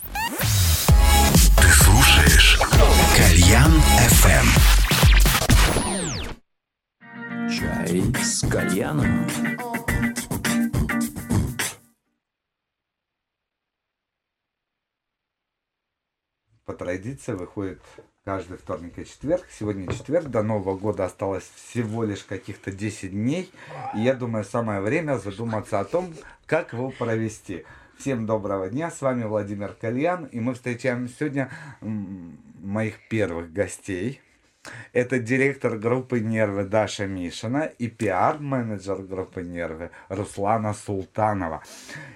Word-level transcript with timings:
Ты 0.00 1.68
слушаешь 1.68 2.60
Кальян 3.16 3.72
FM. 4.22 4.46
Чай 7.50 8.22
с 8.22 8.46
кальяном. 8.48 9.26
По 16.64 16.74
традиции 16.74 17.32
выходит 17.32 17.80
каждый 18.24 18.58
вторник 18.58 18.98
и 18.98 19.06
четверг. 19.06 19.46
Сегодня 19.50 19.90
четверг, 19.92 20.26
до 20.26 20.42
Нового 20.42 20.76
года 20.76 21.06
осталось 21.06 21.50
всего 21.56 22.04
лишь 22.04 22.22
каких-то 22.24 22.70
10 22.70 23.10
дней. 23.10 23.50
И 23.96 24.00
я 24.00 24.14
думаю, 24.14 24.44
самое 24.44 24.80
время 24.80 25.18
задуматься 25.18 25.80
о 25.80 25.84
том, 25.84 26.14
как 26.46 26.72
его 26.74 26.90
провести. 26.90 27.64
Всем 27.98 28.26
доброго 28.26 28.70
дня, 28.70 28.92
с 28.92 29.00
вами 29.00 29.24
Владимир 29.24 29.74
Кальян, 29.74 30.26
и 30.26 30.38
мы 30.38 30.54
встречаем 30.54 31.08
сегодня 31.08 31.50
моих 31.80 33.08
первых 33.08 33.52
гостей. 33.52 34.20
Это 34.92 35.18
директор 35.18 35.76
группы 35.76 36.20
«Нервы» 36.20 36.62
Даша 36.62 37.08
Мишина 37.08 37.64
и 37.64 37.88
пиар-менеджер 37.88 39.02
группы 39.02 39.42
«Нервы» 39.42 39.90
Руслана 40.08 40.74
Султанова. 40.74 41.64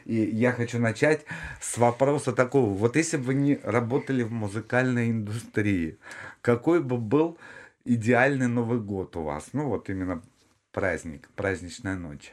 И 0.05 0.15
я 0.15 0.53
хочу 0.53 0.79
начать 0.79 1.25
с 1.61 1.77
вопроса 1.79 2.33
такого. 2.33 2.73
Вот 2.73 2.95
если 2.95 3.17
бы 3.17 3.25
вы 3.25 3.35
не 3.35 3.59
работали 3.65 4.23
в 4.23 4.31
музыкальной 4.31 5.11
индустрии, 5.11 5.99
какой 6.43 6.81
бы 6.81 6.97
был 6.97 7.39
идеальный 7.85 8.47
Новый 8.47 8.79
год 8.79 9.17
у 9.17 9.23
вас? 9.23 9.49
Ну 9.53 9.67
вот 9.67 9.91
именно 9.91 10.23
праздник, 10.71 11.29
праздничная 11.35 11.97
ночь. 11.97 12.33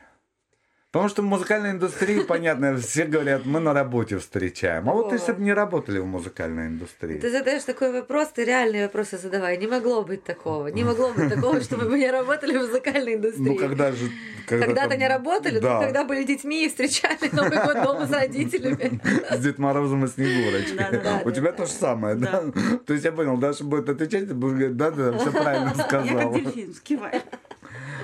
Потому 0.92 1.08
что 1.08 1.22
в 1.22 1.26
музыкальной 1.26 1.72
индустрии, 1.72 2.22
понятно, 2.28 2.76
все 2.78 3.06
говорят, 3.06 3.46
мы 3.46 3.60
на 3.60 3.74
работе 3.74 4.18
встречаем. 4.18 4.90
А 4.90 4.94
вот 4.94 5.12
если 5.12 5.34
бы 5.34 5.44
не 5.44 5.54
работали 5.54 6.00
в 6.00 6.06
музыкальной 6.06 6.68
индустрии. 6.68 7.20
Ты 7.20 7.30
задаешь 7.30 7.64
такой 7.64 7.92
вопрос, 7.92 8.30
ты 8.30 8.44
реальные 8.44 8.86
вопросы 8.86 9.20
задавай. 9.20 9.58
Не 9.58 9.68
могло 9.68 10.04
быть 10.04 10.24
такого. 10.24 10.68
Не 10.68 10.84
могло 10.84 11.14
быть 11.14 11.30
такого, 11.30 11.62
чтобы 11.62 11.90
мы 11.90 12.00
не 12.00 12.10
работали 12.10 12.58
в 12.58 12.62
музыкальной 12.62 13.16
индустрии. 13.16 13.50
Ну, 13.50 13.56
когда 13.56 13.92
же... 13.92 14.10
Когда 14.48 14.66
Когда-то 14.66 14.98
не 14.98 15.08
работали, 15.08 15.60
да. 15.60 15.76
но 15.76 15.82
когда 15.82 16.06
были 16.06 16.24
детьми 16.24 16.66
и 16.66 16.70
встречали 16.70 17.30
Новый 17.32 17.64
год 17.64 17.84
дома 17.84 18.08
с 18.08 18.12
родителями. 18.12 19.00
С 19.30 19.40
Дед 19.42 19.60
Морозом 19.60 20.06
и 20.06 20.08
Снегурочкой. 20.08 21.22
У 21.24 21.30
тебя 21.30 21.52
то 21.52 21.68
же 21.68 21.72
самое, 21.72 22.16
да? 22.16 22.46
То 22.88 22.94
есть 22.94 23.06
я 23.06 23.12
понял, 23.12 23.38
Даша 23.38 23.64
будет 23.64 23.90
отвечать, 23.90 24.28
ты 24.28 24.34
будешь 24.34 24.54
говорить, 24.56 24.76
да-да, 24.76 25.20
все 25.20 25.32
правильно 25.32 25.74
Я 25.78 25.84
как 25.84 26.04
сказал. 26.04 26.34
дельфин, 26.34 26.74
скиваю. 26.74 27.22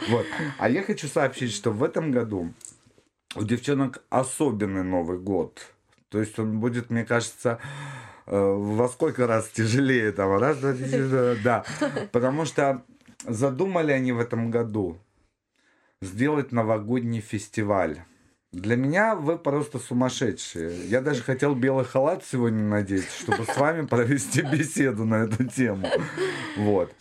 Вот. 0.10 0.26
А 0.60 0.70
я 0.70 0.84
хочу 0.84 1.08
сообщить, 1.08 1.52
что 1.52 1.72
в 1.72 1.84
этом 1.84 2.12
году 2.12 2.54
у 3.36 3.44
девчонок 3.44 4.04
особенный 4.10 4.84
Новый 4.84 5.20
год. 5.20 5.62
То 6.10 6.20
есть 6.20 6.40
он 6.40 6.60
будет, 6.60 6.90
мне 6.90 7.04
кажется, 7.04 7.60
э, 8.26 8.38
во 8.38 8.88
сколько 8.88 9.28
раз 9.28 9.50
тяжелее 9.50 10.12
там, 10.12 10.38
раз, 10.38 10.58
два, 10.58 10.74
три, 10.74 11.44
да. 11.44 11.66
Потому 12.12 12.46
что 12.46 12.84
задумали 13.28 13.92
они 13.92 14.12
в 14.12 14.20
этом 14.20 14.52
году 14.52 14.98
сделать 16.02 16.52
новогодний 16.52 17.22
фестиваль. 17.22 18.02
Для 18.52 18.78
меня 18.78 19.16
вы 19.16 19.38
просто 19.38 19.80
сумасшедшие. 19.80 20.88
Я 20.88 21.02
даже 21.02 21.22
хотел 21.24 21.56
белый 21.56 21.84
халат 21.84 22.24
сегодня 22.24 22.64
надеть, 22.64 23.10
чтобы 23.12 23.44
с 23.44 23.58
вами 23.58 23.86
провести 23.88 24.42
беседу 24.44 25.04
на 25.04 25.26
эту 25.26 25.44
тему. 25.44 25.90
Вот. 26.56 26.94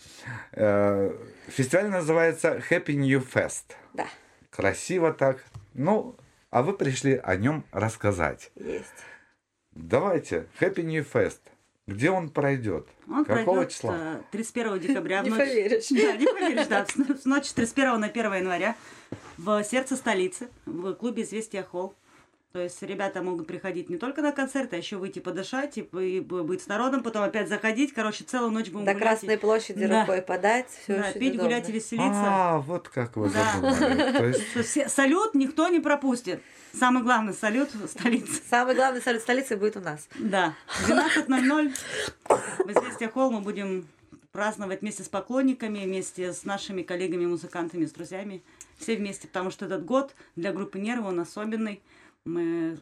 Э, 0.51 1.15
Фестиваль 1.47 1.89
называется 1.89 2.61
Happy 2.69 2.95
New 2.95 3.21
Fest. 3.21 3.75
Да, 3.93 4.07
Красиво 4.49 5.13
так. 5.13 5.45
Ну, 5.73 6.15
а 6.55 6.61
вы 6.61 6.71
пришли 6.71 7.19
о 7.21 7.35
нем 7.35 7.65
рассказать. 7.73 8.49
есть. 8.55 8.85
Давайте, 9.73 10.47
Happy 10.61 10.83
New 10.83 11.03
Fest. 11.03 11.39
Где 11.85 12.09
он 12.11 12.29
пройдет? 12.29 12.87
Он 13.09 13.25
Какого 13.25 13.43
пройдет 13.55 13.71
числа? 13.73 13.93
э, 13.97 14.21
31 14.31 14.79
декабря. 14.79 15.21
в 15.21 15.25
Не 15.25 15.31
ночь- 15.31 15.39
поверишь. 15.39 15.87
Да, 15.89 16.15
не 16.15 16.25
поверишь, 16.25 16.67
да. 16.67 16.85
В 16.85 17.25
ночь 17.25 17.47
с 17.47 17.53
31 17.53 17.99
на 17.99 18.07
1 18.07 18.33
января 18.35 18.75
в 19.37 19.61
сердце 19.65 19.97
столицы, 19.97 20.47
в 20.65 20.93
клубе 20.93 21.23
«Известия 21.23 21.61
Холл». 21.63 21.93
То 22.55 22.61
есть 22.61 22.81
ребята 22.83 23.21
могут 23.21 23.47
приходить 23.47 23.89
не 23.89 23.97
только 23.97 24.21
на 24.21 24.31
концерты, 24.31 24.77
а 24.77 24.79
еще 24.79 24.95
выйти 24.95 25.19
подышать 25.19 25.77
и, 25.77 25.81
и 25.81 26.21
б- 26.21 26.41
быть 26.43 26.61
с 26.61 26.67
народом, 26.67 27.03
потом 27.03 27.23
опять 27.23 27.49
заходить. 27.49 27.93
Короче, 27.93 28.23
целую 28.23 28.49
ночь 28.51 28.69
будем 28.69 28.85
До 28.85 28.93
гулять. 28.93 29.09
Красной 29.09 29.37
площади 29.37 29.85
Да. 29.85 29.99
рукой 29.99 30.21
подать, 30.21 30.67
все 30.69 30.95
Да, 30.99 31.11
пить, 31.11 31.35
гулять 31.37 31.67
и 31.67 31.73
веселиться. 31.73 32.13
А, 32.13 32.59
вот 32.59 32.87
как 32.87 33.17
вы 33.17 33.29
Да. 33.29 33.55
задумали. 33.55 34.11
То 34.13 34.25
есть 34.59 34.89
салют 34.89 35.35
никто 35.35 35.67
не 35.67 35.81
пропустит. 35.81 36.41
Самый 36.71 37.03
главный 37.03 37.33
салют 37.33 37.73
в 37.73 37.87
столице. 37.89 38.41
Самый 38.49 38.73
главный 38.73 39.01
салют 39.01 39.21
столицы 39.21 39.57
будет 39.57 39.75
у 39.75 39.81
нас. 39.81 40.07
Да. 40.17 40.53
12.00 40.87 41.75
в 42.29 42.69
«Известия 42.71 43.09
Холл» 43.09 43.31
мы 43.31 43.41
будем 43.41 43.85
праздновать 44.31 44.79
вместе 44.79 45.03
с 45.03 45.09
поклонниками, 45.09 45.79
вместе 45.79 46.31
с 46.31 46.45
нашими 46.45 46.83
коллегами-музыкантами, 46.83 47.83
с 47.85 47.91
друзьями. 47.91 48.41
Все 48.77 48.95
вместе, 48.95 49.27
потому 49.27 49.51
что 49.51 49.65
этот 49.65 49.83
год 49.83 50.15
для 50.37 50.53
группы 50.53 50.79
«Нервы» 50.79 51.09
он 51.09 51.19
особенный. 51.19 51.81
Мы, 52.25 52.79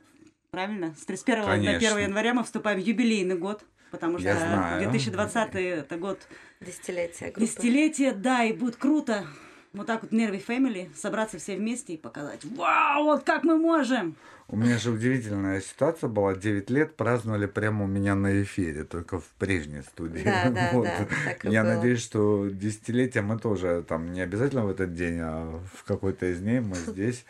правильно, 0.52 0.96
с 0.98 1.06
31 1.06 1.44
Конечно. 1.44 1.80
до 1.80 1.88
1 1.96 1.98
января 2.06 2.34
мы 2.34 2.44
вступаем 2.44 2.80
в 2.80 2.84
юбилейный 2.84 3.36
год, 3.38 3.66
потому 3.92 4.18
что 4.18 4.30
Я 4.30 4.38
знаю. 4.38 4.82
2020 4.90 5.56
это 5.56 5.98
год 5.98 6.20
Десятилетие 6.62 7.32
группы. 7.32 7.42
десятилетия, 7.42 8.14
да, 8.14 8.44
и 8.46 8.54
будет 8.54 8.78
круто 8.78 9.26
вот 9.74 9.88
так 9.88 10.04
вот 10.04 10.12
Нерви 10.12 10.44
Family 10.46 10.90
собраться 10.96 11.38
все 11.38 11.56
вместе 11.58 11.94
и 11.94 11.98
показать, 11.98 12.44
вау, 12.46 13.04
вот 13.06 13.24
как 13.24 13.44
мы 13.44 13.58
можем. 13.58 14.16
у 14.48 14.56
меня 14.56 14.78
же 14.78 14.92
удивительная 14.92 15.62
ситуация 15.62 16.10
была. 16.10 16.36
9 16.36 16.70
лет 16.70 16.96
праздновали 16.96 17.48
прямо 17.48 17.86
у 17.86 17.88
меня 17.88 18.14
на 18.16 18.44
эфире, 18.44 18.84
только 18.84 19.20
в 19.20 19.26
прежней 19.40 19.82
студии. 19.82 20.24
Да, 20.24 20.50
да, 20.52 20.70
Вот. 20.74 20.86
да, 20.86 21.08
так 21.26 21.46
и 21.46 21.50
Я 21.50 21.64
было. 21.64 21.74
надеюсь, 21.76 22.02
что 22.02 22.48
десятилетие 22.52 23.24
мы 23.24 23.40
тоже 23.40 23.84
там 23.88 24.12
не 24.14 24.22
обязательно 24.22 24.66
в 24.66 24.70
этот 24.70 24.94
день, 24.94 25.18
а 25.22 25.60
в 25.74 25.84
какой-то 25.86 26.28
из 26.28 26.40
дней 26.40 26.60
мы 26.60 26.76
здесь 26.76 27.26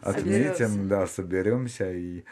отметим, 0.00 0.88
да, 0.88 1.06
соберемся 1.06 1.92
и 1.92 2.24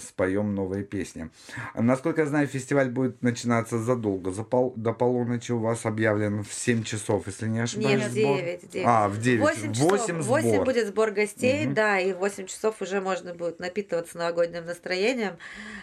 споем 0.00 0.54
новые 0.54 0.82
песни. 0.84 1.30
Насколько 1.74 2.22
я 2.22 2.26
знаю, 2.26 2.48
фестиваль 2.48 2.90
будет 2.90 3.22
начинаться 3.22 3.78
задолго. 3.78 4.32
За 4.32 4.42
пол, 4.42 4.72
до 4.76 4.92
полуночи 4.92 5.52
у 5.52 5.60
вас 5.60 5.86
объявлен 5.86 6.42
в 6.42 6.52
7 6.52 6.82
часов, 6.82 7.26
если 7.28 7.46
не 7.46 7.60
ошибаюсь. 7.60 8.00
Нет, 8.02 8.10
в 8.10 8.12
сбор. 8.12 8.36
9, 8.38 8.70
9. 8.70 8.86
А, 8.86 9.08
в 9.08 9.20
9. 9.20 9.40
8 9.40 9.72
часов. 9.72 9.90
8 9.90 10.20
в 10.22 10.26
8 10.26 10.48
сбор. 10.54 10.64
будет 10.64 10.86
сбор 10.88 11.10
гостей, 11.12 11.66
Мгм. 11.66 11.74
да, 11.74 12.00
и 12.00 12.12
в 12.12 12.18
8 12.18 12.46
часов 12.46 12.82
уже 12.82 13.00
можно 13.00 13.32
будет 13.32 13.60
напитываться 13.60 14.18
новогодним 14.18 14.66
настроением, 14.66 15.36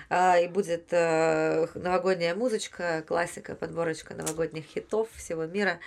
а, 0.09 0.37
и 0.37 0.49
будет 0.49 0.87
э, 0.91 1.67
новогодняя 1.75 2.35
музычка, 2.35 3.03
классика, 3.07 3.55
подборочка 3.55 4.13
новогодних 4.15 4.65
хитов 4.65 5.07
всего 5.15 5.45
мира, 5.45 5.79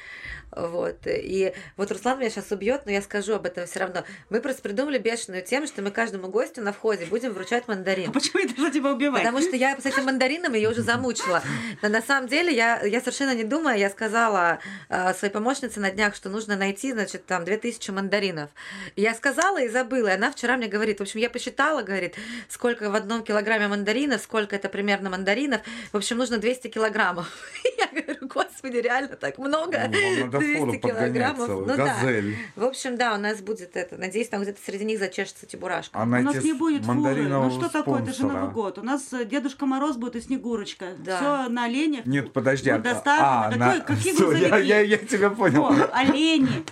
вот. 0.53 1.00
И 1.06 1.53
вот 1.77 1.91
Руслан 1.93 2.19
меня 2.19 2.31
сейчас 2.31 2.50
убьет, 2.50 2.87
но 2.87 2.93
я 2.93 3.03
скажу 3.03 3.34
об 3.34 3.44
этом 3.44 3.66
все 3.66 3.81
равно. 3.81 4.04
Мы 4.31 4.41
просто 4.41 4.62
придумали 4.62 4.97
бешеную 4.98 5.43
тему, 5.43 5.66
что 5.66 5.83
мы 5.83 5.91
каждому 5.91 6.28
гостю 6.28 6.62
на 6.62 6.72
входе 6.72 7.04
будем 7.04 7.33
вручать 7.34 7.69
мандарин. 7.69 8.05
А 8.06 8.12
почему 8.12 8.40
я 8.40 8.46
должна 8.46 8.70
тебя 8.70 8.92
убивать? 8.92 9.22
Потому 9.22 9.40
что 9.40 9.56
я 9.56 9.78
с 9.80 9.86
этим 9.86 10.04
мандарином 10.04 10.54
ее 10.54 10.70
уже 10.70 10.82
замучила. 10.82 11.42
Но 11.82 11.88
на 11.88 12.02
самом 12.02 12.28
деле 12.28 12.54
я, 12.54 12.82
я 12.82 13.00
совершенно 13.00 13.34
не 13.34 13.44
думая, 13.44 13.76
я 13.76 13.90
сказала 13.90 14.58
э, 14.88 15.14
своей 15.14 15.32
помощнице 15.32 15.80
на 15.80 15.90
днях, 15.90 16.14
что 16.14 16.28
нужно 16.28 16.56
найти, 16.56 16.92
значит, 16.92 17.26
там 17.26 17.44
2000 17.44 17.90
мандаринов. 17.90 18.50
Я 18.94 19.14
сказала 19.14 19.60
и 19.60 19.68
забыла. 19.68 20.08
И 20.08 20.12
она 20.12 20.30
вчера 20.30 20.56
мне 20.56 20.68
говорит, 20.68 20.98
в 20.98 21.02
общем, 21.02 21.20
я 21.20 21.30
посчитала, 21.30 21.82
говорит, 21.82 22.14
сколько 22.48 22.90
в 22.90 22.94
одном 22.94 23.22
килограмме 23.22 23.68
мандаринов, 23.68 24.20
сколько 24.22 24.56
это 24.56 24.68
примерно 24.68 25.10
мандаринов. 25.10 25.60
В 25.92 25.96
общем, 25.96 26.18
нужно 26.18 26.38
200 26.38 26.68
килограммов. 26.68 27.30
Я 27.78 28.02
говорю, 28.02 28.28
господи, 28.28 28.76
реально 28.76 29.16
так 29.16 29.38
много. 29.38 29.78
Ну, 29.90 30.20
вам 30.20 30.20
надо 30.20 30.38
200 30.38 30.58
фуру 30.58 30.72
подгонять 30.72 31.12
килограммов. 31.12 31.48
Ну 31.48 31.64
да. 31.66 31.76
газель. 31.76 32.36
В 32.54 32.64
общем, 32.64 32.96
да, 32.96 33.14
у 33.14 33.18
нас 33.18 33.40
будет 33.40 33.76
это. 33.76 33.96
Надеюсь, 33.96 34.28
там 34.28 34.42
где-то 34.42 34.60
среди 34.64 34.84
них 34.84 34.98
зачешется 34.98 35.46
чебурашка. 35.46 35.98
А 35.98 36.02
У 36.02 36.06
нас 36.06 36.42
не 36.42 36.52
будет 36.52 36.84
фуры. 36.84 36.94
Ну 36.96 37.02
мандаринового 37.02 37.50
что 37.50 37.70
такое? 37.70 37.95
Это 38.02 38.12
же? 38.12 38.22
Новый 38.26 38.50
год. 38.50 38.78
У 38.78 38.82
нас 38.82 39.12
э, 39.12 39.24
Дедушка 39.24 39.66
Мороз 39.66 39.97
будет 39.97 40.16
и 40.16 40.21
Снегурочка. 40.21 40.86
Да. 40.98 41.16
Все 41.16 41.48
на 41.53 41.65
оленях. 41.65 42.06
Нет, 42.06 42.32
подожди. 42.32 42.71
Вот 42.71 42.80
а- 42.80 42.82
доставлено. 42.82 43.26
а, 43.26 43.50
Какой- 43.50 43.78
на- 43.78 43.80
какие 43.84 44.12
Всё, 44.15 44.32
я, 44.32 44.56
я, 44.59 44.80
я 44.80 44.97
тебя 44.98 45.30
понял. 45.30 45.65
О, 45.65 45.88
олени. 45.92 46.65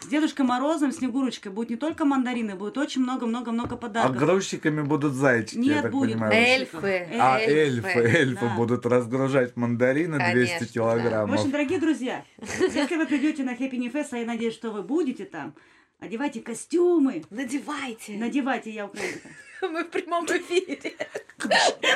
С 0.00 0.06
Дедушкой 0.08 0.46
Морозом, 0.46 0.92
Снегурочкой 0.92 1.50
будет 1.50 1.70
не 1.70 1.76
только 1.76 2.04
мандарины, 2.04 2.54
будет 2.54 2.78
очень 2.78 3.02
много-много-много 3.02 3.74
А 3.74 3.78
подарков. 3.78 4.16
грузчиками 4.16 4.82
будут 4.82 5.14
зайчики, 5.14 5.58
я 5.58 5.74
Нет, 5.74 5.82
так 5.82 5.90
будет. 5.92 6.12
понимаю. 6.12 6.32
Эльфы. 6.32 7.08
А, 7.18 7.40
эльфы, 7.40 7.88
эльфы 7.98 8.44
Да. 8.46 8.54
будут 8.56 8.86
разгружать 8.86 9.56
мандарины 9.56 10.16
200 10.18 10.32
Конечно, 10.32 10.66
В 10.66 10.70
килограммов. 10.70 11.34
общем, 11.40 11.50
дорогие 11.50 11.80
друзья, 11.80 12.24
если 12.40 12.96
вы 12.96 13.06
придете 13.06 13.42
на 13.42 13.54
Happy 13.54 13.76
New 13.76 13.90
Fest, 13.90 14.08
а 14.12 14.18
я 14.18 14.26
надеюсь, 14.26 14.54
что 14.54 14.70
вы 14.70 14.82
будете 14.82 15.24
там, 15.24 15.54
одевайте 15.98 16.40
костюмы, 16.40 17.24
Надевайте. 17.30 18.16
надевайте, 18.16 18.70
я 18.70 18.86
украинка. 18.86 19.28
Мы 19.62 19.84
в 19.84 19.90
прямом 19.90 20.26
эфире. 20.26 20.94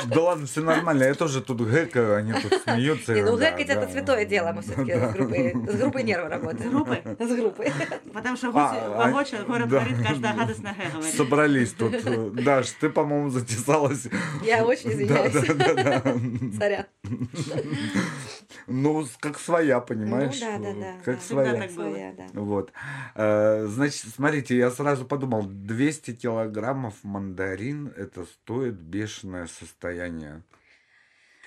Да 0.07 0.21
ладно, 0.21 0.47
все 0.47 0.61
нормально. 0.61 1.05
Я 1.05 1.15
тоже 1.15 1.41
тут 1.41 1.61
гэкаю, 1.61 2.17
они 2.17 2.33
тут 2.33 2.63
смеются. 2.63 3.15
Не, 3.15 3.23
ну 3.23 3.37
гэкать 3.37 3.69
это 3.69 3.89
святое 3.89 4.25
дело, 4.25 4.53
мы 4.53 4.63
все-таки 4.63 4.93
с 4.93 5.77
группой, 5.77 6.03
нервы 6.03 6.29
работаем. 6.29 6.71
С 6.71 6.73
группой? 6.73 7.03
С 7.19 7.37
группой. 7.37 7.73
Потому 8.13 8.37
что 8.37 8.51
А, 8.55 9.11
гуси 9.11 9.37
а, 9.37 9.45
город 9.45 9.69
говорит, 9.69 9.97
каждая 10.07 10.35
гадость 10.35 10.63
на 10.63 10.73
гэ 10.73 10.91
говорит. 10.93 11.15
Собрались 11.15 11.73
тут. 11.73 12.35
Даш, 12.45 12.71
ты, 12.73 12.91
по-моему, 12.91 13.31
затесалась. 13.31 14.07
Я 14.43 14.65
очень 14.65 14.93
извиняюсь. 14.93 15.33
да, 15.33 15.75
да, 15.75 16.01
да. 16.01 16.15
Сорян. 16.59 16.87
Ну, 18.67 19.07
как 19.21 19.39
своя, 19.39 19.81
понимаешь? 19.81 20.41
Ну 20.41 20.47
да, 20.47 20.59
да, 20.59 20.81
да. 20.81 20.95
Как 21.05 21.17
да. 21.17 21.21
своя. 21.23 21.53
так 21.55 21.73
было. 21.73 21.91
Своя, 21.91 22.13
да. 22.13 22.27
Вот. 22.35 22.73
Э, 23.15 23.67
Значит, 23.67 24.07
смотрите, 24.15 24.57
я 24.57 24.71
сразу 24.71 25.05
подумал, 25.05 25.43
200 25.45 26.15
килограммов 26.15 26.95
мандарин, 27.03 27.93
это 27.97 28.25
стоит 28.25 28.75
бешеное 28.75 29.47
состояние. 29.47 30.43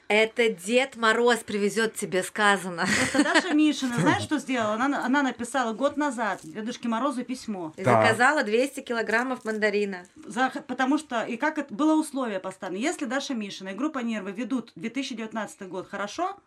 Это 0.09 0.49
Дед 0.49 0.95
Мороз 0.95 1.39
привезет 1.39 1.95
тебе 1.95 2.23
сказано. 2.23 2.85
Просто 2.85 3.23
Даша 3.23 3.53
Мишина, 3.53 3.97
знаешь, 3.97 4.23
что 4.23 4.37
сделала? 4.37 4.75
Она, 4.75 5.05
она 5.05 5.23
написала 5.23 5.73
год 5.73 5.97
назад 5.97 6.41
Дедушке 6.43 6.87
Морозу 6.87 7.23
письмо. 7.23 7.73
И 7.77 7.83
заказала 7.83 8.43
200 8.43 8.81
килограммов 8.81 9.45
мандарина. 9.45 10.05
За- 10.27 10.51
потому 10.67 10.97
что, 10.97 11.23
и 11.23 11.37
как 11.37 11.57
это 11.57 11.73
было 11.73 11.95
условие 11.95 12.39
поставлено, 12.39 12.81
если 12.81 13.05
Даша 13.05 13.33
Мишина 13.33 13.71
и 13.71 13.75
группа 13.75 13.99
Нервы 13.99 14.31
ведут 14.33 14.71
2019 14.75 15.67
год 15.69 15.87
хорошо, 15.89 16.37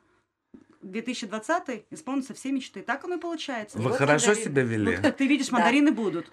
2020 0.87 1.85
исполнятся 1.91 2.35
все 2.35 2.53
мечты. 2.53 2.83
Так 2.83 3.05
оно 3.05 3.17
и 3.17 3.19
получается. 3.19 3.79
Вы 3.79 3.91
вот 3.91 3.99
хорошо 3.99 4.29
мандарин. 4.29 4.45
себя 4.45 4.63
вели? 4.63 4.97
Как 4.97 5.17
ты 5.17 5.27
видишь, 5.27 5.49
Да. 5.49 5.57
мандарины 5.57 5.93
будут. 5.93 6.27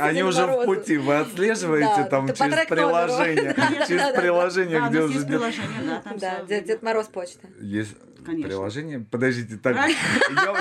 Они 0.00 0.22
уже 0.22 0.46
в 0.46 0.64
пути, 0.64 0.96
вы 0.96 1.16
отслеживаете 1.18 2.04
там 2.10 2.28
через 2.28 2.66
приложение, 2.66 3.54
через 3.86 4.16
приложение, 4.16 4.84
где 4.88 5.02
уже 5.02 5.24
да, 5.24 6.42
Дед, 6.46 6.82
Мороз 6.82 7.06
почта. 7.06 7.48
Есть 7.60 7.96
приложение? 8.24 9.00
Подождите, 9.00 9.56
так, 9.56 9.76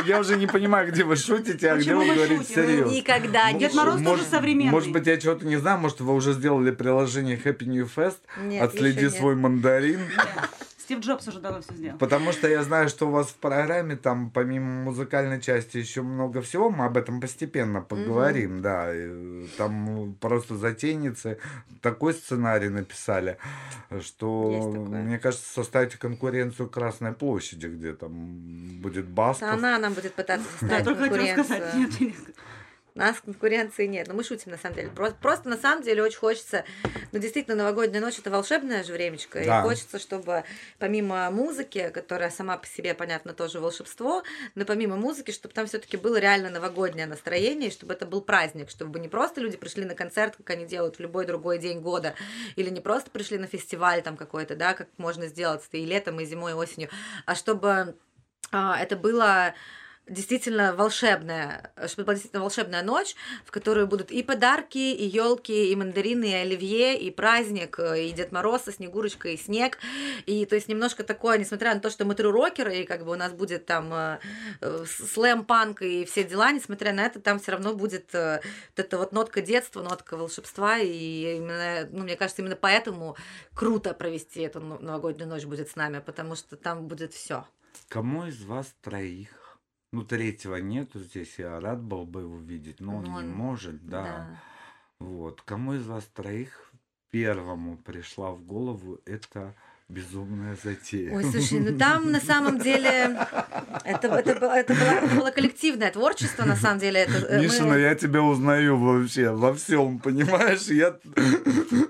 я, 0.05 0.19
уже 0.19 0.37
не 0.37 0.47
понимаю, 0.47 0.91
где 0.91 1.03
вы 1.03 1.15
шутите, 1.15 1.71
а 1.71 1.77
где 1.77 1.95
вы 1.95 2.05
говорите 2.05 2.43
серьезно. 2.43 2.91
Никогда 2.91 3.51
не 3.51 3.59
Дед 3.59 3.73
Мороз 3.73 4.01
тоже 4.01 4.23
современный. 4.23 4.71
Может 4.71 4.91
быть, 4.91 5.07
я 5.07 5.17
чего-то 5.17 5.45
не 5.45 5.57
знаю, 5.57 5.79
может, 5.79 6.01
вы 6.01 6.13
уже 6.13 6.33
сделали 6.33 6.71
приложение 6.71 7.37
Happy 7.37 7.65
New 7.65 7.89
Fest, 7.93 8.19
отследи 8.61 9.09
свой 9.09 9.35
мандарин. 9.35 9.99
Стив 10.91 11.05
Джобс 11.05 11.25
уже 11.29 11.39
давно 11.39 11.61
все 11.61 11.73
сделал. 11.73 11.97
Потому 11.97 12.33
что 12.33 12.49
я 12.49 12.63
знаю, 12.63 12.89
что 12.89 13.07
у 13.07 13.11
вас 13.11 13.27
в 13.27 13.35
программе 13.35 13.95
там 13.95 14.29
помимо 14.29 14.83
музыкальной 14.83 15.39
части 15.39 15.77
еще 15.77 16.01
много 16.01 16.41
всего. 16.41 16.69
Мы 16.69 16.83
об 16.83 16.97
этом 16.97 17.21
постепенно 17.21 17.79
поговорим, 17.81 18.61
да. 18.61 18.93
И 18.93 19.47
Там 19.57 20.17
просто 20.19 20.57
затейницы 20.57 21.37
такой 21.81 22.13
сценарий 22.13 22.67
написали, 22.67 23.37
что 24.01 24.49
мне 24.51 25.17
кажется, 25.17 25.45
составить 25.53 25.95
конкуренцию 25.95 26.67
Красной 26.67 27.13
площади, 27.13 27.67
где 27.67 27.93
там 27.93 28.11
будет 28.81 29.07
Басков. 29.07 29.47
Она 29.47 29.79
нам 29.79 29.93
будет 29.93 30.13
пытаться 30.13 30.45
Да, 30.59 30.79
составить 30.79 30.83
только 30.83 31.01
хотела 31.03 31.17
конкуренцию. 31.35 31.45
сказать. 31.45 31.73
Нет, 31.75 31.99
нет. 32.01 32.15
У 32.93 32.99
нас 32.99 33.21
конкуренции 33.21 33.85
нет. 33.85 34.07
Но 34.07 34.13
мы 34.13 34.23
шутим, 34.23 34.51
на 34.51 34.57
самом 34.57 34.75
деле. 34.75 34.89
Просто, 34.89 35.17
просто 35.21 35.49
на 35.49 35.57
самом 35.57 35.83
деле 35.83 36.03
очень 36.03 36.17
хочется... 36.17 36.65
Ну, 37.11 37.19
действительно, 37.19 37.55
новогодняя 37.55 38.01
ночь– 38.01 38.17
это 38.19 38.29
волшебное 38.29 38.83
же 38.83 38.93
времечко. 38.93 39.41
Да. 39.43 39.59
И 39.59 39.63
хочется, 39.63 39.97
чтобы 39.97 40.43
помимо 40.77 41.29
музыки, 41.31 41.89
которая 41.93 42.29
сама 42.29 42.57
по 42.57 42.67
себе, 42.67 42.93
понятно, 42.93 43.33
тоже 43.33 43.59
волшебство, 43.59 44.23
но 44.55 44.65
помимо 44.65 44.97
музыки, 44.97 45.31
чтобы 45.31 45.53
там 45.53 45.67
все 45.67 45.79
таки 45.79 45.95
было 45.95 46.17
реально 46.17 46.49
новогоднее 46.49 47.05
настроение, 47.05 47.69
и 47.69 47.71
чтобы 47.71 47.93
это 47.93 48.05
был 48.05 48.21
праздник, 48.21 48.69
чтобы 48.69 48.99
не 48.99 49.07
просто 49.07 49.39
люди 49.39 49.57
пришли 49.57 49.85
на 49.85 49.95
концерт, 49.95 50.35
как 50.35 50.49
они 50.49 50.65
делают 50.65 50.97
в 50.97 50.99
любой 50.99 51.25
другой 51.25 51.59
день 51.59 51.79
года, 51.79 52.13
или 52.55 52.69
не 52.69 52.81
просто 52.81 53.09
пришли 53.09 53.37
на 53.37 53.47
фестиваль 53.47 54.01
там 54.01 54.17
какой-то, 54.17 54.55
да, 54.55 54.73
как 54.73 54.89
можно 54.97 55.27
сделать 55.27 55.63
и 55.71 55.85
летом, 55.85 56.19
и 56.19 56.25
зимой, 56.25 56.51
и 56.51 56.55
осенью, 56.55 56.89
а 57.25 57.35
чтобы 57.35 57.95
а, 58.51 58.77
это 58.77 58.95
было 58.95 59.53
действительно 60.11 60.75
волшебная, 60.75 61.71
чтобы 61.87 62.05
была 62.05 62.13
действительно 62.15 62.41
волшебная 62.41 62.83
ночь, 62.83 63.15
в 63.45 63.51
которой 63.51 63.85
будут 63.85 64.11
и 64.11 64.21
подарки, 64.23 64.77
и 64.77 65.05
елки, 65.05 65.71
и 65.71 65.75
мандарины, 65.75 66.25
и 66.25 66.33
оливье, 66.33 66.99
и 66.99 67.09
праздник, 67.11 67.79
э, 67.79 68.05
и 68.05 68.11
Дед 68.11 68.31
Мороз, 68.31 68.67
и 68.67 68.71
Снегурочка, 68.71 69.29
и 69.29 69.37
снег. 69.37 69.77
И 70.25 70.45
то 70.45 70.55
есть 70.55 70.67
немножко 70.67 71.03
такое, 71.03 71.37
несмотря 71.37 71.73
на 71.73 71.79
то, 71.79 71.89
что 71.89 72.05
мы 72.05 72.15
тру-рокеры, 72.15 72.77
и 72.77 72.83
как 72.85 73.05
бы 73.05 73.11
у 73.11 73.15
нас 73.15 73.31
будет 73.31 73.65
там 73.65 73.93
э, 73.93 74.19
э, 74.61 74.85
слэм-панк 74.85 75.81
и 75.81 76.05
все 76.05 76.23
дела, 76.23 76.51
несмотря 76.51 76.93
на 76.93 77.05
это, 77.05 77.19
там 77.19 77.39
все 77.39 77.53
равно 77.53 77.73
будет 77.73 78.13
э, 78.13 78.41
вот 78.75 78.85
эта 78.85 78.97
вот 78.97 79.11
нотка 79.13 79.41
детства, 79.41 79.81
нотка 79.81 80.17
волшебства, 80.17 80.77
и 80.77 81.37
именно, 81.37 81.87
ну, 81.91 82.03
мне 82.03 82.15
кажется, 82.15 82.41
именно 82.41 82.55
поэтому 82.55 83.15
круто 83.53 83.93
провести 83.93 84.41
эту 84.41 84.59
но- 84.59 84.79
новогоднюю 84.79 85.29
ночь 85.29 85.45
будет 85.45 85.69
с 85.69 85.75
нами, 85.75 85.99
потому 85.99 86.35
что 86.35 86.55
там 86.55 86.87
будет 86.87 87.13
все. 87.13 87.45
Кому 87.89 88.25
из 88.25 88.43
вас 88.43 88.73
троих? 88.81 89.40
Ну, 89.91 90.03
третьего 90.03 90.55
нету 90.55 90.99
здесь, 90.99 91.37
я 91.37 91.59
рад 91.59 91.81
был 91.81 92.05
бы 92.05 92.21
его 92.21 92.37
видеть, 92.37 92.79
но 92.79 92.97
он 92.97 93.03
Ну, 93.03 93.11
не 93.11 93.17
он- 93.17 93.29
может, 93.31 93.85
да. 93.85 94.39
Вот. 94.99 95.41
Кому 95.41 95.73
из 95.73 95.85
вас 95.85 96.05
троих 96.05 96.71
первому 97.09 97.77
пришла 97.77 98.31
в 98.31 98.41
голову 98.43 98.99
эта 99.05 99.53
безумная 99.91 100.57
затея? 100.63 101.13
Ой, 101.13 101.23
слушай, 101.25 101.59
ну 101.59 101.77
там 101.77 102.11
на 102.11 102.19
самом 102.21 102.59
деле 102.59 103.17
это, 103.83 104.07
это, 104.07 104.35
было, 104.39 104.51
это, 104.55 104.73
было, 105.15 105.31
коллективное 105.31 105.91
творчество, 105.91 106.45
на 106.45 106.55
самом 106.55 106.79
деле. 106.79 107.01
Это, 107.01 107.13
э, 107.27 107.37
мы- 107.37 107.43
Мишина, 107.43 107.75
я 107.77 107.95
тебя 107.95 108.21
узнаю 108.21 108.77
вообще 108.77 109.31
во 109.31 109.53
всем, 109.53 109.99
понимаешь? 109.99 110.61
Я, 110.67 110.95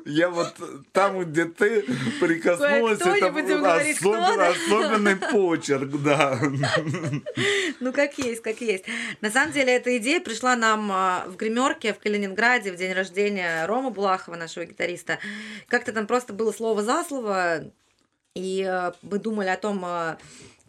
я 0.05 0.29
вот 0.29 0.53
там, 0.91 1.19
где 1.23 1.45
ты 1.45 1.83
прикоснулась, 2.19 2.97
Кое-кто, 2.99 3.15
это 3.27 3.31
был 3.31 3.59
говорить, 3.59 4.01
особен- 4.01 4.51
особенный 4.51 5.15
почерк, 5.15 5.91
да. 6.03 6.39
Ну, 7.79 7.93
как 7.93 8.17
есть, 8.17 8.41
как 8.41 8.61
есть. 8.61 8.85
На 9.21 9.29
самом 9.29 9.53
деле, 9.53 9.75
эта 9.75 9.95
идея 9.97 10.19
пришла 10.19 10.55
нам 10.55 10.91
а, 10.91 11.25
в 11.27 11.35
гримерке 11.35 11.93
в 11.93 11.99
Калининграде 11.99 12.71
в 12.71 12.75
день 12.75 12.93
рождения 12.93 13.65
Рома 13.65 13.89
Булахова, 13.89 14.35
нашего 14.35 14.65
гитариста. 14.65 15.19
Как-то 15.67 15.91
там 15.91 16.07
просто 16.07 16.33
было 16.33 16.51
слово 16.51 16.83
за 16.83 17.03
слово, 17.03 17.71
и 18.35 18.65
э, 18.67 18.91
мы 19.01 19.19
думали 19.19 19.49
о 19.49 19.57
том, 19.57 19.83
э, 19.85 20.17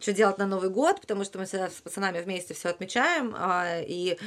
что 0.03 0.11
делать 0.11 0.37
на 0.37 0.45
Новый 0.45 0.69
год, 0.69 0.99
потому 0.99 1.23
что 1.23 1.39
мы 1.39 1.45
всегда 1.45 1.69
с 1.69 1.75
пацанами 1.75 2.21
вместе 2.21 2.53
все 2.53 2.69
отмечаем, 2.69 3.33
а, 3.37 3.79
и 3.79 4.17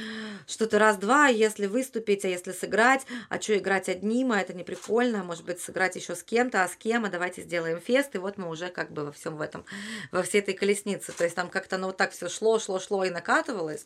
что-то 0.47 0.79
раз-два, 0.79 1.27
если 1.27 1.67
выступить, 1.67 2.25
а 2.25 2.27
если 2.27 2.51
сыграть, 2.51 3.05
а 3.29 3.39
что 3.39 3.55
играть 3.55 3.87
одним, 3.87 4.31
а 4.31 4.41
это 4.41 4.53
не 4.55 4.63
прикольно, 4.63 5.23
может 5.23 5.45
быть, 5.45 5.61
сыграть 5.61 5.95
еще 5.95 6.15
с 6.15 6.23
кем-то, 6.23 6.63
а 6.63 6.67
с 6.67 6.75
кем, 6.75 7.05
а 7.05 7.09
давайте 7.09 7.43
сделаем 7.43 7.79
фест, 7.79 8.15
и 8.15 8.17
вот 8.17 8.39
мы 8.39 8.49
уже 8.49 8.69
как 8.69 8.91
бы 8.91 9.05
во 9.05 9.11
всем 9.11 9.37
в 9.37 9.41
этом, 9.41 9.65
во 10.11 10.23
всей 10.23 10.41
этой 10.41 10.55
колеснице, 10.55 11.11
то 11.11 11.23
есть 11.23 11.35
там 11.35 11.47
как-то 11.47 11.75
оно 11.75 11.87
вот 11.87 11.97
так 11.97 12.11
все 12.11 12.27
шло, 12.27 12.57
шло, 12.57 12.79
шло 12.79 13.03
и 13.05 13.11
накатывалось, 13.11 13.85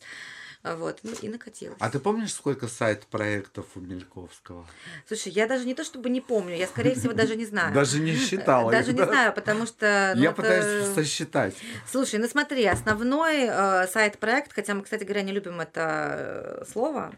вот, 0.64 1.00
ну 1.02 1.12
и 1.20 1.28
накатилось. 1.28 1.76
А 1.80 1.90
ты 1.90 1.98
помнишь, 1.98 2.32
сколько 2.32 2.68
сайт-проектов 2.68 3.66
у 3.74 3.80
Мельковского? 3.80 4.66
Слушай, 5.08 5.32
я 5.32 5.48
даже 5.48 5.66
не 5.66 5.74
то 5.74 5.82
чтобы 5.82 6.08
не 6.08 6.20
помню, 6.20 6.56
я, 6.56 6.68
скорее 6.68 6.94
всего, 6.94 7.12
даже 7.12 7.34
не 7.34 7.44
знаю. 7.46 7.74
Даже 7.74 7.98
не 7.98 8.14
считала 8.14 8.70
Даже 8.70 8.92
не 8.92 9.02
знаю, 9.02 9.32
потому 9.32 9.66
что... 9.66 10.12
ну, 10.14 10.22
Я 10.22 10.30
пытаюсь 10.32 10.94
сосчитать. 10.94 11.54
Слушай, 11.90 12.20
ну 12.20 12.28
смотри, 12.28 12.64
основной 12.66 13.46
э, 13.48 13.86
сайт-проект, 13.88 14.52
хотя 14.52 14.74
мы, 14.74 14.82
кстати 14.82 15.02
говоря, 15.02 15.22
не 15.22 15.32
любим 15.32 15.60
это 15.60 16.60
э, 16.62 16.64
слово, 16.70 17.12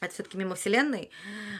это 0.00 0.12
все-таки 0.12 0.36
мимо 0.36 0.56
вселенной. 0.56 1.10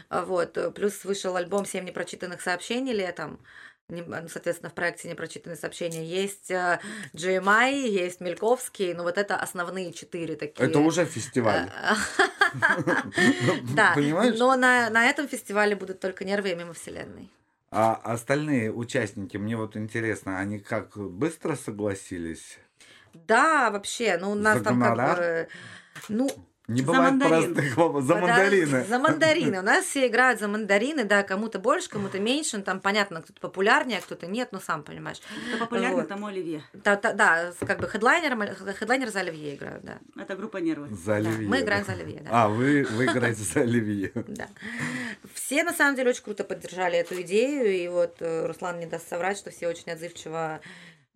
А, 0.09 0.25
Вот. 0.25 0.57
Плюс 0.75 1.05
вышел 1.05 1.35
альбом 1.35 1.65
«Семь 1.65 1.85
непрочитанных 1.85 2.41
сообщений» 2.41 2.93
летом. 2.93 3.39
Ну, 3.87 4.03
Соответственно, 4.29 4.71
в 4.71 4.73
проекте 4.73 5.07
непрочитанные 5.09 5.57
сообщения 5.57 6.03
есть 6.03 6.49
э, 6.49 6.79
GMI, 7.13 7.87
есть 7.87 8.19
Мельковский, 8.19 8.93
ну 8.95 9.03
вот 9.03 9.19
это 9.19 9.35
основные 9.37 9.93
четыре 9.93 10.35
такие. 10.35 10.67
Это 10.67 10.79
уже 10.79 11.05
фестиваль. 11.05 11.69
Да, 13.75 13.91
Понимаешь? 13.95 14.39
но 14.39 14.55
на, 14.55 14.89
на 14.89 15.05
этом 15.05 15.27
фестивале 15.27 15.75
будут 15.75 15.99
только 15.99 16.25
нервы 16.25 16.51
и 16.51 16.55
мимо 16.55 16.73
вселенной. 16.73 17.29
А 17.69 17.93
остальные 17.93 18.73
участники, 18.73 19.37
мне 19.37 19.55
вот 19.55 19.77
интересно, 19.77 20.39
они 20.39 20.59
как 20.59 20.97
быстро 20.97 21.55
согласились? 21.55 22.57
Да, 23.13 23.69
вообще, 23.69 24.17
ну 24.17 24.31
у 24.31 24.35
нас 24.35 24.63
там 24.63 24.81
как 24.81 25.17
бы... 25.17 25.47
Ну, 26.09 26.29
Не 26.67 26.81
За 26.81 26.87
бывает 26.87 27.11
мандарин. 27.11 27.53
простых 27.53 27.77
воп- 27.77 28.01
За 28.01 28.15
Да, 28.15 28.19
мандарины. 28.21 28.83
За 28.89 28.99
мандарины. 28.99 29.59
У 29.59 29.61
нас 29.61 29.85
все 29.85 30.07
играют 30.07 30.39
за 30.39 30.47
мандарины, 30.47 31.03
да, 31.03 31.21
кому-то 31.21 31.59
больше, 31.59 31.89
кому-то 31.89 32.19
меньше. 32.19 32.57
Ну, 32.57 32.63
Там, 32.63 32.79
понятно, 32.79 33.21
кто-то 33.21 33.39
популярнее, 33.39 33.99
а 33.99 34.01
кто-то 34.01 34.25
нет, 34.25 34.49
ну, 34.51 34.59
сам 34.59 34.83
понимаешь. 34.83 35.19
Кто 35.49 35.57
популярный, 35.59 35.97
Вот. 36.01 36.07
тому 36.07 36.25
Оливье. 36.27 36.63
Да, 36.73 36.95
да, 36.95 37.13
да, 37.13 37.53
как 37.67 37.79
бы 37.79 37.87
хедлайнером, 37.87 38.43
хедлайнер 38.79 39.09
за 39.11 39.19
Оливье 39.19 39.55
играют, 39.55 39.83
да. 39.83 39.99
Это 40.19 40.35
группа 40.35 40.57
нервы. 40.57 40.89
За 40.95 41.05
Да, 41.05 41.15
Оливье. 41.17 41.47
Мы 41.47 41.59
играем 41.61 41.85
за 41.85 41.91
Оливье, 41.91 42.21
да. 42.21 42.29
А, 42.31 42.47
вы, 42.49 42.83
вы 42.83 43.05
играете 43.05 43.43
за 43.43 43.61
Оливье. 43.61 44.11
Да. 44.27 44.47
Все, 45.33 45.63
на 45.63 45.71
самом 45.73 45.95
деле, 45.95 46.09
очень 46.09 46.23
круто 46.23 46.43
поддержали 46.43 46.97
эту 46.97 47.21
идею, 47.21 47.71
и 47.71 47.87
вот 47.87 48.17
э, 48.21 48.47
Руслан 48.47 48.79
не 48.79 48.85
даст 48.87 49.07
соврать, 49.07 49.37
что 49.37 49.51
все 49.51 49.67
очень 49.67 49.91
отзывчиво 49.91 50.59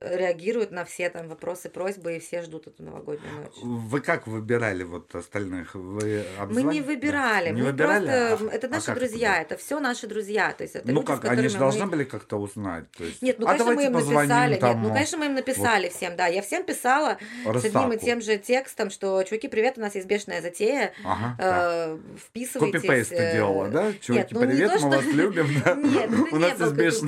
реагируют 0.01 0.72
на 0.72 0.86
все 0.86 1.10
там 1.10 1.27
вопросы, 1.27 1.70
просьбы, 1.70 2.18
и 2.18 2.20
все 2.20 2.41
ждут 2.41 2.68
эту 2.68 2.84
новогоднюю 2.84 3.34
ночь. 3.36 3.53
Вы 3.62 4.01
как 4.01 4.27
выбирали 4.27 4.84
вот 4.84 5.13
остальных? 5.13 5.75
Вы 5.75 6.24
Мы 6.50 6.63
не 6.63 6.82
выбирали, 6.82 7.50
Да. 7.50 7.51
Не 7.51 7.62
мы 7.62 7.68
выбирали? 7.72 8.08
просто... 8.08 8.50
А- 8.50 8.56
это 8.56 8.68
а 8.68 8.70
наши 8.70 8.86
как 8.88 8.96
друзья, 8.98 9.41
это 9.41 9.58
все 9.58 9.79
нашши 9.79 10.08
друзья. 10.08 10.53
То 10.53 10.63
есть 10.63 10.75
это 10.75 10.88
Ну 10.88 10.94
люди, 11.01 11.06
как, 11.08 11.25
они 11.25 11.48
же 11.48 11.56
мы- 11.56 11.60
должны 11.60 11.86
были 11.88 12.03
как-то 12.06 12.38
узнать. 12.38 12.89
То 12.91 13.03
есть, 13.03 13.22
Нет, 13.22 13.39
ну, 13.39 13.46
а 13.48 13.50
конечно, 13.51 13.74
мы 13.74 13.86
им 13.86 13.91
написали. 13.94 14.51
Нет, 14.51 14.60
там, 14.60 14.82
ну, 14.84 14.89
конечно, 14.89 15.18
мы 15.18 15.25
им 15.25 15.34
написали 15.36 15.89
всем, 15.89 16.15
да. 16.15 16.27
Я 16.27 16.41
всем 16.41 16.63
писала 16.63 17.18
с 17.46 17.65
одним 17.65 17.91
и 17.94 17.98
тем 17.98 18.22
же 18.22 18.38
текстом, 18.38 18.89
что, 18.89 19.22
чуваки, 19.24 19.48
привет, 19.48 19.77
у 19.77 19.82
нас 19.82 19.96
есть 19.96 20.08
бешеная 20.08 20.41
затея. 20.41 20.94
Ага, 21.03 21.36
да. 21.38 21.86
э, 21.88 21.98
Вписывайтесь. 22.18 22.74
Копипейст 22.82 23.10
ты 23.10 23.15
э, 23.15 23.34
делала, 23.34 23.68
да? 23.70 23.94
Чуваки, 24.01 24.34
ну, 24.34 24.41
не 24.44 24.48
привет, 24.48 24.68
то, 24.68 24.74
мы 24.74 24.79
что- 24.79 24.88
вас 24.89 25.06
любим, 25.06 25.48
да? 25.65 25.74
Нет, 25.75 26.10
это 26.29 26.32
не 26.32 26.53
был 26.53 26.68
копипейст, 26.68 27.03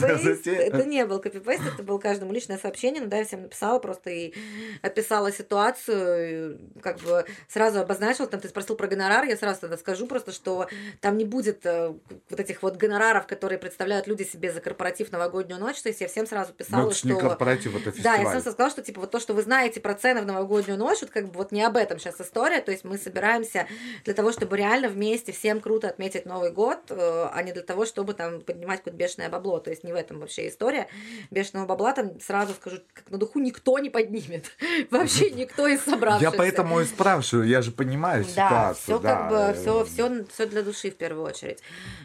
это 0.46 0.86
не 0.86 1.06
был 1.06 1.20
копипейст, 1.20 1.64
это 1.74 1.84
было 1.84 1.98
каждому 2.00 2.34
личное 2.34 2.58
сообщение, 2.58 2.81
но 2.90 3.08
да, 3.08 3.18
я 3.18 3.26
всем 3.26 3.44
написала 3.44 3.80
просто 3.80 4.10
и 4.10 4.34
описала 4.82 5.32
ситуацию, 5.32 6.60
как 6.82 7.00
бы 7.00 7.26
сразу 7.48 7.80
обозначила, 7.80 8.28
там 8.28 8.40
ты 8.40 8.50
спросил 8.50 8.76
про 8.76 8.88
гонорар, 8.88 9.26
я 9.26 9.38
сразу 9.38 9.62
тогда 9.62 9.78
скажу 9.78 10.08
просто, 10.08 10.32
что 10.32 10.68
там 11.00 11.18
не 11.18 11.26
будет 11.26 11.66
э, 11.66 11.94
вот 12.30 12.40
этих 12.40 12.64
вот 12.64 12.78
гонораров, 12.78 13.28
которые 13.28 13.60
представляют 13.60 14.08
люди 14.08 14.24
себе 14.24 14.52
за 14.52 14.62
корпоратив 14.62 15.12
новогоднюю 15.12 15.60
ночь, 15.60 15.82
то 15.82 15.90
есть 15.90 16.02
я 16.02 16.08
всем 16.08 16.26
сразу 16.26 16.52
Ну, 16.52 16.56
писала, 16.56 16.88
это 16.88 16.96
ж 16.98 17.04
не 17.04 17.12
что... 17.12 17.20
корпоратив, 17.22 17.76
это 17.76 17.86
Да, 17.86 17.92
фестиваль. 17.92 18.20
я 18.22 18.32
сразу 18.32 18.52
сказала, 18.52 18.72
что 18.72 18.82
типа 18.82 19.02
вот 19.02 19.12
то, 19.12 19.20
что 19.20 19.34
вы 19.34 19.42
знаете 19.42 19.80
про 19.80 19.94
цены 19.94 20.22
в 20.22 20.26
новогоднюю 20.26 20.78
ночь, 20.78 21.02
вот 21.02 21.12
как 21.12 21.26
бы 21.28 21.34
вот 21.38 21.52
не 21.52 21.62
об 21.64 21.78
этом 21.78 22.00
сейчас 22.00 22.20
история, 22.22 22.62
то 22.62 22.72
есть 22.72 22.84
мы 22.84 22.98
собираемся 22.98 23.68
для 24.06 24.14
того, 24.14 24.32
чтобы 24.32 24.58
реально 24.58 24.90
вместе 24.90 25.32
всем 25.32 25.60
круто 25.62 25.88
отметить 25.90 26.26
Новый 26.26 26.52
год, 26.52 26.80
э, 26.90 27.30
а 27.32 27.42
не 27.44 27.52
для 27.52 27.64
того, 27.64 27.86
чтобы 27.86 28.14
там 28.14 28.42
поднимать 28.42 28.80
какое-то 28.80 28.98
бешеное 28.98 29.30
бабло, 29.30 29.60
то 29.60 29.70
есть 29.70 29.84
не 29.84 29.94
в 29.94 29.96
этом 29.96 30.20
вообще 30.20 30.48
история. 30.48 30.88
Бешеного 31.30 31.66
бабла 31.66 31.94
там 31.94 32.20
сразу 32.20 32.54
скажу, 32.54 32.71
как 32.94 33.10
на 33.10 33.18
духу 33.18 33.40
никто 33.40 33.78
не 33.80 33.90
поднимет, 33.90 34.46
вообще 34.92 35.32
никто 35.32 35.68
из 35.68 35.82
собравшихся. 35.82 36.32
Я 36.32 36.38
поэтому 36.38 36.80
и 36.82 36.86
спрашиваю, 36.86 37.48
я 37.48 37.62
же 37.62 37.72
понимаю 37.72 38.24
Да, 38.36 38.74
ситуацию. 38.76 38.76
все 38.84 39.00
как 39.00 39.30
бы, 39.30 39.54
все, 39.60 39.86
все, 39.86 40.26
все 40.26 40.46
для 40.46 40.62
души 40.64 40.92
в 40.92 40.96
первую 40.96 41.26
очередь. 41.26 41.60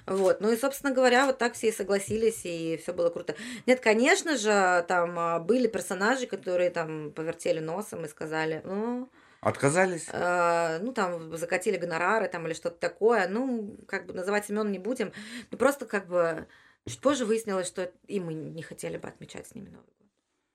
Вот. 0.07 0.41
Ну 0.41 0.51
и, 0.51 0.57
собственно 0.57 0.93
говоря, 0.93 1.27
вот 1.27 1.39
так 1.39 1.55
все 1.55 1.69
и 1.69 1.73
согласились, 1.73 2.41
и 2.45 2.79
все 2.83 2.93
было 2.93 3.11
круто. 3.11 3.35
Нет, 3.67 3.81
конечно 3.81 4.37
же, 4.37 4.85
там 4.89 5.19
а, 5.19 5.39
были 5.39 5.67
персонажи, 5.69 6.27
которые 6.27 6.71
там 6.71 7.13
повертели 7.13 7.61
носом 7.61 8.05
и 8.05 8.09
сказали, 8.09 8.63
ну, 8.65 9.09
Отказались? 9.41 10.07
э, 10.13 10.79
ну 10.83 10.93
там 10.93 11.37
закатили 11.37 11.77
гонорары 11.77 12.27
там 12.29 12.47
или 12.47 12.55
что-то 12.55 12.79
такое. 12.81 13.29
Ну, 13.29 13.77
как 13.87 14.07
бы 14.07 14.15
называть 14.15 14.51
имен 14.51 14.73
не 14.73 14.79
будем. 14.79 15.13
Ну 15.51 15.59
просто 15.59 15.87
как 15.87 16.09
бы 16.09 16.47
чуть 16.87 17.01
позже 17.01 17.25
выяснилось, 17.25 17.67
что 17.69 17.91
и 18.09 18.19
мы 18.19 18.35
не 18.35 18.63
хотели 18.63 18.97
бы 18.97 19.07
отмечать 19.09 19.47
с 19.47 19.55
ними 19.55 19.69
Новый. 19.69 19.87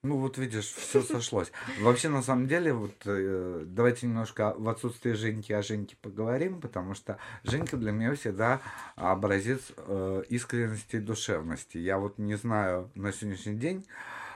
Ну 0.03 0.17
вот 0.17 0.39
видишь, 0.39 0.73
все 0.73 1.03
сошлось. 1.03 1.51
Вообще, 1.79 2.09
на 2.09 2.23
самом 2.23 2.47
деле, 2.47 2.73
вот 2.73 2.95
э, 3.05 3.65
давайте 3.67 4.07
немножко 4.07 4.55
в 4.57 4.67
отсутствии 4.67 5.11
Женьки 5.11 5.53
о 5.53 5.61
Женьке 5.61 5.95
поговорим, 6.01 6.59
потому 6.59 6.95
что 6.95 7.19
Женька 7.43 7.77
для 7.77 7.91
меня 7.91 8.15
всегда 8.15 8.61
образец 8.95 9.61
э, 9.77 10.23
искренности 10.27 10.95
и 10.95 10.99
душевности. 10.99 11.77
Я 11.77 11.99
вот 11.99 12.17
не 12.17 12.33
знаю 12.33 12.89
на 12.95 13.13
сегодняшний 13.13 13.57
день 13.57 13.85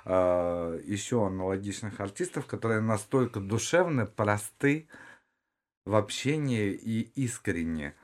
э, 0.06 0.82
еще 0.86 1.26
аналогичных 1.26 2.00
артистов, 2.00 2.46
которые 2.46 2.82
настолько 2.82 3.40
душевны, 3.40 4.06
просты 4.06 4.88
в 5.84 5.96
общении 5.96 6.74
и 6.74 7.02
искренне. 7.16 7.96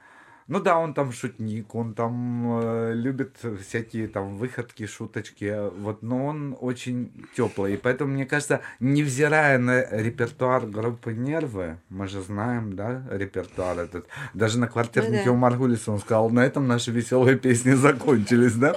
Ну 0.48 0.60
да, 0.60 0.78
он 0.78 0.94
там 0.94 1.12
шутник, 1.12 1.76
он 1.76 1.94
там 1.94 2.62
э, 2.62 2.94
любит 2.94 3.38
всякие 3.62 4.08
там 4.08 4.38
выходки, 4.38 4.86
шуточки, 4.86 5.70
вот, 5.78 6.02
но 6.02 6.26
он 6.26 6.58
очень 6.60 7.12
теплый. 7.36 7.76
И 7.76 7.78
поэтому, 7.78 8.14
мне 8.14 8.26
кажется, 8.26 8.62
невзирая 8.80 9.58
на 9.58 9.82
репертуар 9.90 10.66
группы 10.66 11.14
Нервы, 11.14 11.78
мы 11.90 12.08
же 12.08 12.22
знаем, 12.22 12.76
да, 12.76 13.04
репертуар 13.12 13.80
этот, 13.80 14.08
даже 14.34 14.60
на 14.60 14.68
квартирнике 14.68 15.26
да. 15.26 15.32
у 15.32 15.36
Маргулиса 15.36 15.92
он 15.92 16.00
сказал, 16.00 16.30
на 16.30 16.46
этом 16.46 16.68
наши 16.68 16.92
веселые 16.92 17.38
песни 17.38 17.72
закончились, 17.72 18.54
да? 18.54 18.76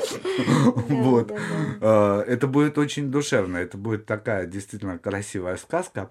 Вот. 0.88 1.32
Э, 1.80 2.24
Это 2.26 2.46
будет 2.46 2.78
очень 2.78 3.10
душевно, 3.10 3.58
это 3.58 3.76
будет 3.78 4.06
такая 4.06 4.46
действительно 4.46 4.98
красивая 4.98 5.56
сказка. 5.56 6.10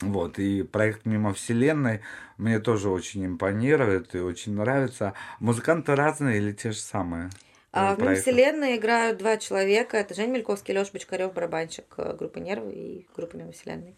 Вот, 0.00 0.38
и 0.38 0.62
проект 0.62 1.04
«Мимо 1.04 1.34
Вселенной» 1.34 2.00
мне 2.38 2.58
тоже 2.58 2.88
очень 2.88 3.26
импонирует 3.26 4.14
и 4.14 4.20
очень 4.20 4.54
нравится. 4.54 5.12
Музыканты 5.40 5.94
разные 5.94 6.38
или 6.38 6.52
те 6.52 6.72
же 6.72 6.78
самые? 6.78 7.28
А 7.72 7.92
э, 7.92 7.94
в 7.94 7.98
проекты? 7.98 8.22
Вселенной 8.22 8.76
играют 8.76 9.18
два 9.18 9.36
человека. 9.36 9.98
Это 9.98 10.14
Женя 10.14 10.32
Мельковский, 10.32 10.74
Леша 10.74 10.90
Бочкарев, 10.92 11.34
барабанщик 11.34 11.84
э, 11.98 12.14
группы 12.16 12.40
Нервы 12.40 12.72
и 12.72 13.06
группы 13.14 13.36
Мимо 13.36 13.52
Вселенной. 13.52 13.94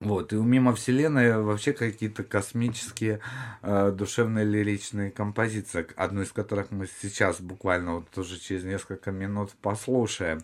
Вот, 0.00 0.32
и 0.32 0.36
у 0.36 0.44
«Мимо 0.44 0.76
Вселенной» 0.76 1.42
вообще 1.42 1.72
какие-то 1.72 2.22
космические 2.22 3.18
э, 3.62 3.90
душевные 3.90 4.44
лиричные 4.44 5.10
композиции, 5.10 5.88
одну 5.96 6.22
из 6.22 6.30
которых 6.30 6.70
мы 6.70 6.86
сейчас 7.02 7.40
буквально 7.40 7.96
вот 7.96 8.16
уже 8.16 8.38
через 8.38 8.62
несколько 8.62 9.10
минут 9.10 9.50
послушаем. 9.60 10.42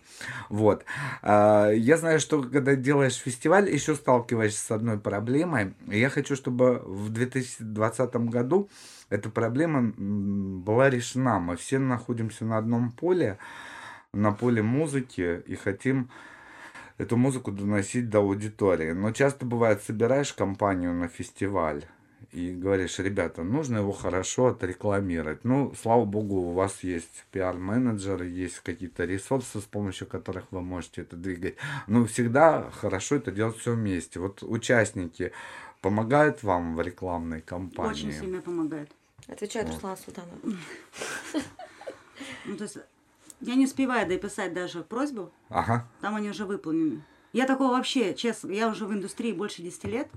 Вот. 0.48 0.84
А, 1.22 1.70
я 1.70 1.96
знаю, 1.98 2.18
что 2.18 2.42
когда 2.42 2.74
делаешь 2.74 3.14
фестиваль, 3.14 3.70
еще 3.70 3.94
сталкиваешься 3.94 4.58
с 4.58 4.70
одной 4.72 4.98
проблемой. 4.98 5.74
Я 5.86 6.10
хочу, 6.10 6.34
чтобы 6.34 6.82
в 6.84 7.10
2020 7.10 8.12
году 8.16 8.68
эта 9.08 9.30
проблема 9.30 9.92
была 9.96 10.90
решена. 10.90 11.38
Мы 11.38 11.56
все 11.56 11.78
находимся 11.78 12.44
на 12.44 12.58
одном 12.58 12.90
поле, 12.90 13.38
на 14.12 14.32
поле 14.32 14.62
музыки, 14.62 15.44
и 15.46 15.54
хотим 15.54 16.10
эту 16.98 17.16
музыку 17.16 17.50
доносить 17.50 18.08
до 18.10 18.18
аудитории. 18.18 18.92
Но 18.92 19.12
часто 19.12 19.46
бывает, 19.46 19.82
собираешь 19.82 20.32
компанию 20.32 20.92
на 20.94 21.08
фестиваль 21.08 21.84
и 22.32 22.52
говоришь, 22.52 22.98
ребята, 22.98 23.44
нужно 23.44 23.78
его 23.78 23.92
хорошо 23.92 24.46
отрекламировать. 24.46 25.44
Ну, 25.44 25.72
слава 25.80 26.04
богу, 26.04 26.36
у 26.36 26.52
вас 26.52 26.82
есть 26.82 27.24
пиар-менеджеры, 27.30 28.26
есть 28.26 28.60
какие-то 28.60 29.04
ресурсы, 29.04 29.60
с 29.60 29.64
помощью 29.64 30.06
которых 30.06 30.46
вы 30.50 30.60
можете 30.60 31.02
это 31.02 31.16
двигать. 31.16 31.56
Но 31.86 32.04
всегда 32.06 32.70
хорошо 32.70 33.16
это 33.16 33.30
делать 33.30 33.56
все 33.58 33.74
вместе. 33.74 34.18
Вот 34.18 34.42
участники 34.42 35.32
помогают 35.80 36.42
вам 36.42 36.74
в 36.74 36.80
рекламной 36.80 37.40
кампании? 37.40 37.90
Очень 37.92 38.12
сильно 38.12 38.40
помогает. 38.40 38.90
Отвечает 39.28 39.68
Руслана 39.68 39.96
Султанова. 39.96 40.38
Ну, 42.46 42.56
то 42.56 42.64
есть 42.64 42.78
я 43.46 43.54
не 43.54 43.64
успеваю 43.64 44.08
дописать 44.08 44.52
даже 44.52 44.82
просьбу, 44.82 45.32
Ага. 45.48 45.86
там 46.00 46.14
они 46.16 46.30
уже 46.30 46.44
выполнены. 46.44 47.02
Я 47.32 47.46
такого 47.46 47.72
вообще, 47.72 48.14
честно, 48.14 48.52
я 48.52 48.68
уже 48.68 48.86
в 48.86 48.92
индустрии 48.92 49.32
больше 49.32 49.62
10 49.62 49.84
лет. 49.84 50.08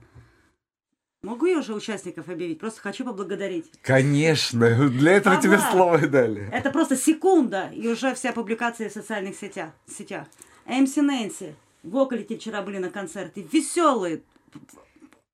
Могу 1.24 1.48
я 1.48 1.58
уже 1.58 1.74
участников 1.74 2.30
объявить? 2.30 2.60
Просто 2.60 2.80
хочу 2.80 3.04
поблагодарить. 3.04 3.72
Конечно, 3.82 4.88
для 4.90 5.14
этого 5.14 5.42
тебе 5.42 5.56
Ага. 5.56 5.72
слово 5.72 6.08
дали. 6.08 6.48
Это 6.54 6.70
просто 6.70 6.96
секунда, 6.96 7.70
и 7.74 7.88
уже 7.88 8.14
вся 8.14 8.34
публикация 8.34 8.90
в 8.90 8.94
социальных 8.94 9.36
сетях. 9.36 9.72
сетях. 9.88 10.28
MC 10.68 11.02
Нэнси, 11.02 11.56
Вокалити 11.84 12.36
вчера 12.38 12.62
были 12.62 12.78
на 12.78 12.90
концерте. 12.90 13.42
Веселые, 13.52 14.22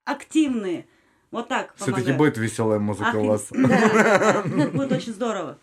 активные. 0.06 0.86
Вот 1.32 1.48
так 1.48 1.74
Все-таки 1.76 2.12
будет 2.14 2.38
веселая 2.38 2.80
музыка 2.80 3.10
Ах, 3.10 3.16
у 3.16 3.26
вас. 3.26 3.48
Да. 3.50 4.44
будет 4.74 4.92
очень 4.92 5.14
здорово. 5.14 5.58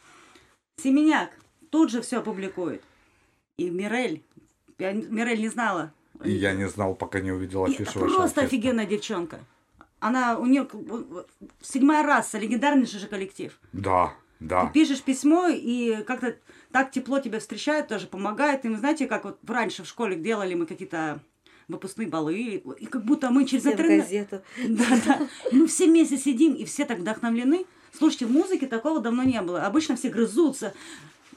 Семеняк 0.83 1.31
тут 1.71 1.91
же 1.91 2.03
все 2.03 2.21
публикует. 2.21 2.83
И 3.57 3.71
Мирель. 3.71 4.23
Я 4.79 4.93
Мирель 4.93 5.41
не 5.41 5.49
знала. 5.49 5.93
И 6.25 6.33
я 6.33 6.53
не 6.53 6.69
знал, 6.69 6.95
пока 6.95 7.21
не 7.21 7.33
увидел 7.33 7.67
И 7.67 7.73
афишу 7.75 8.01
просто 8.01 8.23
феста. 8.23 8.41
офигенная 8.43 8.87
девчонка. 8.87 9.41
Она, 10.01 10.39
у 10.39 10.47
нее 10.47 10.67
седьмая 11.61 12.03
раса, 12.03 12.39
легендарнейший 12.39 13.01
же 13.01 13.07
коллектив. 13.07 13.59
Да, 13.73 14.15
да. 14.39 14.67
Ты 14.67 14.73
пишешь 14.73 15.03
письмо, 15.03 15.49
и 15.49 16.03
как-то 16.05 16.37
так 16.73 16.91
тепло 16.91 17.21
тебя 17.21 17.39
встречают, 17.41 17.89
тоже 17.89 18.07
помогает. 18.07 18.65
И 18.65 18.69
вы 18.69 18.77
знаете, 18.77 19.07
как 19.07 19.25
вот 19.25 19.39
раньше 19.47 19.83
в 19.83 19.87
школе 19.87 20.17
делали 20.17 20.55
мы 20.55 20.67
какие-то 20.67 21.21
выпускные 21.69 22.09
балы, 22.09 22.63
и 22.79 22.87
как 22.87 23.05
будто 23.05 23.31
мы 23.31 23.45
через 23.45 23.63
Всем 23.63 23.75
интернет... 23.75 24.01
газету. 24.03 24.43
Да, 24.67 24.85
да. 25.07 25.29
Мы 25.53 25.67
все 25.67 25.87
вместе 25.87 26.17
сидим, 26.17 26.55
и 26.55 26.65
все 26.65 26.85
так 26.85 26.99
вдохновлены. 26.99 27.67
Слушайте, 27.93 28.27
в 28.27 28.31
музыке 28.33 28.67
такого 28.67 29.01
давно 29.01 29.23
не 29.23 29.41
было. 29.43 29.63
Обычно 29.67 29.97
все 29.97 30.09
грызутся. 30.09 30.75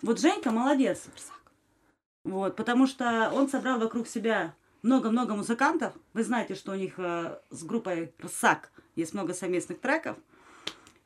Вот 0.03 0.19
Женька 0.19 0.51
молодец. 0.51 1.05
Вот, 2.25 2.57
потому 2.57 2.87
что 2.87 3.31
он 3.33 3.49
собрал 3.49 3.79
вокруг 3.79 4.07
себя 4.07 4.53
много-много 4.81 5.33
музыкантов. 5.33 5.93
Вы 6.13 6.25
знаете, 6.25 6.55
что 6.55 6.73
у 6.73 6.75
них 6.75 6.95
э, 6.97 7.37
с 7.49 7.63
группой 7.63 8.13
Рсак 8.21 8.71
есть 8.95 9.13
много 9.13 9.33
совместных 9.33 9.79
треков. 9.79 10.17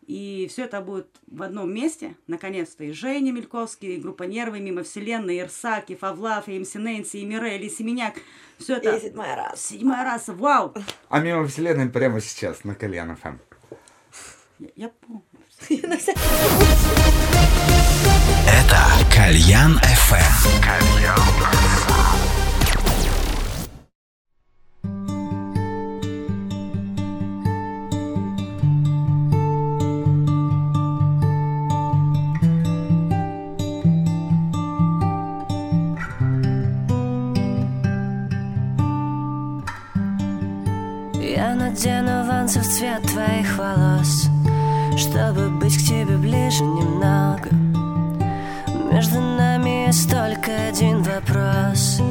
И 0.08 0.48
все 0.50 0.64
это 0.64 0.82
будет 0.82 1.08
в 1.28 1.44
одном 1.44 1.72
месте, 1.72 2.16
наконец-то. 2.26 2.86
И 2.86 2.92
Женя 2.92 3.32
Мельковский, 3.32 3.96
и 3.96 4.00
группа 4.00 4.24
Нервы, 4.24 4.62
Мимо 4.62 4.84
Вселенной, 4.84 5.38
и 5.38 5.44
Рсак, 5.44 5.92
и 5.92 5.96
Фавлав, 5.96 6.48
и 6.48 6.58
МС 6.58 6.74
Нэнси, 6.74 7.18
и 7.18 7.26
Мирель, 7.26 7.66
и 7.66 7.70
Семеняк. 7.70 8.16
Все 8.58 8.78
это... 8.78 8.96
И 8.96 9.02
седьмая 9.02 9.36
раз. 9.36 9.64
Седьмая 9.64 10.06
раса, 10.06 10.34
вау! 10.34 10.74
А 11.10 11.20
мимо 11.20 11.46
вселенной 11.46 11.90
прямо 11.90 12.20
сейчас 12.20 12.64
на 12.64 12.74
Кальян 12.74 13.16
ФМ. 13.16 13.38
Я, 14.60 14.70
я 14.76 14.90
помню. 14.90 15.24
Кальян 19.18 19.82
FM. 19.82 20.14
Эм. 20.22 20.78
Я 41.20 41.56
надену 41.56 42.24
ванцев 42.28 42.64
цвет 42.68 43.02
твоих 43.02 43.58
волос 43.58 44.28
Чтобы 44.96 45.50
быть 45.50 45.76
к 45.76 45.82
тебе 45.82 46.18
ближе 46.18 46.64
немного 46.64 47.67
между 48.98 49.22
нами 49.22 49.86
есть 49.86 50.10
только 50.10 50.70
один 50.70 51.04
вопрос. 51.04 52.02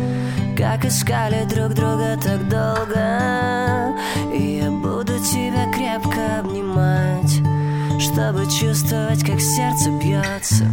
Как 0.56 0.84
искали 0.84 1.44
друг 1.44 1.74
друга 1.74 2.16
так 2.16 2.48
долго? 2.48 3.92
И 4.32 4.60
я 4.62 4.70
буду 4.70 5.18
тебя 5.18 5.68
крепко 5.74 6.38
обнимать 6.38 7.40
Чтобы 7.98 8.46
чувствовать, 8.48 9.24
как 9.24 9.40
сердце 9.40 9.90
бьется. 9.90 10.64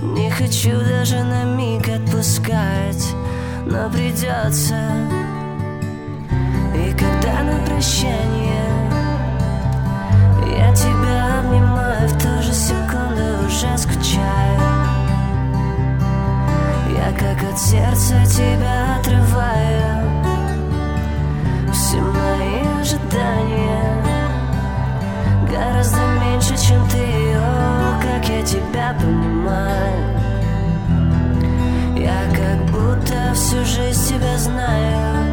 Не 0.00 0.30
хочу 0.30 0.78
даже 0.78 1.24
на 1.24 1.42
миг 1.56 1.88
отпускать 1.88 3.12
Но 3.66 3.90
придется. 3.90 4.78
И 6.72 6.92
когда 6.92 7.42
на 7.42 7.58
прощание 7.66 8.70
Я 10.56 10.72
тебя 10.72 11.40
обнимаю 11.40 12.08
в 12.08 12.12
ту 12.12 12.42
же 12.44 12.52
секунду 12.52 13.44
уже 13.44 13.76
скучаю 13.76 14.49
как 17.20 17.44
от 17.44 17.58
сердца 17.58 18.14
тебя 18.24 18.96
отрываю 18.98 20.24
Все 21.72 21.98
мои 22.00 22.80
ожидания. 22.80 24.02
Гораздо 25.50 26.00
меньше, 26.22 26.56
чем 26.56 26.88
ты, 26.88 27.34
о, 27.36 28.00
как 28.00 28.26
я 28.28 28.42
тебя 28.42 28.96
понимаю. 28.98 30.18
Я 31.96 32.22
как 32.34 32.64
будто 32.70 33.34
всю 33.34 33.64
жизнь 33.64 34.14
тебя 34.14 34.38
знаю 34.38 35.29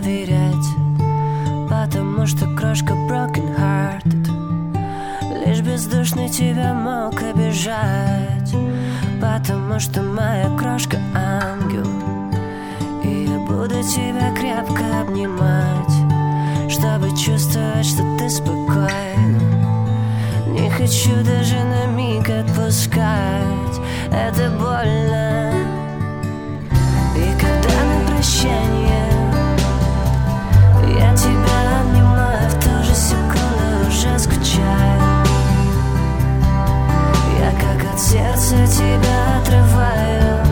доверять 0.00 0.68
Потому 1.68 2.26
что 2.26 2.46
крошка 2.56 2.94
broken 2.94 3.56
hearted 3.58 5.44
Лишь 5.44 5.60
бездушный 5.60 6.28
тебя 6.28 6.72
мог 6.72 7.20
обижать 7.22 8.54
Потому 9.20 9.78
что 9.78 10.02
моя 10.02 10.48
крошка 10.58 10.98
ангел. 11.14 11.86
И 13.04 13.26
я 13.28 13.38
буду 13.38 13.82
тебя 13.82 14.32
крепко 14.34 15.00
обнимать 15.00 16.70
Чтобы 16.70 17.08
чувствовать, 17.16 17.86
что 17.86 18.02
ты 18.18 18.30
спокойна. 18.30 19.40
Не 20.48 20.70
хочу 20.70 21.14
даже 21.24 21.56
на 21.64 21.86
миг 21.86 22.28
отпускать 22.28 23.80
Это 24.10 24.50
больно. 24.50 25.52
И 27.16 27.32
когда 27.40 27.84
на 27.84 28.06
прощание 28.06 29.21
скучаю 34.52 35.24
Я 37.38 37.50
как 37.60 37.92
от 37.92 38.00
сердца 38.00 38.56
тебя 38.66 39.40
отрываю. 39.40 40.44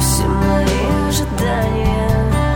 Все 0.00 0.26
мои 0.26 1.08
ожидания 1.08 2.54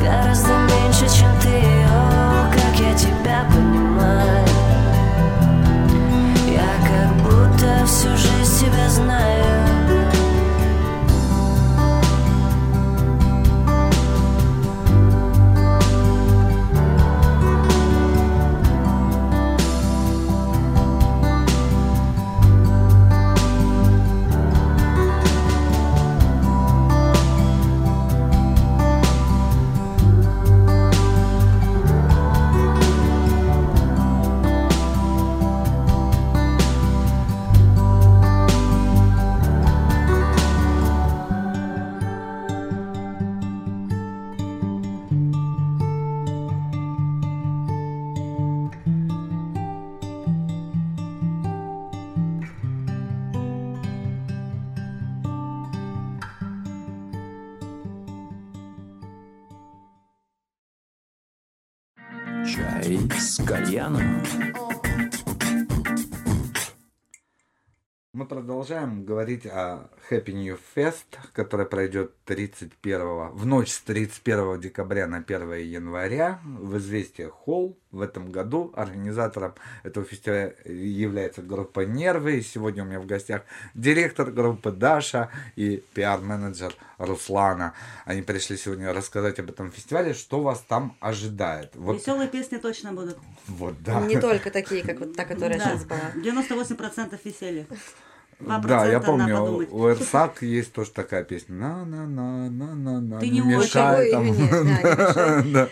Гораздо 0.00 0.50
меньше, 0.50 1.06
чем 1.18 1.30
ты, 1.40 1.62
о, 1.88 2.50
как 2.52 2.80
я 2.80 2.94
тебя 2.94 3.44
понимаю. 3.52 4.46
Я 6.48 6.72
как 6.86 7.14
будто 7.22 7.86
всю 7.86 8.08
жизнь 8.16 8.66
тебя 8.66 8.88
знаю 8.88 9.41
продолжаем 68.42 69.04
говорить 69.04 69.46
о 69.46 69.88
Happy 70.10 70.32
New 70.32 70.58
Fest, 70.74 71.04
который 71.32 71.64
пройдет 71.64 72.10
31 72.24 73.28
в 73.28 73.46
ночь 73.46 73.70
с 73.70 73.78
31 73.82 74.60
декабря 74.60 75.06
на 75.06 75.18
1 75.18 75.52
января 75.58 76.40
в 76.44 76.76
Известия 76.78 77.28
Холл. 77.28 77.78
В 77.92 78.00
этом 78.00 78.32
году 78.32 78.72
организатором 78.74 79.54
этого 79.84 80.04
фестиваля 80.04 80.56
является 80.64 81.40
группа 81.40 81.80
Нервы. 81.86 82.38
И 82.38 82.42
сегодня 82.42 82.82
у 82.82 82.86
меня 82.86 82.98
в 82.98 83.06
гостях 83.06 83.42
директор 83.74 84.32
группы 84.32 84.72
Даша 84.72 85.30
и 85.54 85.80
пиар-менеджер 85.94 86.74
Руслана. 86.98 87.74
Они 88.06 88.22
пришли 88.22 88.56
сегодня 88.56 88.92
рассказать 88.92 89.38
об 89.38 89.50
этом 89.50 89.70
фестивале, 89.70 90.14
что 90.14 90.42
вас 90.42 90.64
там 90.66 90.96
ожидает. 90.98 91.76
Вот, 91.76 91.98
Веселые 91.98 92.28
песни 92.28 92.56
точно 92.56 92.92
будут. 92.92 93.18
вот 93.46 93.80
да. 93.84 94.00
Не 94.00 94.18
только 94.18 94.50
такие, 94.50 94.82
как 94.82 94.98
вот 94.98 95.14
та, 95.14 95.24
которая 95.26 95.60
Да. 95.60 95.64
сейчас 95.64 95.84
была. 95.84 96.10
98% 96.16 97.20
веселья. 97.24 97.66
Да, 98.64 98.86
я 98.86 99.00
помню, 99.00 99.66
у 99.70 99.88
Эрсак 99.88 100.42
есть 100.42 100.72
тоже 100.72 100.90
такая 100.90 101.24
песня. 101.24 101.54
На 101.54 101.84
на 101.84 102.06
на 102.06 102.50
на 102.50 102.74
на 102.74 103.00
на 103.00 103.20
Ты 103.20 103.28
не 103.28 103.40
не 103.40 103.54
очень. 103.56 103.68
мешай 103.68 104.10
там. 104.10 104.32
да. 104.82 105.42
Да. 105.44 105.68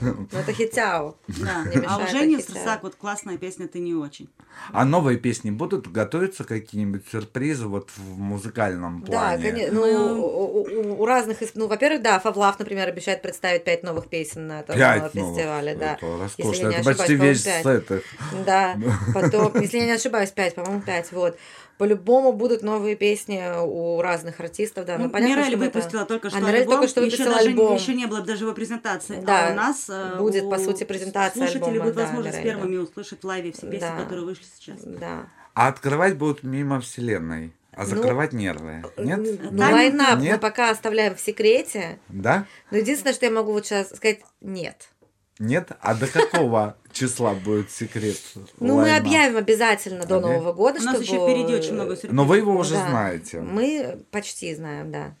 Ну, 0.00 0.26
это 0.32 0.52
хитяо. 0.52 1.14
Да. 1.28 1.64
А 1.88 1.98
у 1.98 2.06
Жени. 2.08 2.40
Срсак 2.40 2.82
вот 2.82 2.94
классная 2.96 3.38
песня 3.38 3.68
«Ты 3.68 3.78
не 3.78 3.94
очень». 3.94 4.28
А 4.72 4.84
новые 4.84 5.18
песни 5.18 5.50
будут 5.50 5.90
готовиться 5.90 6.44
какие-нибудь 6.44 7.04
сюрпризы 7.10 7.66
вот 7.66 7.90
в 7.96 8.18
музыкальном 8.18 9.00
Да, 9.02 9.06
плане? 9.06 9.50
конечно. 9.50 9.74
Ну, 9.74 10.22
у, 10.22 11.02
у- 11.02 11.06
разных, 11.06 11.38
ну, 11.54 11.66
во-первых, 11.66 12.02
да, 12.02 12.18
Фавлав, 12.20 12.58
например, 12.58 12.88
обещает 12.88 13.22
представить 13.22 13.64
пять 13.64 13.82
новых 13.82 14.08
песен 14.08 14.46
на 14.46 14.60
этом 14.60 14.76
э, 14.78 15.08
фестивале, 15.12 15.74
да. 15.74 15.94
Это 15.94 16.06
Если 16.06 16.20
роскошно. 16.22 16.62
я 16.62 16.68
не 16.68 16.74
Это 16.76 16.84
почти 16.84 17.02
ошибаюсь, 17.14 17.44
весь 17.46 17.62
по-моему, 17.62 17.80
сет. 17.88 18.04
Да, 18.46 18.76
потом, 19.14 19.52
если 19.60 19.78
я 19.78 19.84
не 19.86 19.92
ошибаюсь, 19.92 20.30
пять, 20.30 20.54
по-моему, 20.54 20.80
пять, 20.82 21.10
вот. 21.12 21.36
По-любому 21.78 22.32
будут 22.32 22.62
новые 22.62 22.94
песни 22.96 23.42
у 23.64 24.00
разных 24.00 24.38
артистов, 24.40 24.86
да. 24.86 24.96
Ну, 24.98 25.04
Ну, 25.04 25.10
понятно, 25.10 25.32
Мирель 25.34 25.44
что 25.56 25.64
это- 25.64 25.78
выпустила 25.78 26.04
только 26.04 26.30
что 26.30 26.38
А, 26.38 26.40
Мирель 26.42 26.60
альбом, 26.60 26.74
только 26.76 26.88
что 26.88 27.00
еще 27.00 27.16
выпустила 27.16 27.34
даже 27.36 27.48
альбом. 27.48 27.74
еще 27.76 27.94
не 27.94 28.06
было 28.06 28.20
даже 28.22 28.44
его 28.44 28.54
презентации. 28.54 29.20
Да, 29.20 29.48
а 29.48 29.52
у 29.52 29.54
нас 29.56 29.86
э, 29.88 30.16
будет, 30.18 30.44
у 30.44 30.50
по 30.50 30.58
сути, 30.58 30.84
презентация 30.84 31.40
слушателей 31.46 31.72
альбома, 31.72 31.84
будет 31.84 31.94
да, 31.96 32.02
возможность 32.04 32.38
Мирель, 32.38 32.52
первыми 32.54 32.76
услышать 32.76 33.22
в 33.22 33.26
лайве 33.26 33.52
все 33.52 33.62
песни, 33.70 33.78
Да. 33.86 33.96
которые 33.96 34.24
вышли 34.24 34.44
сейчас. 34.56 34.80
Да. 34.82 35.26
А 35.54 35.68
открывать 35.68 36.16
будут 36.16 36.42
мимо 36.44 36.80
вселенной. 36.80 37.52
А 37.76 37.82
Ну, 37.82 37.86
закрывать 37.88 38.32
нервы. 38.32 38.84
Нет? 38.98 39.18
Ну, 39.50 39.58
Таня? 39.58 39.72
лайнап 39.74 40.20
мы 40.20 40.38
пока 40.38 40.70
оставляем 40.70 41.16
в 41.16 41.20
секрете. 41.20 41.98
Да? 42.08 42.46
Но 42.70 42.76
единственное, 42.78 43.12
что 43.14 43.26
я 43.26 43.32
могу 43.32 43.50
вот 43.50 43.66
сейчас 43.66 43.88
сказать, 43.96 44.20
нет. 44.40 44.90
Нет? 45.38 45.70
А 45.80 45.94
до 45.94 46.06
какого 46.06 46.76
числа 46.92 47.34
будет 47.34 47.70
секрет? 47.70 48.16
Ну, 48.60 48.76
мы 48.76 48.96
объявим 48.96 49.36
обязательно 49.36 50.06
до. 50.06 50.20
Нового 50.20 50.52
года, 50.52 50.78
У 50.80 50.82
нас 50.82 50.94
чтобы... 50.96 51.04
еще 51.04 51.16
впереди 51.16 51.54
очень 51.54 51.74
много 51.74 51.94
сюрпризов. 51.96 52.14
Но 52.16 52.24
вы 52.24 52.36
его 52.38 52.54
уже 52.56 52.74
Да. 52.74 52.88
знаете. 52.88 53.40
Мы 53.40 54.04
почти 54.12 54.54
знаем, 54.54 54.92
да. 54.92 55.16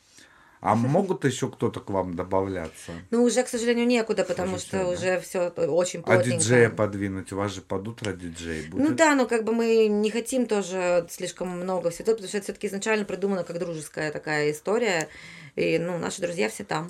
А 0.64 0.74
могут 0.74 1.26
еще 1.26 1.50
кто-то 1.50 1.78
к 1.80 1.90
вам 1.90 2.16
добавляться? 2.16 2.92
Ну, 3.10 3.22
уже, 3.22 3.42
к 3.42 3.48
сожалению, 3.48 3.86
некуда, 3.86 4.24
потому 4.24 4.56
что 4.58 4.86
уже 4.88 5.20
все 5.20 5.48
очень 5.50 6.00
А 6.00 6.02
плотненько. 6.04 6.38
диджея 6.38 6.70
подвинуть? 6.70 7.32
У 7.32 7.36
вас 7.36 7.52
же 7.52 7.60
под 7.60 7.86
утро 7.86 8.12
диджей 8.14 8.66
будет? 8.68 8.88
Ну 8.88 8.94
да, 8.96 9.14
но 9.14 9.26
как 9.26 9.44
бы 9.44 9.52
мы 9.52 9.88
не 9.88 10.10
хотим 10.10 10.46
тоже 10.46 11.06
слишком 11.10 11.48
много 11.50 11.90
всего, 11.90 12.06
потому 12.12 12.28
что 12.28 12.38
это 12.38 12.44
все-таки 12.44 12.66
изначально 12.68 13.04
придумано 13.04 13.44
как 13.44 13.58
дружеская 13.58 14.10
такая 14.10 14.50
история. 14.52 15.08
И, 15.56 15.78
ну, 15.78 15.98
наши 15.98 16.20
друзья 16.20 16.48
все 16.48 16.64
там. 16.64 16.88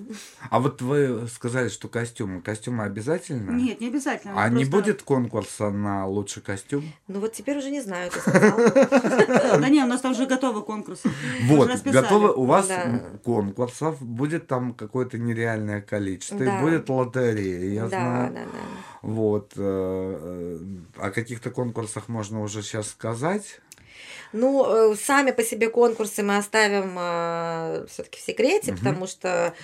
А 0.49 0.59
вот 0.59 0.81
вы 0.81 1.29
сказали, 1.29 1.69
что 1.69 1.87
костюмы. 1.89 2.41
Костюмы 2.41 2.85
обязательно? 2.85 3.51
Нет, 3.51 3.79
не 3.83 3.89
обязательно. 3.89 4.33
А 4.43 4.49
мы 4.49 4.57
не 4.61 4.65
просто- 4.65 4.71
будет 4.93 5.03
конкурса 5.03 5.69
на 5.71 6.07
лучший 6.07 6.43
костюм? 6.43 6.91
Ну 7.07 7.21
вот 7.21 7.35
теперь 7.35 7.59
уже 7.59 7.71
не 7.71 7.83
знаю, 7.83 8.11
ты 8.11 8.21
сказал. 8.21 8.59
Да 9.61 9.69
не, 9.69 9.83
у 9.83 9.87
нас 9.87 10.01
там 10.01 10.13
уже 10.13 10.25
готовы 10.27 10.63
конкурсы. 10.63 11.11
Вот, 11.43 11.65
Уже 11.67 11.73
расписали. 11.75 12.03
готовы, 12.03 12.33
у 12.33 12.45
вас 12.45 12.69
Да. 12.69 13.03
Конкурсов, 13.64 14.03
будет 14.03 14.46
там 14.46 14.74
какое-то 14.74 15.18
нереальное 15.18 15.81
количество, 15.81 16.42
и 16.42 16.46
Да. 16.46 16.61
будет 16.61 16.88
лотерея, 16.88 17.72
я 17.72 17.83
Да, 17.83 17.88
знаю. 17.88 18.33
да, 18.33 18.40
да. 18.44 18.59
Вот, 19.03 19.53
э, 19.57 19.61
э, 19.61 20.59
о 20.98 21.11
каких-то 21.11 21.50
конкурсах 21.50 22.09
можно 22.09 22.42
уже 22.42 22.62
сейчас 22.62 22.88
сказать. 22.88 23.61
Ну, 24.33 24.92
э, 24.92 24.96
сами 24.96 25.31
по 25.31 25.42
себе 25.42 25.68
конкурсы 25.68 26.22
мы 26.22 26.37
оставим 26.38 26.94
все-таки 27.87 28.18
в 28.18 28.22
секрете, 28.22 28.72
Мгм. 28.72 28.79
потому 28.81 29.07
что 29.07 29.55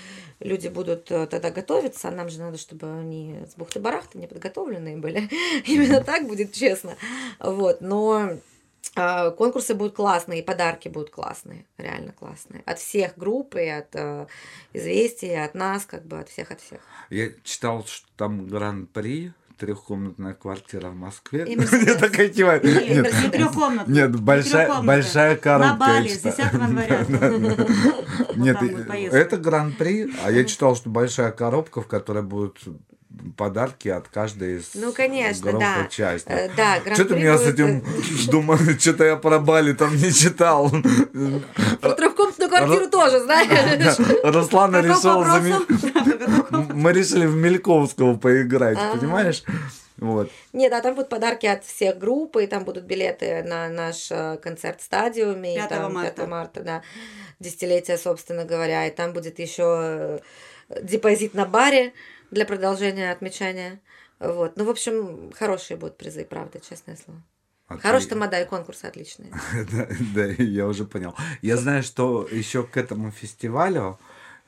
люди 0.41 0.69
будут 0.69 1.05
тогда 1.07 1.51
готовиться, 1.51 2.09
а 2.09 2.11
нам 2.13 2.29
же 2.29 2.39
надо, 2.39 2.57
чтобы 2.59 2.87
они 2.87 3.37
с 3.53 3.57
бухты-барахты 3.57 4.19
не 4.19 4.27
подготовленные 4.29 4.97
были. 4.97 5.29
Именно 5.67 6.03
так 6.03 6.27
будет 6.29 6.53
честно. 6.53 6.95
Вот, 7.41 7.81
но 7.81 8.39
конкурсы 8.95 9.75
будут 9.75 9.95
классные, 9.95 10.41
и 10.41 10.43
подарки 10.43 10.89
будут 10.89 11.11
классные, 11.11 11.65
реально 11.79 12.13
классные. 12.13 12.63
От 12.67 12.79
всех 12.79 13.17
групп, 13.17 13.57
и 13.57 13.69
от 13.69 13.95
э, 13.95 14.27
известий, 14.73 15.29
и 15.29 15.35
от 15.35 15.55
нас, 15.55 15.85
как 15.87 16.05
бы 16.05 16.19
от 16.19 16.29
всех, 16.29 16.51
от 16.51 16.61
всех. 16.61 16.81
Я 17.11 17.31
читал, 17.45 17.85
что 17.87 18.07
там 18.17 18.47
гран-при, 18.47 19.33
трехкомнатная 19.61 20.35
квартира 20.35 20.89
в 20.89 20.97
Москве. 20.97 21.45
Мне 21.47 21.95
так 21.95 22.13
кивают. 22.13 22.65
Нет, 22.65 23.15
не 23.23 23.29
трехкомнатная. 23.29 23.95
Нет, 23.95 24.21
большая, 24.21 24.83
большая 24.83 25.37
коробка. 25.37 25.73
На 25.73 25.79
Бали 25.79 26.09
с 26.09 26.23
читал. 26.23 26.33
10 26.33 26.53
января. 26.53 27.07
Нет, 28.37 29.13
это 29.13 29.37
гран-при, 29.37 30.11
а 30.25 30.31
я 30.31 30.45
читал, 30.45 30.75
что 30.75 30.89
большая 30.89 31.31
коробка, 31.31 31.83
в 31.83 31.87
которой 31.87 32.23
будут 32.23 32.59
подарки 33.37 33.89
от 33.89 34.09
каждой 34.09 34.59
из 34.59 34.71
Ну, 34.75 34.93
конечно, 34.93 35.53
да. 35.59 35.87
участников. 35.87 36.39
Э, 36.39 36.51
Да, 36.57 36.77
Что 36.77 37.05
ты 37.05 37.15
гран-при 37.15 37.17
меня 37.17 37.39
с 37.39 37.47
этим 37.47 37.79
э, 37.79 37.83
думаю, 38.31 38.59
что-то 38.79 39.05
я 39.05 39.17
про 39.17 39.39
Бали 39.39 39.73
там 39.73 39.97
не 39.97 40.13
читал. 40.13 40.71
Про 41.81 41.93
трехкомнатную 41.93 42.49
квартиру 42.49 42.89
тоже, 42.89 43.21
знаешь? 43.21 43.99
Руслан 44.23 44.77
решил. 44.77 45.25
Мы 46.75 46.93
решили 46.93 47.27
в 47.27 47.35
Мельковского 47.35 48.17
поиграть, 48.17 48.79
понимаешь? 48.93 49.43
Вот. 49.97 50.31
Нет, 50.55 50.73
а 50.73 50.81
там 50.81 50.95
будут 50.95 51.11
подарки 51.11 51.45
от 51.45 51.63
всех 51.65 51.99
групп, 51.99 52.39
и 52.39 52.47
там 52.47 52.65
будут 52.65 52.85
билеты 52.85 53.43
на 53.43 53.69
наш 53.69 54.11
э, 54.11 54.39
концерт 54.43 54.81
в 54.81 54.85
стадиуме. 54.85 55.55
и 55.55 55.59
5 55.59 55.69
там 55.69 55.93
марта. 55.93 56.13
5 56.17 56.29
марта, 56.29 56.61
да. 56.63 56.83
Десятилетие, 57.39 57.99
собственно 57.99 58.47
говоря. 58.47 58.87
И 58.87 58.91
там 58.91 59.13
будет 59.13 59.39
еще 59.39 60.21
депозит 60.83 61.35
на 61.35 61.45
баре 61.45 61.93
для 62.31 62.45
продолжения 62.45 63.11
отмечания. 63.11 63.81
Вот. 64.19 64.57
Ну, 64.57 64.65
в 64.65 64.71
общем, 64.71 65.33
хорошие 65.33 65.77
будут 65.77 65.97
призы, 65.97 66.25
правда, 66.25 66.61
честное 66.61 66.97
слово. 66.97 67.23
Хорошие 67.79 68.11
тамада 68.11 68.41
и 68.41 68.47
конкурсы 68.47 68.87
отличные. 68.87 69.33
Да, 69.73 69.89
да, 70.15 70.27
я 70.27 70.67
уже 70.67 70.85
понял. 70.85 71.15
Я 71.41 71.57
знаю, 71.57 71.83
что 71.83 72.27
еще 72.31 72.65
к 72.65 72.77
этому 72.77 73.11
фестивалю, 73.13 73.99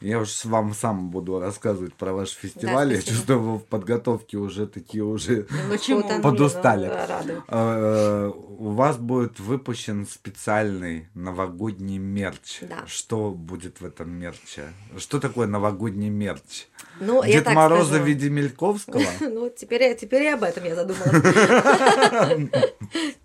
я 0.02 0.18
уж 0.18 0.44
вам 0.44 0.74
сам 0.74 1.10
буду 1.10 1.38
рассказывать 1.40 1.94
про 1.94 2.12
ваш 2.12 2.30
фестиваль. 2.30 2.92
я 2.92 3.00
спасибо. 3.00 3.16
чувствую, 3.16 3.40
вы 3.40 3.58
в 3.58 3.64
подготовке 3.64 4.36
уже 4.36 4.66
такие 4.66 5.04
уже 5.04 5.46
Ну, 5.68 6.20
Подустали. 6.22 6.90
ну. 7.24 7.42
Э, 7.48 8.30
У 8.58 8.70
вас 8.70 8.96
будет 8.96 9.40
выпущен 9.40 10.06
специальный 10.06 11.08
новогодний 11.14 11.98
мерч. 11.98 12.60
Да. 12.62 12.84
Что 12.86 13.30
будет 13.30 13.80
в 13.80 13.84
этом 13.86 14.10
мерче? 14.10 14.64
Что 14.98 15.18
такое 15.20 15.46
новогодний 15.46 16.10
мерч? 16.10 16.66
Ну, 17.00 17.22
я 17.24 17.40
Дед 17.40 17.52
Мороза 17.54 17.84
в 17.84 17.86
скажу. 17.88 18.04
виде 18.04 18.28
Мельковского? 18.30 19.02
Ну, 19.20 19.50
теперь, 19.56 19.82
я- 19.82 19.94
теперь 19.94 20.22
и 20.24 20.28
об 20.28 20.42
этом 20.42 20.64
я 20.64 20.74
задумалась. 20.74 21.12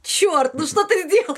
Черт, 0.04 0.54
ну 0.54 0.66
что 0.66 0.84
ты 0.86 1.04
сделал? 1.08 1.38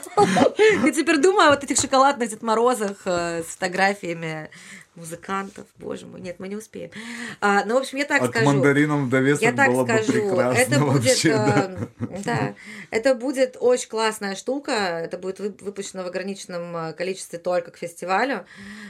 Я 0.85 0.91
теперь 0.91 1.17
думаю 1.17 1.47
о 1.49 1.55
вот 1.55 1.63
этих 1.63 1.77
шоколадных 1.77 2.29
Дед 2.29 2.41
Морозах 2.43 2.97
э, 3.05 3.41
с 3.43 3.47
фотографиями 3.47 4.49
музыкантов. 4.99 5.65
Боже 5.77 6.05
мой, 6.05 6.21
нет, 6.21 6.35
мы 6.39 6.47
не 6.47 6.55
успеем. 6.55 6.91
А, 7.41 7.63
ну, 7.65 7.75
в 7.75 7.77
общем, 7.79 7.97
я 7.97 8.05
так 8.05 8.21
к 8.21 8.27
скажу. 8.27 8.45
мандаринам 8.45 9.05
в 9.07 9.09
довесок 9.09 9.41
Я 9.41 9.53
так 9.53 9.67
было 9.69 9.83
бы 9.83 9.93
скажу, 9.93 10.11
прекрасно 10.11 10.59
это 10.59 10.79
будет, 10.79 11.03
вообще. 11.05 11.33
да. 11.33 11.71
э, 11.99 12.21
да, 12.23 12.55
это 12.91 13.15
будет 13.15 13.57
очень 13.59 13.89
классная 13.89 14.35
штука. 14.35 14.71
Это 14.71 15.17
будет 15.17 15.39
вы- 15.39 15.55
выпущено 15.61 16.03
в 16.03 16.07
ограниченном 16.07 16.75
э, 16.75 16.93
количестве 16.93 17.39
только 17.39 17.71
к 17.71 17.77
фестивалю. 17.77 18.45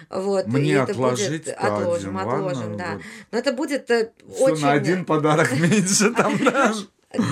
Вот, 0.10 0.48
и 0.48 0.50
Мне 0.50 0.74
это 0.74 0.92
отложить 0.92 1.30
будет, 1.46 1.48
один, 1.58 1.74
отложим, 1.74 2.16
ладно? 2.16 2.36
отложим, 2.36 2.78
да. 2.78 3.00
Но 3.32 3.38
это 3.38 3.54
будет 3.54 3.90
э, 3.92 4.12
Всё, 4.34 4.46
очень. 4.46 4.64
на 4.64 4.72
один 4.72 5.06
подарок 5.06 5.52
меньше 5.54 6.12
там, 6.12 6.38
да? 6.44 6.74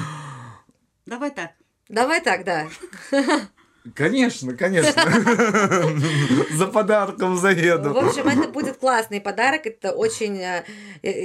Давай 1.05 1.31
так. 1.31 1.51
Давай 1.89 2.21
так, 2.21 2.43
да. 2.43 2.67
Конечно, 3.95 4.53
конечно. 4.53 5.01
За 6.51 6.67
подарком 6.67 7.37
заеду. 7.37 7.93
В 7.93 7.97
общем, 7.97 8.27
это 8.27 8.49
будет 8.49 8.77
классный 8.77 9.21
подарок. 9.21 9.65
Это 9.65 9.91
очень, 9.91 10.39
э, 10.39 10.63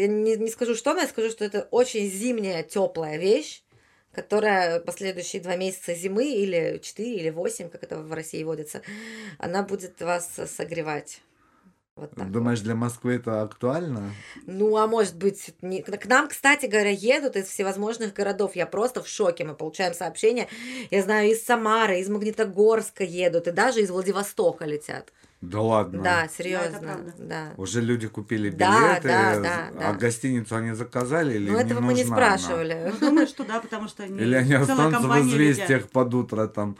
не 0.07 0.49
скажу 0.49 0.75
что, 0.75 0.95
но 0.95 1.01
я 1.01 1.09
скажу, 1.09 1.31
что 1.31 1.45
это 1.45 1.69
очень 1.71 2.09
зимняя, 2.09 2.63
теплая 2.63 3.19
вещь, 3.19 3.63
которая 4.13 4.81
последующие 4.81 5.43
два 5.43 5.57
месяца 5.57 5.95
зимы 5.95 6.27
или 6.27 6.81
четыре, 6.83 7.17
или 7.17 7.31
восемь, 7.31 7.69
как 7.69 7.83
это 7.83 7.99
в 7.99 8.13
России 8.13 8.43
водится, 8.45 8.83
она 9.39 9.63
будет 9.63 10.01
вас 10.01 10.29
согревать. 10.57 11.21
Вот 11.95 12.15
так. 12.15 12.31
Думаешь, 12.31 12.61
для 12.61 12.75
Москвы 12.75 13.15
это 13.17 13.43
актуально? 13.43 14.13
Ну, 14.47 14.77
а 14.79 14.87
может 14.87 15.15
быть, 15.15 15.55
не... 15.61 15.83
к 15.83 16.07
нам, 16.07 16.29
кстати 16.29 16.65
говоря, 16.65 16.89
едут 16.91 17.37
из 17.37 17.47
всевозможных 17.49 18.15
городов. 18.15 18.57
Я 18.57 18.65
просто 18.67 19.03
в 19.03 19.09
шоке. 19.09 19.45
Мы 19.45 19.55
получаем 19.55 19.93
сообщения. 19.93 20.49
Я 20.91 21.03
знаю, 21.03 21.31
из 21.31 21.45
Самары, 21.45 22.01
из 22.01 22.09
Магнитогорска 22.09 23.05
едут, 23.05 23.47
и 23.47 23.53
даже 23.53 23.83
из 23.83 23.91
Владивостока 23.91 24.65
летят. 24.65 25.13
Да 25.43 25.61
ладно. 25.61 26.03
Да, 26.03 26.29
серьезно. 26.29 26.79
правда. 26.79 27.13
Да. 27.19 27.53
Уже 27.59 27.83
люди 27.83 28.07
купили 28.09 28.49
Да, 28.49 28.95
билеты, 28.95 29.09
да, 29.09 29.41
да, 29.41 29.69
а 29.89 29.93
да. 29.93 29.99
гостиницу 29.99 30.55
они 30.57 30.73
заказали 30.73 31.35
или 31.35 31.51
Ну, 31.51 31.59
этого 31.59 31.81
не 31.81 31.87
мы 31.87 31.95
не 31.95 32.05
нужна 32.05 32.17
она? 32.17 32.39
спрашивали. 32.39 32.93
Ну, 32.93 33.07
думаю, 33.09 33.27
что 33.27 33.45
да, 33.45 33.61
потому 33.61 33.89
что 33.89 34.07
не 34.07 34.19
Или 34.21 34.37
они 34.37 34.55
останутся 34.55 35.07
в 35.09 35.21
известиях 35.29 35.69
летят. 35.83 35.91
под 35.91 36.15
утро 36.15 36.47
там. 36.47 36.77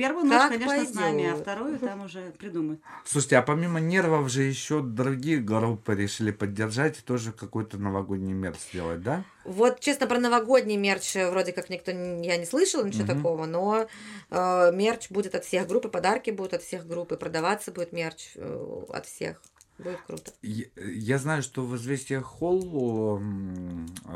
Первую 0.00 0.24
ночь, 0.24 0.38
Как 0.38 0.48
конечно, 0.52 0.86
с 0.86 0.94
нами, 0.94 1.30
а 1.30 1.36
вторую 1.36 1.78
там 1.78 2.04
уже 2.06 2.30
придумают. 2.38 2.80
Слушайте, 3.04 3.36
а 3.36 3.42
помимо 3.42 3.80
нервов 3.80 4.30
же 4.30 4.40
еще 4.44 4.80
другие 4.80 5.40
группы 5.40 5.94
решили 5.94 6.30
поддержать 6.30 6.98
и 6.98 7.02
тоже 7.02 7.32
какой-то 7.32 7.76
новогодний 7.76 8.32
мерч 8.32 8.56
сделать, 8.72 9.02
да? 9.02 9.24
Вот, 9.44 9.80
честно, 9.80 10.06
про 10.06 10.18
новогодний 10.18 10.78
мерч 10.78 11.16
вроде 11.16 11.52
как 11.52 11.68
никто, 11.68 11.92
не- 11.92 12.26
я 12.26 12.38
не 12.38 12.46
слышала 12.46 12.82
ничего 12.82 13.04
Мгм. 13.04 13.16
такого, 13.16 13.44
но 13.44 13.88
э, 14.30 14.72
мерч 14.72 15.10
будет 15.10 15.34
от 15.34 15.44
всех 15.44 15.68
групп, 15.68 15.84
и 15.84 15.88
подарки 15.90 16.30
будут 16.30 16.54
от 16.54 16.62
всех 16.62 16.86
групп, 16.86 17.12
и 17.12 17.18
продаваться 17.18 17.70
будет 17.70 17.92
мерч 17.92 18.30
э, 18.36 18.84
от 18.88 19.04
всех. 19.04 19.42
Будет 19.82 20.00
круто. 20.06 20.32
Я, 20.42 20.64
я 20.76 21.18
знаю, 21.18 21.42
что 21.42 21.62
в 21.62 21.74
«Известиях 21.76 22.24
Холл» 22.24 23.20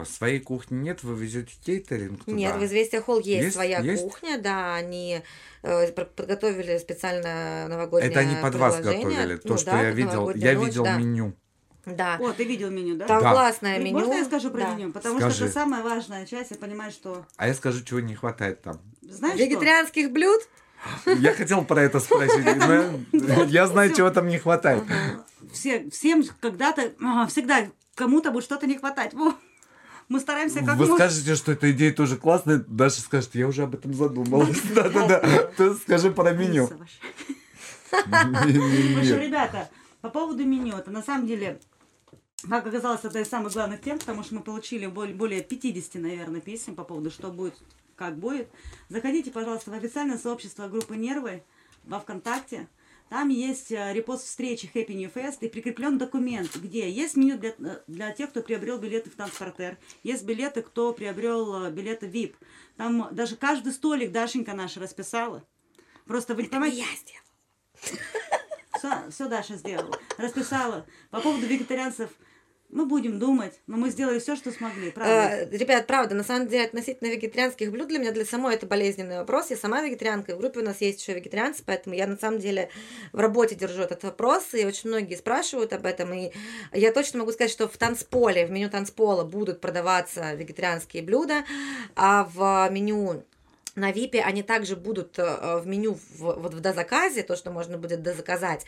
своей 0.06 0.40
кухни 0.40 0.76
нет, 0.76 1.02
вы 1.02 1.14
везете 1.14 1.52
кейтеринг 1.64 2.24
туда. 2.24 2.36
Нет, 2.36 2.56
в 2.56 2.64
Известия 2.64 3.00
Холл 3.00 3.18
есть, 3.20 3.44
Есть? 3.44 3.54
своя 3.54 3.80
Есть? 3.80 4.02
кухня, 4.02 4.38
да, 4.38 4.74
они 4.74 5.22
э, 5.62 5.92
подготовили 5.92 6.78
специально 6.78 7.66
новогоднее 7.68 8.10
Это 8.10 8.20
они 8.20 8.36
под 8.36 8.54
вас 8.56 8.80
готовили. 8.80 9.36
То, 9.36 9.48
Ну 9.48 9.58
что 9.58 9.70
да, 9.70 9.82
я 9.82 9.90
видел, 9.90 10.30
я 10.34 10.52
ночь, 10.54 10.66
видел 10.68 10.84
да. 10.84 10.96
меню. 10.96 11.34
Да, 11.86 12.16
О, 12.18 12.32
ты 12.32 12.44
видел 12.44 12.70
меню, 12.70 12.96
да? 12.96 13.06
там 13.06 13.22
Да. 13.22 13.32
классное 13.32 13.74
Блин, 13.78 13.94
меню. 13.94 13.98
Можно 14.06 14.14
я 14.14 14.24
скажу 14.24 14.50
про 14.50 14.60
Да. 14.60 14.74
меню? 14.74 14.92
Потому 14.92 15.18
Скажи. 15.18 15.34
что 15.34 15.44
это 15.44 15.54
самая 15.54 15.82
важная 15.82 16.24
часть, 16.24 16.50
я 16.50 16.56
понимаю, 16.56 16.90
что... 16.90 17.26
А 17.36 17.46
я 17.46 17.52
скажу, 17.54 17.84
чего 17.84 18.00
не 18.00 18.14
хватает 18.14 18.62
там. 18.62 18.80
Знаешь 19.02 19.38
Вегетарианских 19.38 20.10
блюд? 20.10 20.40
Я 21.06 21.32
хотел 21.32 21.64
про 21.64 21.82
это 21.82 22.00
спросить, 22.00 22.44
но 23.12 23.44
я 23.44 23.66
знаю, 23.66 23.92
чего 23.94 24.10
там 24.10 24.28
не 24.28 24.38
хватает. 24.38 24.84
Все, 25.52 25.88
всем 25.90 26.24
когда-то, 26.40 26.92
всегда 27.28 27.68
кому-то 27.94 28.30
будет 28.30 28.44
что-то 28.44 28.66
не 28.66 28.76
хватать. 28.78 29.14
Мы 30.08 30.20
стараемся 30.20 30.62
как 30.64 30.76
Вы 30.76 30.86
скажете, 30.86 31.34
что 31.34 31.52
эта 31.52 31.70
идея 31.72 31.92
тоже 31.92 32.16
классная, 32.16 32.62
Даша 32.66 33.00
скажет, 33.00 33.34
я 33.34 33.48
уже 33.48 33.62
об 33.62 33.74
этом 33.74 33.94
задумалась. 33.94 34.60
Да-да-да, 34.74 35.74
скажи 35.76 36.10
про 36.10 36.32
меню. 36.32 36.68
В 37.90 37.96
общем, 37.96 39.20
ребята, 39.20 39.70
по 40.02 40.10
поводу 40.10 40.44
меню, 40.44 40.76
это 40.76 40.90
на 40.90 41.02
самом 41.02 41.26
деле, 41.26 41.58
как 42.48 42.66
оказалось, 42.66 43.04
это 43.04 43.20
из 43.20 43.28
самых 43.28 43.52
главных 43.54 43.80
тем, 43.80 43.98
потому 43.98 44.22
что 44.22 44.34
мы 44.34 44.42
получили 44.42 44.86
более 44.86 45.42
50, 45.42 46.02
наверное, 46.02 46.40
писем 46.40 46.74
по 46.74 46.84
поводу, 46.84 47.10
что 47.10 47.30
будет, 47.30 47.54
как 47.96 48.18
будет. 48.18 48.48
Заходите, 48.88 49.30
пожалуйста, 49.30 49.70
в 49.70 49.74
официальное 49.74 50.18
сообщество 50.18 50.68
группы 50.68 50.96
«Нервы» 50.96 51.42
во 51.84 52.00
ВКонтакте. 52.00 52.68
Там 53.08 53.28
есть 53.28 53.70
э, 53.70 53.92
репост 53.92 54.24
встречи 54.24 54.70
Happy 54.74 54.94
New 54.94 55.10
Fest 55.10 55.38
и 55.40 55.48
прикреплен 55.48 55.98
документ, 55.98 56.56
где 56.56 56.90
есть 56.90 57.16
меню 57.16 57.38
для, 57.38 57.50
э, 57.50 57.82
для 57.86 58.12
тех, 58.12 58.30
кто 58.30 58.42
приобрел 58.42 58.78
билеты 58.78 59.10
в 59.10 59.14
транспортер, 59.14 59.78
есть 60.02 60.24
билеты, 60.24 60.62
кто 60.62 60.92
приобрел 60.92 61.64
э, 61.64 61.70
билеты 61.70 62.06
VIP. 62.06 62.34
Там 62.76 63.08
даже 63.12 63.36
каждый 63.36 63.72
столик 63.72 64.10
Дашенька 64.10 64.54
наша 64.54 64.80
расписала. 64.80 65.44
Просто 66.06 66.34
вы 66.34 66.42
не 66.42 66.48
понимаете... 66.48 66.78
Я 66.78 66.86
сделала. 66.96 67.24
Все, 68.78 69.10
все 69.10 69.28
Даша 69.28 69.56
сделала. 69.56 69.98
Расписала. 70.18 70.86
По 71.10 71.20
поводу 71.20 71.46
вегетарианцев 71.46 72.10
мы 72.74 72.86
будем 72.86 73.20
думать, 73.20 73.54
но 73.68 73.76
мы 73.76 73.88
сделали 73.88 74.18
все, 74.18 74.34
что 74.34 74.50
смогли, 74.50 74.90
правда? 74.90 75.46
Э, 75.46 75.56
Ребят, 75.56 75.86
правда, 75.86 76.16
на 76.16 76.24
самом 76.24 76.48
деле, 76.48 76.64
относительно 76.64 77.08
вегетарианских 77.08 77.70
блюд, 77.70 77.86
для 77.86 78.00
меня 78.00 78.10
для 78.10 78.24
самой 78.24 78.56
это 78.56 78.66
болезненный 78.66 79.18
вопрос. 79.18 79.50
Я 79.50 79.56
сама 79.56 79.80
вегетарианка, 79.80 80.32
и 80.32 80.34
в 80.34 80.38
группе 80.38 80.58
у 80.58 80.64
нас 80.64 80.80
есть 80.80 81.00
еще 81.00 81.14
вегетарианцы, 81.14 81.62
поэтому 81.64 81.94
я 81.94 82.08
на 82.08 82.16
самом 82.16 82.40
деле 82.40 82.70
в 83.12 83.20
работе 83.20 83.54
держу 83.54 83.82
этот 83.82 84.02
вопрос, 84.02 84.54
и 84.54 84.66
очень 84.66 84.90
многие 84.90 85.14
спрашивают 85.14 85.72
об 85.72 85.86
этом, 85.86 86.12
и 86.12 86.32
я 86.72 86.92
точно 86.92 87.20
могу 87.20 87.30
сказать, 87.30 87.52
что 87.52 87.68
в 87.68 87.76
танцполе, 87.76 88.44
в 88.44 88.50
меню 88.50 88.68
танцпола 88.68 89.22
будут 89.22 89.60
продаваться 89.60 90.34
вегетарианские 90.34 91.04
блюда, 91.04 91.44
а 91.94 92.28
в 92.34 92.68
меню 92.72 93.22
на 93.76 93.92
ВИПе 93.92 94.20
они 94.20 94.42
также 94.42 94.76
будут 94.76 95.18
э, 95.18 95.58
в 95.58 95.66
меню 95.66 95.94
в, 95.94 96.18
вот 96.18 96.54
в 96.54 96.60
дозаказе, 96.60 97.22
то, 97.22 97.36
что 97.36 97.50
можно 97.50 97.78
будет 97.78 98.02
дозаказать, 98.02 98.64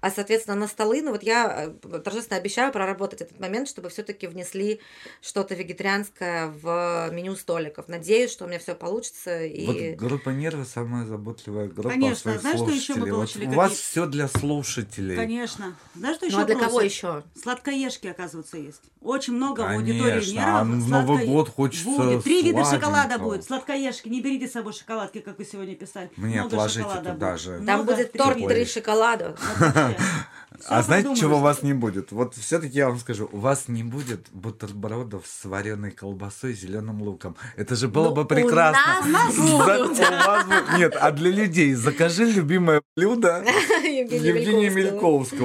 а, 0.00 0.10
соответственно, 0.10 0.56
на 0.56 0.68
столы, 0.68 1.02
ну 1.02 1.10
вот 1.12 1.22
я 1.22 1.72
э, 1.82 1.98
торжественно 1.98 2.38
обещаю 2.38 2.72
проработать 2.72 3.20
этот 3.20 3.40
момент, 3.40 3.68
чтобы 3.68 3.88
все-таки 3.88 4.26
внесли 4.26 4.80
что-то 5.20 5.54
вегетарианское 5.54 6.48
в 6.48 7.10
меню 7.12 7.36
столиков. 7.36 7.88
Надеюсь, 7.88 8.30
что 8.30 8.44
у 8.44 8.48
меня 8.48 8.58
все 8.58 8.74
получится. 8.74 9.44
И... 9.44 9.66
Вот 9.96 10.08
группа 10.08 10.30
нервы 10.30 10.64
самая 10.64 11.06
заботливая 11.06 11.68
группа 11.68 11.90
Конечно. 11.90 12.38
Знаешь, 12.38 12.58
что 12.58 12.70
еще 12.70 12.94
мы 12.94 13.08
слушателей. 13.08 13.10
Вот 13.10 13.16
получили? 13.16 13.46
у 13.46 13.56
вас 13.56 13.72
все 13.72 14.06
для 14.06 14.28
слушателей. 14.28 15.16
Конечно. 15.16 15.76
Знаешь, 15.94 16.16
что 16.16 16.26
еще 16.26 16.36
Ну 16.36 16.42
а 16.42 16.46
для 16.46 16.54
кого 16.56 16.78
просят? 16.78 16.92
еще? 16.92 17.22
Сладкоежки, 17.40 18.06
оказывается, 18.06 18.56
есть. 18.56 18.82
Очень 19.00 19.34
много 19.34 19.62
в 19.62 19.66
Конечно, 19.66 20.04
аудитории 20.04 20.32
нервов. 20.32 20.54
а 20.54 20.64
Новый 20.64 21.26
год 21.26 21.48
хочется 21.48 21.84
Будет. 21.84 22.24
Три 22.24 22.42
вида 22.42 22.64
шоколада 22.64 23.18
будет. 23.18 23.44
Сладкоежки. 23.44 24.08
Не 24.08 24.20
берите 24.20 24.43
с 24.46 24.52
собой 24.52 24.72
шоколадки, 24.72 25.20
как 25.20 25.38
вы 25.38 25.44
сегодня 25.44 25.74
писали. 25.74 26.10
Мне 26.16 26.36
Много 26.40 26.56
отложите 26.56 26.80
шоколада 26.80 27.12
туда 27.12 27.30
будет. 27.30 27.40
же. 27.40 27.50
Там 27.50 27.62
Много, 27.62 27.84
будет 27.84 28.12
торт 28.12 28.48
три 28.48 28.64
шоколада. 28.66 29.36
А 30.68 30.82
знаете, 30.82 31.14
чего 31.16 31.38
у 31.38 31.40
вас 31.40 31.62
не 31.62 31.72
будет? 31.74 32.12
Вот 32.12 32.34
все-таки 32.36 32.78
я 32.78 32.88
вам 32.88 32.98
скажу, 32.98 33.28
у 33.32 33.38
вас 33.38 33.64
не 33.68 33.82
будет 33.82 34.28
бутербродов 34.32 35.24
с 35.26 35.44
вареной 35.44 35.90
колбасой 35.90 36.52
и 36.52 36.54
зеленым 36.54 37.02
луком. 37.02 37.36
Это 37.56 37.74
же 37.74 37.88
было 37.88 38.10
Ну, 38.10 38.14
бы 38.14 38.22
у 38.22 38.24
прекрасно. 38.24 39.04
нас 39.10 39.34
За- 39.34 39.42
будут. 39.42 39.98
у 39.98 40.02
вас 40.26 40.44
будет- 40.46 40.78
Нет, 40.78 40.96
а 41.00 41.10
для 41.10 41.30
людей 41.30 41.74
закажи 41.74 42.24
любимое 42.26 42.82
блюдо 42.96 43.44
Евгения 43.84 44.28
Евгения 44.28 44.70
Мельковского. 44.70 44.92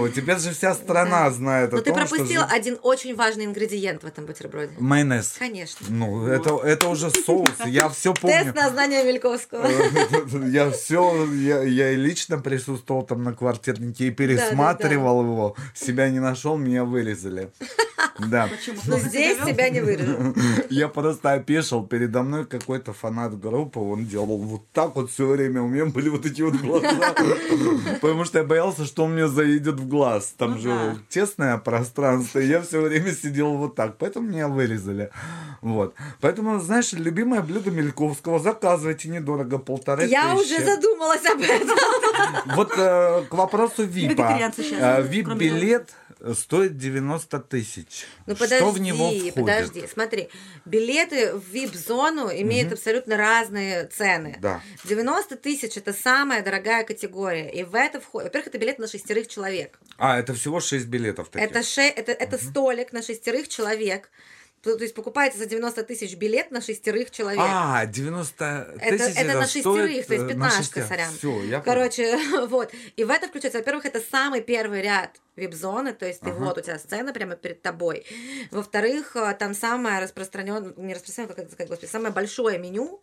Мельковского. 0.05 0.09
Теперь 0.09 0.37
же 0.37 0.51
вся 0.51 0.73
страна 0.75 1.25
Да. 1.25 1.31
знает 1.31 1.71
Но 1.71 1.79
о 1.79 1.81
ты 1.81 1.91
том, 1.91 1.99
пропустил 1.99 2.41
один 2.47 2.77
очень 2.83 3.15
важный 3.15 3.45
ингредиент 3.45 4.03
в 4.03 4.05
этом 4.05 4.25
бутерброде. 4.25 4.73
Майонез. 4.79 5.35
Конечно. 5.39 5.87
Ну, 5.89 6.27
это, 6.27 6.55
это 6.63 6.87
уже 6.87 7.09
соус. 7.09 7.49
Я 7.65 7.89
все 7.89 8.11
Тест 8.13 8.21
помню. 8.21 8.53
на 8.55 8.69
знание 8.69 9.03
Мельковского. 9.03 9.67
Я 10.49 10.69
все, 10.71 11.25
я, 11.33 11.63
я 11.63 11.93
лично 11.95 12.37
присутствовал 12.39 13.03
там 13.03 13.23
на 13.23 13.33
квартирнике 13.33 14.07
и 14.07 14.11
пересматривал 14.11 14.98
его. 14.99 15.55
Себя 15.73 16.09
не 16.09 16.19
нашел, 16.19 16.57
меня 16.57 16.83
вырезали. 16.85 17.49
Да. 18.27 18.47
Почему? 18.47 18.77
Но 18.85 18.95
Плохо 18.95 19.09
здесь 19.09 19.37
себя 19.37 19.53
тебя 19.53 19.69
не 19.69 19.79
вырежут. 19.81 20.37
Я 20.69 20.89
просто 20.89 21.33
опешил. 21.33 21.85
Передо 21.85 22.21
мной 22.21 22.45
какой-то 22.45 22.91
фанат 22.91 23.39
группы. 23.39 23.79
Он 23.79 24.05
делал 24.05 24.37
вот 24.37 24.69
так 24.73 24.95
вот 24.95 25.09
все 25.09 25.25
время. 25.25 25.61
У 25.61 25.67
меня 25.67 25.85
были 25.85 26.09
вот 26.09 26.25
эти 26.25 26.41
вот 26.41 26.55
глаза. 26.55 27.13
Потому 28.01 28.25
что 28.25 28.39
я 28.39 28.43
боялся, 28.43 28.85
что 28.85 29.05
он 29.05 29.13
мне 29.13 29.27
заедет 29.27 29.75
в 29.79 29.87
глаз. 29.87 30.33
Там 30.37 30.51
Ну 30.51 30.57
же 30.59 30.69
да. 30.69 30.95
тесное 31.09 31.57
пространство. 31.57 32.39
Я 32.39 32.61
все 32.61 32.81
время 32.81 33.11
сидел 33.13 33.53
вот 33.55 33.75
так. 33.75 33.97
Поэтому 33.97 34.27
меня 34.27 34.47
вырезали. 34.49 35.11
Вот. 35.61 35.93
Поэтому, 36.21 36.59
знаешь, 36.59 36.91
любимое 36.93 37.41
блюдо 37.41 37.71
Мельковского 37.71 38.39
заказывайте 38.39 39.07
недорого. 39.09 39.59
Полторы 39.59 40.05
Я 40.07 40.35
тысячи. 40.35 40.55
уже 40.55 40.65
задумалась 40.65 41.25
об 41.25 41.41
этом. 41.41 41.77
Вот 42.55 42.73
э, 42.77 43.23
к 43.29 43.33
вопросу 43.33 43.83
ВИПа. 43.85 44.13
Вегетарианцы 44.97 45.85
щас, 45.89 45.95
Э, 46.19 46.21
кроме 46.21 46.35
стоит 46.35 46.77
90 46.77 47.39
тысяч. 47.39 48.05
Ну 48.25 48.35
подожди, 48.35 48.57
Что 48.57 48.71
в 48.71 48.79
него 48.79 49.09
входит? 49.09 49.33
подожди, 49.35 49.87
смотри. 49.87 50.29
Билеты 50.65 51.33
в 51.33 51.53
VIP-зону 51.53 52.29
имеют 52.29 52.73
абсолютно 52.73 53.15
разные 53.17 53.85
цены. 53.85 54.37
Да. 54.41 54.61
90 54.83 55.37
тысяч 55.37 55.77
это 55.77 55.93
самая 55.93 56.43
дорогая 56.43 56.83
категория. 56.83 57.49
И 57.49 57.63
в 57.63 57.75
это 57.75 58.01
входит. 58.01 58.27
Во-первых, 58.27 58.47
это 58.47 58.57
билет 58.57 58.79
на 58.79 58.87
шестерых 58.87 59.27
человек. 59.27 59.79
А, 59.97 60.19
это 60.19 60.33
всего 60.33 60.59
6 60.59 60.87
билетов 60.87 61.29
таких. 61.29 61.49
Это, 61.49 61.63
ше... 61.63 61.81
это, 61.81 62.11
это 62.11 62.37
столик 62.37 62.91
на 62.91 63.01
шестерых 63.01 63.47
человек. 63.47 64.09
То, 64.61 64.75
то 64.75 64.83
есть 64.83 64.93
покупается 64.93 65.39
за 65.39 65.45
90 65.45 65.83
тысяч 65.83 66.15
билет 66.15 66.51
на 66.51 66.59
шестерых 66.61 67.11
человек. 67.11 67.41
А, 67.41 67.85
90 67.85 68.75
Это, 68.79 68.97
тысяч 68.97 69.17
это 69.17 69.33
на 69.39 69.47
шестерых, 69.47 70.05
то 70.05 70.13
есть 70.13 70.25
э, 70.25 70.25
на 70.25 70.27
пятнашка, 70.29 70.85
сорян. 70.85 71.13
Всё, 71.17 71.41
я 71.43 71.59
понял. 71.59 71.63
Короче, 71.63 72.17
вот. 72.47 72.71
И 72.97 73.03
в 73.03 73.09
это 73.09 73.27
включается, 73.27 73.59
во-первых, 73.59 73.85
это 73.85 74.01
самый 74.01 74.41
первый 74.41 74.81
ряд 74.81 75.21
вип-зоны, 75.37 75.93
то 75.93 76.05
есть 76.05 76.19
ты 76.19 76.31
Ага. 76.31 76.43
вот 76.43 76.57
у 76.57 76.61
тебя 76.61 76.77
сцена 76.77 77.13
прямо 77.13 77.35
перед 77.35 77.61
тобой. 77.61 78.05
Во-вторых, 78.51 79.15
э, 79.15 79.33
там 79.39 79.53
самое 79.53 80.01
распространенное, 80.03 80.73
не 80.75 80.93
распространенное, 80.93 81.35
как 81.35 81.45
это 81.45 81.53
сказать, 81.53 81.69
господи, 81.69 81.89
самое 81.89 82.13
большое 82.13 82.57
меню, 82.59 83.01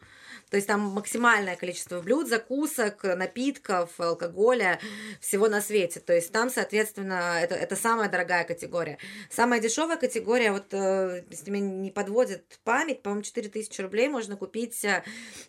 то 0.51 0.57
есть 0.57 0.69
там 0.69 0.81
максимальное 0.81 1.57
количество 1.57 2.01
блюд, 2.01 2.29
закусок, 2.29 3.03
напитков, 3.03 3.99
алкоголя, 3.99 4.79
всего 5.21 5.49
на 5.49 5.61
свете. 5.61 5.99
То 5.99 6.13
есть 6.13 6.31
там, 6.31 6.51
соответственно, 6.51 7.39
это, 7.41 7.57
это 7.57 7.75
самая 7.75 8.09
дорогая 8.09 8.45
категория. 8.45 8.99
Самая 9.29 9.61
дешевая 9.61 9.97
категория, 9.97 10.53
вот 10.53 10.67
э, 10.73 11.25
если 11.31 11.51
меня 11.51 11.67
не 11.67 11.91
подводит 11.91 12.61
память, 12.63 13.03
по-моему, 13.03 13.23
4000 13.23 13.81
рублей 13.81 14.09
можно 14.09 14.37
купить 14.37 14.85
э, 14.85 15.03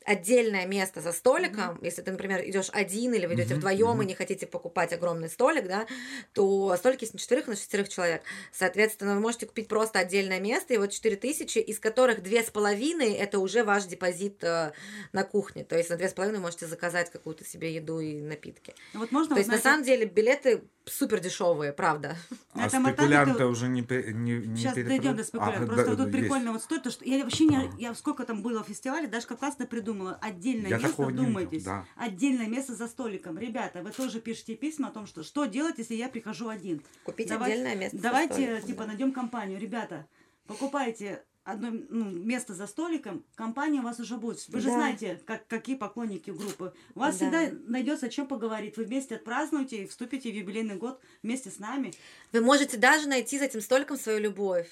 отдельное 0.04 0.66
место 0.66 1.02
за 1.02 1.12
столиком. 1.12 1.78
Если 1.84 2.02
ты, 2.02 2.12
например, 2.12 2.42
идешь 2.44 2.70
один 2.74 3.14
или 3.14 3.28
вы 3.28 3.36
идете 3.36 3.54
Мгм, 3.54 3.60
вдвоем 3.60 3.94
и 3.94 3.98
мгм. 3.98 4.08
не 4.08 4.16
хотите 4.16 4.48
покупать 4.48 4.94
огромный 4.94 5.30
столик, 5.30 5.68
да, 5.68 5.86
то 6.34 6.76
столики 6.76 7.06
с 7.06 7.12
четверых, 7.12 7.48
на 7.48 7.56
шестерых 7.56 7.90
человек. 7.90 8.24
Соответственно, 8.52 9.14
вы 9.14 9.20
можете 9.20 9.46
купить 9.46 9.68
просто 9.68 10.00
отдельное 10.00 10.40
место, 10.40 10.74
и 10.74 10.78
вот 10.78 10.92
4000, 10.92 11.60
из 11.60 11.80
которых 11.80 12.24
две 12.24 12.42
с 12.42 12.50
половиной 12.50 13.12
это 13.14 13.38
уже 13.40 13.64
ваш 13.64 13.86
депозит 13.86 14.44
э, 14.44 14.72
на 15.14 15.24
кухне. 15.24 15.64
То 15.64 15.78
есть 15.78 15.90
на 15.90 15.96
две 15.98 16.10
с 16.10 16.14
половиной 16.14 16.40
можете 16.40 16.68
заказать 16.68 17.12
какую-то 17.12 17.46
себе 17.46 17.74
еду 17.74 18.00
и 18.00 18.22
напитки. 18.22 18.74
Ну 18.94 19.00
Вот 19.02 19.12
можно 19.12 19.36
То 19.36 19.40
есть 19.40 19.50
на 19.50 19.56
это- 19.56 19.64
самом 19.64 19.84
деле 19.84 20.06
билеты 20.06 20.64
супер 20.86 21.20
дешевые, 21.20 21.74
правда. 21.74 22.16
А 22.54 22.66
этом 22.68 22.84
этапе 22.84 22.94
спекулянты 22.98 23.34
ты- 23.40 23.46
уже 23.46 23.68
не, 23.68 23.82
не, 23.82 24.38
не 24.48 24.56
Сейчас 24.58 24.78
перепро- 24.78 24.88
дойдем 24.88 25.16
до 25.18 25.24
спекулянтов. 25.24 25.64
А, 25.64 25.66
Просто 25.68 25.86
да, 25.96 25.96
тут 25.98 26.08
есть. 26.08 26.20
прикольно 26.20 26.54
вот 26.54 26.62
стоит, 26.64 26.84
то, 26.84 26.92
что 26.92 27.04
я 27.06 27.24
вообще 27.24 27.46
не, 27.46 27.70
я 27.78 27.94
сколько 27.94 28.24
там 28.26 28.42
было 28.42 28.64
в 28.64 28.68
фестивале, 28.68 29.08
даже 29.08 29.28
как 29.28 29.40
классно 29.40 29.66
придумала. 29.66 30.18
Отдельное 30.22 30.70
Я 30.70 30.78
место, 30.78 31.02
не 31.02 31.10
видел, 31.10 31.24
вдумайтесь. 31.24 31.64
да. 31.64 31.86
Отдельное 31.98 32.48
место 32.48 32.74
за 32.76 32.88
столиком. 32.88 33.38
Ребята, 33.38 33.82
вы 33.84 33.92
тоже 33.92 34.22
пишите 34.22 34.56
письма 34.56 34.88
о 34.88 34.92
том, 34.92 35.08
что 35.08 35.24
что 35.24 35.46
делать, 35.46 35.76
если 35.78 35.96
я 35.96 36.08
прихожу 36.10 36.48
один. 36.48 36.82
Купить 37.04 37.28
Давай- 37.30 37.52
отдельное 37.52 37.76
место. 37.76 37.98
за 37.98 38.04
Давайте, 38.04 38.34
столиком, 38.36 38.68
типа, 38.68 38.82
да. 38.84 38.88
найдем 38.88 39.12
компанию. 39.12 39.60
Ребята, 39.60 40.08
покупайте 40.48 41.24
одно 41.48 41.70
ну, 41.90 42.06
место 42.12 42.54
за 42.54 42.68
столиком, 42.68 43.24
компания 43.36 43.80
у 43.80 43.84
вас 43.84 44.00
уже 44.00 44.18
будет. 44.18 44.46
Вы 44.50 44.60
же 44.60 44.68
Да. 44.68 44.74
знаете, 44.74 45.22
как, 45.26 45.48
какие 45.48 45.78
поклонники 45.78 46.30
группы. 46.30 46.74
У 46.94 47.00
вас 47.00 47.18
Да. 47.18 47.30
всегда 47.30 47.58
найдется 47.68 48.08
о 48.08 48.10
чем 48.10 48.28
поговорить. 48.28 48.76
Вы 48.76 48.84
вместе 48.84 49.16
отпразднуете 49.16 49.84
и 49.84 49.88
вступите 49.88 50.30
в 50.30 50.36
юбилейный 50.36 50.76
год 50.76 51.00
вместе 51.24 51.50
с 51.50 51.60
нами. 51.60 51.94
Вы 52.34 52.42
можете 52.42 52.78
даже 52.78 53.08
найти 53.08 53.40
за 53.40 53.46
этим 53.46 53.62
столиком 53.62 53.98
свою 53.98 54.20
любовь. 54.20 54.68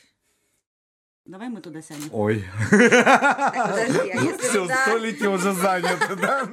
Давай 1.25 1.49
мы 1.49 1.61
туда 1.61 1.81
сядем. 1.81 2.09
Ой. 2.11 2.43
Так, 2.69 3.71
подожди, 3.71 4.11
а 4.11 4.21
если 4.21 4.47
Все, 4.47 4.67
столики 4.67 5.25
уже 5.25 5.53
заняты, 5.53 6.15
да? 6.17 6.47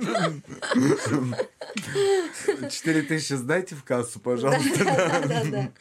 Четыре 2.71 3.03
тысячи 3.03 3.35
сдайте 3.35 3.75
в 3.75 3.85
кассу, 3.85 4.19
пожалуйста. 4.21 4.85
Да, 4.85 5.21
да, 5.27 5.45
да. 5.45 5.73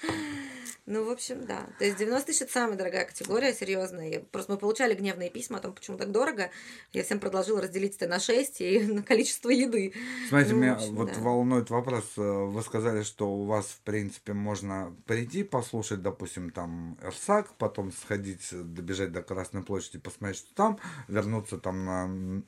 Ну, 0.87 1.05
в 1.05 1.09
общем, 1.09 1.45
да. 1.45 1.67
То 1.77 1.85
есть 1.85 1.97
90 1.97 2.25
тысяч 2.25 2.41
это 2.41 2.51
самая 2.51 2.75
дорогая 2.75 3.05
категория, 3.05 3.53
серьезно. 3.53 4.09
И 4.09 4.17
просто 4.19 4.53
мы 4.53 4.57
получали 4.57 4.95
гневные 4.95 5.29
письма 5.29 5.59
о 5.59 5.61
том, 5.61 5.73
почему 5.73 5.97
так 5.97 6.11
дорого. 6.11 6.49
Я 6.91 7.03
всем 7.03 7.19
предложила 7.19 7.61
разделить 7.61 7.95
это 7.97 8.07
на 8.07 8.19
6 8.19 8.61
и 8.61 8.79
на 8.87 9.03
количество 9.03 9.49
еды. 9.49 9.93
Смотрите, 10.27 10.53
Ну, 10.53 10.59
меня 10.59 10.73
общем, 10.73 10.95
вот 10.95 11.13
да. 11.13 11.19
волнует 11.19 11.69
вопрос. 11.69 12.05
Вы 12.15 12.61
сказали, 12.63 13.03
что 13.03 13.29
у 13.29 13.45
вас, 13.45 13.67
в 13.67 13.79
принципе, 13.81 14.33
можно 14.33 14.95
прийти, 15.05 15.43
послушать, 15.43 16.01
допустим, 16.01 16.49
там 16.49 16.97
Эрсак, 17.03 17.53
потом 17.57 17.91
сходить, 17.91 18.47
добежать 18.51 19.11
до 19.11 19.21
Красной 19.21 19.61
площади, 19.63 19.99
посмотреть, 19.99 20.39
что 20.39 20.55
там, 20.55 20.79
вернуться 21.07 21.59
там 21.59 21.85
на 21.85 22.43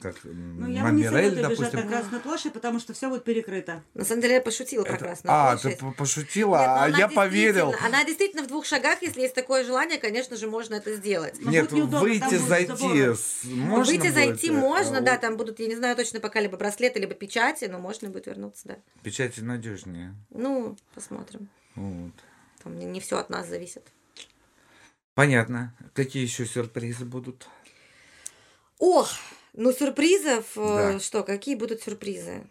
как 0.00 0.14
Ну, 0.24 0.68
я 0.68 0.82
бы 0.84 0.90
не 0.90 1.02
Мирель, 1.04 1.10
советую 1.10 1.36
бежать 1.36 1.58
допустим. 1.58 1.80
на 1.80 1.86
Красную 1.88 2.22
площадь, 2.22 2.52
потому 2.52 2.80
что 2.80 2.92
все 2.92 3.08
будет 3.08 3.24
перекрыто. 3.24 3.82
На 3.94 4.04
самом 4.04 4.20
деле 4.22 4.34
я 4.34 4.40
пошутила 4.42 4.82
про 4.84 4.94
Это- 4.94 5.04
Красную 5.04 5.34
А, 5.34 5.56
площадь. 5.56 5.78
ты 5.78 5.84
по- 5.84 5.92
пошутила, 5.92 6.56
Нет, 6.86 6.94
а 6.94 6.98
я 6.98 7.08
поверил. 7.08 7.74
Она 7.82 8.04
действительно 8.04 8.42
в 8.42 8.46
двух 8.46 8.66
шагах, 8.66 9.00
если 9.02 9.22
есть 9.22 9.34
такое 9.34 9.64
желание, 9.64 9.98
конечно 9.98 10.36
же, 10.36 10.48
можно 10.48 10.74
это 10.74 10.94
сделать. 10.94 11.36
Но 11.40 11.50
Нет, 11.50 11.72
неудобно, 11.72 12.00
выйти, 12.00 12.36
зайти 12.36 13.14
с- 13.14 13.44
можно 13.44 13.84
Выйти, 13.84 13.98
будет, 14.00 14.14
зайти 14.14 14.48
э, 14.50 14.52
можно, 14.52 14.98
а 14.98 15.00
да, 15.00 15.16
там 15.16 15.36
будут, 15.36 15.60
я 15.60 15.66
не 15.66 15.76
знаю 15.76 15.96
точно 15.96 16.20
пока, 16.20 16.40
либо 16.40 16.56
браслеты, 16.58 17.00
либо 17.00 17.14
печати, 17.14 17.64
но 17.64 17.78
можно 17.78 18.10
будет 18.10 18.26
вернуться, 18.26 18.68
да. 18.68 18.76
Печати 19.02 19.40
надежнее. 19.40 20.14
Ну, 20.30 20.76
посмотрим. 20.94 21.48
Вот. 21.74 22.12
Там 22.62 22.78
не, 22.78 23.00
все 23.00 23.18
от 23.18 23.30
нас 23.30 23.48
зависит. 23.48 23.82
Понятно. 25.14 25.74
Какие 25.94 26.22
еще 26.24 26.44
сюрпризы 26.44 27.04
будут? 27.06 27.48
Ох, 28.78 29.08
ну 29.56 29.72
сюрпризов, 29.72 30.44
э, 30.56 30.92
Да. 30.94 30.98
что, 31.00 31.22
какие 31.24 31.54
будут 31.54 31.82
сюрпризы? 31.82 32.46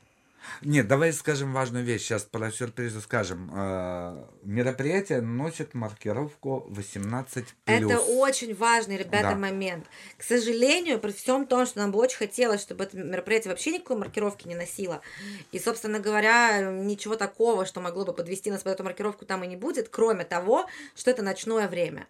Нет, 0.61 0.87
давай 0.87 1.11
скажем 1.11 1.53
важную 1.53 1.83
вещь. 1.83 2.03
Сейчас 2.03 2.23
про 2.23 2.51
сюрпризы 2.51 3.01
скажем. 3.01 3.49
Э, 3.55 4.25
Мероприятие 4.43 5.21
носит 5.21 5.73
маркировку 5.73 6.67
18+. 6.69 7.45
Это 7.65 7.99
очень 7.99 8.53
важный, 8.53 8.97
ребята, 8.97 9.29
Да. 9.31 9.35
момент. 9.35 9.87
К 10.17 10.23
сожалению, 10.23 10.99
при 10.99 11.11
всем 11.11 11.47
том, 11.47 11.65
что 11.65 11.79
нам 11.79 11.91
бы 11.91 11.97
очень 11.99 12.17
хотелось, 12.17 12.61
чтобы 12.61 12.83
это 12.83 12.95
мероприятие 12.95 13.49
вообще 13.51 13.71
никакой 13.71 13.97
маркировки 13.97 14.47
не 14.47 14.53
носило. 14.55 15.01
И, 15.51 15.57
собственно 15.59 15.99
говоря, 15.99 16.61
ничего 16.61 17.15
такого, 17.15 17.65
что 17.65 17.81
могло 17.81 18.05
бы 18.05 18.13
подвести 18.13 18.51
нас 18.51 18.61
под 18.61 18.73
эту 18.73 18.83
маркировку, 18.83 19.25
там 19.25 19.43
и 19.43 19.47
не 19.47 19.55
будет, 19.55 19.89
кроме 19.89 20.25
того, 20.25 20.67
что 20.95 21.09
это 21.09 21.23
ночное 21.23 21.67
время. 21.67 22.07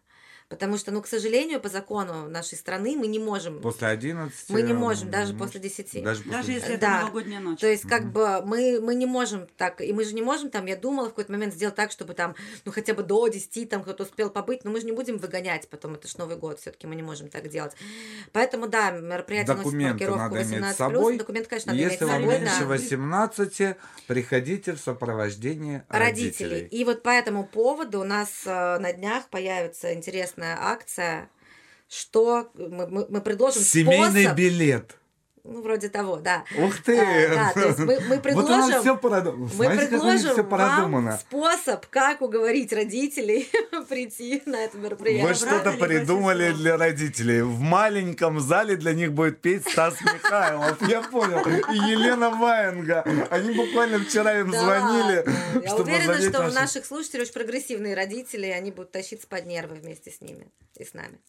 Потому 0.47 0.77
что, 0.77 0.91
ну, 0.91 1.01
к 1.01 1.07
сожалению, 1.07 1.59
по 1.59 1.69
закону 1.69 2.29
нашей 2.29 2.55
страны 2.55 2.95
мы 2.95 3.07
не 3.07 3.17
можем. 3.17 3.61
После 3.61 3.87
11. 3.87 4.49
Мы 4.49 4.61
не 4.61 4.73
можем, 4.73 5.09
даже 5.09 5.33
не 5.33 5.39
после 5.39 5.59
можем. 5.59 5.61
10. 5.61 6.03
Даже, 6.03 6.21
после 6.21 6.31
Даже 6.31 6.51
если 6.51 6.67
10. 6.67 6.77
это 6.77 6.81
Да. 6.81 6.99
новогодняя 7.01 7.39
ночь. 7.39 7.59
То 7.59 7.67
есть, 7.67 7.87
как 7.89 8.11
бы 8.11 8.41
мы, 8.45 8.79
мы 8.79 8.93
не 8.93 9.07
можем 9.07 9.47
так, 9.57 9.81
и 9.81 9.91
мы 9.91 10.03
же 10.05 10.13
не 10.13 10.21
можем 10.21 10.51
там, 10.51 10.67
я 10.67 10.75
думала 10.75 11.07
в 11.07 11.09
какой-то 11.09 11.31
момент 11.31 11.53
сделать 11.55 11.75
так, 11.75 11.89
чтобы 11.91 12.13
там, 12.13 12.35
ну 12.63 12.71
хотя 12.71 12.93
бы 12.93 13.01
до 13.01 13.27
10 13.27 13.69
там 13.69 13.81
кто-то 13.81 14.03
успел 14.03 14.29
побыть, 14.29 14.63
но 14.63 14.69
мы 14.71 14.79
же 14.79 14.85
не 14.85 14.91
будем 14.91 15.17
выгонять 15.17 15.67
потом, 15.67 15.95
это 15.95 16.07
ж 16.07 16.15
Новый 16.17 16.37
год, 16.37 16.59
все-таки 16.59 16.85
мы 16.85 16.95
не 16.95 17.03
можем 17.03 17.29
так 17.29 17.47
делать. 17.49 17.73
Поэтому, 18.31 18.67
да, 18.67 18.91
мероприятие 18.91 19.55
носит 19.55 19.65
Документы 19.65 20.05
маркировку 20.07 20.35
надо 20.35 20.43
иметь 20.43 20.61
18+, 20.63 20.73
с 20.73 20.77
собой. 20.77 21.17
документ, 21.17 21.47
конечно, 21.47 21.71
надо 21.71 21.81
иметь 21.81 21.91
Если 21.93 22.05
с 22.05 22.07
вам 22.07 22.21
собой, 22.21 22.39
меньше 22.39 22.59
да. 22.59 22.65
18, 22.65 23.77
приходите 24.07 24.73
в 24.73 24.79
сопровождении 24.79 25.83
родителей. 25.89 26.49
родителей. 26.49 26.67
И 26.79 26.83
вот 26.85 27.01
по 27.03 27.09
этому 27.09 27.45
поводу 27.45 28.01
у 28.01 28.03
нас 28.03 28.29
э, 28.45 28.77
на 28.79 28.93
днях 28.93 29.27
появится 29.29 29.93
интересная 30.35 30.57
акция, 30.61 31.29
что 31.89 32.49
мы, 32.55 32.87
мы- 32.87 33.05
мы 33.09 33.21
предложим 33.21 33.61
Семейный 33.61 34.23
способ, 34.23 34.37
билет. 34.37 34.95
Ну, 35.47 35.61
вроде 35.61 35.89
того, 35.89 36.17
да. 36.17 36.43
Ух 36.57 36.75
ты! 36.81 36.99
А, 36.99 37.35
да, 37.35 37.53
то 37.53 37.67
есть 37.67 37.79
мы, 37.79 37.99
мы 37.99 38.15
Вот 38.15 38.23
предложим... 38.23 38.81
все 38.81 38.97
продумано. 38.97 39.51
Мы 39.53 39.69
предложим 39.69 40.31
все 40.31 40.43
вам 40.43 40.49
продумано. 40.49 41.17
способ, 41.17 41.85
как 41.87 42.21
уговорить 42.21 42.73
родителей 42.73 43.47
прийти 43.89 44.41
на 44.47 44.63
это 44.63 44.77
мероприятие. 44.77 45.27
Вы 45.27 45.33
что-то 45.35 45.73
придумали 45.73 46.51
для 46.51 46.77
родителей. 46.77 47.43
В 47.43 47.59
маленьком 47.59 48.39
зале 48.39 48.75
для 48.75 48.93
них 48.93 49.13
будет 49.13 49.39
петь 49.41 49.69
Стас 49.69 50.01
Михайлов. 50.01 50.81
Я 50.87 51.03
понял. 51.03 51.45
И 51.45 51.91
Елена 51.91 52.31
Ваенга. 52.31 53.03
Они 53.29 53.53
буквально 53.53 53.99
вчера 53.99 54.39
им 54.39 54.49
Да 54.49 54.59
звонили, 54.59 55.17
ладно. 55.17 55.61
Я 55.63 55.75
уверена, 55.75 56.17
что 56.17 56.39
у 56.39 56.43
ваши- 56.43 56.55
наших 56.55 56.85
слушателей 56.85 57.21
очень 57.23 57.33
прогрессивные 57.33 57.95
родители, 57.95 58.47
и 58.47 58.51
они 58.51 58.71
будут 58.71 58.91
тащиться 58.91 59.27
под 59.27 59.45
нервы 59.45 59.75
вместе 59.75 60.09
с 60.09 60.21
ними 60.21 60.51
и 60.75 60.83
с 60.83 60.93
нами. 60.93 61.19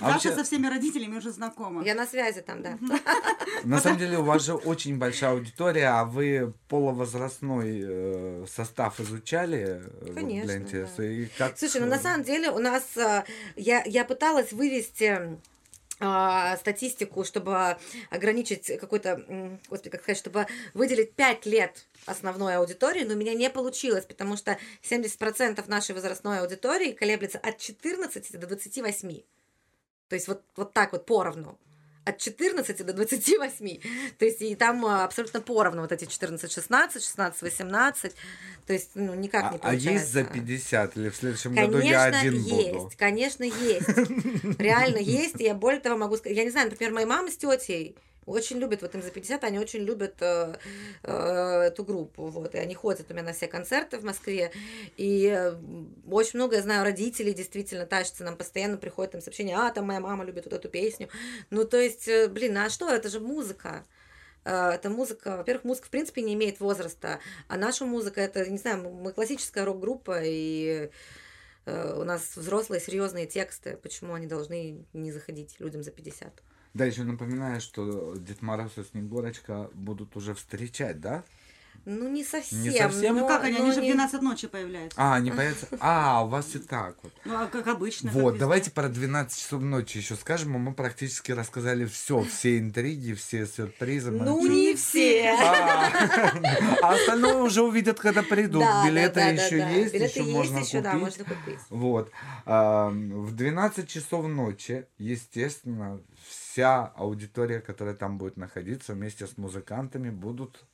А 0.00 0.12
Даша 0.12 0.28
вообще- 0.28 0.34
со 0.34 0.44
всеми 0.44 0.66
родителями 0.66 1.16
уже 1.16 1.30
знакома. 1.30 1.84
Я 1.84 1.94
на 1.94 2.06
связи 2.06 2.40
там, 2.40 2.62
да. 2.62 2.78
На 3.64 3.80
самом 3.80 3.98
деле 3.98 4.18
у 4.18 4.22
вас 4.22 4.44
же 4.44 4.54
очень 4.54 4.98
большая 4.98 5.32
аудитория, 5.32 5.88
а 5.88 6.04
вы 6.04 6.52
полувозрастной 6.68 7.82
э, 7.82 8.46
состав 8.48 9.00
изучали 9.00 9.82
э, 9.84 10.12
Конечно, 10.14 10.46
для 10.46 10.56
интереса? 10.56 10.94
да. 10.98 11.04
И 11.06 11.26
как, 11.26 11.58
Слушай, 11.58 11.80
ну 11.80 11.86
на 11.86 11.94
э, 11.94 12.00
самом 12.00 12.22
деле 12.24 12.50
у 12.50 12.58
нас 12.58 12.84
я, 13.56 13.82
я 13.84 14.04
пыталась 14.04 14.52
вывести 14.52 15.38
а, 15.98 16.56
статистику, 16.58 17.24
чтобы 17.24 17.78
ограничить 18.10 18.66
какой-то, 18.78 19.58
господи, 19.68 19.90
как 19.90 20.02
сказать, 20.02 20.18
чтобы 20.18 20.46
выделить 20.74 21.14
5 21.14 21.46
лет 21.46 21.86
основной 22.04 22.56
аудитории, 22.56 23.04
но 23.04 23.14
у 23.14 23.16
меня 23.16 23.32
не 23.32 23.48
получилось, 23.48 24.04
потому 24.04 24.36
что 24.36 24.58
70% 24.82 25.64
нашей 25.68 25.94
возрастной 25.94 26.40
аудитории 26.40 26.92
колеблется 26.92 27.38
от 27.38 27.58
14 27.58 28.38
до 28.38 28.46
28. 28.46 29.22
То 30.08 30.14
есть 30.14 30.28
вот, 30.28 30.42
вот 30.56 30.72
так 30.72 30.92
вот 30.92 31.06
поровну. 31.06 31.58
От 32.04 32.18
14 32.18 32.86
до 32.86 32.92
28. 32.92 33.80
То 34.16 34.24
есть 34.24 34.40
и 34.40 34.54
там 34.54 34.84
а, 34.86 35.04
абсолютно 35.04 35.40
поровну 35.40 35.82
вот 35.82 35.90
эти 35.90 36.04
14-16, 36.04 36.98
16-18. 36.98 38.14
То 38.66 38.72
есть 38.72 38.90
ну, 38.94 39.14
никак 39.14 39.52
не 39.52 39.58
А, 39.58 39.70
а 39.70 39.74
есть 39.74 40.12
за 40.12 40.24
получается. 40.24 40.46
50 40.46 40.96
или 40.96 41.08
в 41.08 41.16
следующем 41.16 41.54
году 41.54 41.78
я 41.78 42.10
Конечно, 42.10 42.20
один 42.20 42.34
есть, 42.42 42.72
буду? 42.72 42.92
конечно, 42.96 43.42
есть. 43.42 43.88
Реально 44.60 44.98
есть. 44.98 45.40
И 45.40 45.44
я 45.44 45.54
более 45.54 45.80
того 45.80 45.96
могу 45.96 46.16
сказать, 46.16 46.36
я 46.36 46.44
не 46.44 46.50
знаю, 46.50 46.70
например, 46.70 46.92
моя 46.92 47.06
мама 47.06 47.28
с 47.28 47.36
тетей 47.36 47.96
очень 48.26 48.58
любят, 48.58 48.82
вот 48.82 48.94
им 48.94 49.02
за 49.02 49.10
50, 49.10 49.44
они 49.44 49.58
очень 49.58 49.80
любят 49.80 50.16
э, 50.20 50.54
э, 51.02 51.12
эту 51.12 51.84
группу, 51.84 52.26
вот, 52.26 52.54
и 52.54 52.58
они 52.58 52.74
ходят 52.74 53.10
у 53.10 53.14
меня 53.14 53.22
на 53.22 53.32
все 53.32 53.46
концерты 53.46 53.98
в 53.98 54.04
Москве, 54.04 54.50
и 54.96 55.26
э, 55.26 55.54
очень 56.10 56.38
много, 56.38 56.56
я 56.56 56.62
знаю, 56.62 56.84
родителей 56.84 57.32
действительно 57.32 57.86
тащатся, 57.86 58.24
нам 58.24 58.36
постоянно 58.36 58.76
приходят 58.76 59.12
там 59.12 59.20
сообщения, 59.20 59.56
а, 59.56 59.70
там 59.70 59.86
моя 59.86 60.00
мама 60.00 60.24
любит 60.24 60.44
вот 60.44 60.54
эту 60.54 60.68
песню, 60.68 61.08
ну, 61.50 61.64
то 61.64 61.78
есть, 61.78 62.08
э, 62.08 62.28
блин, 62.28 62.58
а 62.58 62.68
что, 62.68 62.90
это 62.90 63.08
же 63.08 63.20
музыка, 63.20 63.84
Э, 64.46 64.70
это 64.70 64.90
музыка, 64.90 65.36
во-первых, 65.36 65.64
музыка 65.64 65.86
в 65.88 65.90
принципе 65.90 66.22
не 66.22 66.34
имеет 66.34 66.60
возраста, 66.60 67.18
а 67.48 67.56
наша 67.56 67.84
музыка, 67.84 68.20
это, 68.20 68.48
не 68.48 68.58
знаю, 68.58 68.90
мы 68.90 69.12
классическая 69.12 69.64
рок-группа, 69.64 70.20
и 70.22 70.90
у 71.68 72.04
нас 72.04 72.36
взрослые 72.36 72.80
серьезные 72.80 73.26
тексты, 73.26 73.76
почему 73.76 74.14
они 74.14 74.28
должны 74.28 74.84
не 74.92 75.10
заходить 75.10 75.56
людям 75.58 75.82
за 75.82 75.90
50? 75.90 76.32
Да, 76.76 76.84
еще 76.84 77.04
напоминаю, 77.04 77.62
что 77.62 78.16
Дед 78.16 78.42
Мороз 78.42 78.76
и 78.76 78.82
Снегурочка 78.82 79.70
будут 79.72 80.14
уже 80.14 80.34
встречать, 80.34 81.00
да? 81.00 81.24
Ну, 81.84 82.08
не 82.08 82.24
совсем. 82.24 82.62
Не 82.62 82.70
совсем? 82.70 83.14
Ну 83.14 83.20
но- 83.22 83.28
как 83.28 83.44
они, 83.44 83.56
они 83.58 83.72
же 83.72 83.80
в 83.80 83.82
не- 83.82 83.92
12 83.92 84.22
ночи 84.22 84.46
появляются. 84.46 84.98
А, 85.00 85.14
они 85.16 85.30
появятся... 85.30 85.66
А, 85.80 86.24
у 86.24 86.28
вас 86.28 86.54
и 86.54 86.58
так 86.58 86.96
вот. 87.02 87.12
Ну, 87.24 87.34
а 87.36 87.46
как 87.46 87.66
обычно. 87.66 88.10
как 88.10 88.20
Вот, 88.20 88.30
везде. 88.30 88.40
давайте 88.40 88.70
про 88.70 88.88
12 88.88 89.38
часов 89.38 89.62
ночи 89.62 89.98
еще 89.98 90.16
скажем, 90.16 90.56
а 90.56 90.58
мы 90.58 90.74
практически 90.74 91.32
рассказали 91.32 91.84
все, 91.86 92.22
все 92.22 92.58
интриги, 92.58 93.12
все 93.14 93.46
сюрпризы. 93.46 94.10
мы 94.10 94.24
Ну, 94.24 94.36
начали- 94.42 94.54
не 94.56 94.74
все. 94.74 95.30
А, 95.40 95.90
а 96.82 96.92
остальное 96.94 97.36
уже 97.36 97.62
увидят, 97.62 97.98
когда 98.00 98.22
придут. 98.22 98.64
Билеты 98.84 99.20
еще 99.20 99.58
есть, 99.58 99.92
Билеты 99.94 100.18
еще 100.18 100.22
есть, 100.24 100.32
можно 100.32 100.58
еще, 100.58 100.80
да, 100.80 100.92
купить. 100.98 101.58
Вот. 101.70 102.10
А, 102.44 102.90
В 102.90 103.32
12 103.32 103.88
часов 103.88 104.26
ночи, 104.26 104.86
естественно, 104.98 106.00
вся 106.28 106.86
аудитория, 106.96 107.60
которая 107.60 107.94
там 107.94 108.18
будет 108.18 108.36
находиться 108.36 108.94
вместе 108.94 109.26
с 109.26 109.36
музыкантами, 109.36 110.10
будут 110.10 110.64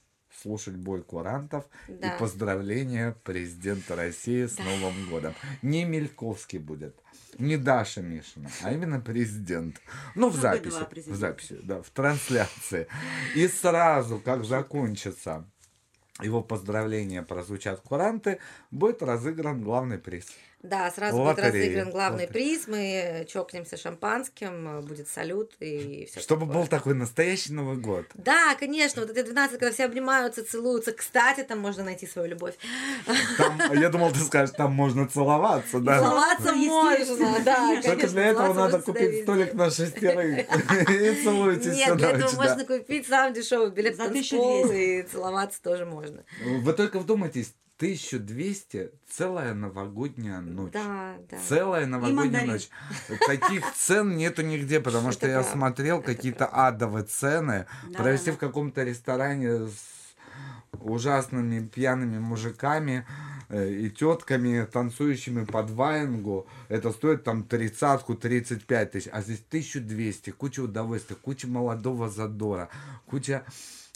слушать 0.42 0.74
бой 0.76 1.02
курантов 1.02 1.64
Да. 1.88 2.14
и 2.14 2.18
поздравления 2.18 3.16
президента 3.24 3.96
России 3.96 4.46
с 4.46 4.58
Новым 4.58 5.08
годом. 5.08 5.34
Не 5.62 5.84
Мельковский 5.84 6.58
будет, 6.58 6.96
не 7.38 7.56
Даша 7.56 8.02
Мишина, 8.02 8.50
а 8.62 8.72
именно 8.72 9.00
президент. 9.00 9.80
Ну, 10.14 10.28
в 10.28 10.34
Ну, 10.36 10.40
записи. 10.40 11.10
В 11.10 11.14
записи, 11.14 11.58
да, 11.62 11.82
в 11.82 11.90
трансляции. 11.90 12.86
И 13.34 13.46
сразу, 13.48 14.18
как 14.18 14.44
закончится 14.44 15.44
его 16.20 16.42
поздравления 16.42 17.22
прозвучат 17.22 17.80
куранты, 17.80 18.38
будет 18.70 19.02
разыгран 19.02 19.62
главный 19.62 19.98
приз. 19.98 20.26
Да, 20.62 20.90
сразу 20.92 21.16
Лотерея. 21.20 21.50
будет 21.50 21.60
разыгран 21.60 21.90
главный 21.90 22.26
Лотерея. 22.26 22.32
приз, 22.32 22.68
мы 22.68 23.26
чокнемся 23.28 23.76
шампанским, 23.76 24.82
будет 24.82 25.08
салют 25.08 25.52
и 25.58 26.06
все. 26.10 26.20
Чтобы 26.20 26.46
был 26.46 26.66
такой 26.68 26.94
настоящий 26.94 27.52
Новый 27.52 27.76
год. 27.78 28.06
Да, 28.14 28.54
конечно, 28.54 29.02
вот 29.02 29.10
эти 29.10 29.24
12, 29.24 29.58
когда 29.58 29.72
все 29.72 29.84
обнимаются, 29.86 30.44
целуются. 30.44 30.92
Кстати, 30.92 31.42
там 31.42 31.58
можно 31.58 31.82
найти 31.82 32.06
свою 32.06 32.28
любовь. 32.28 32.54
Там, 33.36 33.58
я 33.74 33.88
думал, 33.88 34.12
ты 34.12 34.20
скажешь, 34.20 34.54
там 34.56 34.72
можно 34.72 35.08
целоваться, 35.08 35.80
да. 35.80 35.98
Целоваться 35.98 36.52
Ну, 36.52 36.66
можно, 36.66 37.40
да, 37.44 37.80
Только 37.82 38.08
для 38.08 38.26
этого 38.28 38.54
надо 38.54 38.80
купить 38.80 39.22
столик 39.22 39.54
на 39.54 39.70
шестерых. 39.70 40.46
И 40.90 41.24
целуйтесь 41.24 41.74
Нет, 41.76 41.96
для 41.96 42.10
этого 42.10 42.32
можно 42.36 42.64
купить 42.64 43.06
самый 43.08 43.34
дешевый 43.34 43.70
билет 43.70 43.94
в 43.94 43.96
За 43.98 44.04
танцпол 44.04 44.60
1200. 44.64 44.76
и 44.76 45.02
целоваться 45.02 45.60
тоже 45.62 45.86
можно. 45.86 46.24
Вы 46.44 46.72
только 46.72 46.98
вдумайтесь, 47.00 47.54
1200 47.82 48.92
целая 49.10 49.54
новогодняя 49.54 50.40
ночь. 50.40 50.70
Да, 50.72 51.16
да. 51.28 51.36
Целая 51.48 51.84
новогодняя 51.86 52.46
ночь. 52.46 52.68
Таких 53.26 53.64
цен 53.74 54.16
нету 54.16 54.42
нигде, 54.42 54.78
потому 54.78 55.10
что 55.10 55.26
я 55.26 55.40
правда, 55.40 55.50
смотрел 55.50 56.00
какие-то 56.00 56.46
адовые 56.46 57.04
цены. 57.04 57.66
Да, 57.88 57.98
Провести 57.98 58.30
да, 58.30 58.36
в 58.36 58.38
каком-то 58.38 58.84
ресторане 58.84 59.66
с 59.66 60.14
ужасными 60.78 61.66
пьяными 61.66 62.20
мужиками 62.20 63.04
э, 63.48 63.68
и 63.70 63.90
тетками, 63.90 64.64
танцующими 64.64 65.44
под 65.44 65.70
ваенгу, 65.70 66.46
это 66.68 66.92
стоит 66.92 67.24
там 67.24 67.42
тридцатку, 67.42 68.14
35 68.14 68.92
тысяч, 68.92 69.08
а 69.12 69.22
здесь 69.22 69.42
1200, 69.48 70.30
куча 70.30 70.60
удовольствия, 70.60 71.16
куча 71.16 71.48
молодого 71.48 72.08
задора, 72.08 72.68
куча 73.06 73.44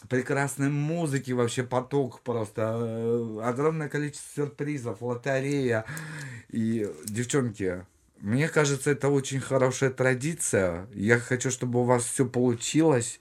прекрасной 0.09 0.69
музыки, 0.69 1.33
вообще 1.33 1.63
поток 1.63 2.21
просто, 2.21 2.77
э, 2.79 3.41
огромное 3.43 3.89
количество 3.89 4.43
сюрпризов, 4.43 5.03
лотерея. 5.03 5.85
И, 6.51 6.91
девчонки, 7.07 7.85
мне 8.21 8.49
кажется, 8.49 8.91
это 8.91 9.09
очень 9.09 9.41
хорошая 9.41 9.91
традиция. 9.91 10.87
Я 10.95 11.19
хочу, 11.19 11.51
чтобы 11.51 11.81
у 11.81 11.85
вас 11.85 12.05
все 12.05 12.27
получилось. 12.27 13.21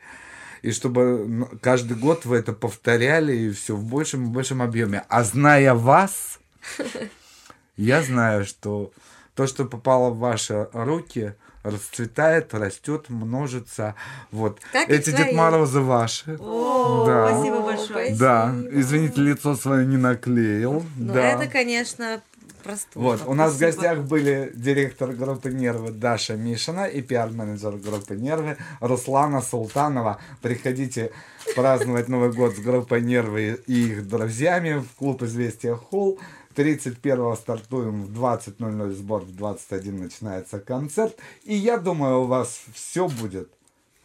И 0.61 0.71
чтобы 0.71 1.47
каждый 1.61 1.95
год 1.95 2.25
вы 2.25 2.37
это 2.37 2.51
повторяли, 2.53 3.35
и 3.35 3.51
все 3.51 3.75
в 3.75 3.83
большем 3.83 4.25
и 4.25 4.33
большем 4.33 4.61
объеме. 4.61 5.03
А 5.09 5.23
зная 5.23 5.75
вас, 5.75 6.39
я 7.77 8.01
знаю, 8.01 8.45
что 8.45 8.91
то, 9.35 9.45
что 9.47 9.65
попало 9.65 10.09
в 10.09 10.17
ваши 10.17 10.67
руки, 10.73 11.35
расцветает, 11.65 12.53
растет, 12.53 13.09
множится. 13.09 13.95
Вот. 14.31 14.59
Как 14.71 14.89
Эти. 14.89 15.11
Дед 15.11 15.33
Морозы 15.33 15.81
ваши. 15.81 16.37
О, 16.39 17.05
Да. 17.05 17.29
спасибо 17.29 17.59
большое. 17.61 18.15
Да, 18.15 18.53
извините, 18.71 19.21
лицо 19.21 19.55
свое 19.55 19.85
не 19.85 19.97
наклеил. 19.97 20.83
Ну, 20.95 21.13
да. 21.13 21.21
это, 21.31 21.47
конечно, 21.47 22.21
простуда. 22.63 22.99
Вот, 23.05 23.21
у 23.27 23.33
нас 23.33 23.53
в 23.53 23.59
гостях 23.59 23.99
были 23.99 24.51
директор 24.55 25.11
группы 25.11 25.49
«Нервы» 25.51 25.91
Даша 25.91 26.35
Мишина 26.35 26.87
и 26.87 27.01
пиар-менеджер 27.01 27.77
группы 27.77 28.15
«Нервы» 28.15 28.57
Руслана 28.79 29.41
Султанова. 29.41 30.19
Приходите 30.41 31.11
праздновать 31.55 32.07
Новый 32.07 32.31
год 32.31 32.55
с 32.55 32.59
группой 32.59 33.01
«Нервы» 33.01 33.59
и 33.67 33.87
их 33.89 34.07
друзьями 34.07 34.79
в 34.79 34.97
клуб 34.97 35.23
«Известия 35.23 35.75
Холл». 35.75 36.19
31-го 36.55 37.35
стартуем 37.35 38.03
в 38.03 38.11
20.00 38.11 38.91
сбор, 38.93 39.21
в 39.23 39.35
21 39.35 40.03
начинается 40.03 40.59
концерт. 40.59 41.17
И 41.43 41.55
я 41.55 41.77
думаю, 41.77 42.21
у 42.21 42.25
вас 42.25 42.61
все 42.73 43.07
будет 43.07 43.49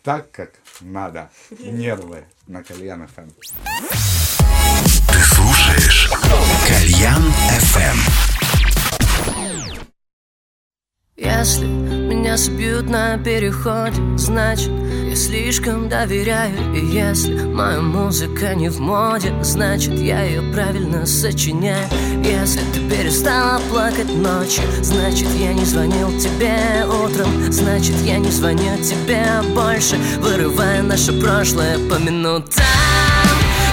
так, 0.03 0.31
как 0.31 0.53
надо. 0.81 1.31
Нервы 1.59 2.25
на 2.47 2.63
Кальян 2.63 3.07
ФМ. 3.07 3.31
Ты 5.09 5.19
слушаешь 5.19 6.11
Кальян 6.67 7.23
FM. 7.61 8.41
Если 11.17 11.67
меня 11.67 12.39
собьют 12.39 12.89
на 12.89 13.19
переходе, 13.19 14.01
значит 14.17 14.71
слишком 15.21 15.89
доверяю 15.89 16.75
И 16.75 16.85
если 16.85 17.45
моя 17.45 17.81
музыка 17.81 18.55
не 18.55 18.71
в 18.71 18.81
моде, 18.81 19.33
значит 19.43 19.93
я 19.99 20.23
ее 20.23 20.41
правильно 20.53 21.05
сочиняю. 21.05 21.87
Если 22.25 22.61
ты 22.73 22.81
перестала 22.89 23.61
плакать 23.71 24.13
ночью, 24.15 24.63
значит 24.83 25.29
я 25.39 25.53
не 25.53 25.65
звонил 25.65 26.09
тебе 26.19 26.87
утром. 26.87 27.53
Значит 27.53 27.97
я 28.03 28.19
не 28.19 28.31
звоню 28.31 28.77
тебе 28.83 29.25
больше, 29.55 29.97
вырывая 30.21 30.83
наше 30.83 31.13
прошлое 31.21 31.77
по 31.91 31.97
минутам. 31.99 32.65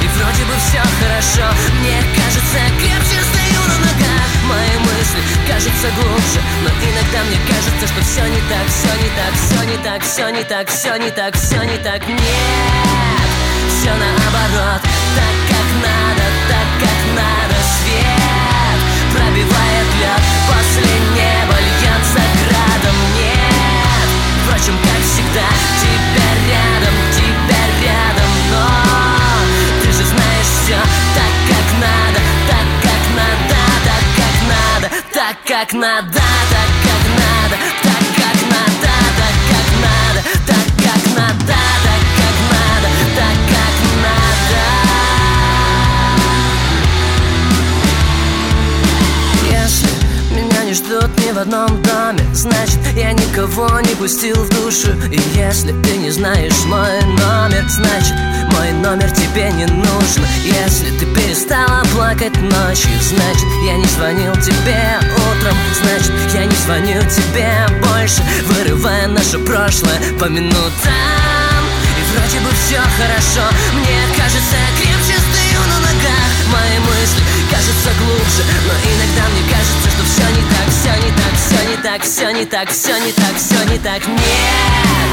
И 0.04 0.08
вроде 0.18 0.44
бы 0.44 0.56
все 0.68 0.82
хорошо, 1.00 1.56
мне 1.80 2.00
кажется, 2.16 2.60
крепче 2.80 3.20
стою 3.24 3.62
на 3.68 3.78
ногах 3.86 4.28
Мои 4.48 4.87
мысли. 5.08 5.22
Кажутся 5.48 5.90
глубже 5.96 6.42
Но 6.64 6.70
иногда 6.70 7.24
мне 7.28 7.40
кажется, 7.48 7.88
что 7.88 8.02
все 8.02 8.28
не 8.28 8.42
так, 8.50 8.68
все 8.68 8.92
не 8.98 9.10
так, 9.16 9.34
все 9.36 9.64
не 9.64 9.78
так, 9.78 10.04
все 10.04 10.30
не 10.30 10.44
так, 10.44 10.70
все 10.70 10.98
не 10.98 11.12
так, 11.12 11.36
все 11.36 11.64
не 11.64 11.78
так. 11.78 12.08
Нет, 12.08 13.30
все 13.70 13.92
наоборот, 13.92 14.82
так 15.16 15.36
как 15.50 15.68
надо, 15.84 16.26
так 16.50 16.68
как 16.80 17.00
надо. 17.16 17.58
Свет 17.78 18.80
пробивает 19.14 19.88
лед, 20.00 20.24
после 20.48 20.94
неба 21.16 21.56
льется 21.60 22.22
градом. 22.44 22.98
Нет, 23.18 24.10
впрочем, 24.44 24.78
как 24.84 25.02
всегда, 25.04 25.48
тебя 25.82 26.30
рядом, 26.48 27.07
как 35.60 35.74
надо, 35.74 36.14
так, 36.14 36.70
как 36.84 37.07
меня 51.08 51.28
не 51.28 51.32
в 51.34 51.38
одном 51.38 51.82
доме 51.84 52.24
Значит, 52.34 52.80
я 52.96 53.12
никого 53.14 53.80
не 53.82 53.96
пустил 53.96 54.36
в 54.36 54.50
душу. 54.50 54.90
И 55.12 55.20
если 55.36 55.72
ты 55.84 55.98
не 55.98 56.12
знаешь 56.12 56.64
мой 56.66 57.02
номер 57.04 57.66
Значит, 57.70 58.16
мой 58.52 58.72
номер 58.72 59.10
тебе 59.12 59.52
не 59.52 59.66
нужен. 59.66 60.26
Если 60.44 60.90
ты 60.98 61.06
перестала 61.06 61.84
плакать 61.94 62.36
ночью 62.42 62.92
Значит, 63.02 63.48
я 63.66 63.78
не 63.78 63.86
звонил 63.86 64.34
тебе 64.36 65.00
утром. 65.16 65.58
Значит, 65.82 66.14
я 66.34 66.46
не 66.46 66.56
звоню 66.56 67.02
тебе 67.10 67.52
больше 67.88 68.22
Вырывая 68.48 69.08
наше 69.08 69.40
прошлое 69.40 70.00
по 70.20 70.26
минутам. 70.26 71.64
И 71.98 72.02
вроде 72.14 72.40
бы 72.40 72.52
все 72.66 72.80
хорошо 72.98 73.46
Мне 73.74 74.00
кажется, 74.16 74.58
крепче 74.78 75.18
стою 75.20 75.62
на 75.68 75.80
ногах. 75.80 76.32
Мои 76.52 76.80
мысли 76.80 77.24
кажутся 77.52 77.92
глубже 78.00 78.44
Но 78.66 78.74
иногда 78.74 79.24
мне 79.34 79.44
кажется, 79.52 79.97
все 80.18 80.26
не 80.32 80.42
так, 80.42 80.68
все 80.70 80.96
не 80.98 81.12
так, 81.12 81.34
все 81.36 81.68
не 81.68 81.78
так, 81.78 82.02
все 82.02 82.32
не 82.32 82.46
так, 82.46 82.70
все 82.70 82.98
не 82.98 83.12
так, 83.12 83.36
все 83.38 83.64
не 83.72 83.78
так. 83.78 84.08
Нет, 84.08 85.12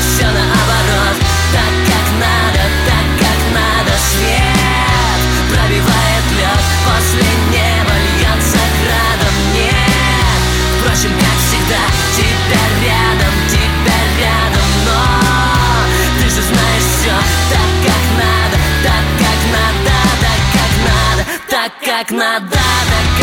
все 0.00 0.26
наоборот. 0.26 1.16
Так, 1.52 1.74
как 1.90 2.06
надо, 2.22 2.62
так, 2.86 3.06
как 3.18 3.40
надо. 3.52 3.92
Свет 3.98 5.22
пробивает 5.50 6.26
лед. 6.38 6.64
После 6.86 7.26
неба 7.50 7.94
льется 8.06 8.62
градом. 8.82 9.34
Нет, 9.54 10.42
впрочем, 10.78 11.12
как 11.18 11.38
всегда 11.46 11.82
Тебя 12.14 12.62
рядом, 12.84 13.34
тебя 13.50 13.98
рядом. 14.20 14.68
Но 14.86 15.00
ты 16.20 16.28
же 16.28 16.42
знаешь 16.42 16.88
все 16.98 17.16
так, 17.50 17.70
как 17.86 18.04
надо 18.22 18.58
Так, 18.84 19.04
как 19.18 19.40
надо, 19.50 19.94
так, 20.22 20.42
как 20.54 20.72
надо 20.86 21.22
Так, 21.48 21.72
как 21.82 22.10
надо, 22.10 22.50
так, 22.50 22.60
как 22.60 22.60
надо 22.60 23.13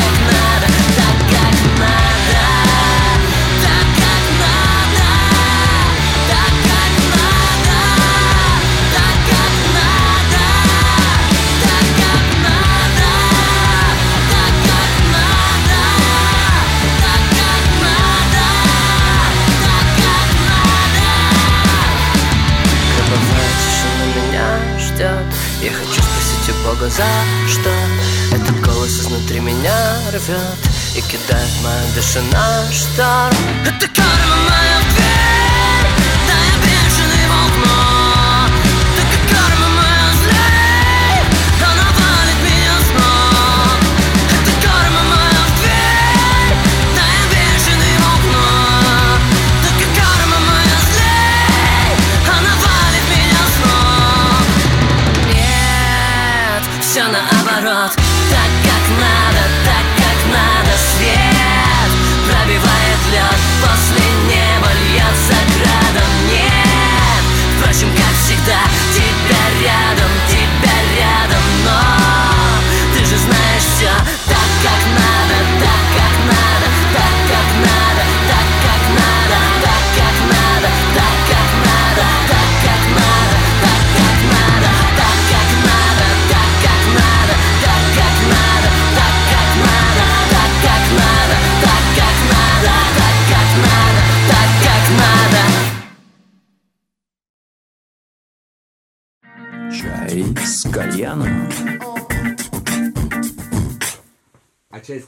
Ikki 31.00 31.18
dert 31.28 31.54
man 31.64 31.86
dishini 31.96 32.38
ashtar 32.38 33.34
Hidi 33.66 33.88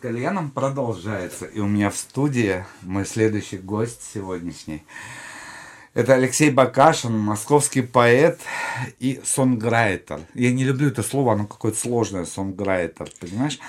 Кальяном 0.07 0.51
продолжается. 0.51 1.45
И 1.45 1.61
у 1.61 1.65
меня 1.65 1.89
в 1.89 1.95
студии 1.95 2.65
мой 2.81 3.05
следующий 3.05 3.55
гость 3.57 4.01
сегодняшний. 4.13 4.83
Это 5.93 6.15
Алексей 6.15 6.49
Бакашин, 6.51 7.17
московский 7.17 7.83
поэт 7.83 8.41
и 8.99 9.21
сонграйтер. 9.23 10.19
Я 10.33 10.51
не 10.51 10.65
люблю 10.65 10.89
это 10.89 11.03
слово, 11.03 11.31
оно 11.35 11.45
какое-то 11.47 11.79
сложное, 11.79 12.25
сонграйтер, 12.25 13.07
понимаешь? 13.21 13.59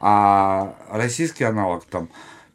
А 0.00 0.74
российский 0.90 1.44
аналог 1.44 1.84
там 1.84 2.08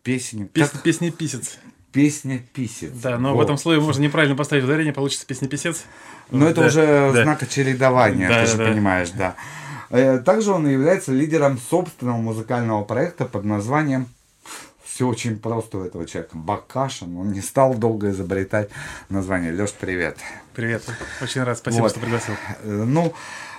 песни... 0.04 0.44
Песня, 0.44 0.74
как- 0.74 0.84
песня 0.84 1.10
писец. 1.10 1.60
Песня 1.94 2.40
писец. 2.52 2.92
Да, 2.92 3.18
но 3.18 3.32
в 3.32 3.36
Вот. 3.38 3.44
этом 3.44 3.58
слове 3.58 3.80
можно 3.80 4.02
неправильно 4.04 4.36
поставить 4.36 4.66
ударение, 4.66 4.92
получится 4.92 5.26
песня 5.26 5.48
писец. 5.48 5.86
Но 6.30 6.46
это 6.50 6.60
Да, 6.60 6.68
уже 6.68 7.12
да. 7.14 7.24
знак 7.24 7.42
очередования, 7.42 8.28
Да, 8.28 8.44
ты 8.44 8.52
же 8.52 8.58
да. 8.58 8.66
понимаешь, 8.66 9.12
да. 9.12 9.36
Э, 9.90 10.20
Также 10.20 10.52
он 10.52 10.68
является 10.68 11.12
лидером 11.12 11.58
собственного 11.58 12.18
музыкального 12.18 12.84
проекта 12.84 13.26
под 13.26 13.46
названием 13.46 14.08
все 14.84 15.08
очень 15.08 15.38
просто 15.38 15.78
у 15.78 15.84
этого 15.84 16.08
человека. 16.08 16.36
Бакашин. 16.36 17.16
Он 17.18 17.32
не 17.32 17.42
стал 17.42 17.76
долго 17.76 18.10
изобретать 18.10 18.70
название. 19.10 19.52
Леш, 19.52 19.72
привет. 19.74 20.18
Привет. 20.56 20.84
Очень 21.22 21.44
рад, 21.44 21.60
спасибо, 21.60 21.84
Вот. 21.84 21.92
что 21.92 22.00
пригласил. 22.00 22.34
Э, 22.64 22.84
Ну, 22.88 23.14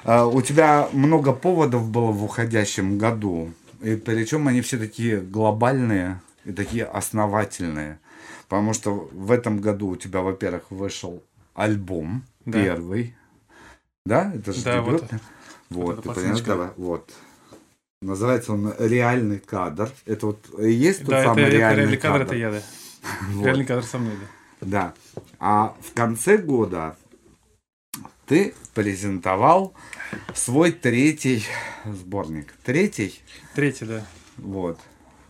э, 0.05 0.25
у 0.25 0.43
тебя 0.43 0.89
много 0.93 1.33
поводов 1.33 1.89
было 1.91 2.11
в 2.11 2.25
уходящем 2.25 2.99
году. 2.99 3.53
И 3.81 3.95
причем 3.95 4.49
они 4.49 4.63
все 4.63 4.79
такие 4.79 5.21
глобальные 5.21 6.21
и 6.45 6.51
такие 6.53 6.85
основательные. 6.85 8.01
Потому 8.49 8.73
что 8.75 9.09
в 9.13 9.31
этом 9.31 9.61
году 9.61 9.91
у 9.91 9.97
тебя, 9.97 10.23
во-первых, 10.23 10.65
вышел 10.71 11.23
альбом 11.55 12.25
Да. 12.47 12.61
первый. 12.61 13.15
Да? 14.05 14.33
Это 14.35 14.53
же 14.53 14.65
Да, 14.65 14.81
вот. 14.81 15.05
Вот, 15.71 15.99
эта 15.99 16.09
ты 16.09 16.15
понимаешь, 16.15 16.41
давай, 16.41 16.69
вот. 16.77 17.13
Называется 18.01 18.53
он 18.53 18.73
«Реальный 18.79 19.41
кадр». 19.41 19.91
Это 20.07 20.27
вот 20.27 20.39
и 20.61 20.71
есть 20.71 21.01
тот 21.01 21.09
Да, 21.09 21.25
самый 21.25 21.43
это 21.45 21.57
реальный, 21.57 21.81
реальный 21.83 21.97
кадр, 21.97 22.19
кадр? 22.21 22.25
это 22.27 22.37
я, 22.37 22.51
да. 22.53 22.63
Вот. 23.33 23.45
Реальный 23.47 23.65
кадр 23.65 23.83
со 23.85 23.99
мной, 23.99 24.15
да. 24.21 24.25
Да. 24.61 24.95
А 25.41 25.77
в 25.81 25.93
конце 25.95 26.37
года 26.39 26.97
ты 28.27 28.55
презентовал 28.75 29.75
свой 30.35 30.73
третий 30.73 31.45
сборник. 31.85 32.53
Третий, 32.65 33.21
Третий, 33.55 33.85
да. 33.85 34.07
вот. 34.37 34.79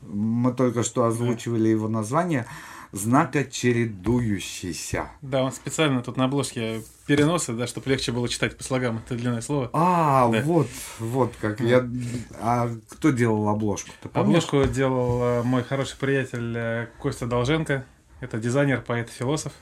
Мы 0.03 0.53
только 0.53 0.82
что 0.82 1.05
озвучивали 1.05 1.68
его 1.68 1.89
название 1.89 2.47
«Знака 2.93 3.45
чередующийся». 3.45 5.09
Да, 5.22 5.43
он 5.45 5.53
специально 5.53 6.03
тут 6.03 6.16
на 6.16 6.24
обложке 6.24 6.82
переносы, 7.07 7.53
да, 7.53 7.66
чтобы 7.66 7.91
легче 7.91 8.12
было 8.12 8.28
читать 8.28 8.57
по 8.57 8.64
слогам. 8.64 8.99
Это 9.05 9.14
длинное 9.14 9.41
слово. 9.41 9.70
А, 9.72 10.28
Да. 10.30 10.41
вот, 10.43 10.68
вот 10.99 11.32
как 11.41 11.61
я... 11.61 11.86
А 12.41 12.70
кто 12.91 13.11
делал 13.11 13.49
обложку? 13.49 13.91
Обложку 14.12 14.64
делал 14.64 15.22
э, 15.22 15.43
мой 15.43 15.62
хороший 15.64 15.97
приятель 15.99 16.55
э, 16.57 16.86
Костя 16.99 17.26
Долженко. 17.26 17.84
Это 18.20 18.39
дизайнер, 18.39 18.80
поэт, 18.82 19.11
философ. 19.11 19.53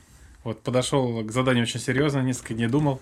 Вот, 0.45 0.63
подошел 0.63 1.23
к 1.25 1.33
заданию 1.33 1.65
очень 1.65 1.81
серьезно, 1.81 2.21
несколько 2.21 2.55
дней 2.55 2.69
думал. 2.69 3.01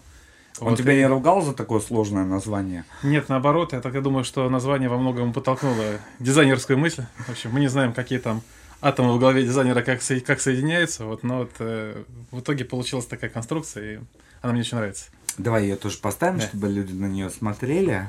Он 0.61 0.71
Вот, 0.71 0.79
тебя 0.79 0.93
и- 0.95 0.99
не 0.99 1.07
ругал 1.07 1.43
за 1.43 1.53
такое 1.53 1.81
сложное 1.81 2.25
название? 2.25 2.85
Нет, 3.03 3.29
наоборот, 3.29 3.73
я 3.73 3.81
так 3.81 3.95
и 3.95 4.01
думаю, 4.01 4.25
что 4.25 4.49
название 4.49 4.89
во 4.89 4.97
многом 4.99 5.33
подтолкнуло 5.33 5.85
дизайнерскую 6.21 6.79
мысль. 6.79 7.05
В 7.27 7.31
общем, 7.31 7.51
мы 7.53 7.61
не 7.61 7.69
знаем, 7.69 7.93
какие 7.93 8.19
там 8.19 8.41
атомы 8.85 9.15
в 9.15 9.19
голове 9.19 9.45
дизайнера 9.45 9.83
как, 9.83 10.03
со- 10.03 10.21
как 10.21 10.41
соединяются, 10.41 11.07
вот, 11.07 11.23
но 11.23 11.39
вот, 11.39 11.53
э, 11.59 12.05
в 12.31 12.41
итоге 12.41 12.65
получилась 12.65 13.07
такая 13.07 13.31
конструкция, 13.31 13.95
и 13.95 14.01
она 14.43 14.53
мне 14.53 14.61
очень 14.63 14.77
нравится. 14.77 15.07
Давай 15.39 15.65
ее 15.65 15.77
тоже 15.77 15.99
поставим, 15.99 16.39
Да. 16.39 16.47
чтобы 16.47 16.69
люди 16.69 16.93
на 16.93 17.07
нее 17.07 17.31
смотрели. 17.31 18.09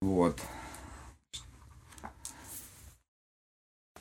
Вот. 0.00 0.38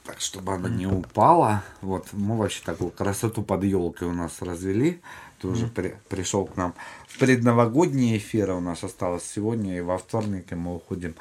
Так, 0.05 0.19
чтобы 0.21 0.53
она 0.53 0.69
не 0.69 0.87
упала. 0.87 1.63
Вот, 1.81 2.07
мы 2.13 2.37
вообще 2.37 2.61
такую 2.63 2.91
красоту 2.91 3.41
под 3.43 3.63
елкой 3.63 4.07
у 4.07 4.13
нас 4.13 4.41
развели. 4.41 5.01
Ты 5.39 5.47
уже 5.47 5.67
при- 5.67 5.97
пришел 6.09 6.45
к 6.45 6.55
нам. 6.55 6.73
Предновогодние 7.19 8.17
эфиры 8.17 8.53
у 8.53 8.59
нас 8.59 8.83
осталось 8.83 9.23
сегодня, 9.23 9.77
и 9.77 9.81
во 9.81 9.97
вторник 9.97 10.51
и 10.51 10.55
мы 10.55 10.75
уходим 10.75 11.15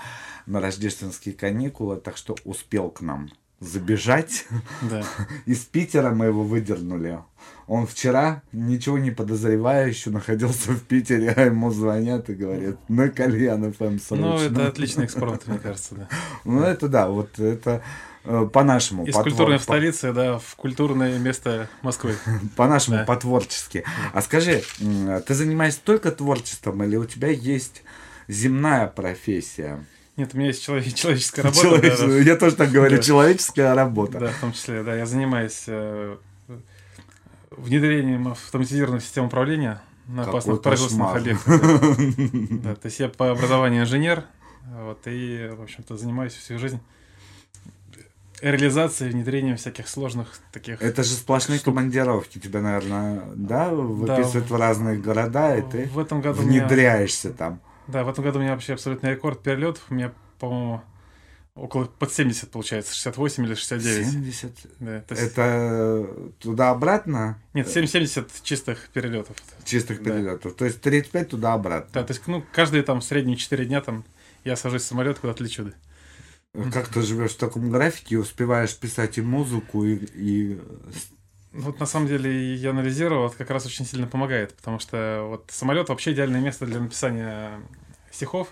на 0.46 0.60
рождественские 0.60 1.34
каникулы, 1.34 1.96
так 1.96 2.16
что 2.16 2.36
успел 2.44 2.90
к 2.90 3.00
нам 3.00 3.30
забежать. 3.60 4.46
Да. 4.82 5.02
Из 5.46 5.58
Питера 5.60 6.10
мы 6.10 6.26
его 6.26 6.42
выдернули. 6.44 7.18
Он 7.68 7.86
вчера, 7.86 8.42
ничего 8.52 8.96
не 8.98 9.10
подозревая, 9.10 9.88
еще 9.88 10.10
находился 10.10 10.70
в 10.72 10.80
Питере, 10.82 11.32
а 11.36 11.42
ему 11.46 11.70
звонят 11.72 12.30
и 12.30 12.34
говорят, 12.34 12.76
на 12.88 13.08
кальян 13.08 13.72
ФМ 13.72 13.98
срочно. 13.98 14.16
Ну, 14.16 14.38
это 14.38 14.68
отличный 14.68 15.04
экспромт, 15.06 15.46
мне 15.48 15.58
кажется, 15.62 15.94
да. 15.96 16.08
Ну, 16.44 16.62
это 16.62 16.86
да, 16.88 17.08
вот 17.08 17.38
это 17.40 17.82
э, 18.24 18.48
по-нашему. 18.52 19.04
Из 19.06 19.14
по 19.14 19.22
культурной 19.24 19.56
твор- 19.56 19.62
столицы, 19.62 20.12
да, 20.12 20.38
в 20.38 20.54
культурное 20.54 21.18
место 21.18 21.68
Москвы. 21.82 22.14
по- 22.24 22.48
По-нашему, 22.56 22.98
Да. 22.98 23.04
по-творчески. 23.04 23.82
А 24.12 24.22
скажи, 24.22 24.62
м, 24.80 25.20
ты 25.22 25.34
занимаешься 25.34 25.80
только 25.82 26.12
творчеством 26.12 26.84
или 26.84 26.94
у 26.96 27.04
тебя 27.04 27.28
есть 27.30 27.82
земная 28.28 28.86
профессия? 28.86 29.84
Нет, 30.16 30.30
у 30.34 30.38
меня 30.38 30.48
есть 30.48 30.62
человек- 30.62 30.94
человеческая 30.94 31.42
работа. 31.44 31.60
Человеч- 31.66 31.98
да, 31.98 32.06
да. 32.06 32.16
Я 32.18 32.36
тоже 32.36 32.56
так 32.56 32.70
говорю, 32.70 32.96
Да. 32.96 33.02
человеческая 33.02 33.74
работа. 33.74 34.18
Да, 34.18 34.28
в 34.28 34.40
том 34.40 34.52
числе, 34.52 34.82
да. 34.82 34.94
Я 34.96 35.06
занимаюсь 35.06 35.64
э, 35.66 36.16
внедрением 37.50 38.28
автоматизированных 38.28 39.02
систем 39.02 39.26
управления 39.26 39.80
на 40.06 40.24
Какой 40.24 40.40
опасных 40.40 40.62
производственных 40.62 41.16
объектах. 41.16 41.60
Да, 42.62 42.74
то 42.76 42.86
есть 42.86 43.00
я 43.00 43.08
по 43.08 43.30
образованию 43.30 43.82
инженер, 43.82 44.24
вот, 44.82 45.00
и, 45.06 45.50
в 45.56 45.62
общем-то, 45.62 45.96
занимаюсь 45.96 46.32
всю 46.34 46.58
жизнь 46.58 46.80
реализацией, 48.42 49.10
внедрением 49.12 49.56
всяких 49.56 49.88
сложных 49.88 50.38
таких... 50.52 50.82
Это 50.82 51.02
же 51.02 51.14
сплошные 51.14 51.58
Штук. 51.58 51.74
командировки. 51.74 52.38
Тебя, 52.38 52.60
наверное, 52.60 53.22
да, 53.34 53.70
выписывают 53.70 54.50
в 54.50 54.54
разные 54.56 54.98
города, 54.98 55.56
и 55.56 55.62
ты 55.62 55.86
В 55.92 55.98
этом 55.98 56.20
году 56.20 56.42
у 56.42 56.44
меня- 56.44 56.60
внедряешься 56.66 57.30
там. 57.32 57.60
Да, 57.88 58.04
в 58.04 58.08
этом 58.08 58.24
году 58.24 58.38
у 58.38 58.42
меня 58.42 58.52
вообще 58.52 58.72
абсолютный 58.74 59.10
рекорд 59.12 59.42
перелетов. 59.42 59.82
У 59.90 59.94
меня, 59.94 60.12
по-моему, 60.38 60.82
около 61.54 61.84
под 61.86 62.12
70 62.12 62.50
получается, 62.50 62.92
68 62.94 63.44
или 63.44 63.54
69. 63.54 64.06
70. 64.06 64.52
Да, 64.80 65.00
то 65.02 65.14
есть- 65.14 65.26
Это 65.32 66.06
туда-обратно 66.40 67.38
Нет, 67.54 67.68
7-70 67.68 68.28
чистых 68.42 68.88
перелетов. 68.92 69.36
чистых 69.64 70.02
Да. 70.02 70.10
перелетов. 70.10 70.54
То 70.54 70.64
есть 70.64 70.80
35 70.80 71.30
туда-обратно. 71.30 71.90
Да, 71.92 72.04
то 72.04 72.12
есть, 72.12 72.26
ну, 72.26 72.44
каждые 72.52 72.82
там 72.82 73.00
средние 73.00 73.36
4 73.36 73.64
дня 73.66 73.80
там 73.80 74.04
я 74.44 74.56
сажусь 74.56 74.82
в 74.82 74.86
самолет, 74.86 75.18
куда-то 75.18 75.42
лечу. 75.44 75.64
да. 75.64 75.72
Как 76.72 76.88
ты 76.88 77.02
живешь 77.02 77.32
в 77.32 77.36
таком 77.38 77.70
графике, 77.70 78.16
успеваешь 78.18 78.74
писать 78.76 79.18
и 79.18 79.20
музыку, 79.20 79.84
и, 79.84 79.96
и 80.14 80.58
Вот 81.56 81.80
на 81.80 81.86
самом 81.86 82.06
деле 82.06 82.54
я 82.54 82.70
анализировал, 82.70 83.28
это 83.28 83.36
как 83.38 83.50
раз 83.50 83.64
очень 83.64 83.86
сильно 83.86 84.06
помогает, 84.06 84.54
потому 84.54 84.78
что 84.78 85.24
вот 85.26 85.50
самолет 85.50 85.88
вообще 85.88 86.12
идеальное 86.12 86.40
место 86.40 86.66
для 86.66 86.80
написания 86.80 87.62
стихов, 88.10 88.48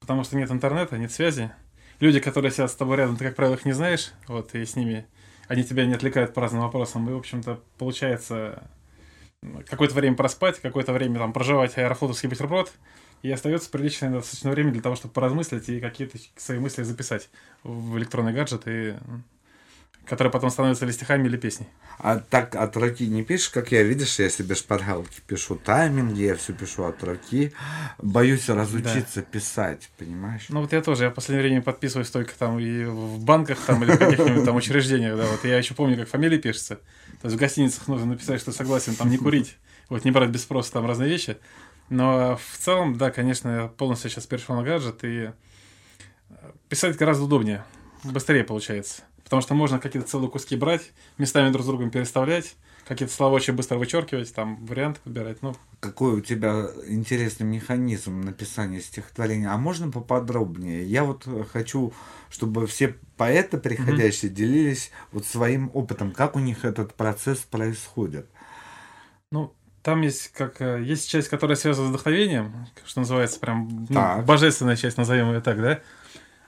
потому 0.00 0.24
что 0.24 0.36
нет 0.36 0.50
интернета, 0.50 0.98
нет 0.98 1.12
связи. 1.12 1.52
Люди, 2.00 2.18
которые 2.18 2.50
сидят 2.50 2.72
с 2.72 2.74
тобой 2.74 2.96
рядом, 2.96 3.16
ты, 3.16 3.24
как 3.24 3.36
правило, 3.36 3.54
их 3.54 3.64
не 3.64 3.72
знаешь, 3.72 4.12
вот, 4.26 4.52
и 4.56 4.64
с 4.64 4.74
ними 4.74 5.06
они 5.46 5.62
тебя 5.62 5.86
не 5.86 5.94
отвлекают 5.94 6.34
по 6.34 6.40
разным 6.40 6.62
вопросам, 6.62 7.08
и, 7.08 7.12
в 7.12 7.18
общем-то, 7.18 7.60
получается 7.78 8.68
какое-то 9.68 9.94
время 9.94 10.16
проспать, 10.16 10.58
какое-то 10.58 10.92
время 10.92 11.20
там 11.20 11.32
проживать 11.32 11.78
аэрофлотовский 11.78 12.28
бутерброд, 12.28 12.72
и 13.22 13.30
остается 13.30 13.70
приличное 13.70 14.10
достаточно 14.10 14.50
время 14.50 14.72
для 14.72 14.82
того, 14.82 14.96
чтобы 14.96 15.14
поразмыслить 15.14 15.68
и 15.68 15.80
какие-то 15.80 16.18
свои 16.36 16.58
мысли 16.58 16.82
записать 16.82 17.30
в 17.62 17.96
электронный 17.96 18.32
гаджет, 18.32 18.62
и, 18.66 18.96
которые 20.06 20.30
потом 20.30 20.50
становятся 20.50 20.84
или 20.84 20.92
стихами, 20.92 21.26
или 21.26 21.36
песней. 21.36 21.66
А 21.98 22.18
так 22.18 22.54
от 22.56 22.76
руки 22.76 23.06
не 23.06 23.22
пишешь, 23.22 23.48
как 23.48 23.72
я, 23.72 23.82
видишь, 23.82 24.18
я 24.18 24.28
себе 24.28 24.54
шпаргалки 24.54 25.20
пишу, 25.26 25.56
тайминги, 25.56 26.22
я 26.22 26.34
все 26.34 26.52
пишу 26.52 26.84
от 26.84 27.02
руки. 27.02 27.52
Боюсь 27.98 28.48
разучиться 28.48 29.22
писать, 29.22 29.90
понимаешь? 29.98 30.46
Ну 30.48 30.60
вот 30.60 30.72
я 30.72 30.82
тоже, 30.82 31.04
я 31.04 31.10
в 31.10 31.14
последнее 31.14 31.48
время 31.48 31.62
подписываюсь 31.62 32.10
только 32.10 32.32
там 32.38 32.58
и 32.58 32.84
в 32.84 33.24
банках 33.24 33.58
там 33.66 33.82
или 33.82 33.92
в 33.92 33.98
каких-нибудь 33.98 34.44
там 34.44 34.56
учреждениях, 34.56 35.16
да, 35.16 35.24
вот 35.24 35.44
я 35.44 35.56
еще 35.56 35.74
помню, 35.74 35.96
как 35.96 36.08
фамилия 36.08 36.38
пишется. 36.38 36.76
То 37.20 37.28
есть 37.28 37.36
в 37.36 37.38
гостиницах 37.38 37.88
нужно 37.88 38.06
написать, 38.06 38.40
что 38.40 38.52
согласен 38.52 38.94
там 38.94 39.08
не 39.08 39.16
курить, 39.16 39.56
вот 39.88 40.04
не 40.04 40.10
брать 40.10 40.30
без 40.30 40.42
спроса 40.42 40.72
там 40.72 40.86
разные 40.86 41.08
вещи. 41.08 41.38
Но 41.88 42.36
в 42.36 42.58
целом, 42.58 42.96
да, 42.96 43.10
конечно, 43.10 43.48
я 43.48 43.66
полностью 43.68 44.10
сейчас 44.10 44.26
перешел 44.26 44.56
на 44.56 44.62
гаджет 44.62 45.04
и 45.04 45.30
э, 46.30 46.52
писать 46.68 46.96
гораздо 46.96 47.24
удобнее, 47.24 47.64
быстрее 48.02 48.44
получается. 48.44 49.02
Потому 49.24 49.42
что 49.42 49.54
можно 49.54 49.78
какие-то 49.78 50.08
целые 50.08 50.30
куски 50.30 50.54
брать, 50.56 50.92
местами 51.18 51.50
друг 51.50 51.64
с 51.64 51.66
другом 51.66 51.90
переставлять, 51.90 52.54
какие-то 52.86 53.12
слова 53.14 53.34
очень 53.34 53.54
быстро 53.54 53.78
вычеркивать, 53.78 54.34
там 54.34 54.64
варианты 54.66 55.00
подбирать. 55.02 55.42
Ну, 55.42 55.56
Какой 55.80 56.12
у 56.12 56.20
тебя 56.20 56.66
интересный 56.86 57.46
механизм 57.46 58.20
написания 58.20 58.80
стихотворения. 58.80 59.50
А 59.50 59.56
можно 59.56 59.90
поподробнее? 59.90 60.84
Я 60.84 61.04
вот 61.04 61.22
э, 61.26 61.44
хочу, 61.50 61.92
чтобы 62.30 62.66
все 62.66 62.96
поэты 63.16 63.56
приходящие 63.58 64.30
делились 64.30 64.90
вот 65.10 65.24
своим 65.26 65.70
опытом, 65.72 66.12
как 66.12 66.36
у 66.36 66.38
них 66.38 66.64
этот 66.64 66.94
процесс 66.94 67.38
происходит. 67.38 68.28
Ну, 69.32 69.54
Там 69.82 70.02
есть 70.02 70.28
как 70.32 70.60
э, 70.60 70.82
есть 70.82 71.08
часть, 71.08 71.28
которая 71.28 71.56
связана 71.56 71.88
с 71.88 71.90
вдохновением, 71.90 72.52
что 72.84 73.00
называется, 73.00 73.40
прям 73.40 73.86
ну, 73.88 73.94
Так. 73.94 74.24
божественная 74.26 74.76
часть, 74.76 74.96
назовем 74.98 75.32
ее 75.32 75.40
так, 75.40 75.60
да? 75.60 75.80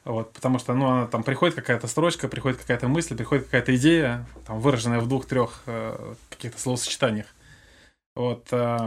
Вот, 0.06 0.32
потому 0.32 0.60
что, 0.60 0.72
ну, 0.72 0.86
она 0.86 1.06
там 1.08 1.24
приходит 1.24 1.56
какая-то 1.56 1.88
строчка, 1.88 2.28
приходит 2.28 2.58
какая-то 2.58 2.86
мысль, 2.86 3.16
приходит 3.16 3.46
какая-то 3.46 3.74
идея, 3.74 4.24
там, 4.46 4.60
выраженная 4.60 5.00
в 5.00 5.08
двух-трех 5.08 5.64
э, 5.66 6.14
каких-то 6.30 6.60
словосочетаниях. 6.60 7.26
Вот. 8.14 8.46
э, 8.52 8.78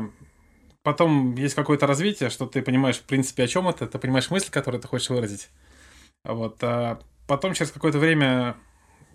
потом 0.82 1.36
есть 1.36 1.56
какое-то 1.56 1.88
развитие, 1.88 2.30
что 2.30 2.46
ты 2.46 2.62
понимаешь, 2.62 3.00
в 3.00 3.04
принципе, 3.04 3.44
о 3.44 3.48
чем 3.48 3.68
это, 3.68 3.86
ты 3.86 4.00
понимаешь 4.00 4.32
мысль, 4.32 4.50
которую 4.50 4.82
ты 4.82 4.88
хочешь 4.88 5.10
выразить. 5.10 5.50
Вот. 6.24 6.64
а 6.64 7.02
потом, 7.28 7.54
через 7.54 7.72
какое-то 7.72 8.00
время, 8.00 8.56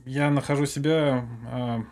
я 0.04 0.28
нахожу 0.28 0.66
себя, 0.66 1.26
э, 1.50 1.84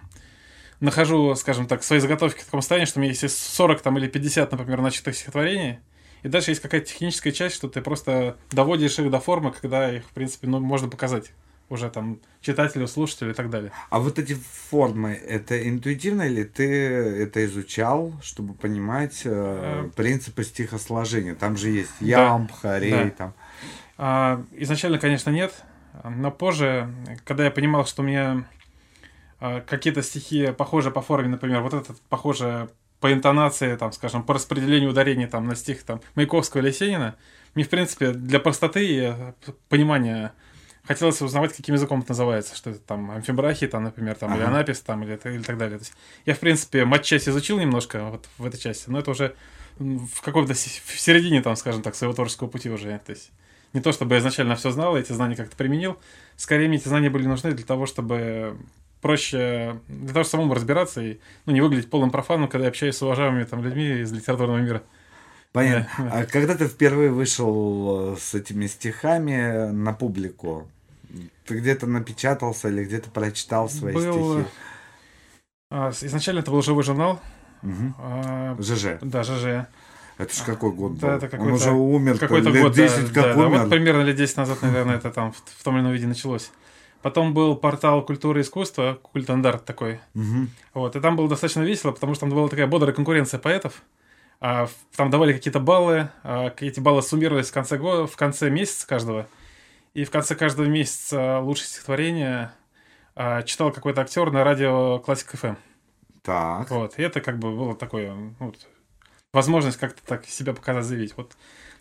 нахожу, 0.81 1.35
скажем 1.37 1.67
так, 1.67 1.83
свои 1.83 2.01
заготовки 2.01 2.43
в 2.43 2.45
таком 2.45 2.61
состоянии, 2.61 2.85
что 2.85 3.01
у 3.01 3.03
меня 3.03 3.13
есть 3.13 3.27
40 3.31 3.81
там, 3.81 3.97
или 3.97 4.09
50, 4.09 4.53
например, 4.53 4.83
начатых 4.83 5.17
стихотворений, 5.17 5.79
и 6.23 6.29
дальше 6.29 6.51
есть 6.51 6.61
какая-то 6.61 6.87
техническая 6.87 7.33
часть, 7.33 7.57
что 7.57 7.69
ты 7.69 7.81
просто 7.81 8.37
доводишь 8.51 8.99
их 8.99 9.11
до 9.11 9.21
формы, 9.21 9.53
когда 9.53 9.93
их, 9.93 10.05
в 10.05 10.11
принципе, 10.11 10.47
ну, 10.47 10.61
можно 10.61 10.89
показать 10.89 11.33
уже 11.69 11.91
там 11.91 12.21
читателю, 12.41 12.87
слушателю 12.87 13.31
и 13.31 13.35
так 13.35 13.49
далее. 13.51 13.73
А 13.91 13.99
вот 13.99 14.19
эти 14.19 14.35
формы, 14.35 15.13
это 15.13 15.69
интуитивно 15.69 16.23
или 16.23 16.45
ты 16.45 16.69
это 16.69 17.45
изучал, 17.47 18.13
чтобы 18.23 18.55
понимать 18.55 19.23
э, 19.25 19.91
принципы 19.97 20.45
стихосложения? 20.45 21.35
Там 21.35 21.57
же 21.57 21.71
есть 21.71 21.93
ямб, 22.01 22.53
хорей, 22.53 22.91
да. 22.91 23.11
там. 23.11 23.35
А, 23.97 24.45
изначально, 24.53 24.99
конечно, 24.99 25.31
нет, 25.31 25.55
но 26.05 26.31
позже, 26.31 26.93
когда 27.25 27.45
я 27.45 27.51
понимал, 27.51 27.87
что 27.87 28.03
у 28.03 28.05
меня 28.05 28.45
а, 29.41 29.61
какие-то 29.61 30.03
стихи 30.03 30.53
похожи 30.53 30.91
по 30.91 31.03
форме, 31.03 31.29
например, 31.29 31.63
вот 31.63 31.75
этот 31.75 32.01
похоже 32.03 32.69
по 33.03 33.13
интонации, 33.13 33.75
там, 33.77 33.93
скажем, 33.93 34.23
по 34.23 34.33
распределению 34.35 34.91
ударений 34.91 35.27
там, 35.27 35.47
на 35.47 35.57
стих 35.57 35.83
там, 35.83 36.01
Маяковского 36.15 36.61
или 36.63 36.69
Есенина, 36.69 37.17
мне, 37.55 37.65
в 37.65 37.69
принципе, 37.69 38.13
для 38.13 38.39
простоты 38.39 38.87
и 38.87 38.99
э, 39.01 39.33
понимания 39.69 40.33
хотелось 40.85 41.21
узнавать, 41.21 41.53
каким 41.53 41.75
языком 41.75 42.01
это 42.01 42.11
называется, 42.13 42.57
что 42.57 42.71
это 42.71 42.79
там 42.79 43.11
амфибрахи, 43.11 43.67
там, 43.67 43.83
например, 43.85 44.15
там, 44.15 44.33
или 44.35 44.43
Ага. 44.43 44.53
анапис, 44.53 44.81
там, 44.81 45.03
или, 45.03 45.21
или 45.25 45.43
так 45.43 45.59
далее. 45.59 45.79
То 45.79 45.83
есть 45.85 45.95
я, 46.27 46.35
в 46.35 46.39
принципе, 46.39 46.85
матчасть 46.85 47.29
изучил 47.29 47.59
немножко 47.59 48.05
вот 48.05 48.29
в 48.39 48.47
этой 48.47 48.59
части, 48.59 48.89
но 48.89 49.01
это 49.01 49.11
уже 49.11 49.35
в 49.79 50.21
каком-то 50.23 50.55
се- 50.55 50.81
в 50.85 50.99
середине, 51.01 51.43
там, 51.43 51.57
скажем 51.57 51.83
так, 51.83 51.95
своего 51.97 52.15
творческого 52.15 52.49
пути 52.49 52.71
уже. 52.71 53.01
То 53.05 53.11
есть 53.13 53.33
не 53.73 53.81
то, 53.81 53.91
чтобы 53.93 54.15
я 54.15 54.21
изначально 54.21 54.55
все 54.55 54.71
знал, 54.71 54.97
эти 54.97 55.13
знания 55.13 55.35
как-то 55.37 55.57
применил, 55.57 55.99
скорее 56.37 56.69
мне 56.69 56.77
эти 56.79 56.89
знания 56.89 57.11
были 57.11 57.27
нужны 57.27 57.51
для 57.53 57.67
того, 57.67 57.87
чтобы 57.87 58.57
проще, 59.03 59.81
для 59.89 60.13
того, 60.15 60.25
чтобы 60.25 60.43
самому 60.43 60.55
разбираться 60.55 61.03
и 61.03 61.19
ну, 61.45 61.53
не 61.53 61.61
выглядеть 61.61 61.91
полным 61.91 62.11
профаном, 62.11 62.49
когда 62.49 62.67
я 62.67 62.69
общаюсь 62.71 62.97
с 62.97 63.03
уважаемыми 63.03 63.45
там, 63.45 63.63
людьми 63.63 64.01
из 64.01 64.13
литературного 64.13 64.59
мира. 64.59 64.83
Понятно. 65.53 65.87
Да, 65.99 66.05
да. 66.11 66.19
А 66.21 66.25
когда 66.25 66.55
ты 66.55 66.67
впервые 66.67 67.11
вышел 67.11 68.15
э, 68.15 68.17
с 68.19 68.33
этими 68.35 68.67
стихами 68.67 69.71
на 69.71 69.93
публику, 69.93 70.67
ты 71.45 71.59
где-то 71.59 71.87
напечатался 71.87 72.69
или 72.69 72.85
где-то 72.85 73.11
прочитал 73.11 73.69
свои 73.69 73.93
Был- 73.93 74.41
стихи? 74.41 74.49
А, 75.71 75.91
изначально 75.91 76.39
это 76.41 76.51
был 76.51 76.63
живой 76.63 76.85
журнал. 76.85 77.21
Мгм. 77.63 77.95
а, 77.99 78.57
ЖЖ. 78.61 78.99
да, 79.03 79.23
ЖЖ. 79.23 79.67
Это 80.19 80.35
ж 80.35 80.43
какой 80.45 80.73
год 80.73 80.99
Да, 80.99 81.17
был? 81.19 81.27
это 81.27 81.41
Он 81.41 81.53
уже 81.53 81.71
умер, 81.71 82.19
Какой-то 82.19 82.51
лет 82.51 82.63
год, 82.63 82.75
10 82.75 83.13
да, 83.13 83.15
как 83.15 83.15
да, 83.15 83.35
да. 83.35 83.47
умер. 83.47 83.59
Вот 83.61 83.71
примерно 83.71 84.03
лет 84.03 84.17
10 84.17 84.37
назад, 84.37 84.63
наверное, 84.63 84.97
это 84.97 85.11
там 85.11 85.33
в, 85.33 85.37
в 85.37 85.63
том 85.65 85.75
или 85.77 85.83
ином 85.83 85.93
виде 85.93 86.07
началось. 86.07 86.51
Потом 87.03 87.35
был 87.35 87.57
портал 87.57 88.03
культуры 88.05 88.41
и 88.41 88.43
искусства, 88.43 88.99
культандарт 89.03 89.65
такой. 89.65 90.01
Мгм. 90.15 90.51
Вот, 90.73 90.95
и 90.95 91.01
там 91.01 91.17
было 91.17 91.29
достаточно 91.29 91.63
весело, 91.63 91.91
потому 91.93 92.15
что 92.15 92.21
там 92.21 92.31
была 92.31 92.49
такая 92.49 92.67
бодрая 92.67 92.95
конкуренция 92.95 93.41
поэтов. 93.41 93.83
А, 94.41 94.69
там 94.97 95.11
давали 95.11 95.33
какие-то 95.33 95.61
баллы, 95.61 96.11
а, 96.23 96.53
эти 96.59 96.81
баллы 96.81 97.03
суммировались 97.03 97.51
в 97.51 97.53
конце, 97.53 97.77
года, 97.77 98.07
в 98.07 98.17
конце 98.17 98.51
месяца 98.51 98.87
каждого. 98.87 99.27
И 99.95 100.05
в 100.05 100.11
конце 100.11 100.35
каждого 100.35 100.67
месяца 100.67 101.41
лучшее 101.41 101.67
стихотворение 101.67 102.53
а, 103.15 103.43
читал 103.43 103.73
какой-то 103.73 104.01
актер 104.01 104.31
на 104.31 104.45
радио 104.45 104.99
Классик 105.01 105.33
ФМ. 105.33 105.57
Так. 106.23 106.71
Вот, 106.71 106.99
и 106.99 107.03
это 107.03 107.21
как 107.21 107.39
бы 107.39 107.51
было 107.51 107.75
такое, 107.75 108.15
вот, 108.39 108.57
возможность 109.33 109.79
как-то 109.79 110.01
так 110.07 110.25
себя 110.27 110.55
показать, 110.55 110.85
заявить. 110.85 111.17
Вот, 111.17 111.37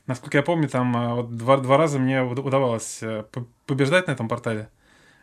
насколько 0.07 0.38
я 0.38 0.43
помню, 0.43 0.67
там 0.67 0.97
а, 0.97 1.15
вот 1.15 1.38
два, 1.38 1.57
два 1.57 1.78
раза 1.78 1.99
мне 1.99 2.24
уда- 2.24 2.41
удавалось 2.41 2.99
э, 3.01 3.24
побеждать 3.67 4.07
на 4.07 4.11
этом 4.11 4.28
портале. 4.28 4.69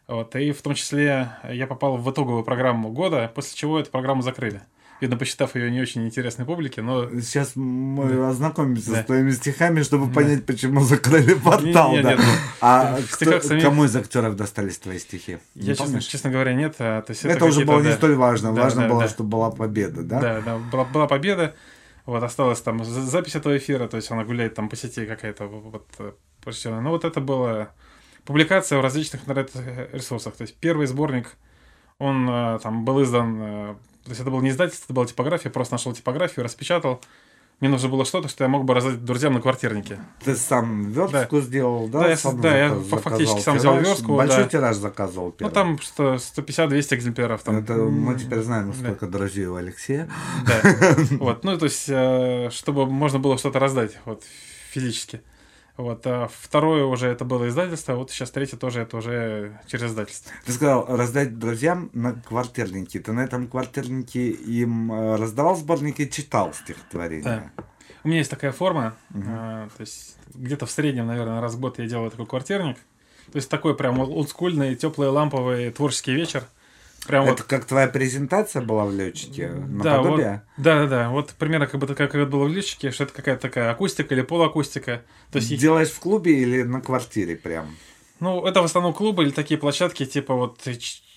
Вот, 0.09 0.35
и 0.37 0.53
в 0.53 0.63
том 0.63 0.75
числе 0.75 1.29
я 1.51 1.67
попал 1.67 1.99
в 1.99 2.11
итоговую 2.11 2.43
программу 2.43 2.91
года, 2.91 3.31
после 3.35 3.55
чего 3.57 3.79
эту 3.79 3.91
программу 3.91 4.23
закрыли. 4.23 4.63
Видно, 5.01 5.17
посчитав 5.17 5.55
ее 5.55 5.71
не 5.71 5.81
очень 5.81 6.05
интересной 6.07 6.45
публике, 6.45 6.83
но... 6.83 7.09
Сейчас 7.21 7.53
мы 7.55 8.27
ознакомимся 8.27 8.91
Да. 8.91 9.03
с 9.03 9.07
твоими 9.07 9.31
стихами, 9.31 9.83
чтобы 9.83 10.11
понять, 10.13 10.45
почему 10.45 10.81
закрыли 10.81 11.35
портал. 11.35 11.91
Не- 11.93 11.97
не- 11.99 12.03
да. 12.03 12.11
нет, 12.15 12.19
ну, 12.19 12.33
а 12.61 12.99
кто- 13.13 13.41
самих- 13.41 13.63
кому 13.63 13.85
из 13.85 13.95
актеров 13.95 14.35
достались 14.35 14.79
твои 14.79 14.99
стихи? 14.99 15.39
Не 15.55 15.67
Я, 15.69 15.75
честно, 15.77 16.01
честно 16.01 16.31
говоря, 16.31 16.53
нет. 16.55 16.75
а, 16.81 17.03
то 17.03 17.13
есть 17.13 17.25
Это, 17.25 17.45
уже 17.45 17.61
какие-то, 17.61 17.73
было 17.73 17.81
не 17.83 17.89
да, 17.91 17.97
столь 17.97 18.15
важно. 18.17 18.53
Да, 18.55 18.63
важно 18.63 18.83
да, 18.83 18.89
было, 18.89 19.03
да. 19.03 19.09
чтобы 19.09 19.29
была 19.31 19.51
победа, 19.53 20.03
да? 20.03 20.21
Да, 20.21 20.41
да, 20.41 20.57
была, 20.59 20.85
была 20.85 21.07
победа. 21.07 21.55
Вот, 22.07 22.23
осталась 22.23 22.61
там 22.63 22.83
за- 22.85 23.03
запись 23.03 23.37
этого 23.37 23.57
эфира, 23.57 23.87
то 23.87 23.99
есть 23.99 24.11
она 24.11 24.25
гуляет 24.25 24.55
там 24.55 24.69
по 24.69 24.75
сети 24.75 25.05
какая-то 25.07 25.45
вот, 25.47 25.87
э, 26.01 26.13
посвященная. 26.43 26.81
Ну, 26.81 26.91
вот 26.91 27.05
это 27.05 27.21
была 27.21 27.69
публикация 28.29 28.79
в 28.79 28.83
различных 28.83 29.23
интернет-ресурсах. 29.23 30.35
То 30.37 30.43
есть 30.43 30.55
первый 30.57 30.87
сборник, 30.87 31.35
он 31.99 32.29
э, 32.29 32.59
там 32.63 32.85
был 32.85 33.03
издан, 33.03 33.39
э, 33.41 33.75
то 34.05 34.11
есть 34.11 34.21
это 34.21 34.31
был 34.31 34.43
не 34.43 34.51
издательство, 34.51 34.85
это 34.85 34.93
была 34.93 35.07
типография, 35.07 35.49
просто 35.49 35.73
нашел 35.73 35.95
типографию, 35.95 36.45
распечатал. 36.45 37.01
Мне 37.61 37.71
нужно 37.71 37.89
было 37.89 38.05
что-то, 38.05 38.29
что 38.29 38.45
я 38.45 38.49
мог 38.49 38.67
бы 38.67 38.75
раздать 38.75 39.03
друзьям 39.03 39.33
на 39.33 39.41
квартирнике. 39.41 39.99
Ты 40.23 40.37
сам 40.37 40.91
верстку 40.91 41.41
сделал, 41.41 41.89
да? 41.89 42.01
Да, 42.01 42.09
я 42.11 42.17
Сам 42.19 42.41
да, 42.43 42.57
я 42.57 42.75
фактически 42.75 43.41
сам 43.41 43.57
взял 43.57 43.79
верстку, 43.79 44.15
Большой 44.15 44.45
да. 44.45 44.49
тираж 44.51 44.77
заказывал 44.77 45.29
Ну, 45.29 45.33
первый. 45.33 45.53
там 45.53 45.79
что 45.81 46.15
150-200 46.17 46.95
экземпляров. 46.97 47.43
Там. 47.43 47.57
Это 47.57 47.73
мы 47.73 48.15
теперь 48.15 48.43
знаем, 48.43 48.73
Да. 48.73 48.79
сколько 48.79 49.07
друзей 49.07 49.47
у 49.47 49.57
Алексея. 49.57 50.07
Да. 50.47 50.97
Вот, 51.19 51.45
ну, 51.45 51.57
то 51.57 51.65
есть, 51.65 51.87
э, 51.89 52.51
чтобы 52.53 52.85
можно 52.85 53.19
было 53.19 53.39
что-то 53.39 53.59
раздать, 53.59 53.97
вот, 54.05 54.23
физически. 54.71 55.23
Вот, 55.79 56.05
а 56.09 56.29
второе 56.29 56.85
уже 56.85 57.07
это 57.07 57.25
было 57.25 57.49
издательство, 57.49 57.95
вот 57.95 58.11
сейчас 58.11 58.33
третье 58.33 58.57
тоже 58.57 58.81
это 58.81 58.97
уже 58.97 59.61
через 59.69 59.85
издательство. 59.85 60.33
Ты 60.45 60.51
сказал, 60.51 60.85
раздать 60.89 61.39
друзьям 61.39 61.89
на 61.93 62.15
квартирнике. 62.15 62.99
Ты 62.99 63.13
на 63.13 63.21
этом 63.21 63.47
квартирнике 63.47 64.29
им 64.29 64.93
э, 64.93 65.15
раздавал 65.15 65.55
сборники 65.55 66.03
и 66.03 66.11
читал 66.11 66.53
стихотворения? 66.53 67.53
У 68.03 68.09
меня 68.09 68.19
есть 68.19 68.31
такая 68.31 68.51
форма, 68.51 68.97
э, 69.15 69.69
то 69.77 69.81
есть 69.81 70.17
где-то 70.35 70.67
в 70.67 70.71
среднем, 70.73 71.07
наверное, 71.07 71.41
раз 71.41 71.55
в 71.55 71.61
год 71.61 71.79
я 71.79 71.87
делаю 71.87 72.11
такой 72.11 72.27
квартирник. 72.27 72.77
То 73.31 73.37
есть 73.37 73.49
такой 73.49 73.77
прям 73.77 74.01
олдскульный, 74.01 74.75
теплый, 74.75 75.11
ламповый 75.11 75.71
творческий 75.71 76.13
вечер. 76.13 76.43
Прям 77.09 77.25
Это 77.25 77.33
вот 77.33 77.43
как 77.45 77.65
твоя 77.65 77.89
презентация 77.89 78.61
была 78.61 78.85
в 78.85 78.95
летчике? 78.95 79.51
Да, 79.51 80.03
вот, 80.03 80.21
да, 80.21 80.43
да, 80.59 80.87
да. 80.87 81.09
Вот 81.09 81.31
примерно 81.31 81.67
как 81.67 81.81
бы 81.81 81.87
как 81.87 82.15
это 82.15 82.27
было 82.27 82.45
в 82.45 82.49
личике, 82.49 82.91
что 82.91 83.05
это 83.05 83.15
какая-то 83.15 83.41
такая 83.41 83.71
акустика 83.71 84.15
или 84.15 84.21
полуакустика. 84.21 85.03
То 85.33 85.39
есть 85.39 85.57
Делаешь 85.59 85.89
в 85.89 85.99
клубе 86.01 86.39
или 86.39 86.65
на 86.65 86.83
квартире 86.83 87.37
прям? 87.37 87.75
Ну, 88.21 88.45
это 88.45 88.61
в 88.61 88.67
основном 88.67 88.93
клубы 88.93 89.23
или 89.23 89.31
такие 89.31 89.59
площадки, 89.59 90.05
типа 90.05 90.35
вот 90.35 90.69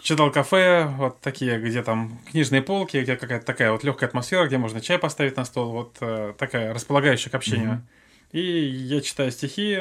читал 0.01 0.31
кафе, 0.31 0.85
вот 0.97 1.19
такие, 1.19 1.59
где 1.59 1.83
там 1.83 2.21
книжные 2.31 2.61
полки, 2.61 2.95
где 2.95 3.17
какая-то 3.17 3.45
такая 3.45 3.73
вот 3.73 3.83
легкая 3.83 4.07
атмосфера, 4.07 4.47
где 4.47 4.57
можно 4.57 4.79
чай 4.79 4.97
поставить 4.97 5.35
на 5.35 5.43
стол, 5.43 5.71
вот 5.71 5.97
э, 5.99 6.33
такая 6.37 6.73
располагающая 6.73 7.29
к 7.29 7.35
общению. 7.35 7.85
И 8.31 8.39
я 8.39 9.01
читаю 9.01 9.29
стихи, 9.31 9.79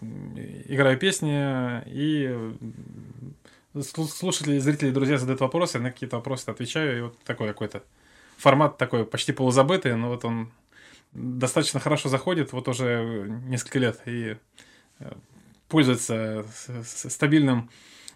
играю 0.00 0.96
песни, 0.96 1.82
и 1.88 2.54
слушатели, 3.80 4.58
зрители, 4.58 4.90
друзья 4.90 5.18
задают 5.18 5.40
вопросы, 5.40 5.78
на 5.78 5.90
какие-то 5.90 6.16
вопросы 6.16 6.48
отвечаю, 6.48 6.98
и 6.98 7.00
вот 7.02 7.18
такой 7.24 7.48
какой-то 7.48 7.82
формат 8.36 8.76
такой 8.78 9.04
почти 9.04 9.32
полузабытый, 9.32 9.96
но 9.96 10.08
вот 10.08 10.24
он 10.24 10.50
достаточно 11.12 11.80
хорошо 11.80 12.08
заходит, 12.08 12.52
вот 12.52 12.68
уже 12.68 13.26
несколько 13.46 13.78
лет, 13.78 14.00
и 14.06 14.36
э, 14.98 15.12
пользуется 15.68 16.44
стабильным 16.84 17.70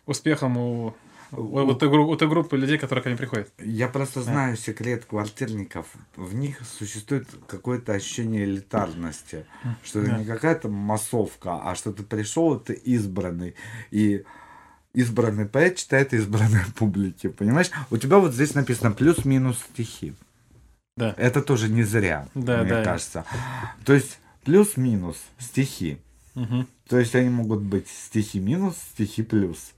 успехом 0.06 0.56
у, 0.56 0.94
у, 1.32 1.36
у 1.42 1.74
той, 1.74 1.88
у 1.88 2.16
той 2.16 2.28
группы 2.28 2.56
людей, 2.56 2.78
которые 2.78 3.02
к 3.02 3.06
ним 3.06 3.16
приходят. 3.16 3.50
Я 3.58 3.88
просто 3.88 4.22
знаю 4.22 4.56
секрет 4.56 5.04
квартирников. 5.04 5.86
В 6.16 6.34
них 6.34 6.60
существует 6.78 7.28
какое-то 7.46 7.92
ощущение 7.92 8.44
элитарности. 8.44 9.46
Что 9.84 10.00
это 10.00 10.10
Да. 10.10 10.18
не 10.18 10.24
какая-то 10.24 10.68
массовка, 10.68 11.60
а 11.62 11.74
что 11.74 11.92
ты 11.92 12.02
пришел, 12.02 12.58
ты 12.58 12.74
избранный. 12.74 13.54
И 13.90 14.24
избранный 14.96 15.46
поэт 15.46 15.76
читает 15.76 16.14
избранной 16.14 16.64
публике. 16.74 17.28
Понимаешь? 17.28 17.70
У 17.90 17.98
тебя 17.98 18.18
вот 18.18 18.32
здесь 18.32 18.54
написано 18.54 18.92
плюс-минус 18.92 19.58
стихи. 19.72 20.14
Да. 20.96 21.14
Это 21.18 21.42
тоже 21.42 21.68
не 21.68 21.82
зря, 21.82 22.26
Да, 22.34 22.62
мне 22.62 22.70
да. 22.70 22.82
кажется. 22.82 23.26
То 23.84 23.92
есть 23.92 24.18
плюс-минус 24.44 25.18
стихи. 25.38 25.98
Мгм. 26.34 26.66
То 26.88 26.98
есть 26.98 27.14
они 27.14 27.28
могут 27.28 27.60
быть 27.60 27.88
стихи 27.88 28.40
минус, 28.40 28.76
стихи 28.94 29.22
плюс. 29.22 29.72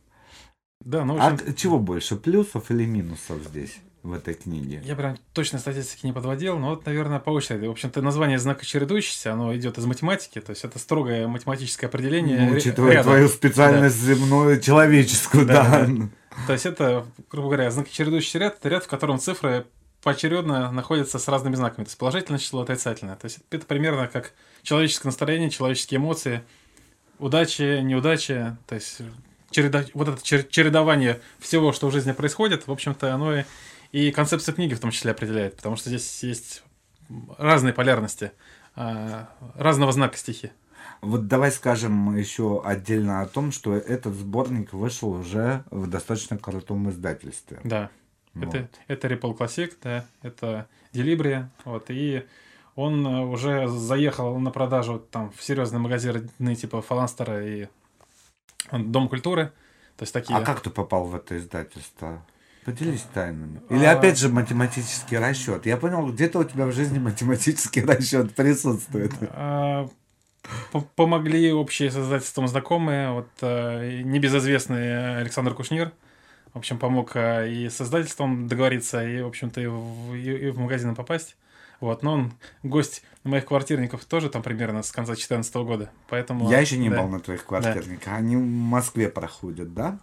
Да, 0.84 1.04
ну, 1.04 1.18
А 1.18 1.28
общем, 1.32 1.54
чего 1.56 1.80
больше, 1.80 2.14
плюсов 2.16 2.70
или 2.70 2.86
минусов 2.86 3.42
здесь? 3.48 3.78
В 4.02 4.12
этой 4.12 4.34
книге? 4.34 4.80
Я 4.84 4.94
прям 4.96 5.16
точно 5.32 5.58
статистики 5.58 6.06
не 6.06 6.12
подводил, 6.12 6.58
но 6.58 6.70
вот, 6.70 6.86
наверное, 6.86 7.18
по 7.18 7.30
очереди. 7.30 7.66
В 7.66 7.70
общем-то, 7.70 8.00
название 8.02 8.38
знака 8.38 8.64
чередующийся, 8.64 9.32
оно 9.32 9.54
идет 9.56 9.78
из 9.78 9.84
математики, 9.86 10.40
то 10.40 10.50
есть 10.50 10.64
это 10.64 10.78
строгое 10.78 11.26
математическое 11.28 11.86
определение. 11.86 12.40
Ну, 12.48 12.56
учитывая 12.56 12.92
ряда. 12.92 13.04
твою 13.04 13.28
специальность 13.28 13.96
земную, 14.00 14.60
человеческую, 14.60 15.46
Да, 15.46 15.64
да. 15.64 15.86
да. 15.86 16.08
То 16.46 16.52
есть 16.52 16.66
это, 16.66 17.04
грубо 17.30 17.48
говоря, 17.48 17.70
знаки 17.70 17.90
чередующийся 17.92 18.38
ряд, 18.38 18.58
это 18.58 18.68
ряд, 18.68 18.84
в 18.84 18.88
котором 18.88 19.18
цифры 19.18 19.66
поочередно 20.02 20.70
находятся 20.70 21.18
с 21.18 21.26
разными 21.26 21.56
знаками. 21.56 21.84
То 21.84 21.88
есть 21.88 21.98
положительное 21.98 22.38
число, 22.38 22.60
отрицательное. 22.62 23.16
То 23.16 23.24
есть 23.24 23.40
это 23.50 23.66
примерно 23.66 24.06
как 24.06 24.32
человеческое 24.62 25.08
настроение, 25.08 25.50
человеческие 25.50 25.98
эмоции, 25.98 26.42
удачи, 27.18 27.80
неудачи. 27.82 28.56
То 28.68 28.76
есть 28.76 28.98
череда- 29.50 29.90
вот 29.94 30.08
это 30.08 30.20
чер- 30.22 30.46
чередование 30.48 31.20
всего, 31.40 31.72
что 31.72 31.88
в 31.88 31.92
жизни 31.92 32.12
происходит, 32.12 32.66
в 32.68 32.70
общем-то, 32.72 33.12
оно 33.12 33.38
и, 33.38 33.44
и 33.92 34.10
концепцию 34.10 34.54
книги 34.54 34.74
в 34.74 34.80
том 34.80 34.90
числе 34.90 35.12
определяет. 35.12 35.56
Потому 35.56 35.76
что 35.76 35.88
здесь 35.88 36.22
есть 36.22 36.62
разные 37.38 37.72
полярности, 37.72 38.32
а, 38.74 39.28
разного 39.54 39.92
знака 39.92 40.16
стихи. 40.16 40.52
Вот 41.00 41.28
давай 41.28 41.52
скажем 41.52 42.16
еще 42.16 42.62
отдельно 42.64 43.20
о 43.20 43.26
том, 43.26 43.52
что 43.52 43.74
этот 43.74 44.14
сборник 44.14 44.72
вышел 44.72 45.10
уже 45.10 45.64
в 45.70 45.88
достаточно 45.88 46.38
крутом 46.38 46.90
издательстве. 46.90 47.60
Да. 47.64 47.90
Вот. 48.34 48.54
Это, 48.54 48.68
это 48.88 49.08
Ripple 49.08 49.36
Classic, 49.36 49.72
да, 49.82 50.04
это 50.22 50.68
Delibri, 50.92 51.46
вот, 51.64 51.86
и 51.88 52.24
он 52.76 53.04
э, 53.04 53.24
уже 53.24 53.66
заехал 53.66 54.38
на 54.38 54.50
продажу 54.50 54.98
там 54.98 55.32
в 55.32 55.42
серьезные 55.42 55.80
магазины 55.80 56.54
типа 56.54 56.82
Фаланстера 56.82 57.44
и 57.44 57.68
Дом 58.70 59.08
культуры, 59.08 59.46
то 59.96 60.02
есть 60.02 60.12
такие... 60.12 60.38
А 60.38 60.42
как 60.42 60.60
ты 60.60 60.70
попал 60.70 61.04
в 61.04 61.16
это 61.16 61.36
издательство? 61.38 62.24
Поделись 62.68 63.06
тайнами. 63.14 63.62
Или 63.70 63.84
А. 63.86 63.92
опять 63.92 64.18
же 64.18 64.28
математический 64.28 65.16
расчет. 65.18 65.64
Я 65.64 65.78
понял, 65.78 66.06
где-то 66.12 66.40
у 66.40 66.44
тебя 66.44 66.66
в 66.66 66.72
жизни 66.72 66.98
математический 66.98 67.82
расчет 67.84 68.34
присутствует. 68.34 69.12
А, 69.30 69.88
по- 70.72 70.82
Помогли 70.82 71.50
общие 71.50 71.90
с 71.90 71.96
издательством 71.96 72.46
знакомые, 72.46 73.12
вот 73.12 73.28
э, 73.40 74.02
небезызвестный 74.04 75.18
Александр 75.20 75.54
Кушнир, 75.54 75.92
в 76.52 76.58
общем, 76.58 76.78
помог 76.78 77.12
э, 77.14 77.50
и 77.50 77.70
с 77.70 77.80
издательством 77.80 78.48
договориться, 78.48 79.02
и, 79.02 79.22
в 79.22 79.28
общем-то, 79.28 79.60
и 79.62 79.66
в, 79.66 80.14
и- 80.14 80.48
и 80.48 80.50
в 80.50 80.58
магазин 80.58 80.94
попасть. 80.94 81.36
Вот, 81.80 82.02
но 82.02 82.12
он 82.14 82.32
гость 82.62 83.02
моих 83.24 83.46
квартирников 83.46 84.04
тоже 84.04 84.28
там 84.28 84.42
примерно 84.42 84.82
с 84.82 84.90
конца 84.90 85.12
2014 85.12 85.54
года, 85.56 85.90
поэтому... 86.08 86.50
Я 86.50 86.58
еще 86.60 86.76
не 86.76 86.90
да. 86.90 87.00
был 87.00 87.08
на 87.08 87.20
твоих 87.20 87.46
квартирниках. 87.46 88.12
Они 88.12 88.36
в 88.36 88.40
Москве 88.44 89.08
проходят, 89.08 89.72
да? 89.72 89.98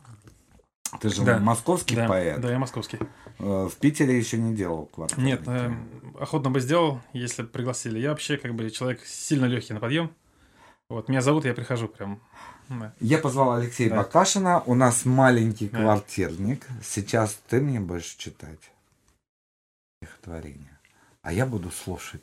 Ты 1.01 1.09
же 1.09 1.23
Да. 1.23 1.39
московский 1.39 1.95
Да, 1.95 2.07
поэт. 2.07 2.39
да, 2.39 2.51
я 2.51 2.59
московский. 2.59 2.99
Э, 3.39 3.67
В 3.69 3.75
Питере 3.77 4.17
еще 4.17 4.37
не 4.37 4.55
делал 4.55 4.85
квартирники. 4.85 5.25
Нет, 5.25 5.41
э, 5.47 5.73
охотно 6.19 6.51
бы 6.51 6.59
сделал, 6.61 7.01
если 7.13 7.41
б 7.43 7.49
пригласили. 7.49 7.99
Я 7.99 8.09
вообще 8.11 8.37
как 8.37 8.53
бы 8.55 8.69
человек 8.71 9.03
сильно 9.05 9.45
легкий 9.45 9.73
на 9.73 9.79
подъем. 9.79 10.11
Вот, 10.89 11.09
меня 11.09 11.21
зовут, 11.21 11.45
я 11.45 11.53
прихожу 11.53 11.87
прям. 11.87 12.21
Да. 12.69 12.93
Я 12.99 13.17
позвал 13.17 13.53
Алексея 13.53 13.89
Да. 13.89 13.97
Бакашина. 13.97 14.61
У 14.61 14.73
нас 14.75 15.03
маленький 15.05 15.67
Да. 15.67 15.79
квартирник. 15.79 16.65
Сейчас 16.83 17.37
ты 17.49 17.59
мне 17.59 17.79
будешь 17.79 18.13
читать 18.15 18.59
стихотворение. 20.01 20.77
А 21.23 21.33
я 21.33 21.45
буду 21.45 21.71
слушать. 21.71 22.21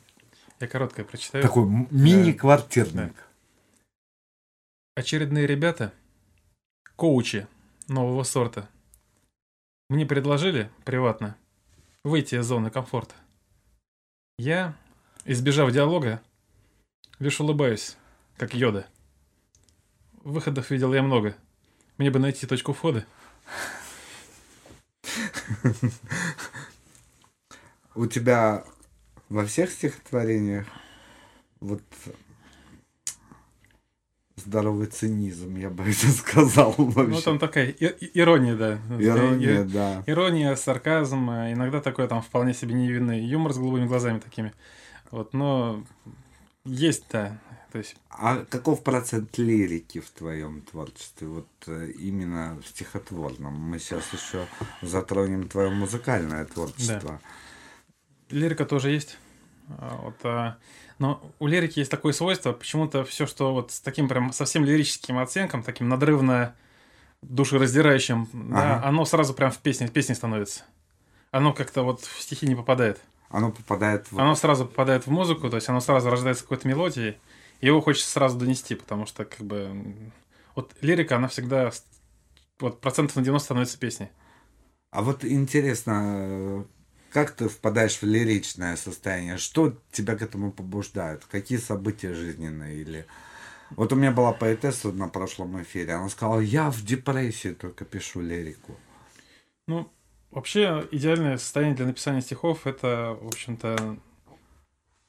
Я 0.59 0.67
короткое 0.67 1.03
прочитаю. 1.05 1.43
Такой 1.43 1.65
мини-квартирник. 1.91 3.13
Очередные 4.95 5.45
ребята, 5.47 5.91
коучи 6.95 7.47
нового 7.87 8.23
сорта, 8.23 8.69
мне 9.89 10.05
предложили 10.05 10.71
приватно 10.85 11.37
выйти 12.03 12.35
из 12.35 12.45
зоны 12.45 12.69
комфорта. 12.69 13.15
Я, 14.37 14.75
избежав 15.25 15.71
диалога, 15.71 16.21
лишь 17.19 17.39
улыбаюсь, 17.39 17.97
как 18.37 18.53
йода. 18.53 18.87
Выходов 20.23 20.71
видел 20.71 20.93
я 20.93 21.03
много. 21.03 21.35
Мне 21.97 22.09
бы 22.09 22.19
найти 22.19 22.47
точку 22.47 22.73
входа. 22.73 23.05
У 27.95 28.07
тебя 28.07 28.65
во 29.29 29.45
всех 29.45 29.71
стихотворениях 29.71 30.65
вот 31.59 31.83
здоровый 34.35 34.87
цинизм, 34.87 35.55
я 35.57 35.69
бы 35.69 35.83
это 35.83 36.07
сказал 36.11 36.73
вообще. 36.77 37.15
Ну, 37.15 37.21
там 37.21 37.39
такая 37.39 37.67
и- 37.69 38.11
ирония, 38.19 38.55
да. 38.55 38.79
Ирония, 38.99 39.61
И- 39.61 39.67
да. 39.67 40.03
Ирония, 40.07 40.55
сарказм, 40.55 41.29
а 41.29 41.51
иногда 41.51 41.81
такой 41.81 42.07
там 42.07 42.21
вполне 42.21 42.53
себе 42.53 42.73
невинный 42.73 43.23
юмор 43.23 43.53
с 43.53 43.57
голубыми 43.57 43.85
глазами 43.85 44.19
такими. 44.19 44.53
Вот, 45.11 45.33
но 45.33 45.83
есть, 46.65 47.05
да. 47.11 47.39
То 47.71 47.79
есть, 47.79 47.95
А 48.09 48.45
каков 48.49 48.83
процент 48.83 49.35
лирики 49.39 49.99
в 49.99 50.09
твоем 50.11 50.61
творчестве? 50.61 51.27
Вот 51.27 51.47
э, 51.65 51.89
именно 51.99 52.59
в 52.63 52.67
стихотворном. 52.67 53.53
Мы 53.55 53.79
сейчас 53.79 54.03
еще 54.13 54.45
затронем 54.83 55.47
твое 55.47 55.71
музыкальное 55.71 56.45
творчество. 56.45 57.19
лирика 58.29 58.65
тоже 58.65 58.89
есть. 58.91 59.17
А, 59.79 59.99
Вот, 60.03 60.15
а, 60.23 60.57
но 60.99 61.21
у 61.39 61.47
лирики 61.47 61.79
есть 61.79 61.91
такое 61.91 62.13
свойство, 62.13 62.51
почему-то 62.53 63.03
все, 63.03 63.25
что 63.25 63.53
вот 63.53 63.71
с 63.71 63.79
таким 63.79 64.07
прям 64.07 64.31
совсем 64.31 64.63
лирическим 64.65 65.17
оттенком, 65.17 65.63
таким 65.63 65.89
надрывно 65.89 66.55
душераздирающим, 67.21 68.27
да, 68.33 68.75
Ага. 68.77 68.87
оно 68.87 69.05
сразу 69.05 69.33
прям 69.33 69.51
в 69.51 69.57
песне, 69.59 69.87
песне 69.87 70.15
становится. 70.15 70.63
Оно 71.31 71.53
как-то 71.53 71.83
вот 71.83 72.01
в 72.01 72.21
стихи 72.21 72.45
не 72.47 72.55
попадает. 72.55 72.99
Оно 73.29 73.51
попадает 73.51 74.11
в... 74.11 74.19
Оно 74.19 74.35
сразу 74.35 74.65
попадает 74.65 75.07
в 75.07 75.11
музыку, 75.11 75.49
то 75.49 75.55
есть 75.55 75.67
оно 75.69 75.79
сразу 75.79 76.09
рождается 76.09 76.43
какой-то 76.43 76.67
мелодией, 76.67 77.17
его 77.61 77.81
хочется 77.81 78.09
сразу 78.09 78.37
донести, 78.37 78.75
потому 78.75 79.05
что 79.05 79.25
как 79.25 79.39
бы 79.39 80.11
вот 80.55 80.73
лирика, 80.81 81.15
она 81.15 81.27
всегда 81.27 81.71
вот 82.59 82.81
процентов 82.81 83.15
на 83.15 83.23
90 83.23 83.45
становится 83.45 83.79
песней. 83.79 84.09
А 84.91 85.01
вот 85.01 85.25
интересно, 85.25 86.65
как 87.13 87.31
ты 87.31 87.47
впадаешь 87.47 88.01
в 88.01 88.03
лиричное 88.03 88.75
состояние? 88.75 89.37
Что 89.37 89.77
тебя 89.91 90.15
к 90.15 90.21
этому 90.23 90.51
побуждает? 90.51 91.23
Какие 91.25 91.59
события 91.59 92.13
жизненные? 92.13 92.81
Или... 92.81 93.05
Вот 93.71 93.93
у 93.93 93.95
меня 93.95 94.11
была 94.11 94.33
поэтесса 94.33 94.91
на 94.91 95.07
прошлом 95.07 95.61
эфире, 95.61 95.93
она 95.93 96.09
сказала, 96.09 96.39
я 96.39 96.69
в 96.69 96.83
депрессии 96.83 97.53
только 97.53 97.85
пишу 97.85 98.21
лирику. 98.21 98.75
Ну, 99.67 99.91
вообще, 100.31 100.87
идеальное 100.91 101.37
состояние 101.37 101.75
для 101.75 101.85
написания 101.87 102.21
стихов 102.21 102.67
это, 102.67 103.17
в 103.19 103.27
общем-то, 103.27 103.97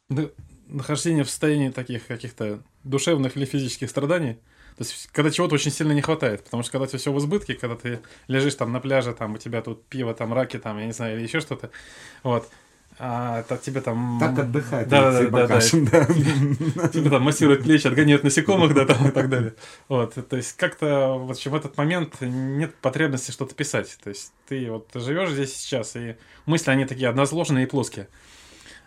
на- 0.09 0.31
нахождение 0.67 1.25
в 1.25 1.31
состоянии 1.31 1.71
таких 1.71 2.07
каких-то 2.07 2.63
душевных 2.85 3.37
или 3.37 3.45
физических 3.45 3.91
страданий. 3.91 4.39
То 4.77 4.83
есть, 4.83 5.09
когда 5.13 5.31
чего-то 5.31 5.55
очень 5.55 5.71
сильно 5.71 5.93
не 5.93 6.03
хватает. 6.03 6.45
Потому 6.45 6.63
что 6.63 6.73
когда 6.73 6.85
у 6.85 6.87
тебя 6.87 6.99
все 6.99 7.13
в 7.13 7.19
избытке, 7.19 7.55
когда 7.55 7.77
ты 7.77 8.01
лежишь 8.27 8.55
там 8.57 8.73
на 8.73 8.81
пляже, 8.81 9.13
там 9.13 9.35
у 9.35 9.39
тебя 9.39 9.63
тут 9.63 9.85
пиво, 9.87 10.15
там 10.15 10.35
раки, 10.35 10.59
там, 10.59 10.79
я 10.79 10.87
не 10.87 10.93
знаю, 10.93 11.17
или 11.17 11.25
еще 11.25 11.41
что-то. 11.41 11.71
Вот. 12.23 12.49
А 12.99 13.41
это 13.41 13.57
тебе 13.57 13.81
там... 13.81 14.19
Так 14.21 14.39
отдыхает 14.39 14.89
Да, 14.89 15.11
да, 15.11 15.29
да, 15.29 15.47
да. 15.49 15.61
Тебе 16.89 17.11
там 17.11 17.23
массируют 17.23 17.65
плечи, 17.65 17.89
отгоняют 17.89 18.23
насекомых, 18.23 18.73
да, 18.73 18.87
там 18.87 19.09
и 19.09 19.11
так 19.11 19.29
далее. 19.29 19.55
Вот, 19.89 20.15
то 20.15 20.37
есть 20.37 20.57
как-то 20.57 21.15
вот 21.19 21.37
в 21.37 21.55
этот 21.55 21.77
момент 21.77 22.21
нет 22.21 22.75
потребности 22.77 23.33
что-то 23.33 23.55
писать. 23.55 23.99
То 24.03 24.11
есть 24.11 24.33
ты 24.49 24.71
вот 24.71 24.89
живешь 24.95 25.31
здесь 25.31 25.57
сейчас, 25.57 25.97
и 25.97 26.17
мысли, 26.47 26.71
они 26.71 26.85
такие 26.85 27.09
однозложные 27.09 27.67
и 27.67 27.69
плоские. 27.69 28.09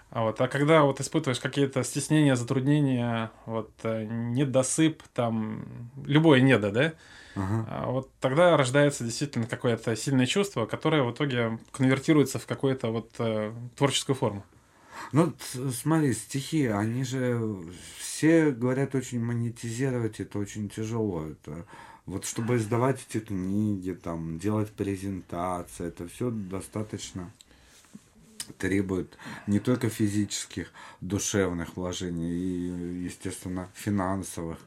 А, 0.10 0.24
вот, 0.24 0.40
а 0.40 0.48
когда 0.48 0.84
вот 0.84 1.02
испытываешь 1.02 1.40
какие-то 1.40 1.84
стеснения, 1.84 2.36
затруднения, 2.36 3.32
вот, 3.46 3.72
э, 3.84 4.06
недосып, 4.06 5.04
там, 5.14 5.66
любое 6.06 6.40
недо, 6.42 6.72
да, 6.72 6.94
а 7.36 7.92
вот 7.92 8.10
тогда 8.20 8.58
рождается 8.58 9.04
действительно 9.04 9.46
какое-то 9.46 9.96
сильное 9.96 10.26
чувство, 10.26 10.66
которое 10.66 11.04
в 11.04 11.12
итоге 11.12 11.60
конвертируется 11.72 12.40
в 12.40 12.48
какую-то 12.48 12.90
вот 12.90 13.12
э, 13.20 13.54
творческую 13.76 14.16
форму. 14.16 14.44
Ну, 15.12 15.34
смотри, 15.72 16.14
стихи, 16.14 16.66
они 16.66 17.04
же 17.04 17.40
все 18.00 18.50
говорят 18.52 18.96
очень 18.96 19.24
монетизировать, 19.24 20.20
это 20.20 20.40
очень 20.40 20.70
тяжело. 20.70 21.28
Это 21.28 21.66
вот 22.08 22.26
чтобы 22.26 22.56
издавать 22.56 23.06
эти 23.08 23.24
книги, 23.24 23.92
там, 23.92 24.40
делать 24.40 24.72
презентации, 24.72 25.88
это 25.88 26.08
все 26.08 26.32
достаточно 26.32 27.32
требует 28.58 29.18
не 29.48 29.60
только 29.60 29.90
физических, 29.90 30.72
душевных 31.02 31.76
вложений 31.78 32.32
и, 32.32 33.04
естественно, 33.06 33.70
финансовых. 33.74 34.58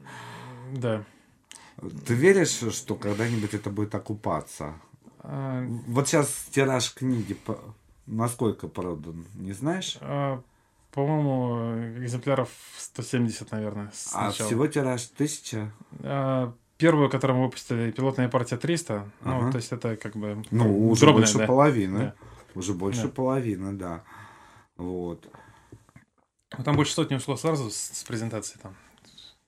Да. 0.74 1.04
Ты 2.06 2.14
веришь, 2.14 2.60
что 2.74 2.94
когда-нибудь 2.94 3.54
это 3.54 3.70
будет 3.70 3.94
окупаться? 3.94 4.74
А, 5.20 5.64
Вот 5.86 6.08
сейчас 6.08 6.46
тираж 6.50 6.92
книги 6.94 7.36
насколько 8.06 8.68
продан, 8.68 9.24
не 9.34 9.52
знаешь? 9.52 9.96
А, 10.00 10.42
По-моему, 10.92 12.02
экземпляров 12.04 12.48
170, 12.76 13.52
наверное, 13.52 13.86
А 13.86 13.92
сначала. 13.94 14.32
всего 14.48 14.66
тираж 14.66 15.04
тысяча? 15.06 15.72
А, 16.00 16.52
Первую, 16.78 17.10
которую 17.10 17.38
мы 17.40 17.44
выпустили, 17.44 17.90
пилотная 17.90 18.28
партия 18.30 18.56
300. 18.56 19.06
Ну, 19.22 19.36
Ага. 19.38 19.50
то 19.52 19.56
есть 19.58 19.70
это 19.70 19.96
как 19.96 20.16
бы 20.16 20.42
Ну, 20.50 20.88
уже 20.88 21.02
дробная, 21.02 21.20
больше 21.26 21.38
да. 21.38 21.46
половины. 21.46 21.98
Да. 21.98 22.14
Уже 22.54 22.74
больше 22.74 23.04
Да. 23.04 23.08
половины, 23.08 23.72
да. 23.72 24.02
Вот. 24.76 25.26
Ну, 26.56 26.64
Там 26.64 26.76
больше 26.76 26.92
сотни 26.94 27.14
ушло 27.14 27.36
сразу 27.36 27.70
с, 27.70 27.76
с 27.76 28.04
презентации 28.04 28.58
там. 28.60 28.74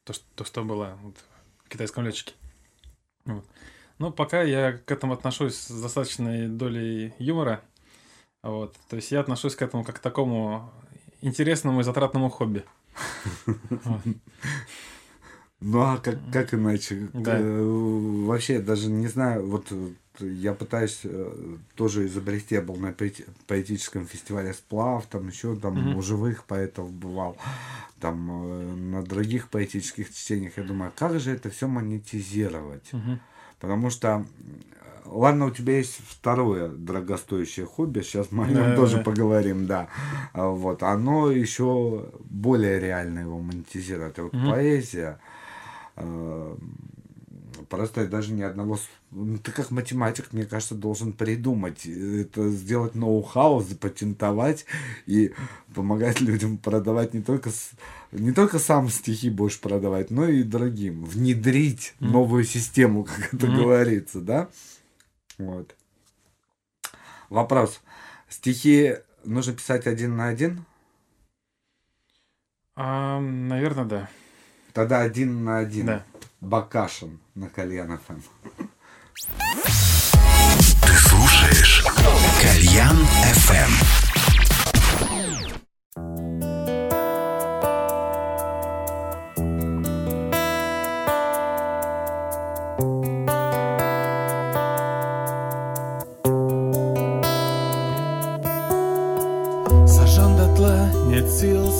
То, 0.04 0.12
что, 0.12 0.24
то, 0.34 0.44
что 0.44 0.64
было 0.64 0.98
вот, 1.02 1.16
в 1.64 1.68
китайском 1.68 2.04
летчике. 2.04 2.34
Вот. 3.24 3.44
Ну, 3.98 4.12
пока 4.12 4.42
я 4.42 4.72
к 4.72 4.90
этому 4.90 5.12
отношусь 5.14 5.56
с 5.56 5.80
достаточной 5.80 6.48
долей 6.48 7.14
юмора. 7.18 7.62
Вот. 8.42 8.76
То 8.88 8.96
есть 8.96 9.12
я 9.12 9.20
отношусь 9.20 9.54
к 9.54 9.62
этому 9.62 9.84
как 9.84 9.96
к 9.96 9.98
такому 10.00 10.72
интересному 11.20 11.80
и 11.80 11.84
затратному 11.84 12.28
хобби. 12.30 12.64
Ну 15.60 15.80
а 15.80 15.98
как, 15.98 16.18
как 16.32 16.54
иначе? 16.54 17.08
Да. 17.12 17.38
Вообще 17.40 18.58
даже 18.58 18.88
не 18.88 19.06
знаю, 19.06 19.46
вот 19.46 19.72
я 20.20 20.52
пытаюсь 20.52 21.00
э, 21.04 21.56
тоже 21.74 22.06
изобрести, 22.06 22.54
я 22.54 22.62
был 22.62 22.76
на 22.76 22.92
поэти- 22.92 23.26
поэтическом 23.46 24.06
фестивале 24.06 24.52
«Сплав», 24.52 25.06
там 25.06 25.28
еще 25.28 25.56
там 25.56 25.78
Мгм. 25.78 25.96
у 25.96 26.02
живых 26.02 26.44
поэтов 26.44 26.90
бывал, 26.92 27.36
там 28.00 28.30
э, 28.30 28.74
на 28.74 29.02
других 29.02 29.48
поэтических 29.48 30.12
чтениях, 30.14 30.58
я 30.58 30.64
думаю, 30.64 30.92
как 30.94 31.18
же 31.18 31.30
это 31.30 31.50
все 31.50 31.66
монетизировать? 31.66 32.92
Мгм. 32.92 33.20
Потому 33.58 33.90
что, 33.90 34.26
ладно, 35.04 35.46
у 35.46 35.50
тебя 35.50 35.76
есть 35.78 36.00
второе 36.08 36.68
дорогостоящее 36.68 37.64
хобби, 37.64 38.00
сейчас 38.00 38.32
мы 38.32 38.44
о 38.46 38.48
нем 38.48 38.70
Да, 38.70 38.76
тоже 38.76 38.96
да. 38.98 39.02
поговорим, 39.04 39.66
да. 39.66 39.88
А 40.32 40.48
Вот, 40.48 40.82
оно 40.82 41.30
еще 41.30 42.10
более 42.28 42.80
реально 42.80 43.20
его 43.20 43.38
монетизировать. 43.38 44.18
А 44.18 44.24
вот 44.24 44.32
Мгм. 44.32 44.46
поэзия, 44.48 45.20
э, 45.96 46.56
просто 47.68 48.06
даже 48.08 48.32
ни 48.32 48.42
одного... 48.42 48.78
ну, 49.12 49.38
Ты 49.38 49.52
как 49.52 49.70
математик, 49.70 50.32
мне 50.32 50.44
кажется, 50.44 50.74
должен 50.74 51.12
придумать, 51.12 51.86
э, 51.86 52.22
это 52.22 52.48
сделать 52.50 52.94
ноу-хау, 52.94 53.62
запатентовать 53.62 54.64
и 55.06 55.32
помогать 55.74 56.20
людям 56.20 56.56
продавать 56.56 57.14
не 57.14 57.22
только, 57.22 57.50
не 58.10 58.32
только 58.32 58.58
сам 58.58 58.88
стихи 58.88 59.30
будешь 59.30 59.60
продавать, 59.60 60.10
но 60.10 60.26
и 60.28 60.42
другим. 60.42 61.04
Внедрить 61.04 61.94
Мгм. 62.00 62.12
новую 62.12 62.44
систему, 62.44 63.04
как 63.04 63.34
это 63.34 63.46
Мгм. 63.46 63.56
говорится, 63.56 64.20
да? 64.20 64.48
Вот. 65.38 65.74
Вопрос. 67.28 67.80
Стихи 68.28 68.96
нужно 69.24 69.52
писать 69.52 69.86
один 69.86 70.16
на 70.16 70.28
один? 70.28 70.64
А, 72.74 73.20
наверное, 73.20 73.84
да. 73.84 74.10
Тогда 74.72 75.02
один 75.02 75.44
на 75.44 75.58
один. 75.58 75.86
Да. 75.86 76.04
Бакашин 76.40 77.20
на 77.34 77.48
ФМ. 77.48 78.20
Ты 79.14 80.92
слушаешь 80.96 81.84
Кальян 82.40 82.96
FM. 83.46 83.92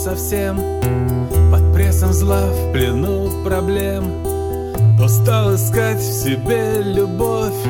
Совсем 0.04 0.60
Под 1.52 1.72
прессом 1.72 2.12
зла 2.12 2.44
в 2.48 2.72
плену 2.72 3.30
проблем 3.44 4.31
Устал 5.03 5.57
искать 5.57 5.98
в 5.98 6.22
себе 6.22 6.80
любовь 6.80 7.66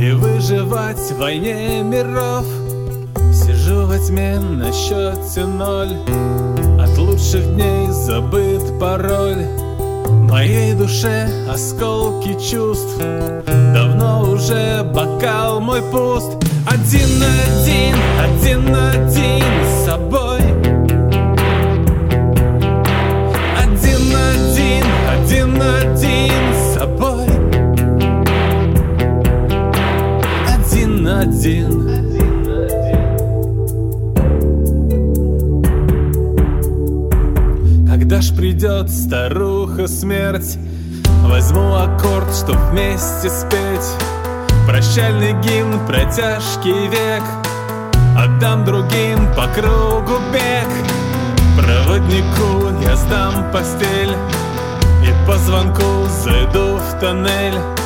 И 0.00 0.12
выживать 0.12 0.98
в 0.98 1.18
войне 1.18 1.82
миров. 1.82 2.46
Сижу 3.34 3.86
во 3.86 3.98
тьме 3.98 4.38
на 4.38 4.72
счете 4.72 5.46
ноль 5.46 5.96
От 6.80 6.96
лучших 6.96 7.44
дней 7.56 7.88
забыт 7.88 8.62
пароль. 8.78 9.46
Моей 10.30 10.74
душе 10.74 11.28
осколки 11.50 12.34
чувств 12.34 12.98
Давно 13.74 14.30
уже 14.30 14.84
бокал 14.84 15.58
мой 15.58 15.82
пуст. 15.82 16.36
Один 16.68 17.18
на 17.18 17.26
один, 17.48 17.96
один 18.20 18.64
на 18.70 18.90
один 18.90 19.44
с 19.64 19.86
собой 19.86 20.33
Один. 31.06 31.86
Один 31.86 32.24
Когда 37.86 38.22
ж 38.22 38.34
придет 38.34 38.88
старуха 38.88 39.86
смерть 39.86 40.56
Возьму 41.24 41.74
аккорд, 41.74 42.34
чтоб 42.34 42.56
вместе 42.70 43.28
спеть. 43.28 43.86
Прощальный 44.66 45.34
гимн 45.42 45.86
про 45.86 46.10
тяжкий 46.10 46.88
век 46.88 47.22
Отдам 48.16 48.64
другим 48.64 49.28
по 49.36 49.46
кругу 49.48 50.20
бег. 50.32 50.68
Проводнику 51.58 52.82
я 52.82 52.96
сдам 52.96 53.52
постель 53.52 54.16
И 55.02 55.26
по 55.26 55.36
звонку 55.36 56.06
зайду 56.24 56.78
в 56.78 56.98
тоннель 56.98 57.83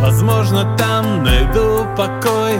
Возможно, 0.00 0.76
там 0.76 1.24
найду 1.24 1.84
покой 1.96 2.54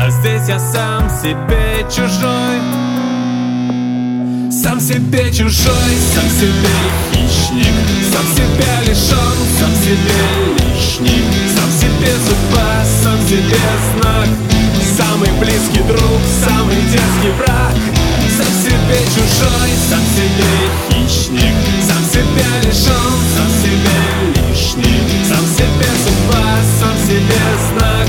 А 0.00 0.10
здесь 0.10 0.48
я 0.48 0.58
сам 0.58 1.08
себе 1.08 1.86
чужой. 1.88 2.58
Сам 4.50 4.80
себе 4.80 5.32
чужой, 5.32 5.92
сам 6.12 6.28
себе 6.28 6.76
хищник 7.12 7.74
Сам 8.12 8.26
себя 8.34 8.80
лишен, 8.82 9.36
сам 9.58 9.72
себе 9.76 10.18
лишний 10.58 11.24
Сам 11.54 11.69
судьба, 12.06 12.84
сам 13.02 13.18
себе 13.28 13.58
знак 13.92 14.28
Самый 15.00 15.30
близкий 15.38 15.82
друг, 15.88 16.20
самый 16.44 16.76
детский 16.76 17.30
враг. 17.38 17.74
Сам 18.36 18.52
себе 18.62 18.98
чужой, 19.14 19.70
сам 19.88 20.04
себе 20.16 20.50
хищник. 20.88 21.54
Сам 21.86 22.02
себя 22.04 22.50
лишен, 22.62 23.14
сам 23.34 23.50
себе 23.62 23.98
лишний. 24.34 25.00
Сам 25.28 25.44
себе 25.56 25.88
судьба, 26.04 26.44
сам 26.80 26.96
себе 27.06 27.42
знак. 27.70 28.08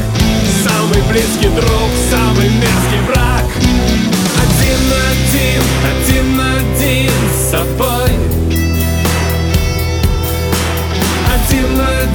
Самый 0.63 1.01
близкий 1.11 1.49
друг, 1.49 1.89
самый 2.09 2.49
мерзкий 2.49 3.01
враг. 3.07 3.45
Один 4.41 4.79
на 4.89 4.99
один, 5.11 5.50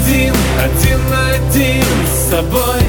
Один 0.07 0.33
один 0.57 1.11
на 1.11 1.31
один 1.31 1.83
с 2.07 2.31
собой 2.31 2.81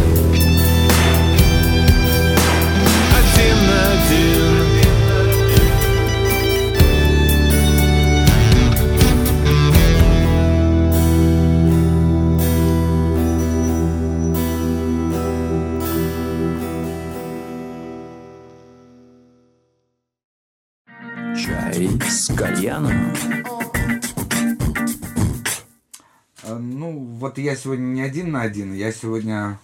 вот 27.38 27.44
я 27.44 27.56
сегодня 27.56 27.86
не 27.86 28.02
один 28.02 28.32
на 28.32 28.42
один, 28.42 28.74
я 28.74 28.92
сегодня 28.92 29.60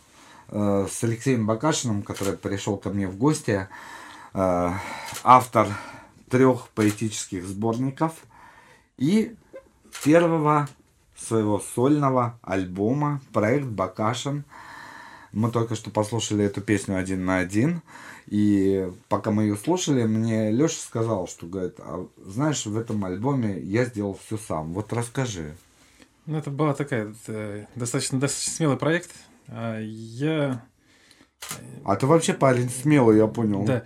э, 0.50 0.88
с 0.90 1.04
Алексеем 1.04 1.48
Бакашиным, 1.48 2.04
который 2.04 2.38
пришел 2.38 2.78
ко 2.78 2.90
мне 2.90 3.08
в 3.08 3.18
гости, 3.18 3.68
э, 4.34 4.72
автор 5.24 5.68
трех 6.30 6.70
поэтических 6.70 7.44
сборников 7.46 8.14
и 8.98 9.36
первого 10.04 10.70
своего 11.18 11.60
сольного 11.60 12.38
альбома 12.44 13.22
проект 13.32 13.66
Бакашин. 13.66 14.44
Мы 15.32 15.50
только 15.50 15.74
что 15.74 15.90
послушали 15.90 16.46
эту 16.46 16.62
песню 16.62 16.98
один 16.98 17.26
на 17.26 17.38
один. 17.38 17.82
И 18.28 18.88
пока 19.10 19.32
мы 19.32 19.44
ее 19.44 19.56
слушали, 19.56 20.04
мне 20.04 20.52
Леша 20.52 20.80
сказал, 20.80 21.28
что 21.28 21.48
говорит, 21.48 21.76
«А 21.80 22.06
знаешь, 22.24 22.66
в 22.68 22.78
этом 22.78 23.04
альбоме 23.04 23.60
я 23.60 23.86
сделал 23.86 24.20
все 24.24 24.38
сам. 24.38 24.74
Вот 24.74 24.94
расскажи. 24.94 25.56
Ну, 26.26 26.38
это 26.38 26.50
была 26.52 26.74
такая 26.74 27.14
э, 27.28 27.66
достаточно, 27.76 28.20
достаточно 28.20 28.54
смелый 28.54 28.78
проект. 28.78 29.12
А 29.50 29.80
Я 29.80 30.64
А 31.84 31.96
ты 31.96 32.08
вообще 32.08 32.34
парень 32.34 32.70
смелый, 32.70 33.18
я 33.18 33.28
понял. 33.28 33.66
Да. 33.66 33.84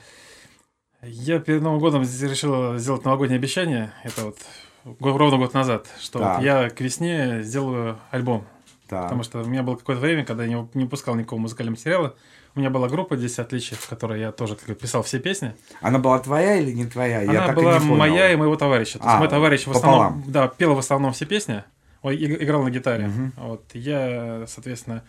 Я 1.02 1.40
перед 1.40 1.62
Новым 1.62 1.80
годом 1.80 2.04
решил 2.04 2.78
сделать 2.78 3.06
новогоднее 3.06 3.38
обещание. 3.38 3.94
Это 4.04 4.26
вот 4.26 4.38
ровно 5.00 5.38
год 5.38 5.54
назад, 5.54 5.88
что 6.00 6.20
Так. 6.20 6.38
вот 6.38 6.44
я 6.46 6.70
к 6.70 6.80
весне 6.82 7.42
сделаю 7.44 8.00
альбом 8.12 8.46
Так. 8.88 9.04
Потому 9.04 9.24
что 9.24 9.42
у 9.42 9.46
меня 9.46 9.64
было 9.64 9.76
какое-то 9.76 10.02
время, 10.02 10.24
когда 10.26 10.44
я 10.44 10.50
не, 10.50 10.68
не 10.76 10.84
выпускал 10.84 11.16
никакого 11.16 11.40
музыкального 11.40 11.76
материала. 11.76 12.16
У 12.56 12.60
меня 12.60 12.70
была 12.70 12.88
группа 12.88 13.18
10 13.18 13.40
отличий, 13.40 13.76
в 13.76 13.88
которой 13.88 14.20
я 14.20 14.32
тоже 14.32 14.56
как 14.56 14.78
писал 14.78 15.04
все 15.04 15.20
песни. 15.20 15.56
Она 15.82 16.00
была 16.00 16.18
твоя 16.20 16.56
или 16.56 16.72
не 16.72 16.86
твоя? 16.86 17.22
Я 17.22 17.44
Она 17.44 17.52
и 17.52 17.56
была 17.56 17.80
понял. 17.80 17.96
моя 17.96 18.32
и 18.32 18.36
моего 18.36 18.56
товарища. 18.56 19.00
То 19.00 19.06
есть 19.06 19.16
А, 19.16 19.20
мой 19.20 19.28
товарищ 19.28 19.62
в 19.68 19.74
пополам. 19.74 20.00
основном 20.00 20.24
да, 20.32 20.48
пел 20.48 20.74
в 20.76 20.80
основном 20.80 21.14
все 21.14 21.26
песни, 21.26 21.64
иг- 22.04 22.42
играл 22.42 22.64
на 22.64 22.70
гитаре. 22.70 23.12
Вот. 23.38 23.64
Я, 23.74 24.46
соответственно, 24.48 25.04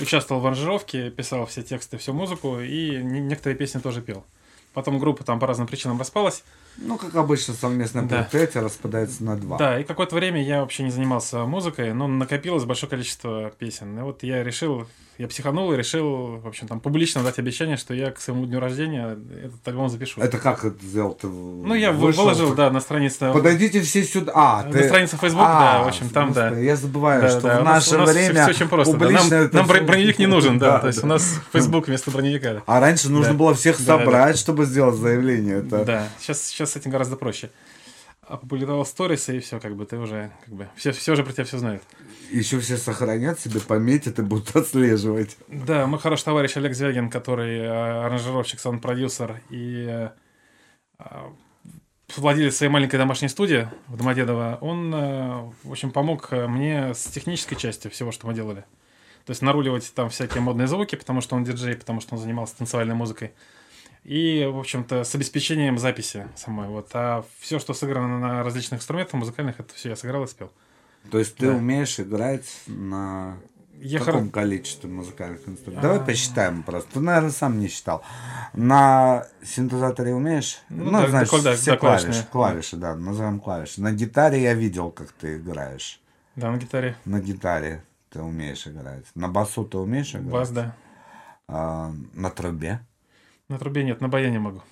участвовал 0.00 0.40
в 0.40 0.46
аранжировке, 0.46 1.10
писал 1.10 1.46
все 1.46 1.62
тексты, 1.62 1.98
всю 1.98 2.12
музыку, 2.12 2.60
и 2.60 2.96
не- 3.02 3.20
некоторые 3.20 3.56
песни 3.56 3.80
тоже 3.80 4.00
пел. 4.02 4.24
Потом 4.72 4.98
группа 4.98 5.22
там 5.24 5.38
по 5.38 5.46
разным 5.46 5.66
причинам 5.68 6.00
распалась. 6.00 6.42
Ну, 6.78 6.98
как 6.98 7.14
обычно, 7.14 7.54
совместное 7.54 8.02
Да. 8.04 8.22
предприятие 8.22 8.64
распадается 8.64 9.22
на 9.22 9.36
два. 9.36 9.56
Да, 9.56 9.78
и 9.78 9.84
какое-то 9.84 10.16
время 10.16 10.42
я 10.42 10.60
вообще 10.62 10.82
не 10.82 10.90
занимался 10.90 11.44
музыкой, 11.44 11.92
но 11.94 12.08
накопилось 12.08 12.64
большое 12.64 12.90
количество 12.90 13.50
песен. 13.56 13.96
И 13.98 14.02
вот 14.02 14.24
я 14.24 14.42
решил, 14.42 14.88
я 15.18 15.28
психанул 15.28 15.72
и 15.72 15.76
решил, 15.76 16.38
в 16.38 16.46
общем, 16.48 16.66
там 16.66 16.80
публично 16.80 17.22
дать 17.22 17.38
обещание, 17.38 17.76
что 17.76 17.94
я 17.94 18.10
к 18.10 18.20
своему 18.20 18.46
дню 18.46 18.58
рождения 18.58 19.16
этот 19.44 19.66
альбом 19.68 19.88
запишу. 19.88 20.20
Это 20.20 20.38
как 20.38 20.64
это 20.64 20.76
сделал? 20.84 21.14
Ты 21.14 21.28
Ну, 21.28 21.74
я 21.74 21.92
вы- 21.92 22.06
вышел, 22.08 22.24
выложил, 22.24 22.48
так- 22.48 22.56
да, 22.56 22.70
на 22.70 22.80
странице... 22.80 23.32
Подойдите 23.32 23.80
все 23.82 24.02
сюда. 24.02 24.32
А, 24.34 24.62
На 24.64 24.72
ты... 24.72 24.84
странице 24.88 25.16
Facebook, 25.16 25.44
да, 25.46 25.82
в 25.82 25.86
общем, 25.88 26.08
там, 26.08 26.32
да. 26.32 26.48
Я 26.50 26.74
забываю, 26.76 27.22
Да, 27.22 27.30
что 27.30 27.40
да, 27.42 27.58
в 27.58 27.60
у 27.60 27.64
нас- 27.64 27.74
наше 27.90 27.96
у 27.96 27.98
нас 28.06 28.12
время 28.14 28.42
все 28.42 28.50
очень 28.50 28.68
просто. 28.68 28.96
да. 28.96 29.10
Нам, 29.10 29.26
это 29.32 29.56
нам 29.56 29.66
броневик 29.66 30.18
не 30.18 30.26
нужен, 30.36 30.58
да. 30.58 30.72
Да, 30.72 30.78
то 30.80 30.86
есть 30.88 31.00
да. 31.00 31.06
у 31.06 31.08
нас 31.10 31.40
Facebook 31.52 31.86
вместо 31.86 32.10
броневика. 32.10 32.62
А 32.66 32.80
раньше 32.80 33.08
нужно 33.08 33.32
Да. 33.32 33.38
было 33.38 33.54
всех 33.54 33.78
Да, 33.84 33.96
да. 33.98 34.04
собрать, 34.04 34.38
чтобы 34.38 34.64
сделать 34.64 34.96
заявление. 34.96 35.58
Это... 35.58 35.84
Да, 35.84 36.08
сейчас, 36.20 36.42
сейчас 36.42 36.72
с 36.72 36.76
этим 36.76 36.90
гораздо 36.90 37.16
проще. 37.16 37.50
Опубликовал 38.28 38.86
сторисы, 38.86 39.36
и 39.36 39.40
все, 39.40 39.60
как 39.60 39.76
бы 39.76 39.86
ты 39.86 39.96
уже, 39.98 40.30
как 40.44 40.54
бы, 40.54 40.68
все, 40.76 40.92
все 40.92 41.12
уже 41.12 41.24
про 41.24 41.32
тебя 41.32 41.44
все 41.44 41.58
знают. 41.58 41.82
Еще 42.30 42.58
все 42.60 42.76
сохранят 42.76 43.38
себе, 43.40 43.60
пометят 43.60 44.18
и 44.18 44.22
будут 44.22 44.54
отслеживать. 44.56 45.36
Да, 45.48 45.86
мой 45.86 45.98
хороший 45.98 46.24
товарищ 46.24 46.56
Олег 46.56 46.74
Звягин, 46.74 47.10
который 47.10 47.58
э, 47.58 47.68
аранжировщик, 47.68 48.60
саунд-продюсер 48.60 49.40
и 49.50 49.86
э, 49.88 50.10
э, 50.98 51.04
владелец 52.16 52.56
своей 52.56 52.72
маленькой 52.72 52.96
домашней 52.96 53.28
студии 53.28 53.68
в 53.88 53.96
Домодедово, 53.96 54.58
он, 54.60 54.94
э, 54.94 55.50
в 55.62 55.70
общем, 55.72 55.90
помог 55.90 56.28
э, 56.30 56.46
мне 56.46 56.94
с 56.94 57.04
технической 57.04 57.56
частью 57.56 57.90
всего, 57.90 58.12
что 58.12 58.26
мы 58.26 58.34
делали. 58.34 58.64
То 59.26 59.30
есть 59.30 59.42
наруливать 59.42 59.90
там 59.94 60.10
всякие 60.10 60.42
модные 60.42 60.68
звуки, 60.68 60.96
потому 60.96 61.20
что 61.20 61.36
он 61.36 61.44
диджей, 61.44 61.76
потому 61.76 62.00
что 62.00 62.14
он 62.14 62.20
занимался 62.20 62.58
танцевальной 62.58 62.94
музыкой. 62.94 63.32
И, 64.04 64.44
в 64.52 64.58
общем-то, 64.58 65.02
с 65.04 65.14
обеспечением 65.14 65.78
записи 65.78 66.28
самой. 66.36 66.68
Вот. 66.68 66.90
А 66.92 67.24
все, 67.40 67.58
что 67.58 67.72
сыграно 67.72 68.18
на 68.18 68.42
различных 68.42 68.80
инструментах 68.80 69.14
музыкальных, 69.14 69.58
это 69.60 69.72
все 69.74 69.88
я 69.90 69.96
сыграл 69.96 70.24
и 70.24 70.26
спел. 70.26 70.52
То 71.10 71.18
есть 71.18 71.36
ты 71.36 71.46
Да. 71.50 71.54
умеешь 71.56 71.98
играть 72.00 72.44
на 72.66 73.38
Я 73.80 73.98
каком 73.98 74.26
хоро- 74.28 74.30
количестве 74.30 74.90
музыкальных 74.90 75.48
инструментов? 75.48 75.82
Давай 75.82 76.00
посчитаем 76.06 76.62
просто. 76.62 76.92
Ты, 76.94 77.00
наверное, 77.00 77.30
сам 77.30 77.58
не 77.58 77.68
считал. 77.68 78.02
На 78.52 79.26
синтезаторе 79.42 80.14
умеешь? 80.14 80.58
Ну 80.68 80.90
да, 80.90 81.08
значит, 81.08 81.32
да, 81.32 81.50
да, 81.50 81.56
все 81.56 81.70
да, 81.72 81.76
клавиши. 81.78 82.04
клавишные. 82.06 82.26
Клавиши, 82.30 82.76
да, 82.76 82.94
назовем 82.94 83.40
клавиши. 83.40 83.80
На 83.80 83.92
гитаре 83.92 84.42
я 84.42 84.54
видел, 84.54 84.90
как 84.90 85.12
ты 85.12 85.36
играешь. 85.38 86.00
Да, 86.36 86.50
на 86.50 86.56
гитаре. 86.58 86.94
На 87.06 87.20
гитаре 87.20 87.82
ты 88.10 88.20
умеешь 88.20 88.66
играть. 88.66 89.04
На 89.14 89.28
басу 89.28 89.64
ты 89.64 89.78
умеешь 89.78 90.10
играть? 90.14 90.24
Бас, 90.32 90.50
да. 90.50 90.74
А, 91.48 91.92
на 92.14 92.30
трубе? 92.30 92.80
На 93.48 93.58
трубе 93.58 93.84
нет, 93.84 94.00
на 94.00 94.08
баяне 94.08 94.38
могу. 94.38 94.62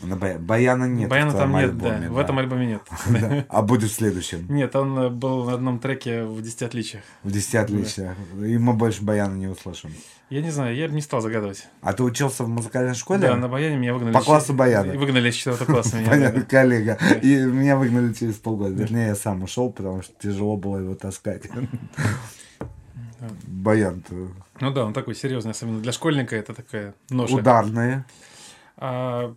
На 0.00 0.16
бая- 0.16 0.38
Баяна 0.38 0.86
нет. 0.86 1.08
Баяна 1.08 1.32
там 1.32 1.52
нет, 1.52 1.64
альбоме, 1.70 2.08
да. 2.08 2.10
В 2.12 2.18
этом 2.18 2.38
альбоме 2.38 2.66
нет. 2.66 2.82
Да. 3.10 3.44
А 3.48 3.62
будет 3.62 3.90
в 3.90 3.94
следующем. 3.94 4.46
Нет, 4.48 4.74
он 4.74 4.98
э, 4.98 5.08
был 5.10 5.44
на 5.44 5.52
одном 5.52 5.78
треке 5.78 6.24
в 6.24 6.40
10 6.42 6.62
отличиях. 6.62 7.04
В 7.22 7.30
10 7.30 7.54
отличиях. 7.56 8.16
И 8.38 8.58
мы 8.58 8.72
больше 8.72 9.04
баяна 9.04 9.34
не 9.34 9.46
услышим. 9.46 9.90
Я 10.30 10.40
не 10.40 10.50
знаю, 10.50 10.74
я 10.74 10.88
бы 10.88 10.94
не 10.94 11.02
стал 11.02 11.20
загадывать. 11.20 11.68
А 11.82 11.92
ты 11.92 12.02
учился 12.02 12.42
в 12.42 12.48
музыкальной 12.48 12.94
школе? 12.94 13.20
Да, 13.20 13.36
на 13.36 13.48
баяне 13.48 13.76
меня 13.76 13.92
выгнали. 13.92 14.14
По 14.14 14.22
классу 14.22 14.54
баяна. 14.54 14.92
Выгнали 14.98 15.28
из 15.30 15.34
4 15.36 15.56
класса 15.66 15.96
меня. 15.98 16.30
Да. 16.32 16.40
коллега. 16.40 16.98
И 17.22 17.36
меня 17.36 17.76
выгнали 17.76 18.12
через 18.14 18.36
полгода. 18.36 18.74
Вернее, 18.74 19.08
я 19.08 19.14
сам 19.14 19.42
ушел, 19.42 19.70
потому 19.70 20.02
что 20.02 20.12
тяжело 20.20 20.56
было 20.56 20.78
его 20.78 20.94
таскать. 20.94 21.42
Баян 23.46 24.02
Ну 24.62 24.70
да, 24.72 24.84
он 24.84 24.92
такой 24.92 25.16
серьезный, 25.16 25.50
особенно 25.50 25.80
для 25.80 25.90
школьника 25.90 26.36
это 26.36 26.54
такая 26.54 26.94
ноша. 27.10 27.34
ударные. 27.34 28.04
А 28.76 29.34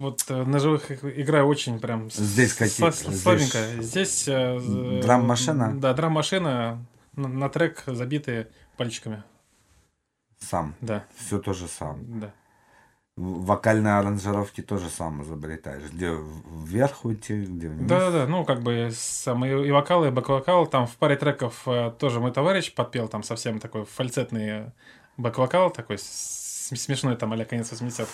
вот 0.00 0.24
э, 0.28 0.42
на 0.44 0.58
живых 0.58 0.90
иг- 0.90 1.04
играю 1.04 1.46
очень 1.46 1.78
прям 1.78 2.10
Здесь 2.10 2.54
какие? 2.54 2.90
с- 2.90 3.06
Здесь. 3.06 3.52
Здесь 3.84 4.26
э, 4.26 4.58
з- 4.58 5.00
драм-машина? 5.02 5.78
Да, 5.78 5.94
драм-машина 5.94 6.84
на, 7.14 7.28
на 7.28 7.48
трек 7.48 7.84
забитые 7.86 8.48
пальчиками. 8.76 9.22
Сам. 10.40 10.74
Да, 10.80 11.04
Все 11.16 11.38
то 11.38 11.52
же 11.52 11.68
сам. 11.68 12.20
да. 12.20 12.32
В- 13.18 13.44
Вокальные 13.46 13.94
аранжировки 13.98 14.60
тоже 14.62 14.88
сам 14.90 15.22
изобретаешь. 15.22 15.90
Где 15.92 16.14
вверх 16.64 17.04
уйти, 17.04 17.44
где 17.44 17.68
вниз. 17.68 17.88
Да, 17.88 17.98
да, 17.98 18.10
да. 18.10 18.26
Ну, 18.26 18.44
как 18.44 18.62
бы 18.62 18.90
сам 18.94 19.44
и, 19.44 19.48
и 19.48 19.70
вокал, 19.72 20.04
и 20.04 20.10
бэк-вокал. 20.10 20.66
Там 20.66 20.86
в 20.86 20.94
паре 20.96 21.16
треков 21.16 21.62
э, 21.66 21.90
тоже 21.98 22.20
мой 22.20 22.30
товарищ 22.32 22.72
подпел 22.74 23.08
там 23.08 23.22
совсем 23.24 23.58
такой 23.58 23.84
фальцетный 23.84 24.66
бэк-вокал, 25.16 25.70
такой 25.70 25.98
смешной 25.98 27.16
там 27.16 27.32
а 27.32 27.44
конец 27.44 27.72
80-х. 27.72 28.08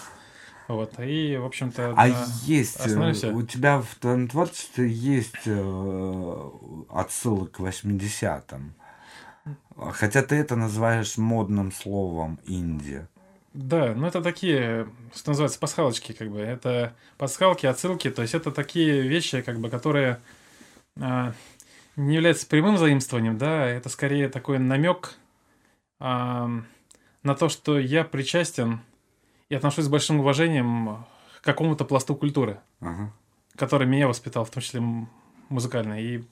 Вот. 0.69 0.99
И, 0.99 1.37
в 1.37 1.45
общем-то, 1.45 1.91
А 1.97 2.07
на- 2.09 2.27
есть, 2.45 2.81
э, 2.87 3.13
всё. 3.13 3.35
у 3.35 3.43
тебя 3.43 3.81
в 3.83 3.95
твоем 3.97 4.27
творчестве 4.29 4.89
есть 4.89 5.43
э, 5.47 6.51
отсылы 6.89 7.47
к 7.49 7.61
80-м. 7.61 8.75
Хотя 9.93 10.23
ты 10.23 10.37
это 10.37 10.57
называешь 10.57 11.19
модным 11.19 11.73
словом 11.73 12.39
инди. 12.47 13.07
Да, 13.55 13.95
ну 13.95 14.07
это 14.07 14.21
такие, 14.21 14.89
что 15.15 15.31
называется, 15.31 15.61
пасхалочки, 15.61 16.13
как 16.13 16.29
бы. 16.29 16.41
Это 16.41 16.95
пасхалки, 17.17 17.67
отсылки, 17.67 18.11
то 18.11 18.23
есть 18.23 18.35
это 18.35 18.51
такие 18.51 19.03
вещи, 19.03 19.43
как 19.43 19.61
бы, 19.61 19.71
которые 19.71 20.21
а, 21.01 21.33
не 21.95 22.17
являются 22.17 22.49
прямым 22.49 22.77
заимствованием, 22.77 23.39
да, 23.39 23.65
это 23.67 23.89
скорее 23.89 24.29
такой 24.29 24.59
намек 24.59 25.15
а, 26.01 26.51
на 27.23 27.35
то, 27.37 27.49
что 27.49 27.79
я 27.79 28.03
причастен 28.05 28.81
и 29.49 29.55
отношусь 29.55 29.85
с 29.85 29.89
большим 29.89 30.19
уважением 30.19 31.05
к 31.41 31.45
какому-то 31.45 31.85
пласту 31.85 32.17
культуры, 32.17 32.59
Ага. 32.81 33.13
который 33.57 33.87
меня 33.87 34.09
воспитал, 34.09 34.45
в 34.45 34.51
том 34.51 34.63
числе 34.65 34.83
музыкально, 35.49 36.03
и, 36.03 36.25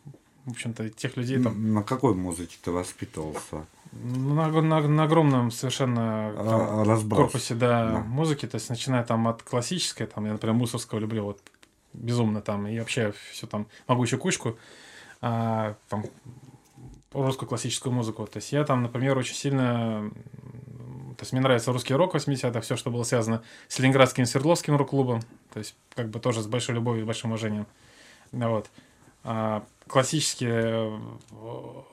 в 0.44 0.50
общем-то, 0.50 0.90
тех 0.90 1.16
людей 1.16 1.40
там 1.40 1.72
На 1.72 1.84
какой 1.84 2.14
музыке 2.14 2.56
ты 2.64 2.72
воспитывался? 2.72 3.64
На, 3.92 4.48
на- 4.48 4.80
на 4.88 5.02
огромном 5.04 5.50
совершенно 5.50 6.32
там, 6.36 6.82
разброс. 6.88 7.18
корпусе, 7.20 7.54
да, 7.54 7.90
Да. 7.92 7.98
музыки, 8.00 8.46
то 8.46 8.56
есть 8.56 8.70
начиная 8.70 9.04
там 9.04 9.28
от 9.28 9.42
классической, 9.42 10.06
там, 10.06 10.24
я, 10.26 10.32
например, 10.32 10.54
Мусорского 10.56 10.98
люблю 10.98 11.24
вот 11.24 11.40
безумно 11.92 12.40
там, 12.40 12.66
и 12.66 12.78
вообще 12.78 13.12
все 13.30 13.46
там, 13.46 13.66
могу 13.86 14.02
еще 14.04 14.16
кучку, 14.16 14.56
а, 15.20 15.74
там, 15.88 16.04
русскую 17.12 17.48
классическую 17.48 17.92
музыку, 17.92 18.26
то 18.26 18.38
есть 18.38 18.50
я 18.52 18.64
там, 18.64 18.82
например, 18.82 19.18
очень 19.18 19.34
сильно, 19.34 20.10
то 21.18 21.20
есть 21.22 21.32
мне 21.32 21.42
нравится 21.42 21.70
русский 21.72 21.94
рок 21.94 22.14
80-х, 22.14 22.60
все, 22.62 22.76
что 22.76 22.90
было 22.90 23.02
связано 23.02 23.42
с 23.68 23.78
Ленинградским 23.78 24.24
Свердловским 24.24 24.74
рок-клубом, 24.76 25.20
то 25.52 25.58
есть 25.58 25.76
как 25.94 26.08
бы 26.08 26.18
тоже 26.18 26.40
с 26.40 26.46
большой 26.46 26.74
любовью 26.76 27.02
и 27.02 27.06
большим 27.06 27.30
уважением, 27.30 27.66
вот. 28.32 28.70
А, 29.24 29.62
классические 29.92 30.62
э, 30.64 30.98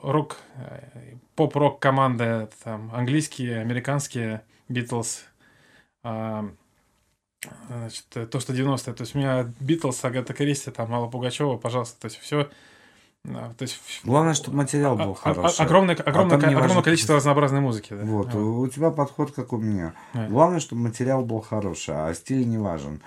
рок, 0.02 0.38
э, 0.56 1.16
поп-рок 1.36 1.78
команды, 1.78 2.48
там, 2.64 2.90
английские, 2.94 3.60
американские, 3.60 4.42
Битлз, 4.68 5.24
а, 6.02 6.48
значит, 7.68 8.06
э, 8.14 8.26
то, 8.26 8.40
что 8.40 8.54
90-е, 8.54 8.94
то 8.94 9.02
есть 9.02 9.14
у 9.14 9.18
меня 9.18 9.52
Битлз, 9.60 10.02
Агата 10.04 10.32
Кристи, 10.32 10.70
там, 10.70 10.92
Алла 10.94 11.08
Пугачева, 11.08 11.58
пожалуйста, 11.58 12.00
то 12.00 12.06
есть 12.06 12.18
все, 12.20 12.48
то 13.22 13.54
есть 13.60 13.78
Главное, 14.02 14.32
чтобы 14.32 14.56
материал 14.56 14.96
был 14.96 15.10
а- 15.10 15.12
а- 15.12 15.34
хороший. 15.34 15.62
огромное, 15.62 15.94
А 15.94 16.08
огромное, 16.08 16.38
не 16.38 16.44
огромное 16.44 16.68
важно, 16.68 16.82
количество 16.82 17.16
разнообразной 17.16 17.60
музыки. 17.60 17.92
Да. 17.92 18.02
Вот, 18.04 18.32
Вот. 18.32 18.40
у 18.40 18.66
тебя 18.68 18.90
подход 18.90 19.32
как 19.32 19.52
у 19.52 19.58
меня. 19.58 19.92
Да. 20.14 20.26
Главное, 20.28 20.60
чтобы 20.60 20.80
материал 20.80 21.22
был 21.22 21.42
хороший, 21.42 21.94
а 21.94 22.14
стиль 22.14 22.48
не 22.48 22.56
важен. 22.56 23.02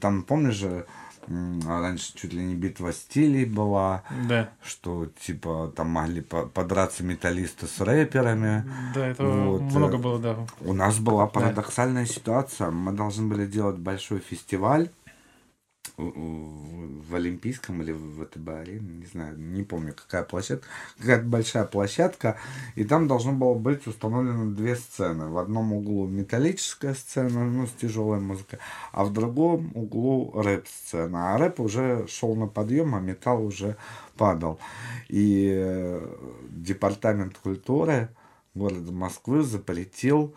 Там, 0.00 0.24
помнишь 0.24 0.56
же, 0.56 0.86
раньше 1.28 2.12
чуть 2.14 2.32
ли 2.32 2.42
не 2.42 2.54
битва 2.54 2.92
стилей 2.92 3.44
была, 3.44 4.02
Да, 4.28 4.50
что 4.64 5.06
типа 5.20 5.72
там 5.76 5.88
могли 5.90 6.20
по- 6.20 6.46
подраться 6.46 7.04
металлисты 7.04 7.66
с 7.66 7.80
рэперами. 7.80 8.64
да, 8.94 9.06
это 9.06 9.24
Вот, 9.24 9.62
много 9.62 9.96
э, 9.96 9.98
было, 9.98 10.18
да. 10.18 10.36
У 10.60 10.72
нас 10.72 10.98
была 10.98 11.26
парадоксальная 11.26 12.06
ситуация. 12.06 12.70
Мы 12.70 12.92
должны 12.92 13.28
были 13.28 13.46
делать 13.46 13.76
большой 13.78 14.18
фестиваль 14.20 14.90
в, 16.10 17.14
Олимпийском 17.14 17.82
или 17.82 17.92
в 17.92 18.24
ВТБ-арене, 18.24 19.00
не 19.00 19.06
знаю, 19.06 19.38
не 19.38 19.62
помню, 19.62 19.94
какая 19.94 20.22
площадка, 20.22 20.66
какая-то 20.98 21.24
большая 21.24 21.64
площадка, 21.64 22.38
и 22.74 22.84
там 22.84 23.06
должно 23.06 23.32
было 23.32 23.54
быть 23.54 23.86
установлено 23.86 24.50
две 24.54 24.76
сцены. 24.76 25.28
В 25.28 25.38
одном 25.38 25.72
углу 25.72 26.06
металлическая 26.06 26.94
сцена, 26.94 27.44
ну, 27.44 27.66
с 27.66 27.70
тяжелой 27.72 28.20
музыкой, 28.20 28.58
а 28.92 29.04
в 29.04 29.12
другом 29.12 29.70
углу 29.74 30.32
рэп-сцена. 30.34 31.34
А 31.34 31.38
рэп 31.38 31.60
уже 31.60 32.06
шел 32.08 32.34
на 32.34 32.46
подъем, 32.46 32.94
а 32.94 33.00
металл 33.00 33.44
уже 33.44 33.76
падал. 34.16 34.58
И 35.08 35.52
э, 35.54 36.06
департамент 36.50 37.36
культуры 37.38 38.08
города 38.54 38.92
Москвы 38.92 39.42
запретил 39.42 40.34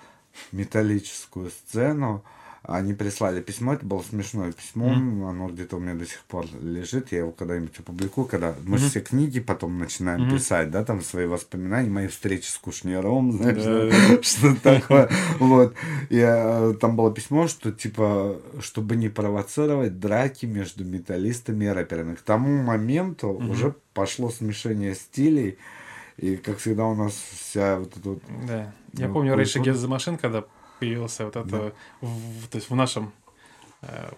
металлическую 0.51 1.49
сцену, 1.49 2.23
они 2.67 2.93
прислали 2.93 3.41
письмо, 3.41 3.73
это 3.73 3.85
было 3.85 4.01
смешное 4.01 4.51
письмо, 4.51 4.87
mm-hmm. 4.87 5.29
оно 5.29 5.49
где-то 5.49 5.77
у 5.77 5.79
меня 5.79 5.93
до 5.93 6.05
сих 6.05 6.19
пор 6.21 6.45
лежит, 6.61 7.11
я 7.11 7.19
его 7.19 7.31
когда-нибудь 7.31 7.77
опубликую, 7.79 8.27
когда 8.27 8.55
мы 8.63 8.77
mm-hmm. 8.77 8.89
все 8.89 9.01
книги 9.01 9.39
потом 9.39 9.77
начинаем 9.77 10.23
mm-hmm. 10.23 10.35
писать, 10.35 10.71
да, 10.71 10.83
там 10.83 11.01
свои 11.01 11.25
воспоминания, 11.25 11.89
мои 11.89 12.07
встречи 12.07 12.47
с 12.47 12.57
Кушнером, 12.57 13.31
знаешь, 13.33 14.25
что 14.25 14.55
такое, 14.55 15.09
вот, 15.39 15.75
и 16.09 16.17
э, 16.17 16.73
там 16.79 16.95
было 16.95 17.13
письмо, 17.13 17.47
что 17.47 17.71
типа, 17.71 18.39
чтобы 18.59 18.95
не 18.95 19.09
провоцировать 19.09 19.99
драки 19.99 20.45
между 20.45 20.85
металлистами 20.85 21.65
и 21.65 21.69
рэперами. 21.69 22.15
К 22.15 22.21
тому 22.21 22.63
моменту 22.63 23.29
уже 23.29 23.75
пошло 23.93 24.29
смешение 24.29 24.95
стилей, 24.95 25.57
и, 26.17 26.37
как 26.37 26.59
всегда, 26.59 26.85
у 26.85 26.95
нас 26.95 27.13
вся 27.13 27.77
вот 27.77 27.97
эта 27.97 28.09
вот... 28.09 28.23
Да. 28.47 28.73
Я 28.93 29.09
ну, 29.09 29.13
помню, 29.13 29.35
раньше 29.35 29.59
Гез 29.59 29.77
за 29.77 29.89
машин, 29.89 30.17
когда 30.17 30.45
появился 30.79 31.25
вот 31.25 31.35
это, 31.35 31.49
да. 31.49 31.71
в, 32.01 32.47
то 32.47 32.57
есть 32.57 32.69
в 32.69 32.75
нашем, 32.75 33.13
э, 33.81 34.11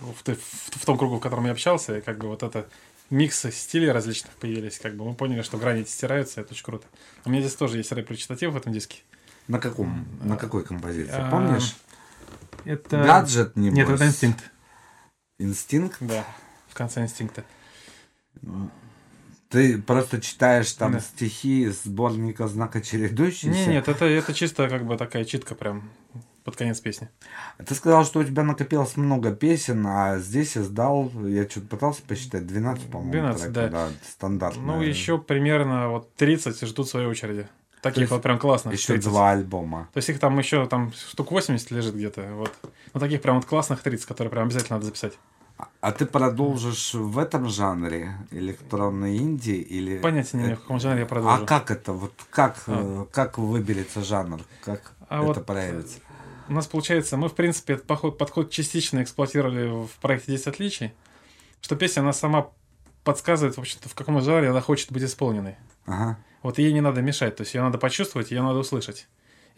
в, 0.00 0.24
в, 0.24 0.80
в 0.80 0.86
том 0.86 0.98
кругу, 0.98 1.16
в 1.16 1.20
котором 1.20 1.46
я 1.46 1.52
общался, 1.52 1.98
и 1.98 2.00
как 2.00 2.18
бы 2.18 2.28
вот 2.28 2.42
это 2.42 2.68
миксы 3.10 3.50
стилей 3.50 3.90
различных 3.90 4.32
появились, 4.34 4.78
как 4.78 4.96
бы 4.96 5.04
мы 5.04 5.14
поняли, 5.14 5.42
что 5.42 5.58
грани 5.58 5.82
эти 5.82 5.90
стираются, 5.90 6.40
это 6.40 6.52
очень 6.52 6.64
круто. 6.64 6.86
У 7.24 7.30
меня 7.30 7.40
здесь 7.42 7.54
тоже 7.54 7.78
есть 7.78 7.92
рэп-речитатив 7.92 8.52
в 8.52 8.56
этом 8.56 8.72
диске. 8.72 8.98
На 9.46 9.58
каком? 9.58 10.06
На 10.22 10.36
какой 10.36 10.64
композиции? 10.64 11.14
А, 11.14 11.30
Помнишь? 11.30 11.74
Это... 12.64 13.02
Гаджет, 13.02 13.56
не 13.56 13.70
Нет, 13.70 13.88
это 13.88 14.06
инстинкт. 14.06 14.50
Инстинкт? 15.38 15.96
Да, 16.00 16.24
в 16.68 16.74
конце 16.74 17.02
инстинкта. 17.02 17.44
Ты 19.48 19.80
просто 19.80 20.20
читаешь 20.20 20.70
там 20.72 20.92
да. 20.92 21.00
стихи 21.00 21.68
сборника 21.68 22.48
знака 22.48 22.82
чередующийся? 22.82 23.48
Не, 23.48 23.66
нет, 23.66 23.88
это, 23.88 24.04
это 24.04 24.34
чисто 24.34 24.68
как 24.68 24.84
бы 24.84 24.96
такая 24.96 25.24
читка 25.24 25.54
прям 25.54 25.90
под 26.44 26.56
конец 26.56 26.80
песни. 26.80 27.08
Ты 27.64 27.74
сказал, 27.74 28.04
что 28.04 28.20
у 28.20 28.24
тебя 28.24 28.42
накопилось 28.42 28.96
много 28.96 29.34
песен, 29.34 29.86
а 29.86 30.18
здесь 30.18 30.54
сдал, 30.54 31.10
я 31.26 31.48
что-то 31.48 31.66
пытался 31.66 32.02
посчитать, 32.02 32.46
12, 32.46 32.90
по-моему, 32.90 33.12
12, 33.12 33.42
трека, 33.42 33.52
да. 33.54 33.68
да, 33.68 33.88
стандартно. 34.06 34.62
Ну, 34.62 34.82
еще 34.82 35.18
примерно 35.18 35.90
вот 35.90 36.14
30 36.16 36.60
ждут 36.66 36.88
своей 36.88 37.06
очереди. 37.06 37.48
Таких 37.82 38.10
вот 38.10 38.22
прям 38.22 38.38
классных. 38.38 38.74
Еще 38.74 38.94
30. 38.94 39.10
два 39.10 39.30
альбома. 39.30 39.88
То 39.92 39.98
есть 39.98 40.08
их 40.08 40.18
там 40.18 40.38
еще 40.38 40.66
там 40.66 40.92
штук 40.92 41.30
80 41.30 41.70
лежит 41.70 41.94
где-то. 41.94 42.22
Вот. 42.34 42.52
Ну, 42.92 43.00
таких 43.00 43.22
прям 43.22 43.36
вот 43.36 43.44
классных 43.44 43.82
30, 43.82 44.06
которые 44.06 44.30
прям 44.30 44.46
обязательно 44.46 44.76
надо 44.76 44.86
записать. 44.86 45.14
А 45.80 45.92
ты 45.92 46.06
продолжишь 46.06 46.94
в 46.94 47.18
этом 47.18 47.48
жанре 47.48 48.16
электронной 48.30 49.16
инди 49.16 49.50
или? 49.50 49.98
Понятия 49.98 50.36
не 50.36 50.44
имею, 50.44 50.56
в 50.56 50.60
каком 50.60 50.80
жанре 50.80 51.00
я 51.00 51.06
продолжу. 51.06 51.42
А 51.42 51.46
как 51.46 51.70
это? 51.70 51.92
Вот 51.92 52.12
как 52.30 52.62
а. 52.66 53.06
как 53.12 53.38
выберется 53.38 54.02
жанр? 54.02 54.40
Как 54.64 54.92
а 55.08 55.18
это 55.18 55.26
вот 55.26 55.46
проявится? 55.46 55.98
У 56.48 56.52
нас 56.52 56.66
получается, 56.66 57.16
мы 57.16 57.28
в 57.28 57.34
принципе 57.34 57.74
этот 57.74 57.86
подход, 57.86 58.18
подход 58.18 58.50
частично 58.50 59.02
эксплуатировали 59.02 59.86
в 59.86 59.90
проекте 60.00 60.32
10 60.32 60.46
отличий, 60.46 60.94
что 61.60 61.76
песня 61.76 62.00
она 62.00 62.12
сама 62.12 62.48
подсказывает, 63.04 63.56
в 63.56 63.60
общем-то, 63.60 63.88
в 63.88 63.94
каком 63.94 64.20
жанре 64.20 64.50
она 64.50 64.60
хочет 64.60 64.92
быть 64.92 65.02
исполненной. 65.02 65.56
Ага. 65.86 66.18
Вот 66.42 66.58
ей 66.58 66.72
не 66.72 66.80
надо 66.80 67.02
мешать, 67.02 67.36
то 67.36 67.42
есть 67.42 67.54
ее 67.54 67.62
надо 67.62 67.78
почувствовать, 67.78 68.30
ее 68.30 68.42
надо 68.42 68.58
услышать. 68.58 69.08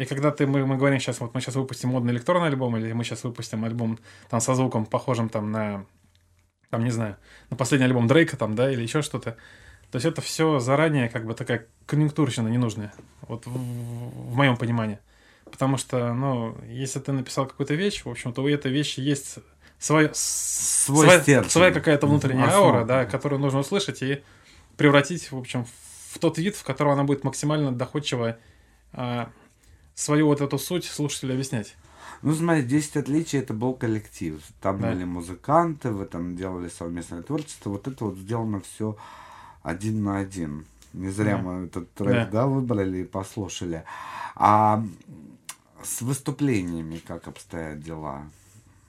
И 0.01 0.07
когда 0.07 0.31
ты, 0.31 0.47
мы, 0.47 0.65
мы 0.65 0.79
говорим 0.79 0.99
сейчас, 0.99 1.21
вот 1.21 1.35
мы 1.35 1.43
сейчас 1.43 1.57
выпустим 1.57 1.91
модный 1.91 2.15
электронный 2.15 2.49
альбом, 2.49 2.75
или 2.75 2.91
мы 2.95 3.05
сейчас 3.05 3.23
выпустим 3.23 3.67
альбом 3.67 3.99
там 4.31 4.41
со 4.41 4.55
звуком, 4.55 4.87
похожим 4.87 5.29
там 5.29 5.53
на, 5.53 5.85
там, 6.71 6.85
не 6.85 6.91
знаю, 6.91 7.19
на 7.51 7.57
последний 7.59 7.85
альбом 7.85 8.07
Дрейка 8.07 8.39
там, 8.39 8.55
да, 8.55 8.73
или 8.73 8.81
еще 8.81 9.03
что-то. 9.03 9.37
То 9.91 9.97
есть 9.97 10.07
это 10.07 10.23
все 10.23 10.59
заранее 10.59 11.11
как 11.11 11.27
бы 11.27 11.35
такая 11.35 11.67
конъюнктурщина 11.85 12.49
ненужная, 12.49 12.95
вот 13.29 13.45
в, 13.45 13.51
в 13.51 14.35
моем 14.35 14.57
понимании. 14.57 15.01
Потому 15.51 15.77
что, 15.77 16.15
ну, 16.15 16.57
если 16.67 16.99
ты 16.99 17.13
написал 17.13 17.45
какую-то 17.45 17.75
вещь, 17.75 18.03
в 18.03 18.09
общем-то, 18.09 18.43
у 18.43 18.49
этой 18.49 18.73
вещи 18.73 19.01
есть 19.01 19.39
своя, 19.79 20.11
Свой 20.15 21.21
своя, 21.21 21.45
своя 21.45 21.73
какая-то 21.73 22.07
внутренняя 22.07 22.47
Основа. 22.47 22.69
аура, 22.69 22.85
да, 22.87 23.05
которую 23.05 23.39
нужно 23.39 23.59
услышать 23.59 24.01
и 24.01 24.23
превратить, 24.79 25.31
в 25.31 25.37
общем, 25.37 25.67
в 26.15 26.19
тот 26.19 26.39
вид, 26.39 26.57
в 26.57 26.65
котором 26.65 26.93
она 26.93 27.05
будет 27.05 27.23
максимально 27.23 27.71
доходчиво 27.71 28.39
а, 28.95 29.31
свою 30.01 30.27
вот 30.27 30.41
эту 30.41 30.59
суть 30.59 30.85
слушателю 30.85 31.35
объяснять. 31.35 31.77
Ну, 32.23 32.35
смотри, 32.35 32.63
10 32.63 32.97
отличий 32.97 33.39
это 33.39 33.55
был 33.55 33.75
коллектив. 33.75 34.43
Там 34.61 34.81
да. 34.81 34.91
были 34.91 35.05
музыканты, 35.05 35.91
вы 35.91 36.07
там 36.07 36.37
делали 36.37 36.69
совместное 36.69 37.23
творчество. 37.23 37.71
Вот 37.71 37.87
это 37.87 38.05
вот 38.07 38.17
сделано 38.17 38.61
все 38.61 38.97
один 39.63 40.03
на 40.03 40.19
один. 40.19 40.67
Не 40.93 41.11
зря 41.11 41.37
да. 41.37 41.43
мы 41.43 41.67
этот 41.67 41.93
трек, 41.95 42.13
да. 42.13 42.27
да, 42.27 42.47
выбрали 42.47 42.99
и 42.99 43.05
послушали. 43.05 43.85
А 44.35 44.83
с 45.83 46.03
выступлениями 46.03 46.97
как 46.97 47.29
обстоят 47.29 47.81
дела? 47.81 48.23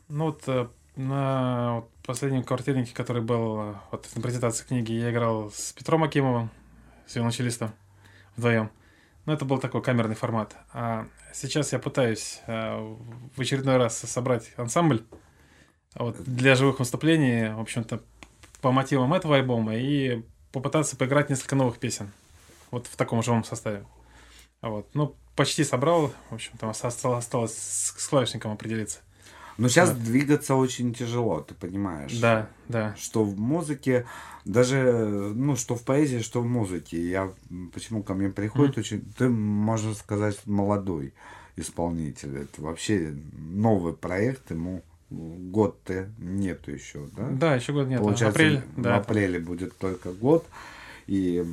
Ну 0.10 0.26
вот 0.26 0.44
э, 0.48 0.68
на 0.96 1.76
вот, 1.76 1.90
последнем 2.06 2.44
квартирнике, 2.44 2.94
который 2.94 3.22
был 3.22 3.62
э, 3.62 3.74
вот, 3.92 4.10
на 4.16 4.22
презентации 4.22 4.66
книги, 4.66 4.94
я 4.94 5.12
играл 5.12 5.52
с 5.52 5.74
Петром 5.74 6.04
Акимовым, 6.04 6.50
с 7.06 7.16
виолончелистом, 7.16 7.72
вдвоем. 8.36 8.72
Ну, 9.26 9.34
это 9.34 9.46
был 9.46 9.60
такой 9.60 9.82
камерный 9.82 10.16
формат. 10.16 10.56
А 10.74 11.08
сейчас 11.34 11.74
я 11.74 11.80
пытаюсь 11.80 12.42
а, 12.48 12.80
в 13.36 13.40
очередной 13.40 13.78
раз 13.78 13.98
собрать 13.98 14.52
ансамбль 14.58 15.06
вот, 15.96 16.18
для 16.24 16.56
живых 16.56 16.80
выступлений, 16.80 17.54
в 17.54 17.60
общем-то, 17.60 18.02
по 18.62 18.72
мотивам 18.72 19.14
этого 19.14 19.36
альбома 19.36 19.76
и 19.76 20.24
попытаться 20.52 20.96
поиграть 20.96 21.30
несколько 21.30 21.56
новых 21.56 21.80
песен. 21.80 22.12
Вот 22.72 22.88
в 22.88 22.96
таком 22.96 23.22
живом 23.22 23.44
составе. 23.44 23.86
Вот. 24.62 24.90
Ну, 24.94 25.16
почти 25.36 25.64
собрал. 25.64 26.14
В 26.30 26.36
общем, 26.36 26.54
там 26.58 26.70
осталось, 26.70 27.04
осталось 27.04 27.58
с 27.58 28.08
клавишником 28.08 28.52
определиться. 28.52 29.00
Но 29.62 29.70
сейчас 29.70 29.92
да. 29.92 30.04
двигаться 30.04 30.56
очень 30.56 30.92
тяжело, 30.92 31.42
ты 31.42 31.54
понимаешь? 31.54 32.18
Да, 32.20 32.50
да. 32.68 32.96
Что 32.98 33.24
в 33.24 33.40
музыке, 33.40 34.08
даже, 34.44 35.32
ну, 35.36 35.56
что 35.56 35.76
в 35.76 35.84
поэзии, 35.84 36.18
что 36.18 36.42
в 36.42 36.48
музыке. 36.48 37.00
Я, 37.08 37.32
почему 37.72 38.02
ко 38.02 38.16
мне 38.16 38.30
приходит 38.30 38.76
mm. 38.76 38.80
очень, 38.80 39.02
ты, 39.20 39.30
можно 39.30 39.94
сказать, 39.94 40.40
молодой 40.48 41.14
исполнитель. 41.58 42.38
Это 42.40 42.60
вообще 42.64 43.14
новый 43.34 43.94
проект, 43.94 44.50
ему 44.50 44.82
год-то 45.12 46.10
нету 46.18 46.72
еще, 46.72 47.08
да? 47.16 47.30
Да, 47.30 47.56
еще 47.56 47.72
год 47.72 47.88
нет. 47.88 48.00
Получается, 48.00 48.30
апрель, 48.30 48.64
в 48.76 48.82
да. 48.82 48.96
апреле 48.96 49.40
будет 49.40 49.78
только 49.78 50.12
год. 50.12 50.44
И 51.06 51.46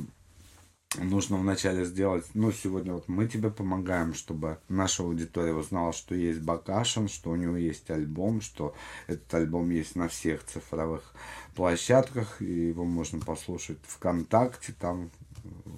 нужно 0.97 1.37
вначале 1.37 1.85
сделать, 1.85 2.25
ну, 2.33 2.51
сегодня 2.51 2.93
вот 2.93 3.07
мы 3.07 3.27
тебе 3.27 3.51
помогаем, 3.51 4.13
чтобы 4.13 4.57
наша 4.69 5.03
аудитория 5.03 5.53
узнала, 5.53 5.93
что 5.93 6.15
есть 6.15 6.41
Бакашин, 6.41 7.07
что 7.07 7.29
у 7.29 7.35
него 7.35 7.55
есть 7.55 7.89
альбом, 7.91 8.41
что 8.41 8.73
этот 9.07 9.31
альбом 9.33 9.69
есть 9.69 9.95
на 9.95 10.07
всех 10.07 10.43
цифровых 10.45 11.13
площадках, 11.55 12.41
и 12.41 12.69
его 12.69 12.85
можно 12.85 13.19
послушать 13.19 13.77
ВКонтакте, 13.83 14.73
там, 14.79 15.11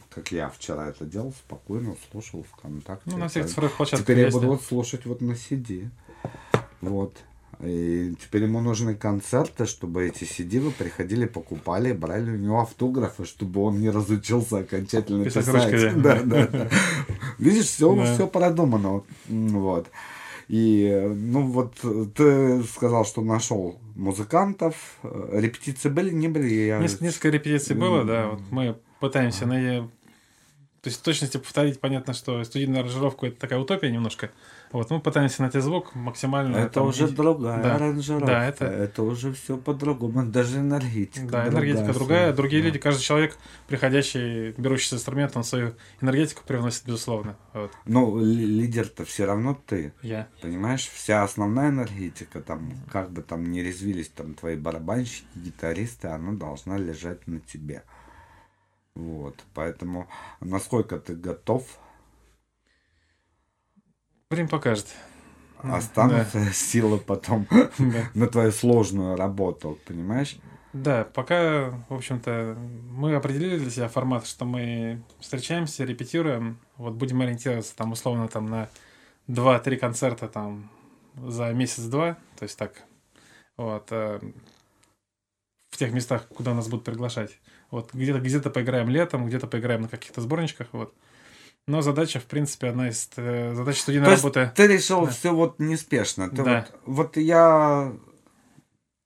как 0.10 0.32
я 0.32 0.50
вчера 0.50 0.88
это 0.88 1.06
делал, 1.06 1.34
спокойно 1.34 1.96
слушал 2.12 2.44
ВКонтакте. 2.44 3.10
Ну, 3.10 3.18
на 3.18 3.28
всех 3.28 3.48
цифровых 3.48 3.76
площадках 3.76 4.06
Теперь 4.06 4.20
я 4.20 4.32
буду 4.32 4.48
вот 4.48 4.64
слушать 4.64 5.06
вот 5.06 5.22
на 5.22 5.34
CD. 5.34 5.90
Вот. 6.80 7.18
И 7.64 8.16
теперь 8.20 8.44
ему 8.44 8.60
нужны 8.60 8.96
концерты, 8.96 9.66
чтобы 9.66 10.08
эти 10.08 10.24
CD 10.24 10.60
вы 10.60 10.72
приходили, 10.72 11.26
покупали, 11.26 11.94
брали 11.94 12.32
у 12.32 12.36
него 12.36 12.62
автографы, 12.62 13.26
чтобы 13.26 13.62
он 13.62 13.80
не 13.80 13.90
разучился 13.90 14.60
окончательно 14.60 15.26
писать. 15.26 15.46
писать. 15.46 16.02
Да, 16.02 16.22
да, 16.24 16.48
да. 16.48 16.70
Видишь, 17.38 17.66
все, 17.66 17.96
да. 17.96 18.14
все 18.14 18.28
продумано. 18.28 19.04
Вот. 19.28 19.88
И, 20.48 21.14
ну 21.16 21.44
вот, 21.44 21.76
ты 22.16 22.64
сказал, 22.64 23.06
что 23.06 23.22
нашел 23.22 23.80
музыкантов. 23.96 24.98
Репетиции 25.32 25.90
были, 25.90 26.10
не 26.10 26.28
были? 26.28 26.52
Я... 26.52 26.80
Несколько, 26.80 27.04
несколько 27.06 27.30
репетиций 27.30 27.76
было, 27.76 28.04
да. 28.04 28.28
Вот 28.28 28.42
мы 28.50 28.76
пытаемся 29.00 29.46
на 29.46 29.88
То 30.82 30.88
есть 30.88 31.00
в 31.00 31.04
точности 31.04 31.38
повторить, 31.38 31.80
понятно, 31.80 32.14
что 32.14 32.44
студийную 32.44 32.82
аранжировку 32.82 33.28
это 33.28 33.40
такая 33.40 33.60
утопия 33.60 33.92
немножко. 33.92 34.32
Вот, 34.72 34.90
мы 34.90 35.02
пытаемся 35.02 35.42
найти 35.42 35.60
звук 35.60 35.94
максимально... 35.96 36.56
Это 36.58 36.76
там, 36.76 36.88
уже 36.88 37.08
и- 37.08 37.12
другая 37.12 37.62
да. 37.62 37.76
аранжировка. 37.76 38.26
Да, 38.28 38.46
это- 38.46 38.66
это 38.66 39.04
уже 39.04 39.34
все 39.34 39.58
по-другому. 39.58 40.24
Даже 40.32 40.60
энергетика. 40.60 41.28
Да, 41.28 41.48
энергетика 41.48 41.94
другая, 41.94 42.32
другие 42.34 42.62
Да. 42.62 42.68
люди, 42.68 42.80
каждый 42.80 43.02
человек, 43.02 43.38
приходящий, 43.68 44.52
берущийся 44.52 44.96
инструмент, 44.96 45.36
он 45.36 45.44
свою 45.44 45.74
энергетику 46.00 46.44
привносит, 46.48 46.86
безусловно. 46.86 47.36
Вот. 47.54 47.72
Ну, 47.86 48.18
ли- 48.20 48.46
лидер-то 48.46 49.04
все 49.04 49.26
равно 49.26 49.60
ты. 49.66 49.94
Я. 50.02 50.28
Понимаешь, 50.42 50.88
вся 50.88 51.24
основная 51.24 51.70
энергетика, 51.70 52.40
там, 52.42 52.72
как 52.92 53.12
бы 53.12 53.22
там 53.22 53.52
не 53.52 53.62
резвились 53.62 54.10
там 54.10 54.34
твои 54.36 54.56
барабанщики, 54.56 55.26
гитаристы, 55.36 56.08
она 56.08 56.32
должна 56.32 56.78
лежать 56.78 57.28
на 57.28 57.40
тебе. 57.40 57.84
Вот, 58.96 59.36
поэтому 59.54 60.08
насколько 60.42 61.00
ты 61.00 61.16
готов, 61.16 61.64
Время 64.32 64.48
покажет. 64.48 64.88
останутся 65.62 66.42
силы 66.54 67.00
потом 67.00 67.46
Да. 67.78 68.10
на 68.14 68.28
твою 68.28 68.54
сложную 68.54 69.18
работу, 69.18 69.78
понимаешь? 69.86 70.38
Да, 70.72 71.04
пока, 71.04 71.72
в 71.90 71.94
общем-то, 71.94 72.56
мы 72.92 73.14
определили 73.14 73.58
для 73.58 73.70
себя 73.70 73.90
формат, 73.90 74.26
что 74.26 74.46
мы 74.46 75.04
встречаемся, 75.20 75.84
репетируем, 75.84 76.60
вот 76.78 76.94
будем 76.94 77.20
ориентироваться 77.20 77.76
там 77.76 77.92
условно 77.92 78.30
там 78.30 78.46
на 78.46 78.70
2-3 79.28 79.76
концерта 79.76 80.30
там 80.30 80.72
за 81.14 81.52
месяц-два, 81.52 82.18
то 82.38 82.44
есть 82.44 82.58
так, 82.58 82.72
вот, 83.58 83.88
э, 83.92 84.22
в 85.72 85.78
тех 85.78 85.92
местах, 85.92 86.30
куда 86.30 86.54
нас 86.54 86.70
будут 86.70 86.86
приглашать. 86.86 87.38
Вот, 87.70 87.94
где-то 87.94 88.22
где 88.22 88.40
поиграем 88.40 88.88
летом, 88.88 89.28
где-то 89.28 89.48
поиграем 89.48 89.82
на 89.82 89.88
каких-то 89.90 90.22
сборничках, 90.22 90.70
вот. 90.72 90.94
Но 91.68 91.82
задача, 91.82 92.20
в 92.20 92.26
принципе, 92.26 92.68
одна 92.70 92.90
из 92.90 93.10
э, 93.16 93.54
задач 93.56 93.80
студийной 93.80 94.06
То 94.08 94.16
работы. 94.16 94.52
ты 94.56 94.68
решил 94.68 95.06
Да. 95.06 95.12
все 95.12 95.34
вот 95.34 95.60
неспешно. 95.60 96.30
Ты 96.30 96.44
Да. 96.44 96.68
вот, 96.86 96.98
вот 96.98 97.18
я 97.18 97.94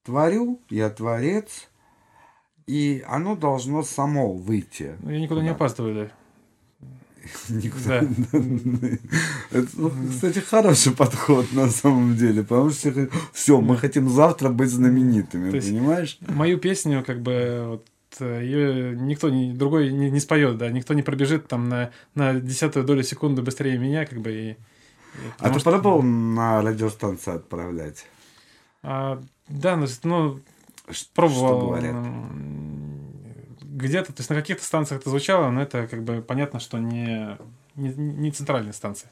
творю, 0.04 0.62
я 0.70 0.90
творец, 0.90 1.68
и 2.66 3.04
оно 3.08 3.36
должно 3.36 3.84
само 3.84 4.32
выйти. 4.34 4.96
Ну, 5.02 5.12
Я 5.12 5.20
никуда 5.20 5.42
не 5.42 5.48
Куда? 5.50 5.56
опаздываю, 5.56 5.96
да. 5.96 6.12
Никуда. 7.50 8.02
Да. 8.32 8.98
Это, 9.52 9.68
ну, 9.74 9.92
кстати, 10.10 10.40
хороший 10.40 10.94
подход 10.96 11.52
на 11.54 11.70
самом 11.70 12.16
деле, 12.16 12.44
потому 12.44 12.70
что 12.70 13.10
все, 13.34 13.60
мы 13.62 13.76
Да. 13.76 13.82
хотим 13.82 14.08
завтра 14.10 14.50
быть 14.50 14.70
знаменитыми, 14.70 15.52
То 15.52 15.58
понимаешь? 15.60 16.18
мою 16.22 16.58
песню, 16.60 17.04
как 17.06 17.22
бы, 17.22 17.66
вот, 17.68 17.88
ее 18.22 18.96
никто 18.96 19.30
не, 19.30 19.54
другой 19.54 19.92
не, 19.92 20.10
не 20.12 20.20
споет, 20.20 20.58
да, 20.58 20.70
никто 20.70 20.94
не 20.94 21.02
пробежит 21.02 21.48
там 21.48 21.70
на, 21.70 21.92
на 22.14 22.34
десятую 22.40 22.86
долю 22.86 23.04
секунды 23.04 23.42
быстрее 23.42 23.78
меня, 23.78 24.06
как 24.06 24.20
бы, 24.20 24.32
и... 24.32 24.50
и 24.52 24.58
А 25.40 25.50
ты 25.50 25.60
что- 25.60 25.72
пробовал 25.72 26.02
на 26.02 26.62
радиостанции 26.62 27.36
отправлять? 27.36 28.06
А, 28.84 29.22
да, 29.48 29.76
ну, 29.76 29.88
ну, 30.04 30.40
Ш- 30.92 31.08
пробовал. 31.14 31.58
Что 31.58 31.68
говорят? 31.68 31.96
Где-то, 33.62 34.14
то 34.14 34.20
есть 34.22 34.30
на 34.30 34.36
каких-то 34.36 34.64
станциях 34.64 35.02
это 35.02 35.10
звучало, 35.10 35.50
но 35.50 35.62
это 35.62 35.88
как 35.88 36.04
бы 36.04 36.22
понятно, 36.22 36.60
что 36.60 36.78
не, 36.78 37.38
не, 37.76 37.90
не 37.94 38.32
центральные 38.32 38.74
станции. 38.74 39.10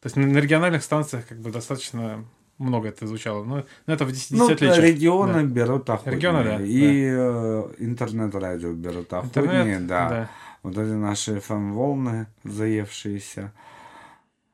То 0.00 0.06
есть 0.06 0.16
на, 0.16 0.26
на 0.26 0.38
региональных 0.38 0.82
станциях 0.82 1.26
как 1.26 1.38
бы 1.40 1.50
достаточно 1.50 2.24
много 2.62 2.88
это 2.88 3.06
звучало. 3.06 3.44
Но, 3.44 3.64
но 3.86 3.94
это 3.94 4.04
в 4.04 4.10
дес- 4.12 4.28
Ну, 4.30 4.48
десятилетиях. 4.48 4.78
регионы 4.84 5.32
Да. 5.34 5.42
берут 5.42 5.90
охотнее. 5.90 6.16
Регионы, 6.16 6.44
да, 6.44 6.60
И 6.62 7.04
э, 7.10 7.74
интернет-радио 7.78 8.72
берут 8.72 9.12
охотнее, 9.12 9.44
Интернет, 9.44 9.86
да. 9.86 10.08
да. 10.08 10.30
Вот 10.62 10.78
эти 10.78 10.90
наши 10.92 11.36
FM-волны 11.38 12.26
заевшиеся. 12.44 13.52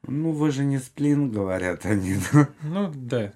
Ну, 0.07 0.33
вы 0.33 0.51
же 0.51 0.65
не 0.65 0.79
сплин, 0.79 1.31
говорят 1.31 1.85
они. 1.85 2.17
да. 2.33 2.49
Ну, 2.63 2.91
да, 2.95 3.33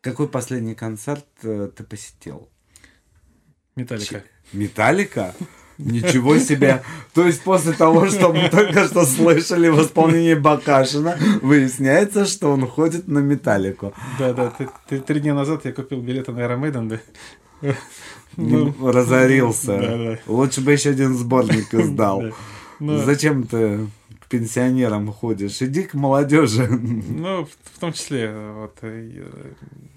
Какой 0.00 0.28
последний 0.28 0.74
концерт 0.74 1.26
э, 1.42 1.70
ты 1.76 1.82
посетил? 1.84 2.48
Металлика. 3.76 4.22
Металлика? 4.52 5.34
Ничего 5.78 6.38
себе! 6.38 6.82
То 7.14 7.24
есть 7.26 7.42
после 7.42 7.72
того, 7.72 8.08
что 8.08 8.32
мы 8.32 8.48
только 8.48 8.84
что 8.86 9.06
слышали 9.06 9.68
в 9.68 9.80
исполнении 9.80 10.34
Бакашина, 10.34 11.16
выясняется, 11.40 12.26
что 12.26 12.50
он 12.52 12.66
ходит 12.66 13.06
на 13.06 13.20
Металлику. 13.20 13.94
Да, 14.18 14.32
да, 14.32 14.50
ты- 14.50 14.68
ты- 14.88 15.00
три 15.00 15.20
дня 15.20 15.34
назад 15.34 15.64
я 15.64 15.72
купил 15.72 16.00
билеты 16.00 16.32
на 16.32 16.40
Iron 16.40 16.88
да. 16.88 17.74
Ну, 18.36 18.74
Разорился. 18.92 19.78
да, 19.78 19.96
да. 19.96 20.18
Лучше 20.26 20.60
бы 20.60 20.72
еще 20.72 20.90
один 20.90 21.14
сборник 21.14 21.72
издал. 21.74 22.22
Да. 22.22 22.30
Ну, 22.80 22.98
Зачем 22.98 23.44
ты 23.44 23.86
к 24.20 24.28
пенсионерам 24.28 25.12
ходишь? 25.12 25.60
Иди 25.62 25.82
к 25.82 25.94
молодежи. 25.94 26.68
Ну, 26.68 27.44
в, 27.44 27.48
в 27.76 27.78
том 27.80 27.92
числе, 27.92 28.32
вот, 28.54 28.76
э, 28.82 29.24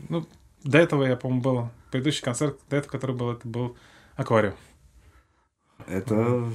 ну, 0.10 0.26
до 0.64 0.78
этого 0.80 1.04
я, 1.06 1.16
по-моему, 1.16 1.42
был, 1.42 1.70
предыдущий 1.92 2.24
концерт, 2.24 2.58
до 2.70 2.78
этого, 2.78 2.92
который 2.92 3.16
был, 3.16 3.32
это 3.32 3.48
был 3.48 3.76
аквариум. 4.16 4.56
Это 5.88 6.50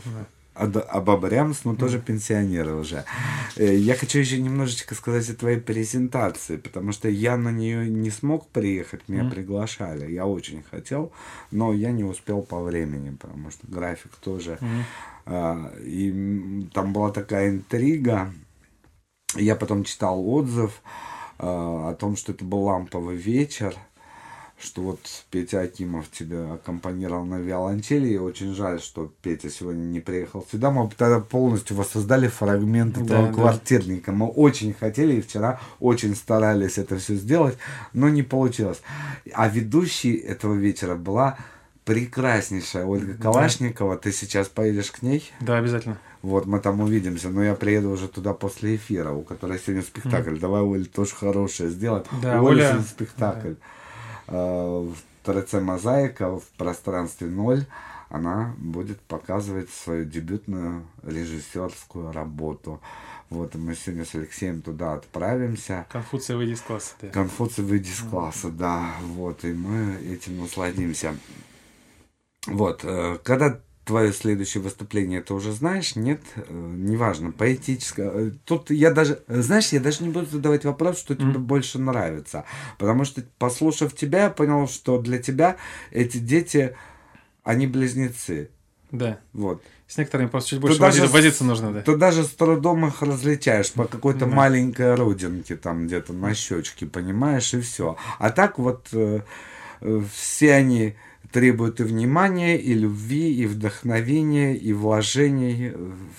ад- 0.54 0.86
обобрямс, 0.88 1.64
но 1.64 1.74
тоже 1.74 1.98
пенсионеры 1.98 2.74
уже. 2.74 3.04
Э, 3.56 3.74
Я 3.76 3.94
хочу 3.94 4.18
еще 4.18 4.40
немножечко 4.40 4.94
сказать 4.94 5.28
о 5.30 5.34
твоей 5.34 5.60
презентации, 5.60 6.56
потому 6.56 6.92
что 6.92 7.08
я 7.08 7.36
на 7.36 7.50
нее 7.52 7.88
не 7.90 8.10
смог 8.10 8.48
приехать, 8.48 9.08
меня 9.08 9.24
приглашали. 9.30 10.10
Я 10.10 10.26
очень 10.26 10.62
хотел, 10.70 11.12
но 11.50 11.72
я 11.74 11.92
не 11.92 12.04
успел 12.04 12.42
по 12.42 12.62
времени, 12.62 13.10
потому 13.16 13.50
что 13.50 13.66
график 13.66 14.12
тоже. 14.16 14.58
А, 15.26 15.72
И 15.84 16.66
там 16.72 16.92
была 16.92 17.10
такая 17.10 17.50
интрига. 17.50 18.32
Я 19.34 19.56
потом 19.56 19.84
читал 19.84 20.26
отзыв 20.28 20.80
а, 21.38 21.90
о 21.90 21.94
том, 21.94 22.16
что 22.16 22.32
это 22.32 22.44
был 22.44 22.62
ламповый 22.62 23.16
вечер, 23.16 23.74
что 24.58 24.80
вот 24.82 25.00
Петя 25.30 25.60
Акимов 25.60 26.10
тебе 26.10 26.38
аккомпанировал 26.54 27.24
на 27.26 27.36
виолончели, 27.38 28.08
и 28.08 28.16
очень 28.18 28.54
жаль, 28.54 28.80
что 28.80 29.12
Петя 29.22 29.50
сегодня 29.50 29.82
не 29.84 30.00
приехал 30.00 30.46
сюда. 30.50 30.70
Мы 30.70 30.88
тогда 30.96 31.20
полностью 31.20 31.76
воссоздали 31.76 32.28
фрагмент 32.28 32.96
этого 32.96 33.22
Да, 33.22 33.26
да. 33.28 33.32
квартирника. 33.34 34.12
Мы 34.12 34.26
очень 34.26 34.72
хотели 34.72 35.16
и 35.16 35.20
вчера 35.20 35.60
очень 35.78 36.14
старались 36.16 36.78
это 36.78 36.96
все 36.96 37.16
сделать, 37.16 37.58
но 37.92 38.08
не 38.08 38.22
получилось. 38.22 38.80
А 39.34 39.48
ведущей 39.48 40.14
этого 40.14 40.54
вечера 40.54 40.94
была 40.96 41.36
прекраснейшая 41.84 42.84
Ольга 42.84 43.14
Калашникова. 43.14 43.96
Ты 43.96 44.12
сейчас 44.12 44.48
поедешь 44.48 44.90
к 44.90 45.02
ней? 45.02 45.30
Да, 45.40 45.58
обязательно. 45.58 45.98
Вот, 46.22 46.46
мы 46.46 46.58
там 46.60 46.80
увидимся, 46.80 47.28
но 47.28 47.44
я 47.44 47.54
приеду 47.54 47.90
уже 47.90 48.08
туда 48.08 48.32
после 48.34 48.76
эфира, 48.76 49.12
у 49.12 49.22
которой 49.22 49.58
сегодня 49.58 49.82
спектакль. 49.82 50.36
Давай, 50.38 50.62
Оля, 50.62 50.84
тоже 50.84 51.14
хорошее 51.14 51.70
сделать. 51.70 52.06
Да, 52.22 52.42
У 52.42 52.46
Оля- 52.46 52.80
спектакль. 52.82 53.52
А, 53.52 53.54
В 54.26 54.94
ТРЦ 55.22 55.54
«Мозаика» 55.54 56.38
в 56.38 56.44
пространстве 56.56 57.28
ноль 57.28 57.66
она 58.08 58.54
будет 58.58 59.00
показывать 59.00 59.70
свою 59.70 60.04
дебютную 60.04 60.86
режиссерскую 61.02 62.12
работу. 62.12 62.80
Вот, 63.28 63.56
мы 63.56 63.74
сегодня 63.74 64.04
с 64.04 64.14
Алексеем 64.14 64.62
туда 64.62 64.94
отправимся. 64.94 65.86
Из 66.52 66.60
класса. 66.60 66.94
Да. 67.02 67.08
Конфуций 67.08 67.64
выйди 67.64 67.88
из 67.88 68.00
класса, 68.00 68.50
да. 68.50 68.94
Вот, 69.02 69.44
и 69.44 69.52
мы 69.52 69.96
этим 69.96 70.40
насладимся. 70.40 71.16
Вот, 72.46 72.84
э, 72.84 73.18
когда 73.24 73.60
твое 73.86 74.12
следующее 74.12 74.62
выступление, 74.62 75.22
ты 75.22 75.32
уже 75.32 75.52
знаешь, 75.52 75.96
нет, 75.96 76.20
Э, 76.36 76.42
неважно, 76.50 77.30
поэтическое. 77.32 78.10
Э, 78.10 78.30
Тут 78.44 78.70
я 78.70 78.90
даже, 78.90 79.22
знаешь, 79.28 79.68
я 79.68 79.80
даже 79.80 80.02
не 80.02 80.10
буду 80.10 80.26
задавать 80.26 80.64
вопрос, 80.64 80.98
что 80.98 81.14
тебе 81.14 81.26
Мгм. 81.26 81.44
больше 81.44 81.78
нравится. 81.78 82.44
Потому 82.78 83.04
что, 83.04 83.22
послушав 83.38 83.94
тебя, 83.94 84.24
я 84.24 84.30
понял, 84.30 84.68
что 84.68 84.98
для 85.00 85.18
тебя 85.18 85.56
эти 85.92 86.18
дети, 86.18 86.76
они 87.44 87.66
близнецы. 87.68 88.50
Да. 88.90 89.20
Вот. 89.32 89.62
С 89.86 89.98
некоторыми 89.98 90.28
просто 90.28 90.50
чуть 90.50 90.60
больше 90.60 90.78
даже 90.80 91.02
возиться, 91.02 91.08
с- 91.08 91.12
возиться 91.12 91.44
нужно, 91.44 91.72
да. 91.72 91.82
Ты 91.82 91.96
даже 91.96 92.24
с 92.24 92.30
трудом 92.30 92.86
их 92.86 93.02
различаешь 93.02 93.70
по 93.72 93.84
какой-то 93.84 94.20
Да. 94.20 94.26
маленькой 94.26 94.94
родинке 94.96 95.54
там 95.56 95.86
где-то 95.86 96.12
на 96.12 96.34
щечке, 96.34 96.86
понимаешь, 96.86 97.54
и 97.54 97.60
все. 97.60 97.96
А 98.18 98.30
так 98.30 98.58
вот 98.58 98.88
э, 98.92 99.20
э, 99.80 100.02
все 100.12 100.54
они 100.54 100.96
требуют 101.32 101.80
и 101.80 101.84
внимания, 101.84 102.56
и 102.56 102.74
любви, 102.74 103.34
и 103.34 103.46
вдохновения, 103.46 104.54
и 104.54 104.72
вложений, 104.72 105.72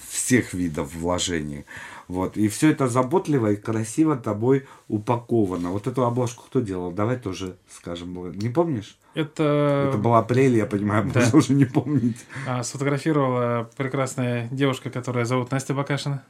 всех 0.10 0.54
видов 0.54 0.94
вложений. 0.96 1.66
Вот. 2.08 2.38
И 2.38 2.48
все 2.48 2.72
это 2.72 2.88
заботливо 2.88 3.52
и 3.52 3.56
красиво 3.58 4.16
тобой 4.16 4.66
упаковано. 4.88 5.72
Вот 5.72 5.88
эту 5.88 6.06
обложку 6.06 6.46
кто 6.46 6.62
делал? 6.62 6.92
Давай 6.92 7.18
тоже 7.18 7.58
скажем. 7.70 8.32
Не 8.38 8.50
помнишь? 8.50 8.98
Это, 9.14 9.90
Это 9.90 9.98
был 9.98 10.16
апрель, 10.16 10.56
я 10.56 10.66
понимаю, 10.66 11.10
да. 11.14 11.20
можно 11.20 11.38
уже 11.40 11.54
не 11.54 11.66
помнить. 11.66 12.18
а, 12.48 12.64
сфотографировала 12.64 13.70
прекрасная 13.76 14.48
девушка, 14.52 14.90
которая 14.90 15.26
зовут 15.26 15.52
Настя 15.52 15.74
Бакашина. 15.74 16.24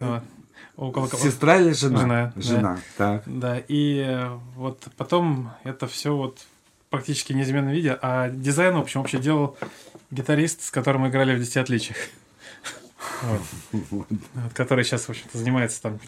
Вот. 0.00 0.22
Около 0.76 1.08
Сестра 1.08 1.56
или 1.56 1.72
жена? 1.72 1.98
Жена, 1.98 2.32
да. 2.34 2.42
Жена, 2.42 2.78
так. 2.96 3.22
Да, 3.26 3.58
и 3.66 3.98
э, 3.98 4.28
вот 4.54 4.86
потом 4.96 5.50
это 5.64 5.88
все 5.88 6.14
вот 6.16 6.46
практически 6.90 7.32
неизменном 7.32 7.72
виде, 7.72 7.98
а 8.00 8.28
дизайн, 8.28 8.74
в 8.74 8.80
общем, 8.80 9.00
вообще 9.00 9.18
делал 9.18 9.56
гитарист, 10.10 10.62
с 10.62 10.70
которым 10.70 11.02
мы 11.02 11.08
играли 11.08 11.34
в 11.34 11.38
10 11.38 11.56
отличиях. 11.58 11.96
вот, 13.22 13.40
вот, 13.90 14.06
который 14.54 14.84
сейчас, 14.84 15.04
в 15.04 15.10
общем-то, 15.10 15.38
занимается 15.38 15.82
там... 15.82 15.98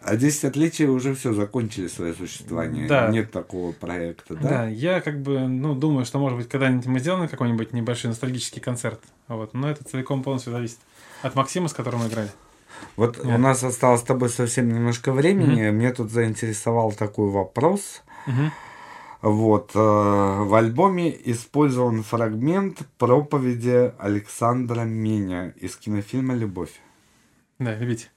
А 0.00 0.16
10 0.16 0.44
отличий 0.44 0.86
уже 0.86 1.14
все 1.14 1.32
закончили 1.32 1.88
свое 1.88 2.14
существование. 2.14 2.86
Да. 2.86 3.08
Нет 3.08 3.30
такого 3.30 3.72
проекта, 3.72 4.34
Да? 4.34 4.48
да? 4.48 4.68
я 4.68 5.00
как 5.00 5.20
бы, 5.20 5.40
ну, 5.40 5.74
думаю, 5.74 6.04
что, 6.04 6.18
может 6.18 6.38
быть, 6.38 6.48
когда-нибудь 6.48 6.86
мы 6.86 7.00
сделаем 7.00 7.28
какой-нибудь 7.28 7.72
небольшой 7.72 8.10
ностальгический 8.10 8.60
концерт. 8.60 9.00
Вот. 9.28 9.54
Но 9.54 9.70
это 9.70 9.84
целиком 9.84 10.22
полностью 10.22 10.52
зависит 10.52 10.78
от 11.22 11.34
Максима, 11.34 11.68
с 11.68 11.72
которым 11.72 12.00
мы 12.00 12.08
играли. 12.08 12.30
Вот 12.96 13.18
у 13.18 13.26
Нет. 13.26 13.38
нас 13.38 13.62
осталось 13.62 14.00
с 14.00 14.04
тобой 14.04 14.30
совсем 14.30 14.68
немножко 14.72 15.12
времени. 15.12 15.70
Мне 15.70 15.92
тут 15.92 16.10
заинтересовал 16.10 16.92
такой 16.92 17.28
вопрос. 17.28 18.02
Мгм. 18.26 18.52
Вот, 19.22 19.72
э, 19.74 19.78
в 19.78 20.54
альбоме 20.54 21.14
использован 21.30 22.02
фрагмент 22.02 22.78
проповеди 22.96 23.92
Александра 23.98 24.82
Меня 24.82 25.50
из 25.56 25.76
кинофильма 25.76 26.34
«Любовь». 26.34 26.80
Да, 27.58 27.74
любите. 27.74 28.10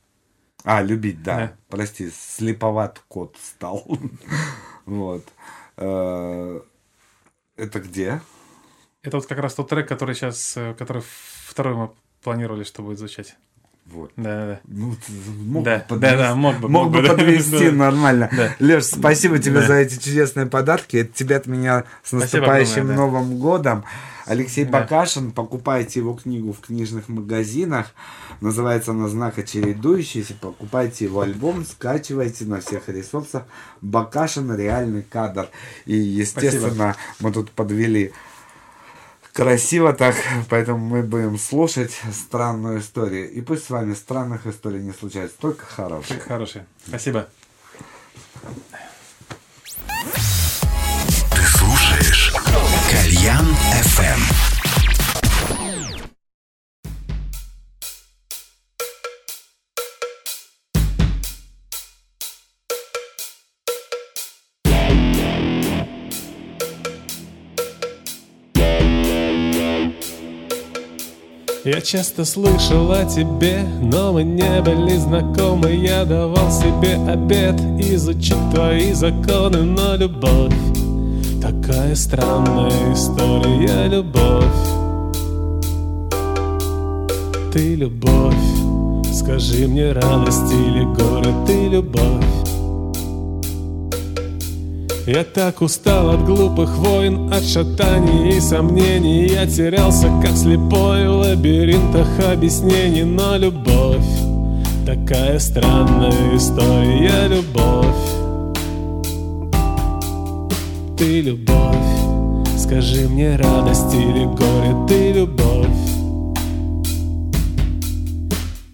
А, 0.63 0.81
любить, 0.81 1.21
да. 1.21 1.37
Да. 1.37 1.57
Прости, 1.67 2.09
слеповат 2.09 3.01
кот 3.07 3.37
стал. 3.41 3.85
Вот. 4.85 5.23
Э, 5.77 6.61
Это 7.55 7.79
где? 7.79 8.21
Это 9.01 9.17
вот 9.17 9.25
как 9.25 9.39
раз 9.39 9.53
тот 9.55 9.69
трек, 9.69 9.87
который 9.87 10.15
сейчас, 10.15 10.57
э, 10.57 10.73
который 10.73 11.03
второй 11.47 11.75
мы 11.75 11.91
планировали, 12.21 12.63
что 12.63 12.81
будет 12.81 12.99
звучать. 12.99 13.35
Вот. 13.85 14.11
Да, 14.15 14.45
да, 14.45 14.59
Ну, 14.65 14.95
мог 15.45 15.63
Да, 15.63 15.77
бы 15.77 15.83
подвести, 15.89 16.17
да, 16.17 16.29
да, 16.29 16.35
мог 16.35 16.57
бы, 16.59 16.69
мог 16.69 16.89
бы 16.89 17.01
бы, 17.01 17.07
да, 17.07 17.13
подвести 17.15 17.69
да. 17.69 17.75
нормально. 17.75 18.29
Да. 18.31 18.55
Леш, 18.59 18.85
спасибо 18.85 19.39
тебе 19.39 19.59
Да. 19.59 19.67
за 19.67 19.73
эти 19.75 19.95
чудесные 20.01 20.45
подарки. 20.45 20.97
Это 20.97 21.13
тебе 21.13 21.35
от 21.35 21.47
меня 21.47 21.83
с 22.01 22.09
Спасибо 22.09 22.21
наступающим 22.21 22.87
да. 22.87 22.95
Новым 22.95 23.37
годом. 23.39 23.83
Алексей 24.25 24.63
Да. 24.63 24.79
Бакашин, 24.79 25.31
покупайте 25.31 25.99
его 25.99 26.13
книгу 26.13 26.53
в 26.53 26.61
книжных 26.61 27.09
магазинах. 27.09 27.93
Называется 28.39 28.91
она 28.91 29.09
«Знака 29.09 29.43
чередующийся». 29.43 30.33
Покупайте 30.39 31.05
его 31.05 31.21
альбом, 31.21 31.65
скачивайте 31.65 32.45
на 32.45 32.61
всех 32.61 32.87
ресурсах. 32.87 33.43
Бакашин 33.81 34.55
реальный 34.55 35.03
кадр. 35.03 35.49
И, 35.85 35.95
естественно, 35.95 36.95
мы 37.19 37.31
тут 37.31 37.51
подвели 37.51 38.13
красиво 39.33 39.93
так, 39.93 40.15
поэтому 40.49 40.77
мы 40.77 41.01
будем 41.01 41.37
слушать 41.37 41.99
странную 42.13 42.79
историю. 42.79 43.29
И 43.31 43.41
пусть 43.41 43.65
с 43.65 43.69
вами 43.69 43.93
странных 43.93 44.47
историй 44.47 44.81
не 44.81 44.93
случается, 44.93 45.35
только 45.39 45.65
хороших. 45.65 46.07
Трек 46.07 46.27
хороший. 46.27 46.61
Спасибо. 46.87 47.27
Ты 51.31 51.41
слушаешь 51.41 52.33
Кальян 52.89 53.47
FM. 53.83 54.52
Я 71.65 71.79
часто 71.79 72.25
слышал 72.25 72.91
о 72.91 73.05
тебе, 73.05 73.63
но 73.81 74.11
мы 74.11 74.23
не 74.23 74.61
были 74.61 74.97
знакомы. 74.97 75.71
Я 75.71 76.03
давал 76.03 76.51
себе 76.51 76.95
обед 77.07 77.55
изучить 77.79 78.35
твои 78.53 78.91
законы 78.91 79.61
Но 79.61 79.95
любовь, 79.95 80.53
такая 81.41 81.95
странная 81.95 82.93
история 82.93 83.87
Любовь, 83.87 84.43
ты 87.53 87.75
любовь 87.75 88.33
Скажи 89.13 89.65
мне, 89.65 89.93
радость 89.93 90.51
или 90.51 90.83
горе, 90.93 91.33
ты 91.47 91.69
любовь 91.69 92.42
я 95.05 95.23
так 95.25 95.61
устал 95.61 96.11
от 96.11 96.23
глупых 96.23 96.77
войн, 96.77 97.31
от 97.33 97.43
шатаний 97.43 98.37
и 98.37 98.39
сомнений. 98.39 99.27
Я 99.27 99.45
терялся, 99.45 100.09
как 100.21 100.35
слепой 100.37 101.07
в 101.07 101.17
лабиринтах 101.17 102.07
объяснений. 102.31 103.03
Но 103.03 103.35
любовь, 103.35 104.05
такая 104.85 105.39
странная 105.39 106.35
история. 106.35 107.27
Любовь, 107.27 107.85
ты 110.97 111.21
любовь. 111.21 112.57
Скажи 112.57 113.09
мне, 113.09 113.35
радость 113.35 113.93
или 113.93 114.23
горе, 114.23 114.87
ты 114.87 115.11
любовь. 115.11 115.67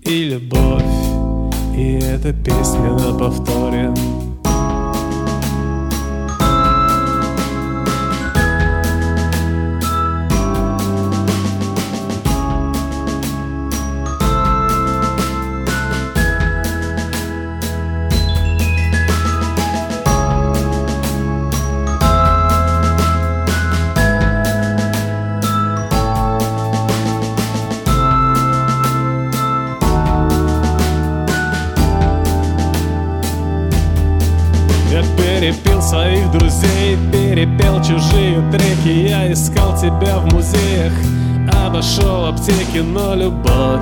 И 0.04 0.24
любовь, 0.26 0.84
и 1.76 2.00
эта 2.02 2.34
песня 2.34 2.94
на 2.94 3.18
повторе 3.18 3.94
аптеки 42.40 42.80
Но 42.80 43.16
любовь, 43.16 43.82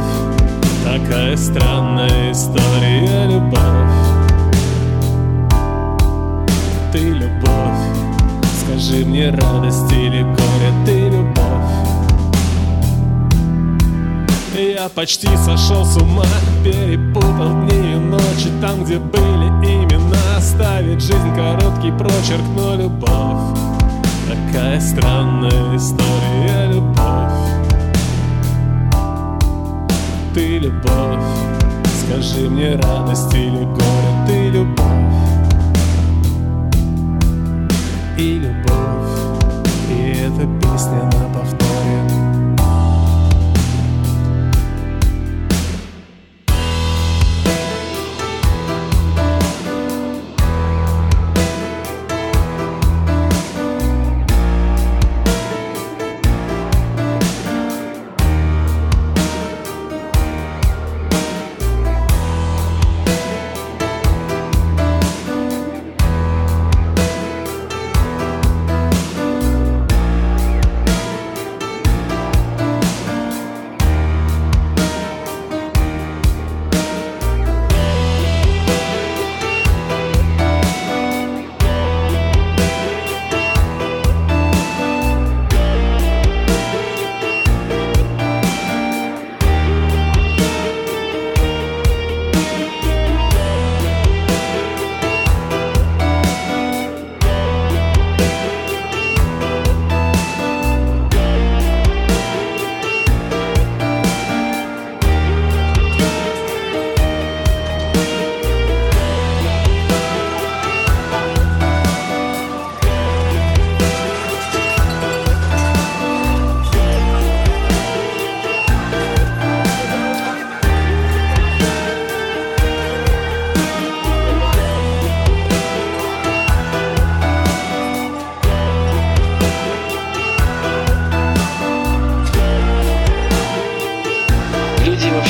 такая 0.84 1.38
странная 1.38 2.32
история 2.32 3.28
Любовь, 3.28 3.62
ты 6.92 7.00
любовь. 7.00 7.48
Скажи 8.62 9.06
мне, 9.06 9.30
радость 9.30 9.92
или 9.92 10.24
горе, 10.24 10.74
ты 10.86 11.10
любовь. 11.10 11.44
Я 14.58 14.90
почти 14.90 15.28
сошел 15.38 15.86
с 15.86 15.98
ума, 15.98 16.26
перепутал 16.64 17.68
дни 17.68 17.94
и 17.94 17.96
ночи 17.96 18.50
Там, 18.60 18.84
где 18.84 18.98
были 18.98 19.48
имена, 19.64 20.38
оставить 20.38 21.02
жизнь 21.02 21.36
короткий 21.36 21.92
прочерк 21.92 22.44
Но 22.56 22.76
любовь, 22.76 23.60
такая 24.28 24.80
странная 24.82 25.76
история 25.76 26.57
ты 30.38 30.60
любовь. 30.60 31.26
Скажи 32.06 32.48
мне, 32.48 32.76
радость 32.76 33.34
или 33.34 33.64
горе, 33.64 34.12
ты 34.28 34.50
любовь. 34.50 34.86
И 38.20 38.34
любовь, 38.36 39.64
и 39.90 40.12
эта 40.12 40.46
песня 40.62 41.04
на 41.06 41.34
повторе 41.34 41.57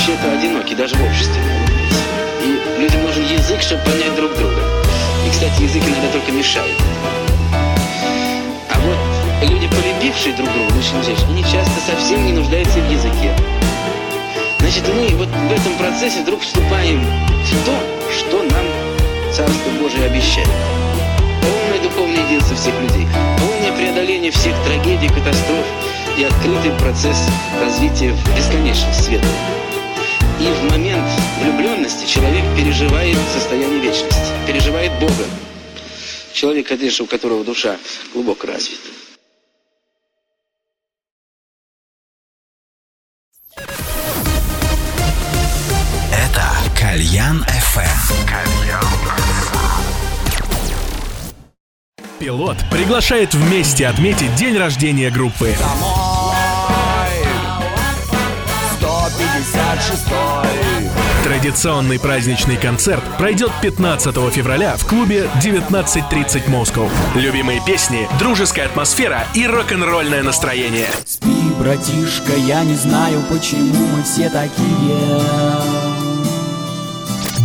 кто-то 0.03 0.37
одинокий, 0.37 0.75
даже 0.75 0.95
в 0.95 1.03
обществе. 1.03 1.41
И 2.43 2.81
людям 2.81 3.03
нужен 3.03 3.23
язык, 3.23 3.61
чтобы 3.61 3.81
понять 3.83 4.15
друг 4.15 4.33
друга. 4.35 4.61
И, 5.25 5.29
кстати, 5.29 5.63
язык 5.63 5.83
иногда 5.83 6.07
только 6.11 6.31
мешает. 6.31 6.75
А 8.69 8.79
вот 8.79 9.49
люди, 9.49 9.67
полюбившие 9.67 10.35
друг 10.35 10.51
друга, 10.53 10.73
мужчина 10.73 11.01
и 11.01 11.03
женщина, 11.03 11.29
они 11.29 11.43
часто 11.43 11.79
совсем 11.85 12.25
не 12.25 12.33
нуждаются 12.33 12.79
в 12.79 12.91
языке. 12.91 13.35
Значит, 14.59 14.83
мы 14.87 15.15
вот 15.17 15.29
в 15.29 15.51
этом 15.51 15.73
процессе 15.77 16.21
вдруг 16.21 16.41
вступаем 16.41 17.01
в 17.01 17.65
то, 17.65 17.75
что 18.17 18.43
нам 18.43 18.65
Царство 19.33 19.69
Божие 19.81 20.05
обещает. 20.05 20.49
Полное 21.41 21.81
духовное 21.81 22.25
единство 22.25 22.55
всех 22.55 22.73
людей, 22.81 23.07
полное 23.39 23.71
преодоление 23.77 24.31
всех 24.31 24.55
трагедий, 24.63 25.07
катастроф 25.09 25.65
и 26.17 26.23
открытый 26.23 26.71
процесс 26.79 27.27
развития 27.61 28.11
в 28.11 28.35
бесконечность 28.35 29.05
света. 29.05 29.27
И 30.47 30.49
в 30.49 30.63
момент 30.71 31.03
влюбленности 31.41 32.05
человек 32.05 32.45
переживает 32.55 33.17
состояние 33.33 33.81
вечности, 33.81 34.31
переживает 34.47 34.93
Бога. 34.93 35.25
Человек, 36.31 36.67
конечно, 36.67 37.03
у 37.03 37.07
которого 37.07 37.43
душа 37.43 37.75
глубоко 38.13 38.47
развита. 38.47 38.87
Это 46.13 46.43
Кальян 46.79 47.43
FM. 47.43 47.97
Пилот 52.19 52.57
приглашает 52.71 53.33
вместе 53.33 53.85
отметить 53.85 54.33
день 54.35 54.57
рождения 54.57 55.09
группы. 55.09 55.53
156 55.53 56.06
Традиционный 61.23 61.99
праздничный 61.99 62.57
концерт 62.57 63.03
пройдет 63.17 63.51
15 63.61 64.15
февраля 64.33 64.75
в 64.77 64.87
клубе 64.87 65.29
19.30 65.41 66.49
Moscow. 66.49 66.89
Любимые 67.15 67.61
песни, 67.65 68.07
дружеская 68.17 68.65
атмосфера 68.65 69.25
и 69.33 69.45
рок-н-ролльное 69.45 70.23
настроение. 70.23 70.87
Спи, 71.05 71.51
братишка, 71.59 72.33
я 72.35 72.63
не 72.63 72.75
знаю, 72.75 73.21
почему 73.29 73.87
мы 73.87 74.03
все 74.03 74.29
такие. 74.29 75.21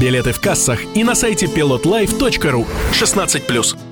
Билеты 0.01 0.33
в 0.33 0.41
кассах 0.41 0.81
и 0.95 1.05
на 1.05 1.15
сайте 1.15 1.47
pilotlife.ru 1.47 2.67
16+. 2.93 3.92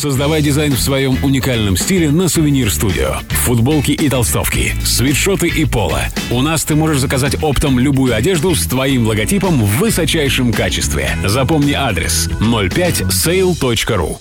Создавай 0.00 0.40
дизайн 0.40 0.72
в 0.72 0.80
своем 0.80 1.22
уникальном 1.22 1.76
стиле 1.76 2.10
на 2.10 2.26
Сувенир 2.30 2.72
Студио. 2.72 3.16
Футболки 3.44 3.90
и 3.90 4.08
толстовки, 4.08 4.74
свитшоты 4.82 5.48
и 5.48 5.66
поло. 5.66 6.00
У 6.30 6.40
нас 6.40 6.64
ты 6.64 6.74
можешь 6.74 7.00
заказать 7.00 7.36
оптом 7.42 7.78
любую 7.78 8.16
одежду 8.16 8.54
с 8.54 8.66
твоим 8.66 9.06
логотипом 9.06 9.62
в 9.62 9.76
высочайшем 9.76 10.54
качестве. 10.54 11.18
Запомни 11.26 11.72
адрес 11.74 12.30
05sale.ru 12.40 14.16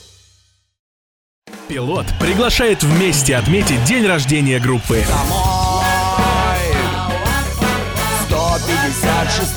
Пилот 1.70 2.08
приглашает 2.20 2.84
вместе 2.84 3.38
отметить 3.38 3.82
день 3.86 4.06
рождения 4.06 4.60
группы. 4.60 5.02
156 8.28 9.56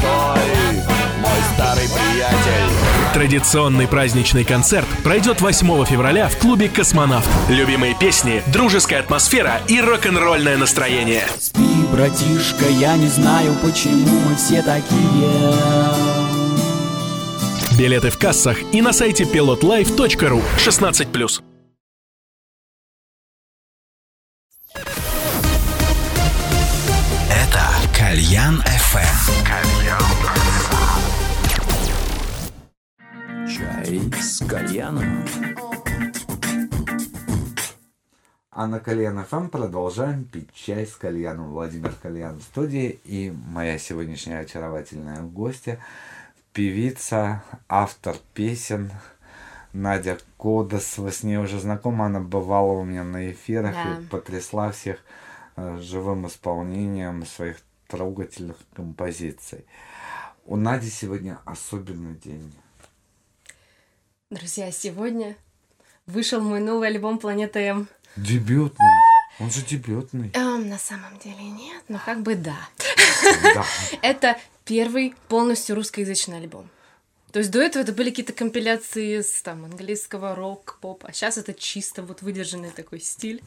мой 1.19 1.39
старый 1.57 1.89
приятель. 1.89 2.72
Традиционный 3.15 3.87
праздничный 3.87 4.43
концерт 4.43 4.89
пройдет 5.05 5.43
8 5.43 5.85
февраля 5.85 6.29
в 6.29 6.39
клубе 6.39 6.71
«Космонавт». 6.71 7.29
Любимые 7.51 7.95
песни, 7.95 8.43
дружеская 8.47 9.01
атмосфера 9.01 9.61
и 9.69 9.83
рок-н-ролльное 9.83 10.57
настроение. 10.57 11.25
Спи, 11.39 11.61
братишка, 11.93 12.65
я 12.71 12.97
не 12.97 13.09
знаю, 13.09 13.55
почему 13.63 14.19
мы 14.21 14.35
все 14.37 14.63
такие. 14.63 15.43
Билеты 17.79 18.09
в 18.09 18.19
кассах 18.19 18.57
и 18.73 18.81
на 18.81 18.95
сайте 18.95 19.25
pilotlife.ru 19.25 20.43
16+. 20.57 21.43
Это 27.29 27.69
Кальян 27.95 28.63
FM. 28.63 30.42
Чай 33.93 34.11
с 34.23 34.39
кальяном. 34.47 35.05
А 38.51 38.67
на 38.67 38.81
Кальян 38.81 39.23
ФМ 39.23 39.49
продолжаем 39.49 40.25
пить 40.25 40.49
чай 40.55 40.87
с 40.87 40.97
кальяном. 40.97 41.51
Владимир 41.51 41.93
Кальян 42.03 42.39
в 42.39 42.43
студии 42.43 43.01
и 43.05 43.31
моя 43.49 43.77
сегодняшняя 43.79 44.39
очаровательная 44.39 45.21
гостья, 45.21 45.79
певица, 46.55 47.45
автор 47.69 48.17
песен 48.33 48.91
Надя 49.75 50.17
Кодос. 50.39 50.97
Вы 50.97 51.13
с 51.13 51.23
ней 51.23 51.37
уже 51.37 51.61
знакомы, 51.61 52.07
она 52.07 52.21
бывала 52.21 52.73
у 52.73 52.85
меня 52.85 53.05
на 53.05 53.31
эфирах 53.31 53.75
Да. 53.75 53.99
и 53.99 54.05
потрясла 54.07 54.73
всех 54.73 55.01
э, 55.57 55.77
живым 55.83 56.27
исполнением 56.29 57.27
своих 57.27 57.59
трогательных 57.89 58.57
композиций. 58.75 59.67
У 60.47 60.57
Нади 60.57 60.89
сегодня 60.89 61.41
особенный 61.45 62.15
день. 62.15 62.55
Друзья, 64.33 64.73
сегодня 64.73 65.37
вышел 66.07 66.41
мой 66.41 66.59
новый 66.59 66.89
альбом 66.89 67.19
«Планета 67.19 67.59
М». 67.59 67.87
Дебютный. 68.17 68.89
Он 69.39 69.51
же 69.51 69.61
дебютный. 69.61 70.31
Эм, 70.33 70.71
на 70.71 70.79
самом 70.79 71.19
деле 71.19 71.43
нет, 71.43 71.83
но 71.89 72.01
как 72.03 72.23
бы 72.23 72.35
да. 72.35 72.57
Да. 73.55 73.63
Это 74.03 74.39
первый 74.65 75.15
полностью 75.29 75.77
русскоязычный 75.77 76.39
альбом. 76.39 76.71
То 77.31 77.41
есть 77.41 77.51
до 77.51 77.61
этого 77.61 77.83
это 77.83 77.93
были 77.93 78.09
какие-то 78.09 78.33
компиляции 78.33 79.21
с 79.21 79.43
там 79.43 79.67
английского 79.67 80.35
рок, 80.35 80.79
поп, 80.81 81.05
а 81.07 81.13
сейчас 81.13 81.37
это 81.37 81.53
чисто 81.53 82.03
вот 82.03 82.23
выдержанный 82.23 82.71
такой 82.71 83.01
стиль. 83.01 83.43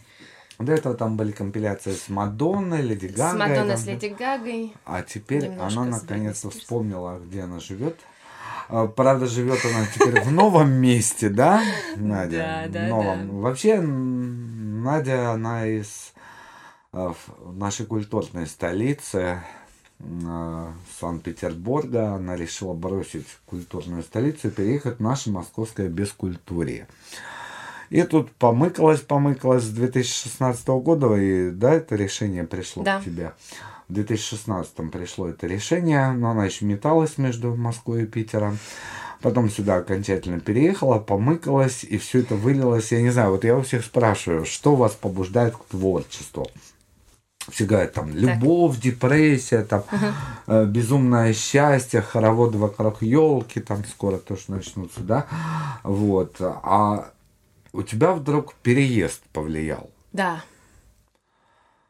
До 0.59 0.71
этого 0.71 0.95
там 0.95 1.17
были 1.17 1.31
компиляции 1.31 1.93
с 1.93 2.09
Мадонной, 2.09 2.83
Леди 2.83 3.07
с 3.07 3.15
Гагой. 3.15 3.39
Мадонной, 3.39 3.75
там, 3.75 3.77
с. 3.77 3.85
Леди 3.87 4.07
Гагой. 4.07 4.73
А 4.85 5.01
теперь 5.01 5.47
она 5.47 5.69
с 5.69 6.01
наконец-то 6.01 6.51
вспомнила, 6.51 7.19
где 7.19 7.41
она 7.41 7.59
живет. 7.59 7.99
А, 8.69 8.87
Правда, 8.87 9.27
живет 9.27 9.63
она 9.65 9.85
теперь 9.93 10.19
в 10.21 10.31
новом 10.31 10.71
месте, 10.71 11.29
да, 11.29 11.61
Надя? 11.95 12.63
Да, 12.71 12.79
да, 12.81 12.87
новом. 12.87 13.39
Вообще, 13.41 13.71
м, 13.75 14.83
Надя, 14.83 15.31
она 15.31 15.65
из 15.67 16.13
ф- 16.93 17.29
нашей 17.53 17.85
культурной 17.85 18.47
столицы, 18.47 19.41
э, 19.99 20.67
Санкт-Петербурга. 20.99 22.13
Она 22.15 22.35
решила 22.35 22.73
бросить 22.73 23.27
культурную 23.45 24.03
столицу 24.03 24.47
и 24.47 24.51
переехать 24.51 24.97
в 24.97 25.01
наше 25.01 25.29
московское 25.31 25.87
бескультурье. 25.87 26.87
И 27.91 28.01
тут 28.01 28.31
помыкалась, 28.31 29.01
помыкалась 29.01 29.63
с 29.63 29.69
2016 29.69 30.67
года, 30.79 31.13
и 31.15 31.51
да, 31.51 31.73
это 31.73 31.95
решение 31.95 32.43
пришло 32.43 32.83
Да. 32.83 32.99
к 32.99 33.03
тебе. 33.05 33.33
В 33.87 33.93
2016 33.93 34.91
пришло 34.91 35.29
это 35.29 35.45
решение, 35.45 36.11
но 36.11 36.31
она 36.31 36.45
еще 36.45 36.65
металась 36.65 37.17
между 37.17 37.55
Москвой 37.55 38.03
и 38.03 38.05
Питером. 38.07 38.57
Потом 39.21 39.49
сюда 39.49 39.77
окончательно 39.77 40.39
переехала, 40.39 40.99
помыкалась, 40.99 41.83
и 41.83 41.97
все 41.97 42.19
это 42.19 42.35
вылилось. 42.35 42.91
Я 42.91 43.01
не 43.01 43.11
знаю, 43.11 43.31
вот 43.31 43.43
я 43.43 43.55
у 43.55 43.61
всех 43.61 43.85
спрашиваю, 43.85 44.45
что 44.45 44.75
вас 44.75 44.93
побуждает 44.93 45.55
к 45.55 45.65
творчеству? 45.65 46.47
Все 47.49 47.65
говорят, 47.65 47.93
там, 47.93 48.09
любовь, 48.11 48.79
депрессия, 48.79 49.63
там, 49.63 49.83
э, 50.47 50.65
безумное 50.65 51.31
счастье, 51.33 52.01
хороводы 52.01 52.57
вокруг 52.57 53.03
елки, 53.03 53.59
там 53.59 53.85
скоро 53.85 54.17
тоже 54.17 54.43
начнутся, 54.47 55.01
да? 55.01 55.27
Вот. 55.83 56.37
А 56.39 57.11
у 57.71 57.83
тебя 57.83 58.13
вдруг 58.13 58.55
переезд 58.55 59.21
повлиял. 59.31 59.89
Да. 60.11 60.41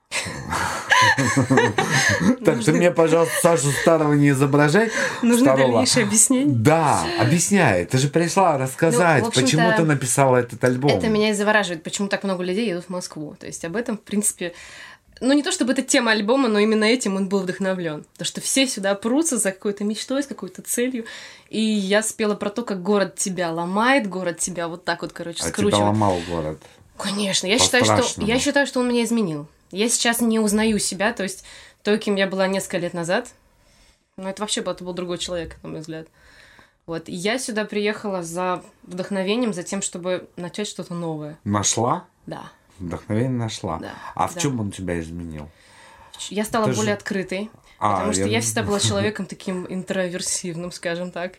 Так, 2.45 2.63
ты 2.63 2.73
мне, 2.73 2.91
пожалуйста, 2.91 3.35
Сашу 3.41 3.71
Старого 3.71 4.13
не 4.13 4.29
изображай. 4.29 4.91
Нужно 5.21 5.55
дальнейшее 5.55 6.05
объяснение. 6.05 6.55
Да, 6.55 7.05
объясняй. 7.19 7.85
Ты 7.85 7.97
же 7.97 8.07
пришла 8.07 8.57
рассказать, 8.57 9.23
Ну, 9.23 9.31
почему 9.31 9.71
ты 9.75 9.83
написала 9.83 10.37
этот 10.37 10.63
альбом. 10.63 10.91
Это 10.91 11.07
меня 11.07 11.29
и 11.29 11.33
завораживает, 11.33 11.83
почему 11.83 12.07
так 12.07 12.23
много 12.23 12.43
людей 12.43 12.67
едут 12.67 12.85
в 12.85 12.89
Москву. 12.89 13.35
То 13.39 13.47
есть 13.47 13.65
об 13.65 13.75
этом, 13.75 13.97
в 13.97 14.01
принципе, 14.01 14.53
ну 15.21 15.33
не 15.33 15.43
то 15.43 15.51
чтобы 15.51 15.73
это 15.73 15.81
тема 15.81 16.11
альбома, 16.11 16.49
но 16.49 16.59
именно 16.59 16.83
этим 16.83 17.15
он 17.15 17.29
был 17.29 17.39
вдохновлен. 17.39 18.05
То, 18.17 18.25
что 18.25 18.41
все 18.41 18.67
сюда 18.67 18.95
прутся 18.95 19.37
за 19.37 19.51
какой-то 19.51 19.83
мечтой, 19.83 20.23
с 20.23 20.27
какой-то 20.27 20.61
целью. 20.61 21.05
И 21.49 21.61
я 21.61 22.03
спела 22.03 22.35
про 22.35 22.49
то, 22.49 22.63
как 22.63 22.83
город 22.83 23.15
тебя 23.15 23.51
ломает, 23.51 24.09
город 24.09 24.39
тебя 24.39 24.67
вот 24.67 24.83
так 24.83 25.01
вот, 25.01 25.13
короче, 25.13 25.39
а 25.39 25.43
тебя 25.43 25.53
скручивает. 25.53 25.85
ломал 25.85 26.19
город. 26.29 26.59
Конечно, 26.97 27.47
я 27.47 27.59
считаю, 27.59 27.85
что 27.85 28.21
я 28.21 28.39
считаю, 28.39 28.67
что 28.67 28.79
он 28.79 28.89
меня 28.89 29.03
изменил. 29.03 29.47
Я 29.75 29.89
сейчас 29.89 30.21
не 30.21 30.39
узнаю 30.39 30.79
себя, 30.79 31.11
то 31.13 31.23
есть 31.23 31.43
то, 31.83 31.97
кем 31.97 32.15
я 32.15 32.27
была 32.27 32.47
несколько 32.47 32.77
лет 32.77 32.93
назад. 32.93 33.29
Ну, 34.17 34.29
это 34.29 34.41
вообще 34.41 34.61
был, 34.61 34.71
это 34.71 34.83
был 34.83 34.93
другой 34.93 35.17
человек, 35.17 35.57
на 35.63 35.69
мой 35.69 35.79
взгляд. 35.81 36.07
Вот. 36.85 37.09
И 37.09 37.13
я 37.13 37.37
сюда 37.37 37.65
приехала 37.65 38.23
за 38.23 38.63
вдохновением, 38.83 39.53
за 39.53 39.63
тем, 39.63 39.81
чтобы 39.81 40.29
начать 40.37 40.67
что-то 40.67 40.93
новое. 40.93 41.37
Нашла? 41.43 42.05
Да. 42.25 42.51
Вдохновение 42.79 43.31
нашла. 43.37 43.79
Да, 43.79 43.93
А 44.15 44.27
в 44.27 44.35
да. 44.35 44.39
чем 44.39 44.59
он 44.59 44.71
тебя 44.71 44.99
изменил? 44.99 45.49
Я 46.29 46.45
стала 46.45 46.65
Ты 46.67 46.71
же- 46.71 46.77
более 46.77 46.93
открытой, 46.93 47.49
А, 47.79 47.95
потому 47.95 48.13
что 48.13 48.21
я- 48.21 48.27
я 48.27 48.41
всегда 48.41 48.63
была 48.63 48.79
человеком 48.89 49.25
таким 49.25 49.65
интроверсивным, 49.67 50.71
скажем 50.71 51.11
так. 51.11 51.33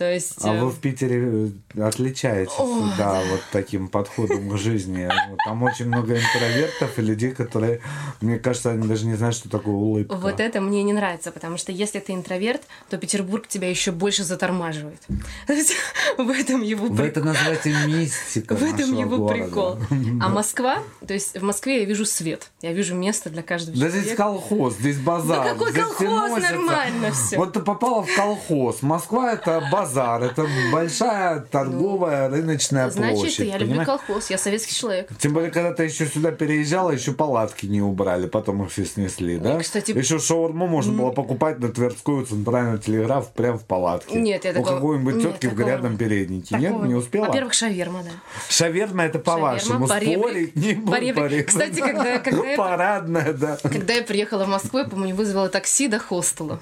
То 0.00 0.10
есть... 0.10 0.36
А 0.42 0.54
э, 0.54 0.58
вы 0.58 0.70
в 0.70 0.78
Питере 0.78 1.52
э, 1.74 1.82
отличаетесь, 1.82 2.54
О, 2.58 2.90
да, 2.96 3.20
вот 3.30 3.42
таким 3.52 3.86
подходом 3.86 4.48
к 4.48 4.56
жизни. 4.56 5.06
Там 5.44 5.62
очень 5.62 5.88
много 5.88 6.18
интровертов 6.18 6.98
и 6.98 7.02
людей, 7.02 7.32
которые, 7.32 7.82
мне 8.22 8.38
кажется, 8.38 8.70
они 8.70 8.88
даже 8.88 9.04
не 9.04 9.14
знают, 9.14 9.36
что 9.36 9.50
такое 9.50 9.74
улыбка. 9.74 10.16
Вот 10.16 10.40
это 10.40 10.62
мне 10.62 10.82
не 10.84 10.94
нравится, 10.94 11.30
потому 11.32 11.58
что 11.58 11.70
если 11.70 11.98
ты 11.98 12.14
интроверт, 12.14 12.62
то 12.88 12.96
Петербург 12.96 13.46
тебя 13.46 13.68
еще 13.68 13.92
больше 13.92 14.24
затормаживает. 14.24 15.02
В 16.16 16.30
этом 16.30 16.62
его 16.62 16.86
Вы 16.86 17.04
это 17.04 17.22
называете 17.22 17.76
мистика 17.86 18.54
В 18.56 18.62
этом 18.62 18.96
его 18.96 19.28
прикол. 19.28 19.80
А 20.22 20.30
Москва, 20.30 20.78
то 21.06 21.12
есть 21.12 21.38
в 21.38 21.42
Москве 21.42 21.80
я 21.80 21.84
вижу 21.84 22.06
свет, 22.06 22.50
я 22.62 22.72
вижу 22.72 22.94
место 22.94 23.28
для 23.28 23.42
каждого 23.42 23.76
Да 23.76 23.90
здесь 23.90 24.04
человека. 24.04 24.22
колхоз, 24.22 24.78
здесь 24.78 24.96
базар. 24.96 25.44
Да 25.44 25.52
какой 25.52 25.72
все 25.72 25.82
колхоз? 25.82 26.42
Нормально 26.42 27.12
всё. 27.12 27.36
Вот 27.36 27.52
ты 27.52 27.60
попала 27.60 28.02
в 28.02 28.16
колхоз. 28.16 28.80
Москва 28.80 29.34
это 29.34 29.68
базар, 29.70 29.89
это 29.98 30.46
большая 30.72 31.40
торговая 31.40 32.28
рыночная 32.28 32.86
Ну, 32.86 32.90
Значит, 32.92 33.18
площадь. 33.18 33.38
я 33.40 33.52
люблю 33.58 33.66
понимаешь? 33.68 33.86
колхоз, 33.86 34.30
я 34.30 34.38
советский 34.38 34.74
человек. 34.74 35.08
Тем 35.18 35.32
более, 35.32 35.50
когда 35.50 35.72
ты 35.72 35.84
еще 35.84 36.06
сюда 36.06 36.30
переезжала, 36.32 36.90
еще 36.90 37.12
палатки 37.12 37.66
не 37.66 37.80
убрали, 37.82 38.26
потом 38.26 38.64
их 38.64 38.70
все 38.72 38.84
снесли, 38.84 39.38
да? 39.38 39.58
кстати, 39.58 39.90
Еще 39.92 40.18
шаурму 40.18 40.66
можно 40.66 40.92
было 40.92 41.10
покупать 41.10 41.58
на 41.58 41.68
Тверскую 41.68 42.24
центральную 42.26 42.78
телеграф 42.78 43.30
прямо 43.32 43.58
в 43.58 43.64
палатке. 43.64 44.18
Нет, 44.20 44.44
я 44.44 44.50
У 44.50 44.54
такого- 44.54 44.74
какой-нибудь 44.76 45.14
нет, 45.16 45.32
тетки 45.32 45.46
в 45.46 45.54
грязном 45.54 45.96
переднике. 45.96 46.56
Нет, 46.56 46.70
Такого- 46.72 46.86
не 46.86 46.94
успела? 46.94 47.26
Во-первых, 47.26 47.54
шаверма, 47.54 48.02
да. 48.02 48.10
Шаверма 48.48 49.04
это 49.04 49.18
по-вашему. 49.18 49.86
Спорить 49.86 50.56
не 50.56 50.74
буду. 50.74 51.44
Кстати, 51.46 51.80
когда- 51.80 52.18
когда 52.18 52.46
я- 52.50 52.56
Парадная, 52.56 53.32
да. 53.32 53.58
Когда 53.62 53.94
я 53.94 54.02
приехала 54.02 54.44
в 54.44 54.48
Москву, 54.48 54.78
я 54.80 54.84
помню, 54.84 55.14
вызвала 55.14 55.48
такси 55.48 55.88
до 55.88 55.98
хостела. 55.98 56.60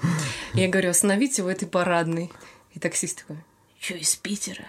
Я 0.53 0.67
говорю, 0.67 0.89
остановите 0.91 1.43
в 1.43 1.47
этой 1.47 1.67
парадной. 1.67 2.31
И 2.73 2.79
таксист 2.79 3.19
такой, 3.19 3.37
что 3.79 3.95
из 3.95 4.15
Питера? 4.15 4.65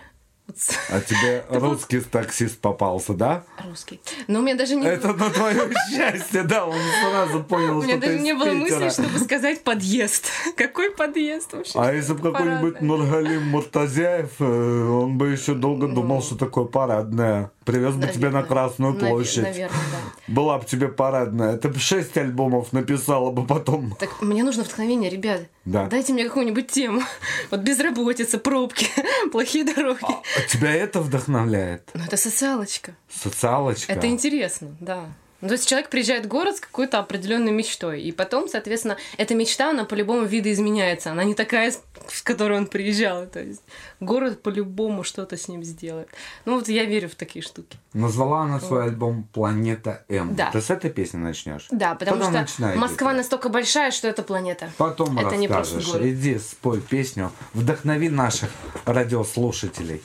А 0.89 1.01
тебе 1.01 1.45
русский 1.51 2.01
таксист 2.01 2.59
попался, 2.59 3.15
да? 3.15 3.45
Русский. 3.65 4.01
Но 4.27 4.41
у 4.41 4.43
меня 4.43 4.55
даже 4.55 4.77
не 4.77 4.87
Это 4.87 5.13
на 5.13 5.31
твое 5.31 5.71
счастье, 5.91 6.43
да, 6.43 6.67
он 6.67 6.77
сразу 7.03 7.43
понял, 7.49 7.79
У 7.79 7.83
что 7.83 7.91
меня 7.91 8.01
ты 8.01 8.07
даже 8.09 8.21
не 8.21 8.35
было 8.35 8.53
мысли, 8.53 8.91
чтобы 8.91 9.19
сказать 9.19 9.63
подъезд. 9.63 10.27
Какой 10.57 10.91
подъезд 10.91 11.53
вообще? 11.53 11.73
А 11.79 11.93
если 11.93 12.15
бы 12.15 12.33
какой-нибудь 12.33 12.81
Нургалим 12.81 13.49
Муртазяев, 13.49 14.31
э, 14.41 14.45
он 14.45 15.19
бы 15.19 15.29
еще 15.29 15.55
долго 15.55 15.89
думал, 15.89 16.23
что 16.23 16.37
такое 16.37 16.65
парадная. 16.65 17.51
Привез 17.65 17.95
бы 17.95 18.09
тебя 18.09 18.31
на 18.31 18.43
Красную 18.43 18.95
площадь. 18.95 19.43
Наверное, 19.43 19.79
да. 19.93 20.33
Была 20.33 20.59
бы 20.59 20.65
тебе 20.65 20.89
парадная. 20.89 21.57
Ты 21.57 21.69
бы 21.69 21.79
шесть 21.79 22.17
альбомов 22.17 22.73
написала 22.73 23.31
бы 23.31 23.47
потом. 23.47 23.95
Так 23.99 24.23
мне 24.23 24.43
нужно 24.43 24.65
вдохновение, 24.65 25.11
ребят. 25.11 25.43
Да. 25.65 25.87
Дайте 25.87 26.13
мне 26.13 26.25
какую-нибудь 26.25 26.69
тему. 26.69 27.03
Вот 27.51 27.61
безработица, 27.61 28.39
пробки, 28.39 28.89
плохие 29.31 29.65
дороги. 29.65 30.01
Тебя 30.49 30.73
это 30.73 31.01
вдохновляет? 31.01 31.91
Ну, 31.95 32.05
это 32.05 32.17
социалочка. 32.17 32.95
Социалочка? 33.09 33.93
Это 33.93 34.07
интересно, 34.07 34.77
да. 34.81 35.07
Ну, 35.41 35.49
то 35.49 35.55
есть 35.55 35.67
человек 35.67 35.89
приезжает 35.89 36.27
в 36.27 36.29
город 36.29 36.57
с 36.57 36.61
какой-то 36.61 36.99
определенной 36.99 37.53
мечтой, 37.53 38.03
и 38.03 38.13
потом, 38.13 38.47
соответственно, 38.47 38.99
эта 39.17 39.35
мечта, 39.35 39.71
она 39.71 39.85
по-любому 39.85 40.27
видоизменяется. 40.27 41.13
Она 41.13 41.25
не 41.25 41.35
такая, 41.35 41.73
с 42.09 42.23
которой 42.23 42.59
он 42.59 42.67
приезжал. 42.67 43.27
То 43.27 43.41
есть 43.41 43.63
город 44.01 44.43
по-любому 44.43 45.03
что-то 45.03 45.39
с 45.39 45.49
ним 45.49 45.65
сделает. 45.65 46.09
Ну, 46.45 46.57
вот 46.57 46.69
я 46.69 46.85
верю 46.85 47.09
в 47.09 47.15
такие 47.15 47.43
штуки. 47.43 47.79
Назвала 47.95 48.43
она 48.43 48.61
свой 48.61 48.85
альбом 48.85 49.27
«Планета 49.33 50.05
М». 50.09 50.35
Да. 50.35 50.51
Ты 50.51 50.61
с 50.61 50.69
этой 50.69 50.91
песни 50.91 51.17
начнешь? 51.17 51.69
Да, 51.71 51.95
потому 51.95 52.19
Потом 52.23 52.47
что. 52.47 52.75
Москва 52.77 53.15
настолько 53.15 53.49
большая, 53.49 53.93
что 53.93 54.09
это 54.09 54.23
планета. 54.23 54.71
Потом 54.77 55.19
это 55.19 55.37
не 55.37 55.49
просто 55.49 55.77
расскажешь. 55.77 56.01
город. 56.01 56.07
Иди, 56.07 56.39
спой 56.39 56.81
песню. 56.83 57.33
Вдохнови 57.55 58.11
наших 58.11 58.51
радиослушателей. 58.85 60.03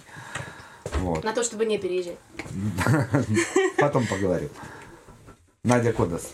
Вот. 1.00 1.24
На 1.24 1.34
то, 1.34 1.44
чтобы 1.44 1.66
не 1.66 1.78
переезжать. 1.78 2.18
Потом 3.78 4.08
поговорим. 4.08 4.50
Надя 5.64 5.94
Кодас. 5.94 6.32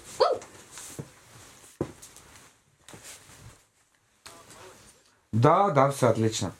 Да, 5.31 5.69
да, 5.71 5.89
все 5.91 6.07
отлично. 6.09 6.53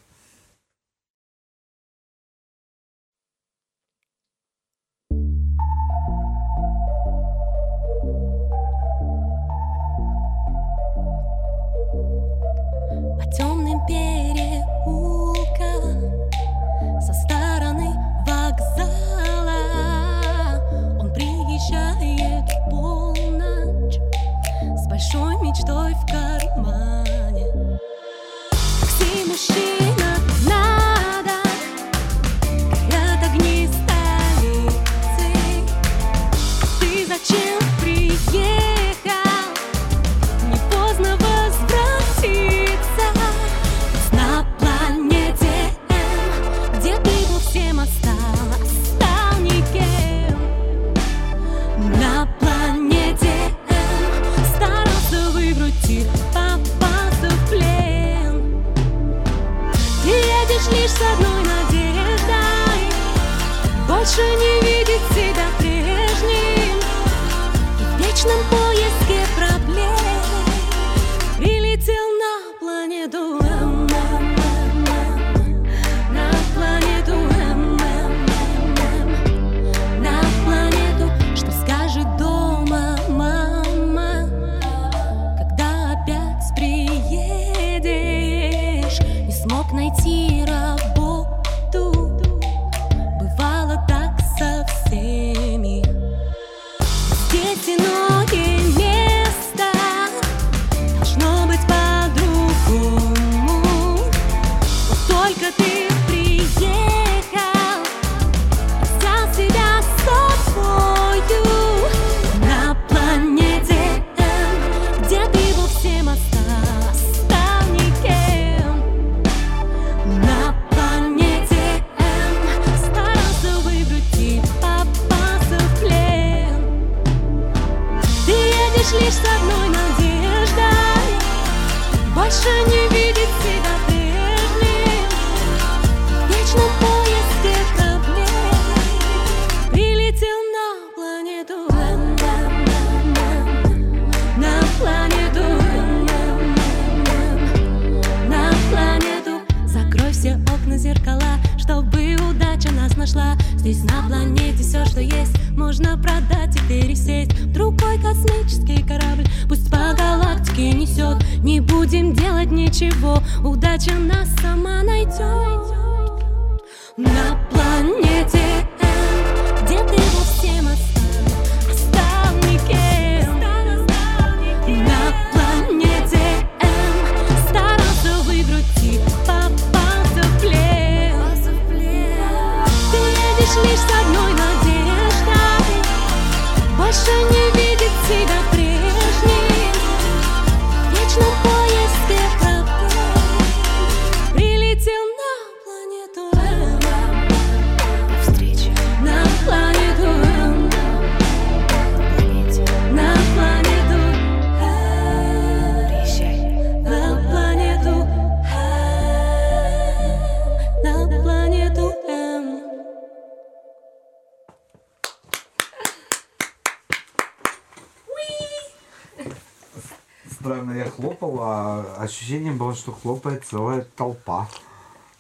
Что 222.82 222.92
хлопает 222.92 223.46
целая 223.46 223.86
толпа. 223.96 224.50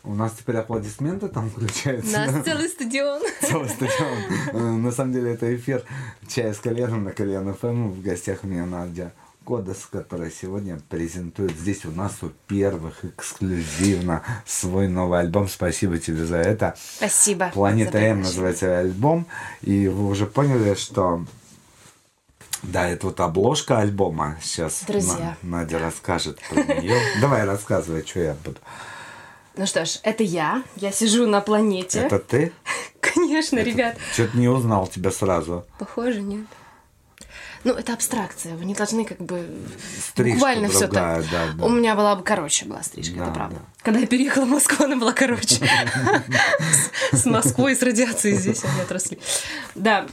У 0.03 0.15
нас 0.15 0.33
теперь 0.33 0.55
аплодисменты 0.57 1.27
там 1.27 1.51
включаются. 1.51 2.11
Нас 2.11 2.43
целый 2.43 2.67
стадион. 2.67 3.21
Целый 3.41 3.69
стадион. 3.69 4.17
Э, 4.51 4.57
На 4.57 4.91
самом 4.91 5.13
деле 5.13 5.33
это 5.35 5.55
эфир 5.55 5.83
«Чай 6.27 6.55
с 6.55 6.57
коленом» 6.57 7.03
на 7.03 7.11
Колен 7.11 7.53
ФМ. 7.53 7.91
В 7.91 8.01
гостях 8.01 8.39
у 8.41 8.47
меня 8.47 8.65
Надя 8.65 9.13
Кодес, 9.45 9.87
которая 9.91 10.31
сегодня 10.31 10.81
презентует 10.89 11.51
здесь 11.51 11.85
у 11.85 11.91
нас 11.91 12.13
у 12.23 12.29
первых 12.47 13.05
эксклюзивно 13.05 14.23
свой 14.47 14.87
новый 14.87 15.19
альбом. 15.19 15.47
Спасибо 15.47 15.99
тебе 15.99 16.25
за 16.25 16.37
это. 16.37 16.75
Спасибо. 16.97 17.51
Планета 17.53 17.99
М 17.99 18.21
называется 18.21 18.79
альбом. 18.79 19.27
И 19.61 19.87
вы 19.87 20.07
уже 20.07 20.25
поняли, 20.25 20.73
что 20.73 21.23
да, 22.63 22.87
это 22.87 23.07
вот 23.07 23.19
обложка 23.19 23.79
альбома. 23.79 24.37
Сейчас 24.41 24.83
Друзья. 24.87 25.35
Надя 25.41 25.79
расскажет 25.79 26.39
про 26.49 26.61
нее. 26.61 26.97
Давай 27.19 27.43
рассказывай, 27.45 28.05
что 28.05 28.19
я 28.19 28.35
буду. 28.43 28.59
Ну 29.57 29.65
что 29.65 29.85
ж, 29.85 29.99
это 30.03 30.23
я. 30.23 30.63
Я 30.75 30.91
сижу 30.91 31.27
на 31.27 31.41
планете. 31.41 31.99
Это 31.99 32.19
ты? 32.19 32.53
Конечно, 33.01 33.59
ребят. 33.59 33.97
Что-то 34.13 34.37
не 34.37 34.47
узнал 34.47 34.87
тебя 34.87 35.11
сразу. 35.11 35.65
Похоже, 35.77 36.21
нет. 36.21 36.45
Ну, 37.63 37.73
это 37.73 37.93
абстракция. 37.93 38.55
Вы 38.55 38.65
не 38.65 38.73
должны 38.73 39.05
как 39.05 39.19
бы 39.19 39.45
Стрижка 39.99 40.33
буквально 40.35 40.67
все 40.69 40.87
так. 40.87 41.23
да, 41.31 41.47
да. 41.55 41.65
У 41.65 41.69
меня 41.69 41.95
была 41.95 42.15
бы 42.15 42.23
короче 42.23 42.65
была 42.65 42.81
стрижка, 42.83 43.15
Да, 43.17 43.23
это 43.25 43.33
правда. 43.33 43.57
Когда 43.83 43.99
я 43.99 44.07
переехала 44.07 44.45
в 44.45 44.49
Москву, 44.49 44.85
она 44.85 44.95
была 44.95 45.11
короче. 45.13 45.57
С 47.11 47.25
Москвой, 47.25 47.75
с 47.75 47.81
радиацией 47.81 48.35
здесь 48.35 48.63
они 48.63 48.81
отросли. 48.81 49.19
Да. 49.75 50.05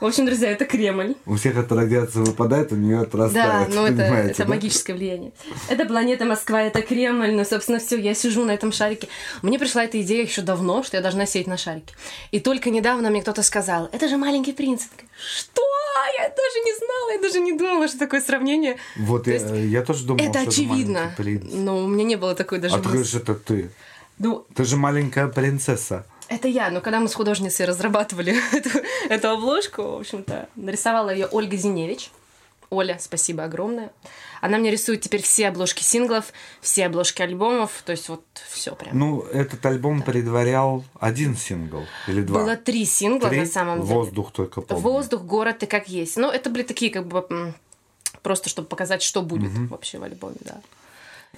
В 0.00 0.06
общем, 0.06 0.26
друзья, 0.26 0.50
это 0.50 0.64
Кремль. 0.64 1.14
У 1.26 1.36
всех 1.36 1.56
от 1.56 1.70
радиации 1.72 2.18
выпадает, 2.20 2.72
у 2.72 2.76
нее 2.76 2.96
Да, 2.98 3.02
отрастает. 3.02 3.74
ну 3.74 3.86
это, 3.86 4.34
да? 4.38 4.44
магическое 4.46 4.94
влияние. 4.94 5.32
Это 5.68 5.84
планета 5.84 6.24
Москва, 6.24 6.62
это 6.62 6.82
Кремль, 6.82 7.32
ну, 7.34 7.44
собственно, 7.44 7.78
все, 7.78 7.98
я 7.98 8.14
сижу 8.14 8.44
на 8.44 8.52
этом 8.52 8.72
шарике. 8.72 9.08
Мне 9.42 9.58
пришла 9.58 9.84
эта 9.84 10.00
идея 10.02 10.24
еще 10.24 10.42
давно, 10.42 10.82
что 10.82 10.96
я 10.96 11.02
должна 11.02 11.26
сидеть 11.26 11.46
на 11.46 11.56
шарике. 11.56 11.94
И 12.30 12.40
только 12.40 12.70
недавно 12.70 13.10
мне 13.10 13.22
кто-то 13.22 13.42
сказал, 13.42 13.88
это 13.92 14.08
же 14.08 14.16
маленький 14.16 14.52
принц. 14.52 14.82
Я 14.82 15.64
Что? 15.94 16.22
Я 16.22 16.28
даже 16.28 16.60
не 16.64 16.74
знала, 16.76 17.10
я 17.12 17.20
даже 17.20 17.40
не 17.40 17.52
думала, 17.52 17.88
что 17.88 17.98
такое 17.98 18.20
сравнение. 18.20 18.76
Вот 18.96 19.26
я, 19.26 19.36
я 19.36 19.82
тоже 19.82 20.04
думал, 20.04 20.24
это 20.24 20.40
что 20.40 20.50
очевидно. 20.50 21.00
маленький 21.00 21.16
принц. 21.22 21.44
Но 21.52 21.78
у 21.84 21.86
меня 21.86 22.04
не 22.04 22.16
было 22.16 22.34
такой 22.34 22.58
даже 22.58 22.74
А 22.74 22.78
мысли. 22.78 22.90
говоришь, 22.90 23.14
это 23.14 23.34
ты. 23.34 23.70
Ну, 24.18 24.46
Ты 24.54 24.64
же 24.64 24.76
маленькая 24.76 25.26
принцесса. 25.28 26.06
это 26.28 26.46
я, 26.48 26.70
но 26.70 26.80
когда 26.80 27.00
мы 27.00 27.08
с 27.08 27.14
художницей 27.14 27.66
разрабатывали 27.66 28.36
эту, 28.52 28.70
эту 29.08 29.28
обложку, 29.30 29.82
в 29.82 30.00
общем-то, 30.00 30.48
нарисовала 30.56 31.10
ее 31.10 31.26
Ольга 31.30 31.56
Зиневич. 31.56 32.10
Оля, 32.70 32.96
спасибо 33.00 33.44
огромное. 33.44 33.92
Она 34.44 34.58
мне 34.58 34.70
рисует 34.70 35.00
теперь 35.00 35.22
все 35.22 35.48
обложки 35.48 35.82
синглов, 35.82 36.30
все 36.60 36.84
обложки 36.84 37.22
альбомов, 37.22 37.82
то 37.86 37.92
есть 37.92 38.10
вот 38.10 38.22
все 38.46 38.74
прям. 38.74 38.98
Ну, 38.98 39.22
этот 39.22 39.64
альбом 39.64 40.02
предварял 40.02 40.84
один 41.00 41.34
сингл 41.34 41.86
или 42.06 42.20
два? 42.20 42.42
Было 42.42 42.54
три 42.54 42.84
сингла 42.84 43.30
Три? 43.30 43.40
на 43.40 43.46
самом 43.46 43.80
деле. 43.80 43.94
Воздух 43.94 44.32
только 44.32 44.60
помню. 44.60 44.82
Воздух, 44.82 45.22
город 45.22 45.62
и 45.62 45.66
как 45.66 45.88
есть. 45.88 46.18
Ну, 46.18 46.30
это 46.30 46.50
были 46.50 46.62
такие, 46.62 46.90
как 46.90 47.06
бы, 47.06 47.54
просто 48.20 48.50
чтобы 48.50 48.68
показать, 48.68 49.00
что 49.00 49.22
будет 49.22 49.50
Мгм. 49.50 49.68
вообще 49.68 49.96
в 49.96 50.02
альбоме, 50.02 50.36
да. 50.40 50.60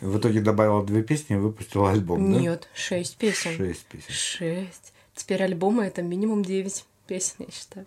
В 0.01 0.19
итоге 0.19 0.41
добавила 0.41 0.85
две 0.85 1.05
песни 1.05 1.37
и 1.37 1.39
выпустила 1.39 1.93
альбом, 1.93 2.33
да? 2.33 2.41
Нет, 2.41 2.69
шесть 2.75 3.19
песен. 3.19 3.57
Шесть 3.57 3.85
песен. 3.85 4.11
Шесть. 4.13 4.93
Теперь 5.15 5.45
альбомы 5.45 5.85
это 5.85 6.03
минимум 6.03 6.45
девять 6.45 6.85
песен, 7.07 7.37
я 7.39 7.53
считаю. 7.53 7.87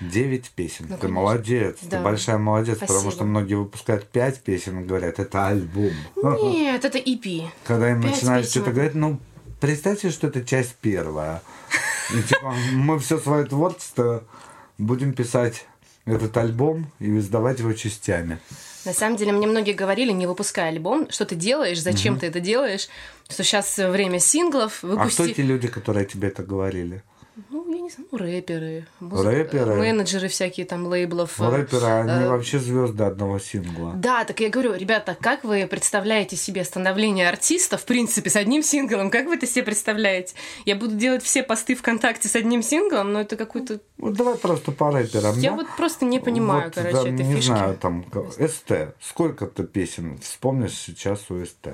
Девять 0.00 0.50
песен. 0.50 0.86
Ну, 0.88 0.94
ты 0.96 1.00
конечно. 1.02 1.08
молодец. 1.20 1.76
Ты 1.80 1.86
Да. 1.88 2.02
большая 2.02 2.38
молодец, 2.38 2.78
потому 2.78 3.00
Спасибо. 3.00 3.12
что 3.12 3.24
многие 3.24 3.54
выпускают 3.54 4.06
пять 4.08 4.40
песен 4.42 4.80
и 4.80 4.84
говорят, 4.84 5.18
это 5.18 5.46
альбом. 5.48 5.92
Нет, 6.42 6.84
это 6.84 6.98
EP. 6.98 7.48
Когда 7.64 7.90
им 7.90 8.00
начинают 8.00 8.48
что-то 8.48 8.72
говорить, 8.72 8.94
ну, 8.94 9.18
представьте, 9.60 10.10
что 10.10 10.26
это 10.26 10.44
часть 10.44 10.74
первая. 10.82 11.40
И, 12.14 12.22
типа, 12.22 12.54
мы 12.72 12.98
все 12.98 13.18
свое 13.18 13.44
творчество 13.46 14.22
будем 14.78 15.12
писать 15.14 15.66
этот 16.04 16.36
альбом 16.36 16.92
и 17.00 17.18
издавать 17.18 17.58
его 17.60 17.72
частями. 17.72 18.38
На 18.84 18.92
самом 18.92 19.16
деле, 19.16 19.32
мне 19.32 19.46
многие 19.48 19.72
говорили, 19.72 20.12
не 20.12 20.26
выпускай 20.28 20.68
альбом, 20.68 21.10
что 21.10 21.24
ты 21.24 21.34
делаешь, 21.34 21.80
зачем 21.82 22.12
Мгм. 22.14 22.20
ты 22.20 22.26
это 22.26 22.38
делаешь, 22.38 22.88
что 23.28 23.42
сейчас 23.42 23.76
время 23.78 24.20
синглов, 24.20 24.84
А 24.84 24.86
выпусти... 24.88 25.14
кто 25.14 25.24
эти 25.24 25.40
люди, 25.40 25.66
которые 25.66 26.06
тебе 26.06 26.28
это 26.28 26.44
говорили? 26.44 27.02
Ну, 27.50 27.70
я 27.74 27.82
не 27.82 27.90
знаю, 27.90 28.08
ну, 28.10 28.18
рэперы, 28.18 28.86
Рэперы? 29.00 29.74
менеджеры 29.74 30.28
всякие 30.28 30.64
там 30.64 30.86
лейблов. 30.86 31.38
Ну, 31.38 31.50
рэперы, 31.50 31.84
они 31.84 32.24
э, 32.24 32.28
вообще 32.28 32.58
звезды 32.58 33.04
одного 33.04 33.38
сингла. 33.38 33.92
Да, 33.94 34.24
так 34.24 34.40
я 34.40 34.48
говорю, 34.48 34.72
ребята, 34.74 35.14
как 35.20 35.44
вы 35.44 35.66
представляете 35.66 36.34
себе 36.36 36.64
становление 36.64 37.28
артиста, 37.28 37.76
в 37.76 37.84
принципе, 37.84 38.30
с 38.30 38.36
одним 38.36 38.62
синглом? 38.62 39.10
Как 39.10 39.26
вы 39.26 39.34
это 39.36 39.46
себе 39.46 39.64
представляете? 39.64 40.34
Я 40.64 40.76
буду 40.76 40.94
делать 40.96 41.22
все 41.22 41.42
посты 41.42 41.74
ВКонтакте 41.74 42.28
с 42.28 42.36
одним 42.36 42.62
синглом, 42.62 43.12
но 43.12 43.20
это 43.20 43.36
какой-то... 43.36 43.80
Вот 43.98 44.14
давай 44.14 44.36
просто 44.36 44.72
по 44.72 44.90
рэперам. 44.90 45.38
Я 45.38 45.50
да? 45.50 45.56
вот 45.56 45.66
просто 45.76 46.06
не 46.06 46.20
понимаю, 46.20 46.64
Вот, 46.66 46.74
короче, 46.74 46.96
там, 46.96 47.14
этой 47.14 47.26
не 47.26 47.34
фишки. 47.34 47.46
знаю, 47.48 47.76
там, 47.76 48.06
СТ. 48.32 48.94
Сколько-то 49.02 49.64
песен 49.64 50.18
вспомнишь 50.22 50.72
сейчас 50.72 51.30
у 51.30 51.44
СТ? 51.44 51.68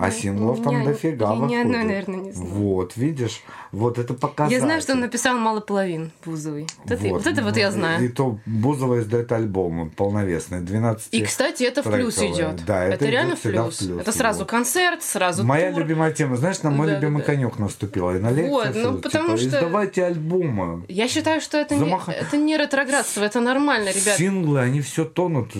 А 0.00 0.10
синглов 0.10 0.60
у 0.60 0.62
там 0.62 0.84
дофига 0.84 1.26
я 1.30 1.34
ни 1.34 1.40
выходит. 1.40 1.60
одной, 1.64 1.84
наверное, 1.84 2.20
не 2.20 2.32
знаю. 2.32 2.50
Вот, 2.50 2.96
видишь? 2.96 3.42
Вот 3.72 3.98
это 3.98 4.14
показатель. 4.14 4.54
Я 4.54 4.60
знаю, 4.62 4.80
что 4.80 4.92
он 4.92 5.00
написал 5.00 5.36
мало 5.36 5.60
половин 5.60 6.10
Бузовой. 6.24 6.66
Вот, 6.84 6.90
это, 6.92 7.08
вот 7.08 7.26
это 7.26 7.42
вот 7.42 7.56
я 7.56 7.68
И 7.68 7.70
знаю. 7.72 8.12
то 8.12 8.38
Бузова 8.46 9.00
издает 9.00 9.30
альбомы 9.32 9.90
полновесные, 9.90 10.60
12 10.60 11.12
И, 11.12 11.22
кстати, 11.22 11.64
это 11.64 11.82
в 11.82 11.90
плюс 11.92 12.16
идет. 12.18 12.64
Да, 12.64 12.84
это, 12.84 12.94
это 12.94 13.06
реально 13.06 13.36
в 13.36 13.40
плюс. 13.40 13.76
в 13.76 13.78
плюс. 13.86 14.00
Это 14.00 14.12
сразу 14.12 14.40
Вот. 14.40 14.48
концерт, 14.48 15.02
сразу 15.02 15.44
Моя 15.44 15.70
тур. 15.72 15.80
любимая 15.82 16.12
тема, 16.12 16.36
знаешь, 16.36 16.62
на 16.62 16.70
мой 16.70 16.86
Да, 16.86 16.94
любимый 16.94 17.18
да, 17.18 17.24
конек 17.24 17.58
наступила. 17.58 18.16
И 18.16 18.20
на 18.20 18.30
лекции 18.30 18.48
Вот, 18.50 18.66
ну, 18.74 18.80
всё, 18.92 18.98
потому 19.02 19.24
типа, 19.36 19.38
что- 19.38 19.48
издавайте 19.48 20.04
альбомы. 20.04 20.84
Я 20.88 21.08
считаю, 21.08 21.40
что 21.40 21.58
это, 21.58 21.74
не, 21.74 21.80
Замаха- 21.82 22.12
это 22.12 22.36
не 22.36 22.56
ретроградство, 22.56 23.22
это 23.24 23.40
нормально, 23.40 23.88
ребят. 23.90 24.16
Синглы, 24.16 24.60
они 24.60 24.80
все 24.80 25.04
тонут. 25.04 25.52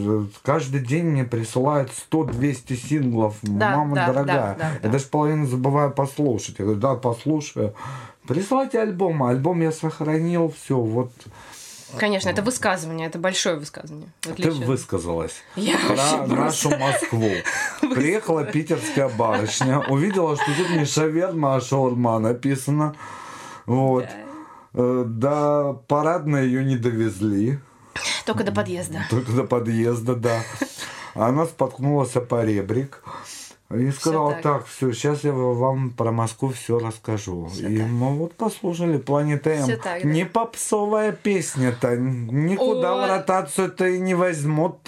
Каждый 0.43 0.81
день 0.81 1.05
мне 1.07 1.25
присылают 1.25 1.91
100-200 2.11 2.77
синглов. 2.77 3.37
Да, 3.43 3.77
Мама 3.77 3.95
да, 3.95 4.07
дорогая. 4.07 4.28
Да, 4.35 4.57
да, 4.59 4.71
я 4.83 4.89
даже 4.89 5.05
половину 5.07 5.47
забываю 5.47 5.91
послушать. 5.91 6.57
Я 6.59 6.65
говорю, 6.65 6.81
да, 6.81 6.95
послушаю. 6.95 7.75
Присылайте 8.27 8.81
альбом. 8.81 9.23
Альбом 9.23 9.61
я 9.61 9.73
сохранил. 9.73 10.55
Все, 10.63 10.79
вот 10.79 11.11
Конечно, 11.97 12.29
это 12.29 12.43
высказывание, 12.43 13.07
это 13.07 13.19
большое 13.19 13.57
высказывание. 13.57 14.11
в 14.23 14.35
ты 14.35 14.51
высказалась 14.51 15.37
Я 15.57 15.79
про 15.79 16.27
нашу 16.27 16.69
просто- 16.69 16.79
Москву. 16.79 17.31
Приехала 17.95 18.45
питерская 18.45 19.09
барышня, 19.09 19.79
увидела, 19.89 20.37
что 20.37 20.45
тут 20.55 20.71
не 20.71 20.85
шаверма, 20.85 21.57
а 21.57 21.61
шаурма 21.63 22.19
написано. 22.19 22.95
Вот. 23.65 24.07
Э, 24.75 25.05
До 25.07 25.83
парадной 25.89 26.47
ее 26.47 26.63
не 26.65 26.77
довезли. 26.77 27.59
Только 28.27 28.45
до 28.45 28.53
подъезда. 28.53 28.99
Только 29.09 29.33
до 29.33 29.45
подъезда, 29.45 30.15
да. 30.15 30.43
Она 31.15 31.47
споткнулась 31.47 32.15
о 32.17 32.21
поребрик. 32.21 33.03
И 33.75 33.91
сказал, 33.91 34.31
так. 34.31 34.43
так, 34.43 34.67
все, 34.67 34.93
сейчас 34.93 35.25
я 35.25 35.33
вам 35.33 35.91
про 35.91 36.11
Москву 36.11 36.49
все 36.51 36.79
расскажу. 36.79 37.51
и 37.59 37.79
мы 37.83 38.17
вот 38.17 38.33
послушали 38.35 38.97
Планета 38.97 39.51
М. 39.51 39.67
Так, 39.67 40.03
да. 40.03 40.09
Не 40.09 40.25
попсовая 40.25 41.13
песня-то, 41.13 41.97
никуда 41.97 42.95
Ой. 42.95 43.05
в 43.05 43.09
ротацию-то 43.11 43.87
и 43.87 43.99
не 44.01 44.15
возьмут. 44.15 44.79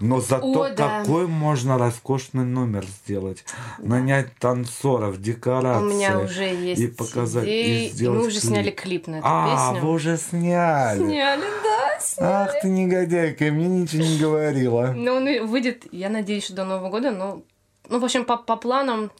Но 0.00 0.20
зато 0.20 0.62
О, 0.64 0.68
да. 0.70 1.00
какой 1.00 1.26
можно 1.28 1.78
роскошный 1.78 2.44
номер 2.44 2.84
сделать. 2.84 3.44
Нанять 3.78 4.34
танцоров, 4.38 5.20
декорации. 5.20 5.84
У 5.84 5.88
меня 5.88 6.18
уже 6.18 6.44
есть 6.44 6.80
и 6.80 6.86
показать, 6.88 7.44
идеи, 7.44 7.84
и 7.84 7.86
и 7.86 7.90
сделать 7.90 8.18
мы 8.20 8.26
уже 8.26 8.40
клип. 8.40 8.50
сняли 8.50 8.70
клип 8.70 9.06
на 9.06 9.16
эту 9.16 9.26
а, 9.26 9.72
песню. 9.72 9.86
вы 9.86 9.94
уже 9.94 10.16
сняли. 10.18 10.98
Сняли, 10.98 11.40
да, 11.40 12.00
сняли. 12.00 12.30
Ах 12.32 12.60
ты 12.60 12.68
негодяйка, 12.68 13.44
мне 13.46 13.68
ничего 13.68 14.02
не 14.02 14.18
говорила. 14.18 14.92
Ну, 14.94 15.14
он 15.14 15.28
и 15.28 15.38
выйдет, 15.38 15.86
я 15.92 16.10
надеюсь, 16.10 16.44
что 16.44 16.54
до 16.54 16.64
Нового 16.64 16.90
года, 16.90 17.10
но... 17.12 17.42
Ну, 17.88 17.98
в 17.98 18.04
общем, 18.04 18.24
по, 18.24 18.36
по 18.36 18.56
планам, 18.56 19.10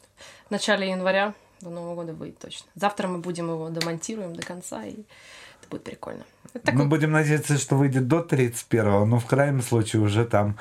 в 0.47 0.51
начале 0.51 0.89
января 0.89 1.33
до 1.61 1.69
Нового 1.69 1.95
года 1.95 2.13
выйдет 2.13 2.39
точно. 2.39 2.67
Завтра 2.75 3.07
мы 3.07 3.19
будем 3.19 3.49
его 3.49 3.69
домонтируем 3.69 4.35
до 4.35 4.41
конца, 4.45 4.83
и 4.83 4.91
это 4.91 5.69
будет 5.69 5.83
прикольно. 5.83 6.23
Это 6.53 6.71
Мы 6.71 6.71
такой- 6.71 6.85
будем 6.87 7.11
надеяться, 7.11 7.57
что 7.57 7.75
выйдет 7.75 8.07
до 8.07 8.19
31-го, 8.21 9.05
но 9.05 9.19
в 9.19 9.25
крайнем 9.25 9.61
случае 9.61 10.01
уже 10.01 10.25
там 10.25 10.57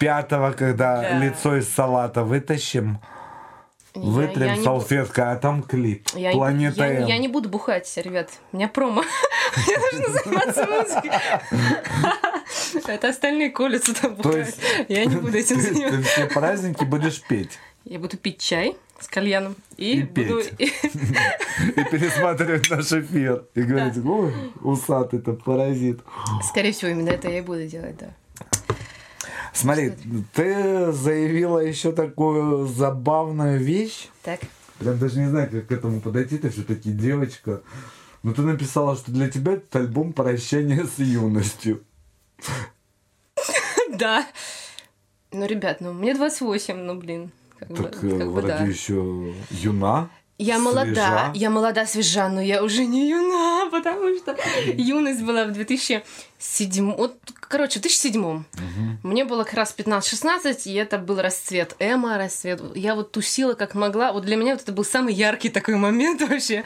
5-го, 0.00 0.52
когда 0.56 1.00
Да. 1.02 1.18
лицо 1.18 1.56
из 1.56 1.68
салата 1.68 2.22
вытащим, 2.24 2.98
вытрем 3.94 4.46
я 4.48 4.54
не 4.56 4.60
бу- 4.60 4.64
салфеткой, 4.64 5.32
а 5.32 5.36
там 5.36 5.62
клип. 5.62 6.08
Я, 6.14 6.32
Планета 6.32 6.84
я, 6.86 7.00
М. 7.02 7.06
я 7.06 7.18
не 7.18 7.28
буду 7.28 7.48
бухать, 7.48 7.90
ребят. 7.96 8.30
У 8.52 8.56
меня 8.56 8.68
промо. 8.68 9.02
Я 9.68 9.78
должна 9.78 10.20
заниматься 10.20 10.66
музыкой. 10.66 11.10
Это 12.94 13.08
остальные 13.08 13.50
колются 13.50 13.94
там 13.94 14.16
есть 14.36 14.58
Я 14.88 15.04
не 15.04 15.16
буду 15.16 15.36
этим 15.36 15.56
ты, 15.56 15.62
ты 15.68 15.74
заниматься. 15.74 16.02
все 16.02 16.26
праздники 16.26 16.84
будешь 16.84 17.22
петь 17.22 17.58
Я 17.84 17.98
буду 17.98 18.16
пить 18.16 18.40
чай 18.40 18.76
с 18.98 19.06
кальяном 19.06 19.54
и, 19.76 20.00
И 20.00 20.02
буду... 20.02 20.40
и 20.40 20.70
пересматривать 21.90 22.68
наш 22.70 22.90
эфир. 22.92 23.44
И 23.54 23.62
говорить, 23.62 24.04
ой, 24.04 24.32
усатый-то 24.62 25.32
паразит. 25.34 26.00
Скорее 26.48 26.72
всего, 26.72 26.90
именно 26.90 27.10
это 27.10 27.28
я 27.28 27.38
и 27.38 27.42
буду 27.42 27.66
делать, 27.66 27.96
да. 27.98 28.08
Смотри, 29.54 29.92
ты 30.34 30.92
заявила 30.92 31.60
еще 31.60 31.92
такую 31.92 32.66
забавную 32.66 33.58
вещь. 33.60 34.08
Так. 34.22 34.40
Прям 34.78 34.98
даже 34.98 35.20
не 35.20 35.28
знаю, 35.28 35.48
как 35.48 35.68
к 35.68 35.72
этому 35.72 36.00
подойти, 36.00 36.38
ты 36.38 36.50
все-таки 36.50 36.90
девочка. 36.90 37.62
Но 38.24 38.34
ты 38.34 38.42
написала, 38.42 38.96
что 38.96 39.12
для 39.12 39.30
тебя 39.30 39.52
это 39.52 39.78
альбом 39.78 40.12
прощания 40.12 40.84
с 40.84 40.98
юностью. 40.98 41.82
Да. 43.96 44.26
Ну, 45.30 45.46
ребят, 45.46 45.80
ну 45.80 45.92
мне 45.92 46.14
28, 46.14 46.76
ну, 46.76 46.96
блин. 46.96 47.30
Как 47.60 47.68
бы, 47.68 47.76
Так 47.76 48.02
э, 48.02 48.10
как 48.10 48.18
бы 48.18 48.30
вроде 48.32 48.48
да. 48.48 48.64
еще 48.64 49.32
юна. 49.50 50.10
Я 50.36 50.58
молода, 50.58 50.84
свежа. 50.92 51.32
я 51.34 51.50
молода, 51.50 51.86
свежа, 51.86 52.28
но 52.28 52.40
я 52.40 52.62
уже 52.62 52.84
не 52.86 53.08
юна, 53.08 53.68
потому 53.72 54.16
что 54.16 54.36
юность 54.74 55.22
была 55.22 55.44
в 55.44 55.52
2007, 55.52 56.94
вот, 56.96 57.16
короче, 57.32 57.78
в 57.78 57.82
2007 57.82 58.42
Мне 59.04 59.24
было 59.24 59.44
как 59.44 59.54
раз 59.54 59.74
15-16, 59.76 60.62
и 60.64 60.74
это 60.74 60.98
был 60.98 61.20
расцвет 61.20 61.76
эмо, 61.78 62.18
расцвет. 62.18 62.60
Я 62.74 62.94
вот 62.96 63.12
тусила 63.12 63.54
как 63.54 63.74
могла. 63.74 64.12
Вот 64.12 64.24
для 64.24 64.36
меня 64.36 64.54
вот 64.54 64.62
это 64.62 64.72
был 64.72 64.84
самый 64.84 65.14
яркий 65.14 65.50
такой 65.50 65.76
момент 65.76 66.20
вообще. 66.28 66.64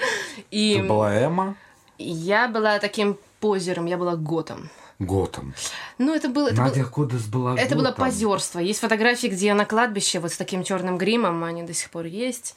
И 0.51 0.79
Ты 0.81 0.83
была 0.85 1.15
Эма 1.15 1.57
я 1.99 2.49
была 2.49 2.79
таким 2.79 3.19
позером, 3.41 3.87
я 3.87 3.97
была 3.97 4.17
готом. 4.17 4.71
Готом. 4.99 5.55
Ну, 5.99 6.13
это 6.13 6.29
было... 6.29 6.49
Это 6.49 6.63
Надя 6.63 6.81
было... 6.83 6.91
Кодес 6.91 7.27
была 7.27 7.57
Это 7.57 7.77
было 7.77 7.91
Готом. 7.91 8.07
позерство. 8.07 8.59
Есть 8.59 8.81
фотографии, 8.81 9.29
где 9.29 9.47
я 9.47 9.55
на 9.55 9.65
кладбище 9.65 10.19
вот 10.19 10.33
с 10.33 10.37
таким 10.37 10.65
черным 10.65 10.99
гримом, 10.99 11.45
они 11.45 11.63
до 11.63 11.73
сих 11.73 11.91
пор 11.91 12.07
есть. 12.07 12.57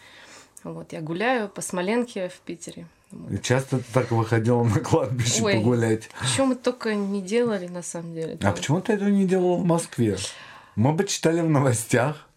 Вот 0.64 0.94
я 0.94 1.02
гуляю 1.02 1.50
по 1.50 1.62
Смоленке 1.62 2.30
в 2.30 2.40
Питере. 2.42 2.88
И 3.30 3.38
часто 3.40 3.80
ты 3.80 3.84
так 3.94 4.12
выходила 4.12 4.64
на 4.64 4.80
кладбище 4.80 5.44
Ой. 5.44 5.56
погулять. 5.56 6.10
Что 6.22 6.46
мы 6.46 6.56
только 6.56 6.96
не 6.96 7.22
делали, 7.22 7.68
на 7.68 7.82
самом 7.82 8.14
деле. 8.14 8.38
А 8.42 8.52
почему 8.52 8.80
ты 8.80 8.94
этого 8.94 9.10
не 9.10 9.26
делала 9.26 9.58
в 9.58 9.66
Москве? 9.66 10.18
Мы 10.76 10.94
бы 10.94 11.04
читали 11.04 11.42
в 11.42 11.50
новостях. 11.50 12.28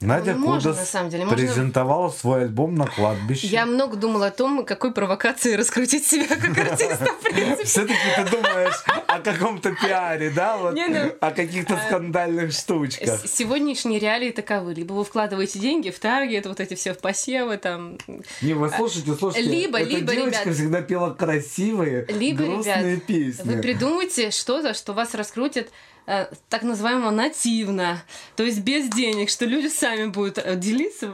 Надя 0.00 0.34
Ну, 0.34 0.46
можно, 0.46 0.74
на 0.74 0.84
самом 0.84 1.10
деле, 1.10 1.24
можно. 1.24 1.36
презентовала 1.36 2.08
свой 2.10 2.42
альбом 2.42 2.76
на 2.76 2.86
кладбище. 2.86 3.48
Я 3.48 3.66
много 3.66 3.96
думала 3.96 4.26
о 4.26 4.30
том, 4.30 4.64
какой 4.64 4.92
провокации 4.92 5.54
раскрутить 5.54 6.06
себя 6.06 6.28
как 6.36 6.56
артиста, 6.56 7.06
в 7.06 7.20
принципе. 7.24 7.64
Все-таки 7.64 7.98
ты 8.16 8.30
думаешь 8.30 8.84
о 9.08 9.18
каком-то 9.18 9.74
пиаре, 9.74 10.30
да? 10.30 10.56
Вот, 10.56 10.74
Не, 10.74 10.86
ну, 10.86 11.12
о 11.20 11.30
каких-то 11.32 11.76
скандальных 11.88 12.52
штучках. 12.52 13.22
Сегодняшние 13.26 13.98
реалии 13.98 14.30
таковы. 14.30 14.72
Либо 14.72 14.92
вы 14.92 15.04
вкладываете 15.04 15.58
деньги 15.58 15.90
в 15.90 15.98
таргет, 15.98 16.46
вот 16.46 16.60
эти 16.60 16.74
все 16.74 16.94
в 16.94 16.98
посевы, 16.98 17.56
там. 17.56 17.98
Не, 18.40 18.54
вы 18.54 18.70
слушайте, 18.70 19.14
слушайте. 19.16 19.50
Либо, 19.50 19.80
эта 19.80 19.90
либо, 19.90 20.12
девочка 20.12 20.42
ребят. 20.44 20.54
всегда 20.54 20.80
пела 20.80 21.10
красивые, 21.12 22.06
Либо, 22.08 22.44
грустные 22.44 22.92
ребят, 22.92 23.04
песни. 23.06 23.42
вы 23.42 23.60
придумайте 23.60 24.30
что-то, 24.30 24.74
что 24.74 24.92
вас 24.92 25.12
раскрутит 25.16 25.70
э, 26.08 26.26
так 26.48 26.62
называемо 26.62 27.10
нативно, 27.10 28.02
то 28.36 28.42
есть 28.42 28.60
без 28.60 28.88
денег, 28.88 29.30
что 29.30 29.44
люди 29.44 29.68
сами 29.68 30.06
будут 30.06 30.38
э, 30.38 30.56
делиться, 30.56 31.12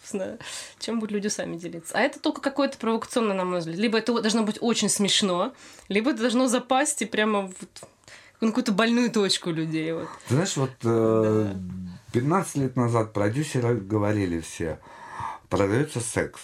собственно, 0.00 0.38
чем 0.78 1.00
будут 1.00 1.12
люди 1.12 1.28
сами 1.28 1.56
делиться. 1.56 1.94
А 1.94 2.00
это 2.00 2.18
только 2.20 2.40
какое-то 2.40 2.78
провокационное, 2.78 3.34
на 3.34 3.44
мой 3.44 3.58
взгляд. 3.58 3.76
Либо 3.78 3.98
это 3.98 4.20
должно 4.20 4.42
быть 4.44 4.58
очень 4.60 4.88
смешно, 4.88 5.52
либо 5.88 6.10
это 6.10 6.20
должно 6.20 6.46
запасть 6.46 7.02
и 7.02 7.06
прямо 7.06 7.42
вот 7.42 7.90
в 8.40 8.46
какую-то 8.46 8.72
больную 8.72 9.10
точку 9.10 9.50
людей. 9.50 9.92
Вот. 9.92 10.08
Знаешь, 10.28 10.56
вот 10.56 10.70
э, 10.84 11.54
15 12.12 12.56
лет 12.56 12.76
назад 12.76 13.12
продюсеры 13.12 13.76
говорили 13.76 14.40
все, 14.40 14.78
продается 15.48 16.00
секс. 16.00 16.40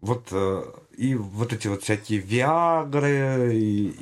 Вот 0.00 0.28
э, 0.30 0.62
и 0.96 1.14
вот 1.14 1.52
эти 1.52 1.68
вот 1.68 1.82
всякие 1.82 2.20
Виагры 2.20 3.54
и 3.54 3.94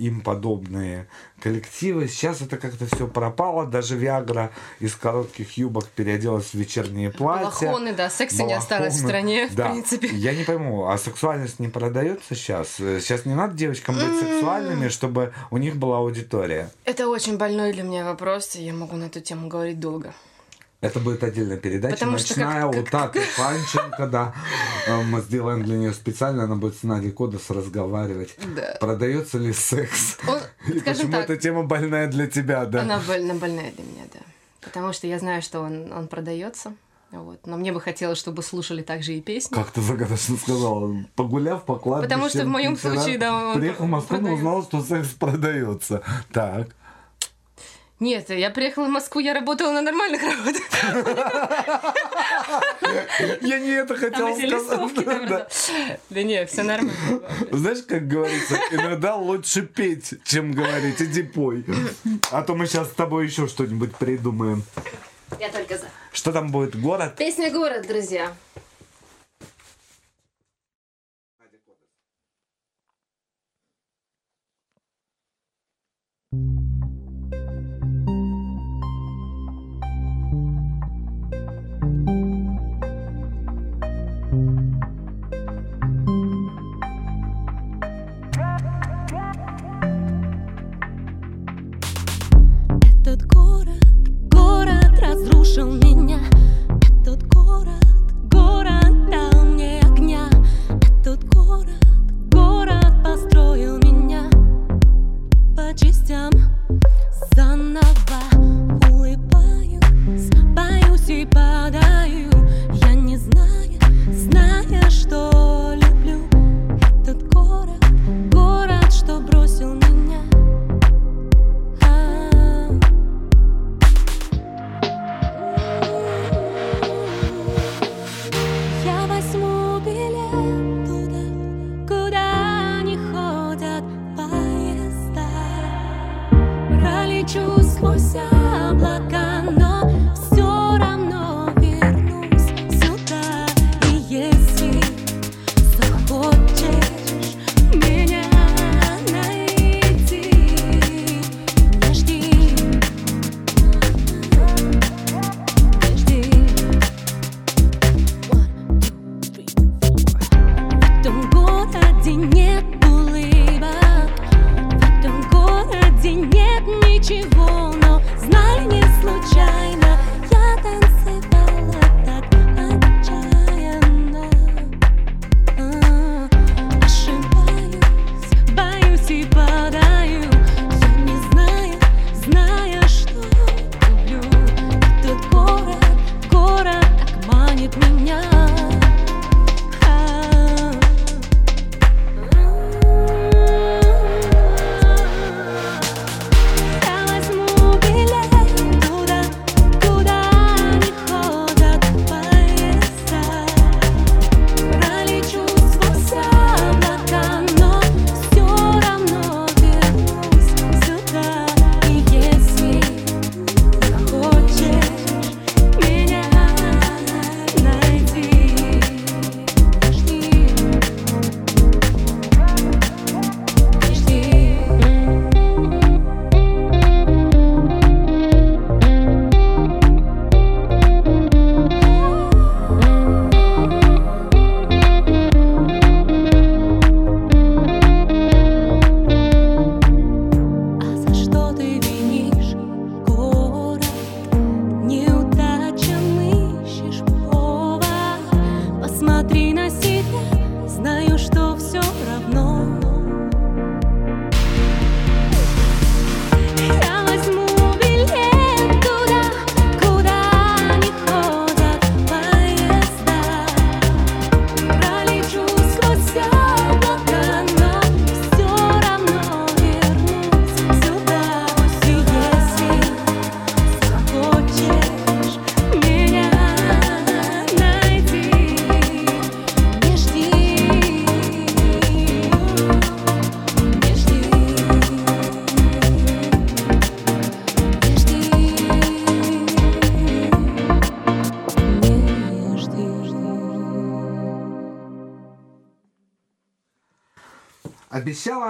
им 0.00 0.20
подобные 0.22 1.06
коллективы. 1.40 2.08
Сейчас 2.08 2.40
это 2.40 2.56
как-то 2.56 2.86
все 2.86 3.06
пропало. 3.06 3.66
Даже 3.66 3.96
Виагра 3.96 4.50
из 4.78 4.94
коротких 4.94 5.56
юбок 5.58 5.86
переоделась 5.88 6.46
в 6.50 6.54
вечерние 6.54 7.10
платья. 7.10 7.66
Балахоны, 7.66 7.92
да, 7.94 8.10
секса 8.10 8.42
не 8.42 8.54
осталось 8.54 8.94
в 8.94 9.02
Балахоны. 9.02 9.08
стране, 9.08 9.48
в 9.48 9.54
Да. 9.54 9.70
принципе. 9.70 10.08
Я 10.08 10.34
не 10.34 10.44
пойму, 10.44 10.86
а 10.88 10.98
сексуальность 10.98 11.58
не 11.60 11.68
продается 11.68 12.34
сейчас? 12.34 12.68
Сейчас 12.76 13.24
не 13.26 13.34
надо 13.34 13.54
девочкам 13.54 13.94
быть 13.96 14.18
сексуальными, 14.18 14.88
чтобы 14.88 15.32
у 15.50 15.56
них 15.58 15.76
была 15.76 15.98
аудитория. 15.98 16.70
Это 16.84 17.08
очень 17.08 17.36
больной 17.36 17.72
для 17.72 17.82
меня 17.82 18.04
вопрос, 18.04 18.56
и 18.56 18.62
я 18.64 18.72
могу 18.72 18.96
на 18.96 19.04
эту 19.04 19.20
тему 19.20 19.48
говорить 19.48 19.80
долго. 19.80 20.12
Это 20.80 20.98
будет 20.98 21.22
отдельная 21.22 21.58
передача, 21.58 21.94
Потому 21.94 22.12
ночная 22.12 22.62
как- 22.62 22.74
у 22.80 22.82
Таты 22.84 23.20
Панченко, 23.36 24.06
да. 24.06 24.34
Э, 24.86 25.02
Мы 25.02 25.20
сделаем 25.20 25.62
для 25.62 25.76
нее 25.76 25.92
специально, 25.92 26.44
она 26.44 26.56
будет 26.56 26.74
с 26.78 26.82
Надей 26.84 27.10
Кодос 27.10 27.50
разговаривать. 27.50 28.34
Да. 28.56 28.76
Продается 28.80 29.36
ли 29.38 29.52
секс? 29.52 30.16
Он, 30.26 30.38
И 30.74 30.80
почему 30.80 31.12
так, 31.12 31.24
эта 31.24 31.36
тема 31.36 31.64
больная 31.64 32.06
для 32.06 32.26
тебя, 32.26 32.64
да? 32.64 32.80
Она 32.80 32.98
больно 33.06 33.34
больная 33.34 33.72
для 33.72 33.84
меня, 33.84 34.04
да. 34.14 34.20
Потому 34.62 34.94
что 34.94 35.06
я 35.06 35.18
знаю, 35.18 35.42
что 35.42 35.60
он, 35.60 35.92
он 35.92 36.08
продается. 36.08 36.72
Вот. 37.12 37.44
Но 37.44 37.56
мне 37.56 37.72
бы 37.72 37.80
хотелось, 37.80 38.18
чтобы 38.18 38.42
слушали 38.42 38.82
также 38.82 39.14
и 39.14 39.20
песни. 39.20 39.54
Как 39.54 39.70
ты 39.72 39.80
загадочно 39.82 40.36
сказала, 40.36 40.94
погуляв 41.16 41.64
по 41.64 41.74
кладбищу. 41.76 42.08
Потому 42.08 42.28
что 42.30 42.44
в 42.44 42.48
моем 42.48 42.76
случае, 42.78 43.18
да, 43.18 43.48
он 43.48 43.58
Приехал 43.58 43.84
в 43.84 43.88
Москву, 43.88 44.16
но 44.16 44.22
продается. 44.22 44.46
узнал, 44.48 44.62
что 44.62 44.82
секс 44.82 45.08
продается. 45.10 46.02
Так. 46.32 46.68
Нет, 48.00 48.30
я 48.30 48.48
приехала 48.48 48.86
в 48.86 48.88
Москву, 48.90 49.20
я 49.20 49.34
работала 49.34 49.72
на 49.72 49.82
нормальных 49.82 50.22
работах. 50.22 50.62
Я 53.42 53.58
не 53.58 53.70
это 53.72 53.94
хотел 53.94 54.28
эти 54.28 54.46
листовки, 54.46 55.00
сказать. 55.02 55.28
да, 55.28 55.46
Да 56.08 56.22
нет, 56.22 56.50
все 56.50 56.62
нормально. 56.62 56.94
Знаешь, 57.50 57.82
как 57.86 58.08
говорится, 58.08 58.56
иногда 58.70 59.16
лучше 59.16 59.62
петь, 59.62 60.14
чем 60.24 60.52
говорить. 60.52 61.02
Иди 61.02 61.22
пой. 61.22 61.64
А 62.30 62.42
то 62.42 62.54
мы 62.54 62.66
сейчас 62.66 62.88
с 62.88 62.94
тобой 62.94 63.26
еще 63.26 63.46
что-нибудь 63.46 63.94
придумаем. 63.96 64.62
Я 65.38 65.50
только 65.50 65.76
за. 65.76 65.84
Что 66.12 66.32
там 66.32 66.50
будет? 66.50 66.80
Город? 66.80 67.14
Песня 67.16 67.50
«Город», 67.50 67.86
друзья. 67.86 68.32
Разрушил 95.20 95.72
меня. 95.72 96.18
Этот 97.02 97.26
город, 97.28 97.84
город 98.30 99.10
дал 99.10 99.44
мне 99.44 99.80
огня. 99.80 100.28
Этот 100.70 101.24
город, 101.28 101.68
город 102.30 103.02
построил 103.04 103.78
меня. 103.78 104.30
По 105.56 105.76
частям 105.76 106.30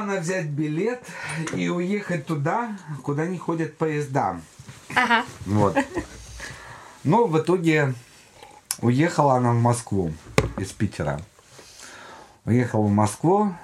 она 0.03 0.17
взять 0.17 0.47
билет 0.47 1.03
и 1.55 1.69
уехать 1.69 2.27
туда, 2.27 2.77
куда 3.03 3.27
не 3.27 3.39
ходят 3.39 3.77
поезда. 3.77 4.41
Ага. 4.95 5.25
Вот. 5.47 5.77
Но 7.05 7.27
в 7.27 7.39
итоге 7.39 7.95
уехала 8.81 9.37
она 9.37 9.53
в 9.53 9.61
Москву 9.61 10.13
из 10.59 10.73
Питера. 10.73 11.21
Уехала 12.45 12.87
в 12.87 12.91
Москву, 12.91 13.55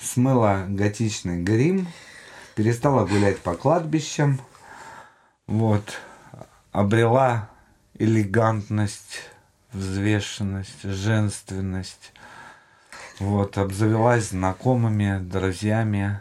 смыла 0.00 0.64
готичный 0.68 1.42
грим, 1.42 1.88
перестала 2.54 3.06
гулять 3.06 3.38
по 3.38 3.54
кладбищам, 3.54 4.40
вот, 5.46 5.98
обрела 6.70 7.48
элегантность, 7.98 9.30
взвешенность, 9.72 10.82
женственность, 10.82 12.12
вот, 13.18 13.58
обзавелась 13.58 14.30
знакомыми, 14.30 15.18
друзьями. 15.18 16.20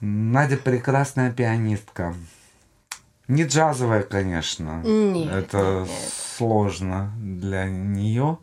Надя 0.00 0.56
прекрасная 0.56 1.30
пианистка. 1.30 2.14
Не 3.28 3.44
джазовая, 3.44 4.02
конечно. 4.02 4.82
Нет, 4.82 5.30
Это 5.32 5.86
сложно 6.36 7.12
для 7.18 7.66
нее, 7.66 8.38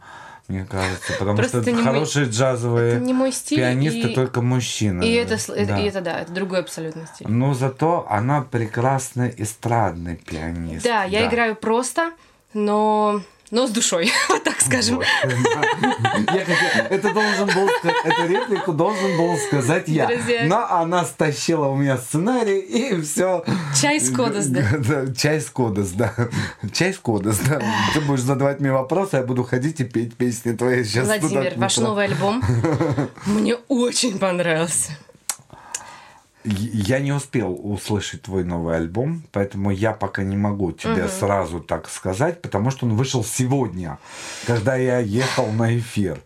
мне 0.47 0.65
кажется, 0.65 1.13
потому 1.19 1.35
Просто 1.35 1.61
что 1.61 1.69
это 1.69 1.71
не 1.71 1.81
мой- 1.83 1.93
хорошие 1.93 2.27
джазовые 2.27 2.93
это 2.93 3.03
не 3.03 3.13
мой 3.13 3.31
стиль, 3.33 3.57
пианисты 3.57 4.11
и- 4.11 4.15
только 4.15 4.41
мужчины. 4.41 5.03
И 5.03 5.11
это, 5.13 5.35
Да. 5.47 5.77
и 5.79 5.83
это 5.87 6.01
да, 6.01 6.19
это 6.21 6.31
другой 6.31 6.59
абсолютно 6.59 7.05
стиль. 7.07 7.27
Но 7.27 7.53
зато 7.53 8.05
она 8.09 8.41
прекрасный 8.43 9.33
эстрадный 9.35 10.15
пианист. 10.15 10.85
Да, 10.85 11.03
я 11.03 11.27
играю 11.27 11.55
просто, 11.55 12.13
но, 12.53 13.21
но 13.51 13.67
с 13.67 13.71
душой, 13.71 14.11
вот 14.29 14.43
так 14.43 14.59
скажем. 14.61 15.01
Я 15.23 16.45
хотел- 16.45 16.85
это 16.89 17.13
должен 17.13 17.47
был 17.47 17.69
эту 18.03 18.27
реплику 18.27 18.73
должен 18.73 19.17
был 19.17 19.37
сказать 19.37 19.87
я. 19.87 20.07
Друзья. 20.07 20.43
Но 20.45 20.65
она 20.69 21.05
стащила 21.05 21.67
у 21.67 21.75
меня 21.75 21.97
сценарий 21.97 22.59
и 22.59 23.01
все. 23.01 23.43
Чай 23.79 23.99
с 23.99 24.09
кодос, 24.09 24.45
да. 24.47 24.63
Чай 25.15 25.39
с 25.39 25.49
кодос, 25.49 25.89
да. 25.89 26.13
Чай 26.73 26.93
с 26.93 26.97
кодос, 26.97 27.39
да. 27.39 27.61
Ты 27.93 28.01
будешь 28.01 28.21
задавать 28.21 28.59
мне 28.59 28.71
вопросы, 28.71 29.17
я 29.17 29.23
буду 29.23 29.43
ходить 29.43 29.79
и 29.79 29.83
петь 29.83 30.15
песни 30.15 30.53
твои 30.53 30.83
сейчас. 30.83 31.05
Владимир, 31.05 31.53
ваш 31.55 31.77
новый 31.77 32.05
альбом 32.05 32.43
мне 33.25 33.55
очень 33.67 34.19
понравился. 34.19 34.91
Я 36.49 36.99
не 36.99 37.11
успел 37.11 37.59
услышать 37.61 38.21
твой 38.21 38.43
новый 38.45 38.77
альбом, 38.77 39.23
поэтому 39.33 39.69
я 39.69 39.91
пока 39.91 40.23
не 40.23 40.37
могу 40.37 40.71
тебе 40.71 41.03
Мгм. 41.03 41.09
сразу 41.09 41.59
так 41.59 41.89
сказать, 41.89 42.41
потому 42.41 42.71
что 42.71 42.85
он 42.85 42.95
вышел 42.95 43.23
сегодня, 43.23 43.99
когда 44.45 44.75
я 44.77 44.99
ехал 44.99 45.47
на 45.51 45.77
эфир. 45.77 46.21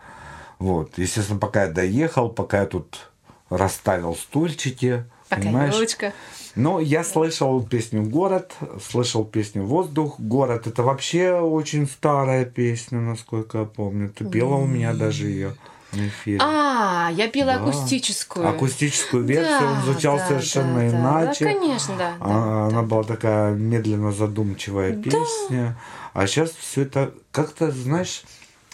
Вот, 0.59 0.97
естественно, 0.97 1.39
пока 1.39 1.63
я 1.63 1.71
доехал, 1.71 2.29
пока 2.29 2.59
я 2.59 2.65
тут 2.67 3.09
расставил 3.49 4.15
стульчики, 4.15 5.05
Пока 5.27 5.41
понимаешь? 5.41 5.73
елочка. 5.73 6.13
Но 6.55 6.79
я 6.79 7.03
слышал 7.03 7.63
песню 7.63 8.03
«Город», 8.03 8.53
слышал 8.91 9.23
песню 9.23 9.63
«Воздух». 9.63 10.19
«Город»— 10.19 10.67
это 10.67 10.83
вообще 10.83 11.31
очень 11.39 11.87
старая 11.87 12.45
песня, 12.45 12.99
насколько 12.99 13.59
я 13.59 13.65
помню. 13.65 14.09
Ты 14.09 14.25
пела 14.25 14.55
у 14.55 14.65
меня 14.65 14.93
даже 14.93 15.27
ее 15.27 15.55
эфире. 15.93 16.39
А, 16.41 17.09
я 17.13 17.27
пела 17.27 17.53
Да. 17.53 17.63
акустическую. 17.63 18.47
Акустическую 18.47 19.23
версию, 19.23 19.59
Да, 19.59 19.71
он 19.71 19.81
звучал 19.83 20.17
да, 20.17 20.27
совершенно 20.27 20.75
да, 20.75 20.79
да. 20.91 20.97
иначе. 20.97 21.45
Да, 21.45 21.51
конечно, 21.53 21.97
да. 21.97 22.13
А, 22.19 22.67
Она 22.67 22.83
была 22.83 23.03
такая 23.03 23.53
медленно 23.53 24.11
задумчивая 24.11 24.93
Да. 24.93 25.01
песня. 25.03 25.77
А 26.13 26.27
сейчас 26.27 26.51
все 26.51 26.83
это 26.83 27.13
как-то, 27.31 27.71
знаешь, 27.71 28.23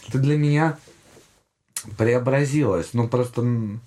это 0.07 0.19
для 0.19 0.38
меня 0.38 0.77
преобразилось. 1.98 2.89
Ну, 2.94 3.07
просто 3.07 3.41
м, 3.41 3.81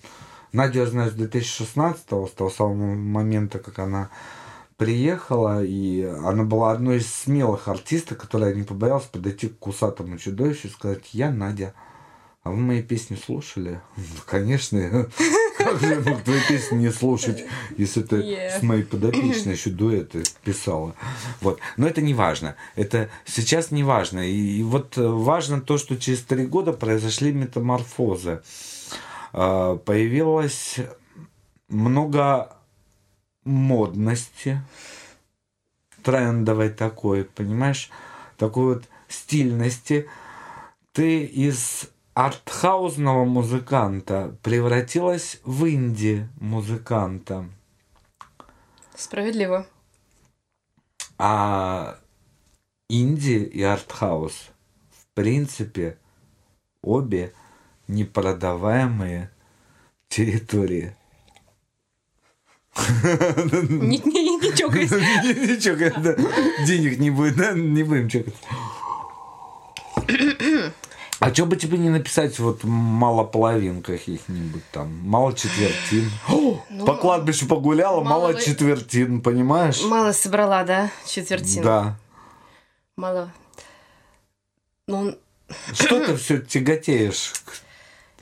Надю 0.52 0.80
я 0.80 0.86
знаю 0.86 1.10
с 1.10 1.14
2016 1.14 2.26
с 2.26 2.30
того 2.32 2.50
самого 2.50 2.94
момента, 2.94 3.58
как 3.58 3.78
она 3.78 4.10
приехала, 4.76 5.62
и 5.62 6.02
она 6.02 6.42
была 6.42 6.72
одной 6.72 6.96
из 6.98 7.12
смелых 7.12 7.68
артисток, 7.68 8.18
которая 8.18 8.54
не 8.54 8.62
побоялась 8.62 9.04
подойти 9.04 9.48
к 9.48 9.58
кусатому 9.58 10.16
чудовищу 10.18 10.68
и 10.68 10.70
сказать, 10.70 11.10
я 11.12 11.30
Надя. 11.30 11.74
А 12.42 12.50
вы 12.50 12.56
мои 12.56 12.82
песни 12.82 13.16
слушали? 13.16 13.80
Ну, 13.96 14.04
Конечно, 14.26 15.08
Как 15.58 15.78
же 15.78 15.86
я 15.94 16.00
мог 16.00 16.22
твои 16.22 16.40
песни 16.48 16.76
не 16.78 16.90
слушать, 16.90 17.44
если 17.76 18.02
ты 18.02 18.16
Yeah. 18.16 18.58
с 18.58 18.62
моей 18.62 18.82
подопечной 18.82 19.52
еще 19.54 19.70
дуэты 19.70 20.22
писала. 20.42 20.94
Вот. 21.42 21.60
Но 21.76 21.86
это 21.86 22.00
не 22.00 22.14
важно. 22.14 22.56
Это 22.76 23.10
сейчас 23.26 23.70
не 23.70 23.84
важно. 23.84 24.20
И, 24.20 24.60
и 24.60 24.62
вот 24.62 24.96
э, 24.96 25.06
важно 25.06 25.60
то, 25.60 25.76
что 25.76 25.98
через 25.98 26.22
три 26.22 26.46
года 26.46 26.72
произошли 26.72 27.32
метаморфозы. 27.32 28.40
А, 29.32 29.76
Появилось 29.76 30.76
много 31.68 32.56
модности, 33.44 34.62
трендовой 36.02 36.70
такой, 36.70 37.24
понимаешь, 37.24 37.90
такой 38.38 38.74
вот 38.76 38.84
стильности. 39.08 40.08
Ты 40.92 41.24
из 41.24 41.90
артхаусного 42.14 43.24
музыканта 43.24 44.36
превратилась 44.42 45.40
в 45.44 45.68
инди-музыканта. 45.68 47.48
Справедливо. 48.94 49.66
А 51.18 51.98
инди 52.88 53.42
и 53.42 53.62
артхаус, 53.62 54.50
в 54.90 55.14
принципе, 55.14 55.98
обе 56.82 57.32
непродаваемые 57.88 59.30
территории. 60.08 60.96
Не, 62.76 63.98
не, 63.98 64.22
не, 64.22 64.36
не 64.40 64.56
чокайся. 64.56 64.98
Ничего, 64.98 65.76
когда 65.76 66.14
денег 66.64 66.98
не 66.98 67.10
будет, 67.10 67.36
да, 67.36 67.52
не 67.52 67.82
будем 67.82 68.08
чекать. 68.08 68.34
А 71.20 71.34
что 71.34 71.44
бы 71.44 71.56
тебе 71.56 71.76
не 71.76 71.90
написать 71.90 72.38
вот 72.38 72.64
мало 72.64 73.24
половин 73.24 73.82
каких-нибудь 73.82 74.62
там, 74.72 74.88
мало 75.06 75.34
четвертин? 75.34 76.10
О, 76.28 76.64
по 76.86 76.94
кладбищу 76.94 77.46
погуляла, 77.46 78.00
мало, 78.02 78.22
мало 78.22 78.32
вы- 78.32 78.40
четвертин, 78.42 79.20
понимаешь? 79.20 79.82
Мало 79.84 80.12
собрала, 80.12 80.64
да, 80.64 80.90
четвертин? 81.06 81.62
Да. 81.62 81.98
Мало. 82.96 83.30
Ну, 84.88 85.14
Что 85.74 86.06
ты 86.06 86.16
все 86.16 86.38
тяготеешь? 86.38 87.34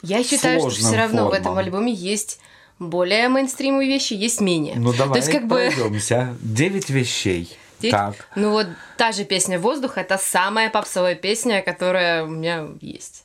я 0.02 0.24
считаю, 0.24 0.60
что 0.60 0.70
все 0.70 0.96
равно 0.96 1.28
в 1.28 1.32
этом 1.32 1.54
формам? 1.54 1.58
альбоме 1.64 1.92
есть 1.92 2.40
более 2.80 3.28
мейнстримовые 3.28 3.88
вещи, 3.88 4.14
есть 4.14 4.40
менее. 4.40 4.74
Ну 4.76 4.92
давай 4.92 5.20
То 5.20 5.26
есть 5.26 5.30
как 5.30 5.46
бы... 5.46 5.70
пройдемся. 5.76 6.36
Девять 6.40 6.90
вещей. 6.90 7.56
Девять- 7.80 7.92
Так. 7.92 8.14
Ну 8.36 8.50
вот 8.50 8.66
та 8.96 9.12
же 9.12 9.24
песня 9.24 9.59
«Воздух»— 9.59 9.92
это 9.98 10.18
самая 10.18 10.70
попсовая 10.70 11.14
песня, 11.14 11.62
которая 11.62 12.24
у 12.24 12.28
меня 12.28 12.68
есть. 12.80 13.24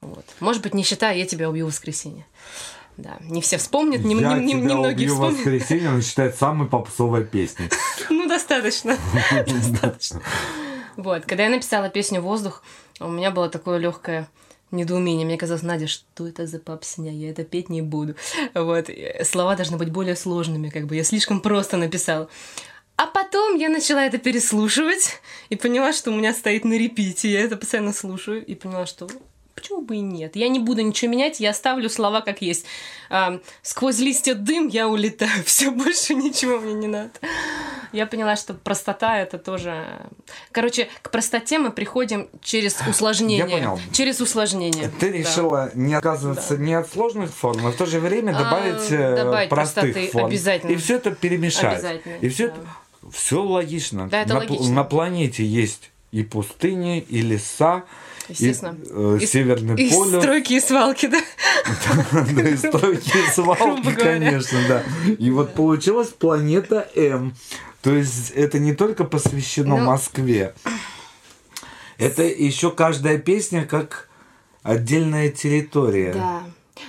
Вот. 0.00 0.24
Может 0.40 0.62
быть, 0.62 0.74
не 0.74 0.82
считая 0.82 1.14
«Я 1.16 1.26
тебя 1.26 1.48
убью 1.48 1.66
в 1.66 1.68
воскресенье». 1.68 2.24
Да, 2.98 3.16
не 3.20 3.40
все 3.40 3.56
вспомнят, 3.56 4.04
не, 4.04 4.14
Я 4.16 4.34
не- 4.34 4.44
не- 4.44 4.52
тебя 4.52 4.60
немногие 4.62 4.92
убью 4.92 5.14
в 5.14 5.14
вспомнят. 5.14 5.36
воскресенье, 5.38 5.88
он 5.90 6.02
считает 6.02 6.36
самой 6.36 6.68
попсовой 6.68 7.24
песней. 7.24 7.68
Ну, 8.10 8.28
достаточно. 8.28 8.96
Достаточно. 9.46 10.20
Вот, 10.96 11.24
когда 11.24 11.44
я 11.44 11.48
написала 11.50 11.88
песню 11.88 12.20
«Воздух», 12.20 12.62
у 13.00 13.08
меня 13.08 13.30
было 13.30 13.48
такое 13.48 13.78
легкое 13.78 14.28
недоумение. 14.70 15.24
Мне 15.24 15.38
казалось, 15.38 15.62
Надя, 15.62 15.86
что 15.86 16.26
это 16.28 16.46
за 16.46 16.58
попсня? 16.58 17.10
Я 17.12 17.30
это 17.30 17.44
петь 17.44 17.70
не 17.70 17.80
буду. 17.82 18.14
Вот, 18.54 18.90
слова 19.24 19.56
должны 19.56 19.76
быть 19.78 19.90
более 19.90 20.14
сложными, 20.16 20.68
как 20.68 20.86
бы 20.86 20.96
я 20.96 21.04
слишком 21.04 21.40
просто 21.40 21.76
написала. 21.78 22.28
А 23.02 23.06
потом 23.08 23.56
я 23.56 23.68
начала 23.68 24.06
это 24.06 24.18
переслушивать 24.18 25.20
и 25.48 25.56
поняла, 25.56 25.92
что 25.92 26.12
у 26.12 26.14
меня 26.14 26.32
стоит 26.32 26.64
на 26.64 26.74
репите. 26.74 27.28
Я 27.32 27.40
это 27.40 27.56
постоянно 27.56 27.92
слушаю 27.92 28.46
и 28.46 28.54
поняла, 28.54 28.86
что 28.86 29.08
почему 29.56 29.80
бы 29.82 29.96
и 29.96 30.00
нет. 30.00 30.36
Я 30.36 30.46
не 30.46 30.60
буду 30.60 30.82
ничего 30.82 31.10
менять, 31.10 31.40
я 31.40 31.50
оставлю 31.50 31.90
слова 31.90 32.20
как 32.20 32.42
есть. 32.42 32.64
А, 33.10 33.40
сквозь 33.62 33.98
листья 33.98 34.34
дым 34.34 34.68
я 34.68 34.86
улетаю, 34.86 35.42
все 35.44 35.72
больше 35.72 36.14
ничего 36.14 36.60
мне 36.60 36.74
не 36.74 36.86
надо. 36.86 37.10
Я 37.92 38.06
поняла, 38.06 38.36
что 38.36 38.54
простота 38.54 39.18
это 39.18 39.36
тоже... 39.36 39.84
Короче, 40.52 40.88
к 41.02 41.10
простоте 41.10 41.58
мы 41.58 41.72
приходим 41.72 42.28
через 42.40 42.76
усложнение. 42.88 43.38
Я 43.38 43.46
понял. 43.46 43.80
Через 43.92 44.20
усложнение. 44.20 44.92
Ты 45.00 45.10
Да. 45.10 45.18
решила 45.18 45.70
не 45.74 45.94
отказываться 45.94 46.56
не 46.56 46.72
от 46.74 46.88
сложных 46.88 47.34
форм, 47.34 47.66
а 47.66 47.72
в 47.72 47.76
то 47.76 47.84
же 47.84 47.98
время 47.98 48.30
А, 48.30 48.44
добавить, 48.44 48.90
э, 48.92 49.16
добавить 49.16 49.48
простых 49.50 49.92
простоты 49.92 50.12
форм. 50.12 50.26
обязательно. 50.26 50.70
И 50.70 50.76
все 50.76 50.96
это 50.96 51.10
перемешать. 51.10 51.80
Обязательно, 51.80 52.16
И 52.18 52.28
все 52.28 52.46
это 52.46 52.60
все 53.12 53.42
логично. 53.42 54.08
Да, 54.08 54.22
это 54.22 54.34
на, 54.34 54.40
логично. 54.40 54.72
на 54.74 54.84
планете 54.84 55.44
есть 55.44 55.90
и 56.10 56.22
пустыни, 56.22 57.00
и 57.00 57.20
леса, 57.22 57.84
Естественно. 58.28 58.76
и 58.82 58.86
э, 58.90 59.18
И- 59.22 59.26
Северный 59.26 59.74
и 59.82 59.90
полюс. 59.90 60.22
стройки 60.22 60.52
и 60.54 60.60
свалки, 60.60 61.06
да? 61.06 61.20
Да, 62.34 62.48
и 62.48 62.56
стройки, 62.56 63.08
и 63.16 63.30
свалки, 63.32 63.92
конечно, 63.94 64.58
да. 64.68 64.82
И 65.18 65.30
вот 65.30 65.54
получилась 65.54 66.08
планета 66.08 66.88
М. 66.94 67.34
То 67.82 67.94
есть 67.94 68.30
это 68.30 68.58
не 68.58 68.74
только 68.74 69.04
посвящено 69.04 69.76
Ну. 69.78 69.84
Москве. 69.86 70.54
Это 71.98 72.22
еще 72.22 72.70
каждая 72.70 73.18
песня 73.18 73.64
как 73.64 74.08
отдельная 74.62 75.30
территория. 75.30 76.12
Да. 76.14 76.42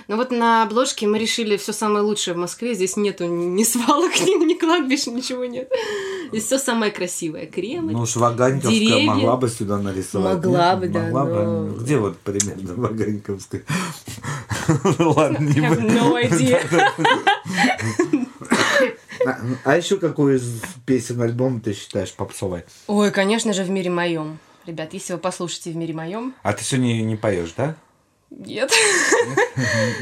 Ну 0.08 0.16
вот 0.16 0.30
на 0.30 0.62
обложке 0.62 1.06
мы 1.06 1.18
решили 1.18 1.56
все 1.56 1.72
самое 1.72 2.04
лучшее 2.04 2.34
в 2.34 2.38
Москве. 2.38 2.74
Здесь 2.74 2.96
нету 2.96 3.26
ни 3.26 3.62
свалок, 3.64 4.12
ни, 4.20 4.44
ни 4.44 4.54
кладбищ, 4.54 5.06
ничего 5.06 5.44
нет. 5.44 5.70
Здесь 6.30 6.44
все 6.44 6.58
самое 6.58 6.90
красивое. 6.90 7.46
Кремль. 7.46 7.92
Ну 7.92 8.00
уж 8.00 8.16
Ваганьковская 8.16 8.72
деревья. 8.78 9.10
могла 9.12 9.36
бы 9.36 9.48
сюда 9.48 9.78
нарисовать. 9.78 10.36
Могла 10.36 10.70
нет? 10.70 10.80
бы, 10.80 10.88
да, 10.88 11.00
Могла 11.02 11.24
бы. 11.26 11.30
но- 11.44 11.68
Где 11.76 11.98
вот 11.98 12.18
примерно 12.18 12.74
Ваганьковская? 12.76 13.62
Ладно, 14.98 15.38
не 15.44 15.60
буду. 15.60 15.82
А- 19.26 19.38
А 19.64 19.76
еще 19.76 19.96
какую 19.96 20.36
из 20.36 20.60
песен 20.86 21.20
альбома 21.22 21.60
ты 21.60 21.72
считаешь 21.72 22.12
попсовой? 22.12 22.64
Ой, 22.86 23.10
конечно 23.10 23.52
же, 23.52 23.64
в 23.64 23.70
мире 23.70 23.90
моем. 23.90 24.38
Ребят, 24.66 24.92
если 24.94 25.12
вы 25.14 25.18
послушаете 25.18 25.70
в 25.72 25.76
мире 25.76 25.92
моем, 25.94 26.34
А 26.42 26.52
ты 26.52 26.64
сегодня 26.64 27.02
не 27.02 27.16
поешь, 27.16 27.52
да? 27.56 27.76
Нет. 28.38 28.70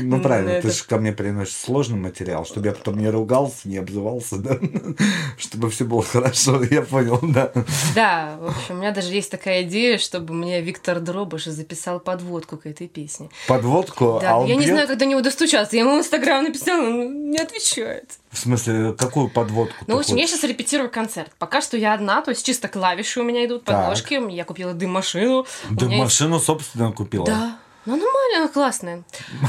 Ну 0.00 0.20
правильно, 0.22 0.60
ты 0.60 0.70
же 0.70 0.84
ко 0.84 0.98
мне 0.98 1.12
приносишь 1.12 1.54
сложный 1.54 1.98
материал, 1.98 2.44
чтобы 2.44 2.66
я 2.68 2.72
потом 2.72 2.98
не 2.98 3.08
ругался, 3.08 3.68
не 3.68 3.78
обзывался, 3.78 4.36
да? 4.38 4.58
Чтобы 5.38 5.70
все 5.70 5.84
было 5.84 6.02
хорошо, 6.02 6.62
я 6.64 6.82
понял, 6.82 7.18
да. 7.22 7.52
Да, 7.94 8.36
в 8.40 8.46
общем, 8.46 8.76
у 8.76 8.78
меня 8.78 8.92
даже 8.92 9.12
есть 9.12 9.30
такая 9.30 9.62
идея, 9.62 9.98
чтобы 9.98 10.34
мне 10.34 10.60
Виктор 10.60 11.00
Дробыш 11.00 11.44
записал 11.46 12.00
подводку 12.00 12.56
к 12.56 12.66
этой 12.66 12.88
песне. 12.88 13.28
Подводку, 13.48 14.18
Да, 14.20 14.36
а 14.38 14.46
я 14.46 14.56
не 14.56 14.66
знаю, 14.66 14.86
как 14.88 14.98
до 14.98 15.06
него 15.06 15.20
достучаться. 15.20 15.76
Я 15.76 15.82
ему 15.82 15.96
в 15.96 15.98
Инстаграм 15.98 16.44
написала, 16.44 16.82
он 16.86 17.30
не 17.30 17.38
отвечает. 17.38 18.18
В 18.30 18.38
смысле, 18.38 18.94
какую 18.94 19.28
подводку 19.28 19.84
Ну, 19.86 19.96
в 19.96 20.00
общем, 20.00 20.16
я 20.16 20.26
сейчас 20.26 20.42
репетирую 20.44 20.90
концерт. 20.90 21.30
Пока 21.38 21.60
что 21.60 21.76
я 21.76 21.92
одна, 21.92 22.22
то 22.22 22.30
есть 22.30 22.46
чисто 22.46 22.68
клавиши 22.68 23.20
у 23.20 23.24
меня 23.24 23.44
идут, 23.44 23.64
подложки. 23.64 24.20
Я 24.30 24.44
купила 24.44 24.72
дым-машину. 24.72 25.40
У 25.70 25.74
Да 25.74 25.86
меня 25.86 25.96
есть- 25.96 26.04
машину, 26.04 26.38
собственно, 26.38 26.92
купила. 26.92 27.26
Да. 27.26 27.58
Ну, 27.84 27.94
она 27.94 28.04
маленькая, 28.04 28.52
классная. 28.52 29.02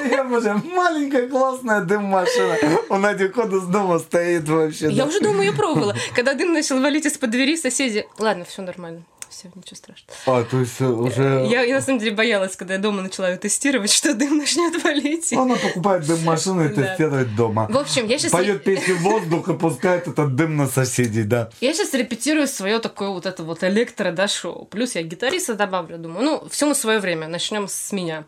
Я 0.09 0.23
уже 0.31 0.53
маленькая 0.53 1.27
классная 1.27 1.81
дым-машина. 1.81 2.57
У 2.89 2.97
Нади 2.97 3.27
Кода 3.27 3.59
с 3.59 3.65
дома 3.65 3.99
стоит 3.99 4.47
вообще. 4.47 4.89
Я 4.89 5.05
уже 5.05 5.19
дома 5.19 5.43
ее 5.43 5.51
пробовала. 5.51 5.95
Когда 6.15 6.33
дым 6.33 6.53
начал 6.53 6.79
валить 6.79 7.05
из-под 7.05 7.31
двери, 7.31 7.57
соседи... 7.57 8.07
Ладно, 8.17 8.45
все 8.45 8.61
нормально. 8.61 9.03
Все, 9.33 9.49
ничего 9.55 9.75
страшного. 9.75 10.13
А, 10.27 10.43
то 10.43 10.59
есть 10.59 10.79
э, 10.79 10.85
уже... 10.85 11.47
Я, 11.49 11.63
я 11.63 11.75
на 11.75 11.81
самом 11.81 11.97
деле 11.97 12.11
боялась, 12.11 12.55
когда 12.55 12.75
я 12.75 12.79
дома 12.79 13.01
начала 13.01 13.31
ее 13.31 13.37
тестировать, 13.37 13.91
что 13.91 14.13
дым 14.13 14.37
начнет 14.37 14.83
валить. 14.83 15.33
Она 15.33 15.55
покупает 15.55 16.05
дым-машину 16.05 16.65
и 16.65 16.69
тестирует 16.69 17.35
дома. 17.35 17.67
В 17.67 17.77
общем, 17.77 18.05
я 18.05 18.19
сейчас... 18.19 18.31
Поет 18.31 18.63
песню 18.63 18.95
«Воздух» 18.97 19.49
и 19.49 19.53
пускает 19.57 20.07
этот 20.07 20.35
дым 20.35 20.55
на 20.55 20.67
соседей, 20.67 21.23
да. 21.23 21.49
Я 21.61 21.73
сейчас 21.73 21.95
репетирую 21.95 22.47
свое 22.47 22.77
такое 22.77 23.09
вот 23.09 23.25
это 23.25 23.43
вот 23.43 23.63
электро, 23.63 24.11
да, 24.11 24.27
шоу. 24.27 24.65
Плюс 24.65 24.93
я 24.93 25.01
гитариста 25.01 25.55
добавлю, 25.55 25.97
думаю, 25.97 26.23
ну, 26.23 26.49
всему 26.49 26.75
свое 26.75 26.99
время, 26.99 27.27
начнем 27.27 27.67
с 27.67 27.91
меня. 27.91 28.25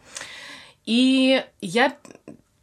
И 0.88 1.44
я 1.62 1.96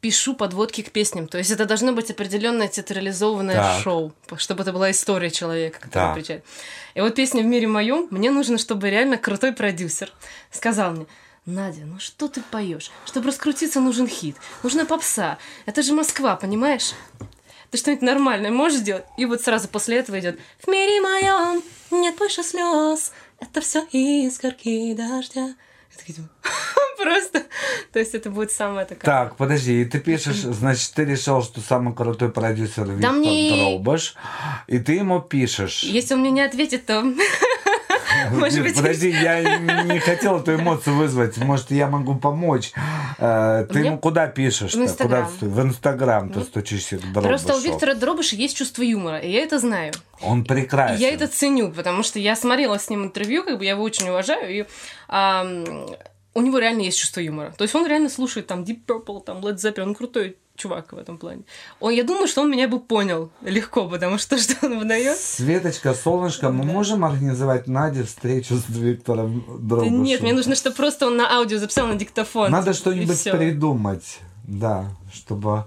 пишу 0.03 0.35
подводки 0.35 0.83
к 0.83 0.91
песням. 0.91 1.29
То 1.29 1.39
есть 1.39 1.53
это 1.53 1.65
должно 1.65 1.93
быть 1.93 2.11
определенное 2.11 2.67
театрализованное 2.67 3.55
Так. 3.55 3.83
шоу, 3.83 4.13
чтобы 4.37 4.63
это 4.63 4.73
была 4.73 4.91
история 4.91 5.31
человека, 5.31 5.79
который 5.79 5.93
Так. 5.93 6.15
приезжает. 6.15 6.45
И 6.95 7.01
вот 7.01 7.15
песня 7.15 7.43
«В 7.43 7.47
мире 7.47 7.69
моем» 7.69 8.09
мне 8.11 8.33
нужно, 8.33 8.59
чтобы 8.59 8.91
реально 8.91 9.17
крутой 9.17 9.53
продюсер 9.53 10.13
сказал 10.51 10.91
мне, 10.91 11.07
Надя, 11.47 11.83
ну 11.85 12.01
что 12.01 12.27
ты 12.29 12.43
поешь? 12.51 12.91
Чтобы 13.07 13.29
раскрутиться, 13.29 13.81
нужен 13.81 14.09
хит. 14.09 14.37
Нужна 14.65 14.85
попса. 14.85 15.39
Это 15.67 15.83
же 15.83 15.93
Москва, 15.93 16.35
понимаешь? 16.37 16.95
Ты 17.71 17.79
что-нибудь 17.79 18.03
нормальное 18.03 18.51
можешь 18.51 18.81
сделать? 18.81 19.05
И 19.17 19.25
вот 19.25 19.41
сразу 19.41 19.69
после 19.69 19.99
этого 19.99 20.19
идет 20.19 20.39
В 20.65 20.69
мире 20.69 21.01
моем 21.01 21.63
нет 21.93 22.17
больше 22.17 22.43
слез. 22.43 23.13
Это 23.41 23.61
все 23.61 23.87
искорки 23.93 24.95
дождя. 24.95 25.55
Думаю, 26.09 26.31
Просто. 27.03 27.43
То 27.93 27.99
есть 27.99 28.15
это 28.15 28.31
будет 28.31 28.53
самая 28.53 28.85
такая. 28.85 29.05
Так, 29.05 29.37
подожди, 29.37 29.83
и 29.83 29.85
ты 29.85 29.99
пишешь, 29.99 30.37
значит, 30.37 30.93
ты 30.95 31.05
решил, 31.05 31.43
что 31.43 31.61
самый 31.61 31.95
крутой 31.95 32.31
продюсер 32.31 32.85
Виктор 32.91 33.13
мне- 33.13 33.51
Дробаш, 33.73 34.15
и 34.69 34.79
ты 34.79 34.93
ему 34.95 35.21
пишешь. 35.21 35.83
Если 35.83 36.15
он 36.15 36.21
мне 36.21 36.31
не 36.31 36.43
ответит, 36.43 36.87
то 36.87 37.05
Может 38.31 38.55
Нет, 38.59 38.65
быть, 38.69 38.77
Подожди, 38.77 39.11
я 39.11 39.59
не 39.85 39.99
хотел 39.99 40.39
эту 40.41 40.55
эмоцию 40.55 40.97
вызвать. 40.97 41.37
Может, 41.39 41.71
я 41.71 41.87
могу 41.89 42.15
помочь. 42.17 42.73
Э, 43.19 43.67
Ты 43.71 43.79
Мне- 43.81 43.89
ему 43.89 43.99
куда 43.99 44.27
пишешь? 44.27 44.75
В 44.75 44.81
Инстаграм. 44.83 45.27
Куда 45.27 45.39
ты- 45.41 45.47
В 45.49 45.61
Инстаграм 45.63 46.29
ты 46.31 46.41
стучишься 46.43 46.99
к 46.99 47.13
Просто 47.13 47.55
у. 47.57 47.61
Виктора 47.61 47.95
Дробыша 47.95 48.37
есть 48.37 48.57
чувство 48.57 48.83
юмора, 48.83 49.19
и 49.19 49.31
я 49.31 49.43
это 49.43 49.59
знаю. 49.59 49.93
Он 50.21 50.45
прекрасен. 50.45 51.01
я 51.01 51.13
это 51.13 51.27
ценю, 51.29 51.71
потому 51.73 52.03
что 52.03 52.19
я 52.19 52.37
смотрела 52.37 52.79
с 52.79 52.89
ним 52.91 53.05
интервью, 53.05 53.45
как 53.45 53.59
бы 53.59 53.65
я 53.65 53.73
его 53.73 53.83
очень 53.83 54.09
уважаю, 54.09 54.49
и 54.51 54.65
у 56.35 56.41
него 56.41 56.59
реально 56.59 56.83
есть 56.83 56.99
чувство 56.99 57.21
юмора. 57.21 57.53
То 57.57 57.63
есть 57.65 57.75
он 57.75 57.87
реально 57.87 58.09
слушает 58.09 58.47
там 58.47 58.63
Deep 58.65 58.87
Purple, 58.87 59.23
там 59.25 59.39
Led 59.45 59.57
Zeppelin, 59.57 59.83
он 59.83 59.95
крутой 59.95 60.37
чувак 60.57 60.93
в 60.93 60.99
этом 60.99 61.19
плане. 61.19 61.43
Он, 61.81 61.93
я 61.93 62.05
думаю, 62.05 62.29
что 62.29 62.43
он 62.43 62.51
меня 62.51 62.69
бы 62.69 62.79
понял 62.79 63.31
легко, 63.43 63.89
потому 63.89 64.19
что 64.19 64.39
что 64.43 64.55
он 64.67 64.79
выдает. 64.79 65.17
Светочка, 65.19 65.95
солнышко, 65.95 66.51
мы 66.51 66.65
можем 66.65 67.05
организовать 67.05 67.67
Наде 67.67 68.05
встречу 68.05 68.57
с 68.57 68.69
Виктором 68.69 69.45
Да 69.49 69.77
Дробышем? 69.77 70.03
нет, 70.03 70.21
мне 70.21 70.33
нужно, 70.33 70.55
чтобы 70.55 70.77
просто 70.77 71.07
он 71.07 71.17
на 71.17 71.31
аудио 71.37 71.59
записал 71.59 71.87
на 71.87 71.95
диктофон. 71.97 72.51
Надо 72.51 72.73
что-нибудь 72.75 73.23
придумать, 73.25 74.21
да, 74.45 74.87
чтобы 75.13 75.65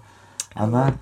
она 0.53 0.93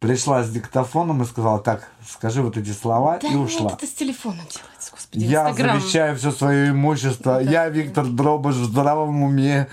пришла 0.00 0.42
с 0.42 0.50
диктофоном 0.50 1.22
и 1.22 1.24
сказала, 1.26 1.60
так, 1.60 1.88
скажи 2.06 2.42
вот 2.42 2.58
эти 2.58 2.70
слова, 2.70 3.18
Да 3.22 3.28
и 3.28 3.34
нет, 3.34 3.40
ушла. 3.48 3.72
это 3.72 3.86
с 3.86 3.90
телефона 3.94 4.36
делается, 4.50 4.90
господи, 4.90 5.24
Я 5.24 5.48
Инстаграм. 5.48 5.80
завещаю 5.80 6.16
все 6.16 6.30
свое 6.30 6.70
имущество. 6.70 7.40
Я, 7.40 7.68
Виктор 7.70 8.04
Дробыш, 8.06 8.56
в 8.56 8.64
здравом 8.64 9.22
уме, 9.22 9.66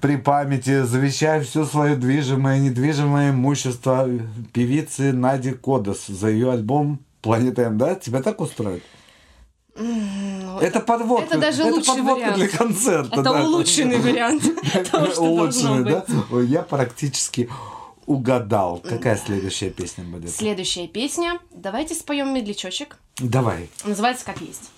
при 0.00 0.16
памяти, 0.16 0.82
завещаю 0.82 1.44
все 1.44 1.64
свое 1.64 1.96
движимое, 1.96 2.58
недвижимое 2.58 3.30
имущество 3.30 4.08
певицы 4.52 5.12
Нади 5.12 5.52
Кодос 5.52 6.06
за 6.06 6.28
ее 6.28 6.52
альбом 6.52 7.00
Планета 7.22 7.62
М, 7.62 7.78
да? 7.78 7.94
Тебя 7.94 8.20
так 8.20 8.40
устроит? 8.40 8.82
Это 9.74 10.80
подводка. 10.80 11.26
Это 11.26 11.38
даже 11.38 11.64
лучший 11.64 11.94
подводка 11.94 12.24
вариант. 12.24 12.36
для 12.36 12.48
концерта. 12.48 13.20
Это 13.20 13.22
да. 13.22 13.44
улучшенный 13.44 13.98
вариант 13.98 14.42
того, 14.90 15.06
что 15.06 15.22
Улучшенный, 15.22 15.84
да? 15.84 16.04
Ой, 16.30 16.46
Я 16.46 16.62
практически 16.62 17.48
угадал. 18.04 18.78
Какая 18.78 19.16
следующая 19.16 19.70
песня 19.70 20.04
будет? 20.04 20.30
Следующая 20.30 20.88
песня. 20.88 21.38
Давайте 21.52 21.94
споем 21.94 22.34
медлячочек. 22.34 22.98
Давай. 23.18 23.70
Называется 23.84 24.26
как 24.26 24.40
есть. 24.40 24.70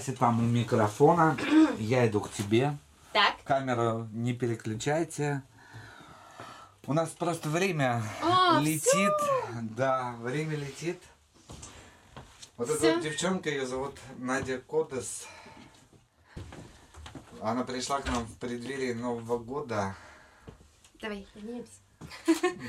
Оставайся 0.00 0.12
там 0.18 0.38
у 0.38 0.42
микрофона. 0.42 1.36
Я 1.78 2.06
иду 2.08 2.20
к 2.20 2.30
тебе. 2.32 2.76
Так. 3.12 3.36
Камеру 3.44 4.08
не 4.12 4.32
переключайте. 4.32 5.42
У 6.86 6.92
нас 6.94 7.10
просто 7.10 7.48
время 7.48 8.02
А, 8.22 8.58
летит. 8.60 9.12
Да, 9.76 10.14
время 10.20 10.56
летит. 10.56 11.00
Вот 12.56 12.68
эта 12.68 12.78
Всё. 12.78 12.94
вот 12.94 13.02
девчонка, 13.02 13.50
ее 13.50 13.66
зовут 13.66 13.96
Надя 14.18 14.58
Кодес. 14.58 15.26
Она 17.42 17.64
пришла 17.64 18.00
к 18.00 18.06
нам 18.06 18.24
в 18.24 18.36
преддверии 18.38 18.92
Нового 18.92 19.38
года. 19.38 19.94
Давай, 21.00 21.26
поднимемся. 21.32 21.70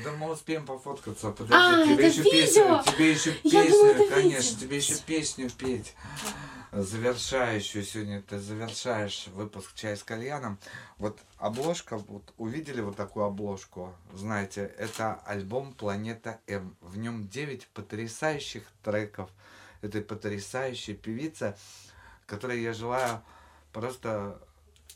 Да 0.04 0.12
мы 0.18 0.30
успеем 0.32 0.64
пофоткаться. 0.66 1.30
Подожди, 1.30 1.54
А, 1.54 1.84
тебе 1.84 2.08
еще 2.08 2.22
видео? 2.22 2.30
песню, 2.82 2.92
тебе 2.92 3.10
еще 3.12 3.30
Я 3.44 3.62
песню, 3.64 3.70
думала, 3.78 3.90
это 3.92 4.14
конечно, 4.14 4.50
видео. 4.50 4.60
тебе 4.60 4.76
еще 4.76 4.94
песню 5.06 5.50
петь. 5.50 5.94
Завершающую 6.72 7.84
сегодня 7.84 8.22
ты 8.22 8.38
завершаешь 8.38 9.26
выпуск 9.26 9.74
«Чай 9.74 9.94
с 9.94 10.02
кальяном». 10.02 10.58
Вот 10.96 11.20
обложка, 11.36 11.98
вот 11.98 12.32
увидели 12.38 12.80
вот 12.80 12.96
такую 12.96 13.26
обложку, 13.26 13.94
знаете, 14.14 14.72
это 14.78 15.16
альбом 15.26 15.74
«Планета 15.74 16.40
М». 16.46 16.74
В 16.80 16.96
нем 16.96 17.28
9 17.28 17.68
потрясающих 17.74 18.64
треков 18.82 19.28
этой 19.82 20.00
потрясающей 20.00 20.94
певицы, 20.94 21.58
которой 22.24 22.62
я 22.62 22.72
желаю 22.72 23.20
просто 23.74 24.40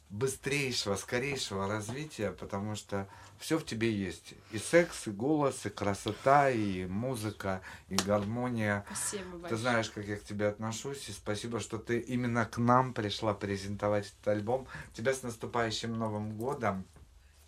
быстрейшего, 0.08 0.96
скорейшего 0.96 1.68
развития, 1.68 2.30
потому 2.30 2.74
что 2.74 3.06
все 3.46 3.58
в 3.58 3.64
тебе 3.64 3.92
есть. 3.92 4.34
И 4.50 4.58
секс, 4.58 5.06
и 5.06 5.10
голос, 5.12 5.66
и 5.66 5.68
красота, 5.68 6.50
и 6.50 6.84
музыка, 6.86 7.60
и 7.88 7.94
гармония. 7.94 8.84
Спасибо 8.88 9.22
Ты 9.22 9.38
большое. 9.38 9.60
знаешь, 9.60 9.90
как 9.90 10.04
я 10.06 10.16
к 10.16 10.24
тебе 10.24 10.48
отношусь, 10.48 11.08
и 11.08 11.12
спасибо, 11.12 11.60
что 11.60 11.78
ты 11.78 12.00
именно 12.00 12.44
к 12.44 12.58
нам 12.58 12.92
пришла 12.92 13.34
презентовать 13.34 14.06
этот 14.06 14.26
альбом. 14.26 14.66
Тебя 14.94 15.14
с 15.14 15.22
наступающим 15.22 15.96
Новым 15.96 16.36
годом. 16.36 16.84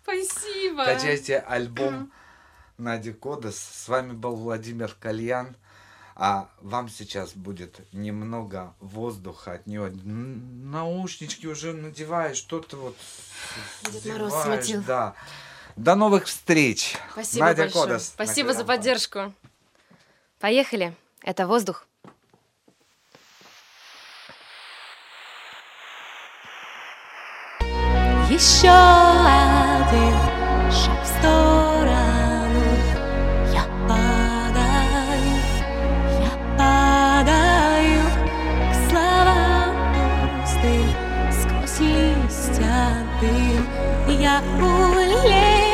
Спасибо. 0.03 0.85
Качайте 0.85 1.37
альбом 1.37 2.13
Нади 2.77 3.11
Кодес. 3.11 3.59
С 3.59 3.89
вами 3.89 4.13
был 4.13 4.37
Владимир 4.37 4.95
Кальян. 5.01 5.57
А 6.15 6.49
вам 6.61 6.87
сейчас 6.87 7.33
будет 7.33 7.81
немного 7.93 8.73
воздуха 8.79 9.53
от 9.53 9.67
него. 9.67 9.89
Наушнички 9.89 11.45
уже 11.45 11.73
надеваешь, 11.73 12.37
что-то 12.37 12.77
вот 12.77 12.97
Дед 13.91 14.05
Мороз 14.05 14.43
смутил. 14.43 14.81
Да. 14.83 15.15
До 15.75 15.95
новых 15.95 16.25
встреч. 16.25 16.97
Спасибо 17.11 17.45
Надя 17.45 17.63
большое. 17.63 17.87
Кодес. 17.87 18.07
Спасибо 18.07 18.53
за 18.53 18.65
поддержку. 18.65 19.33
Поехали. 20.39 20.93
Это 21.21 21.47
воздух. 21.47 21.85
Еще 28.29 28.69
один 28.69 30.13
шаг 30.71 31.03
в 31.03 31.07
сторону 31.19 31.88
Я 44.39 45.68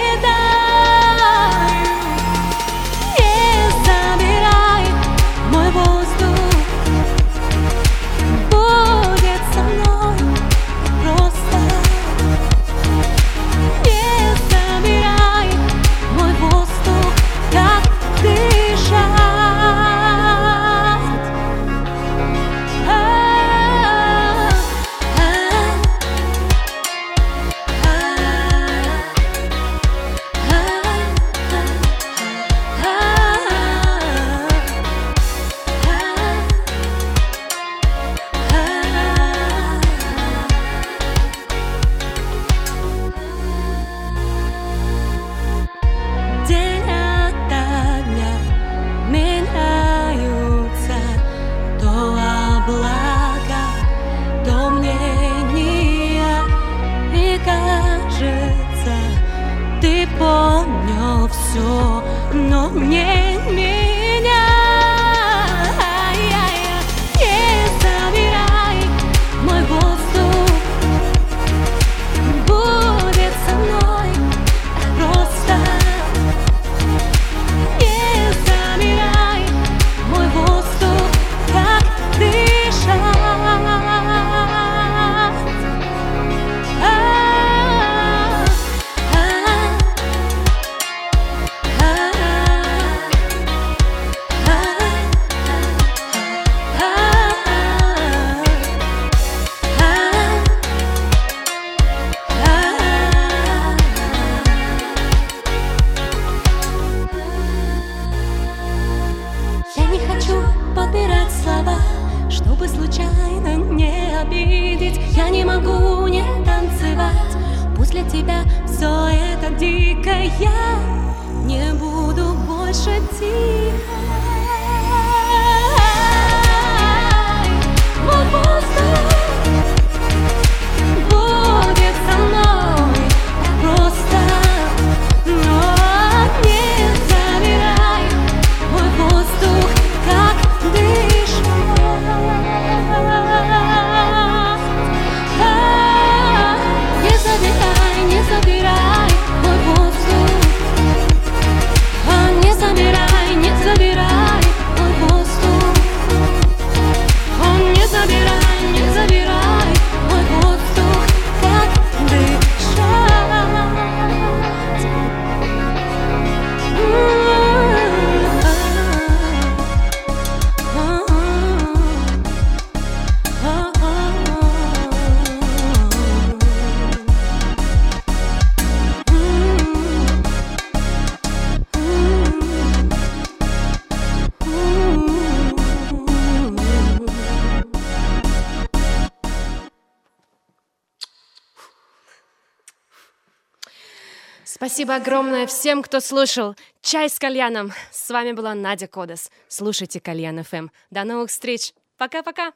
Спасибо 194.76 194.96
огромное 194.96 195.48
всем, 195.48 195.82
кто 195.82 196.02
слушал. 196.02 196.54
Чай 196.82 197.10
с 197.10 197.18
кальяном. 197.18 197.72
С 197.94 198.10
вами 198.10 198.34
была 198.34 198.54
Надя 198.54 198.88
Кодас. 198.88 199.32
Слушайте 199.48 200.02
Кальян 200.02 200.44
ФМ. 200.44 200.68
До 200.92 201.06
новых 201.06 201.30
встреч. 201.30 201.72
Пока-пока. 201.98 202.52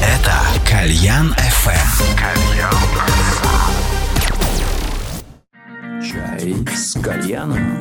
Это 0.00 0.38
Кальян 0.70 1.34
FM. 1.34 2.04
Чай 6.00 6.54
с 6.76 6.92
кальяном. 7.02 7.80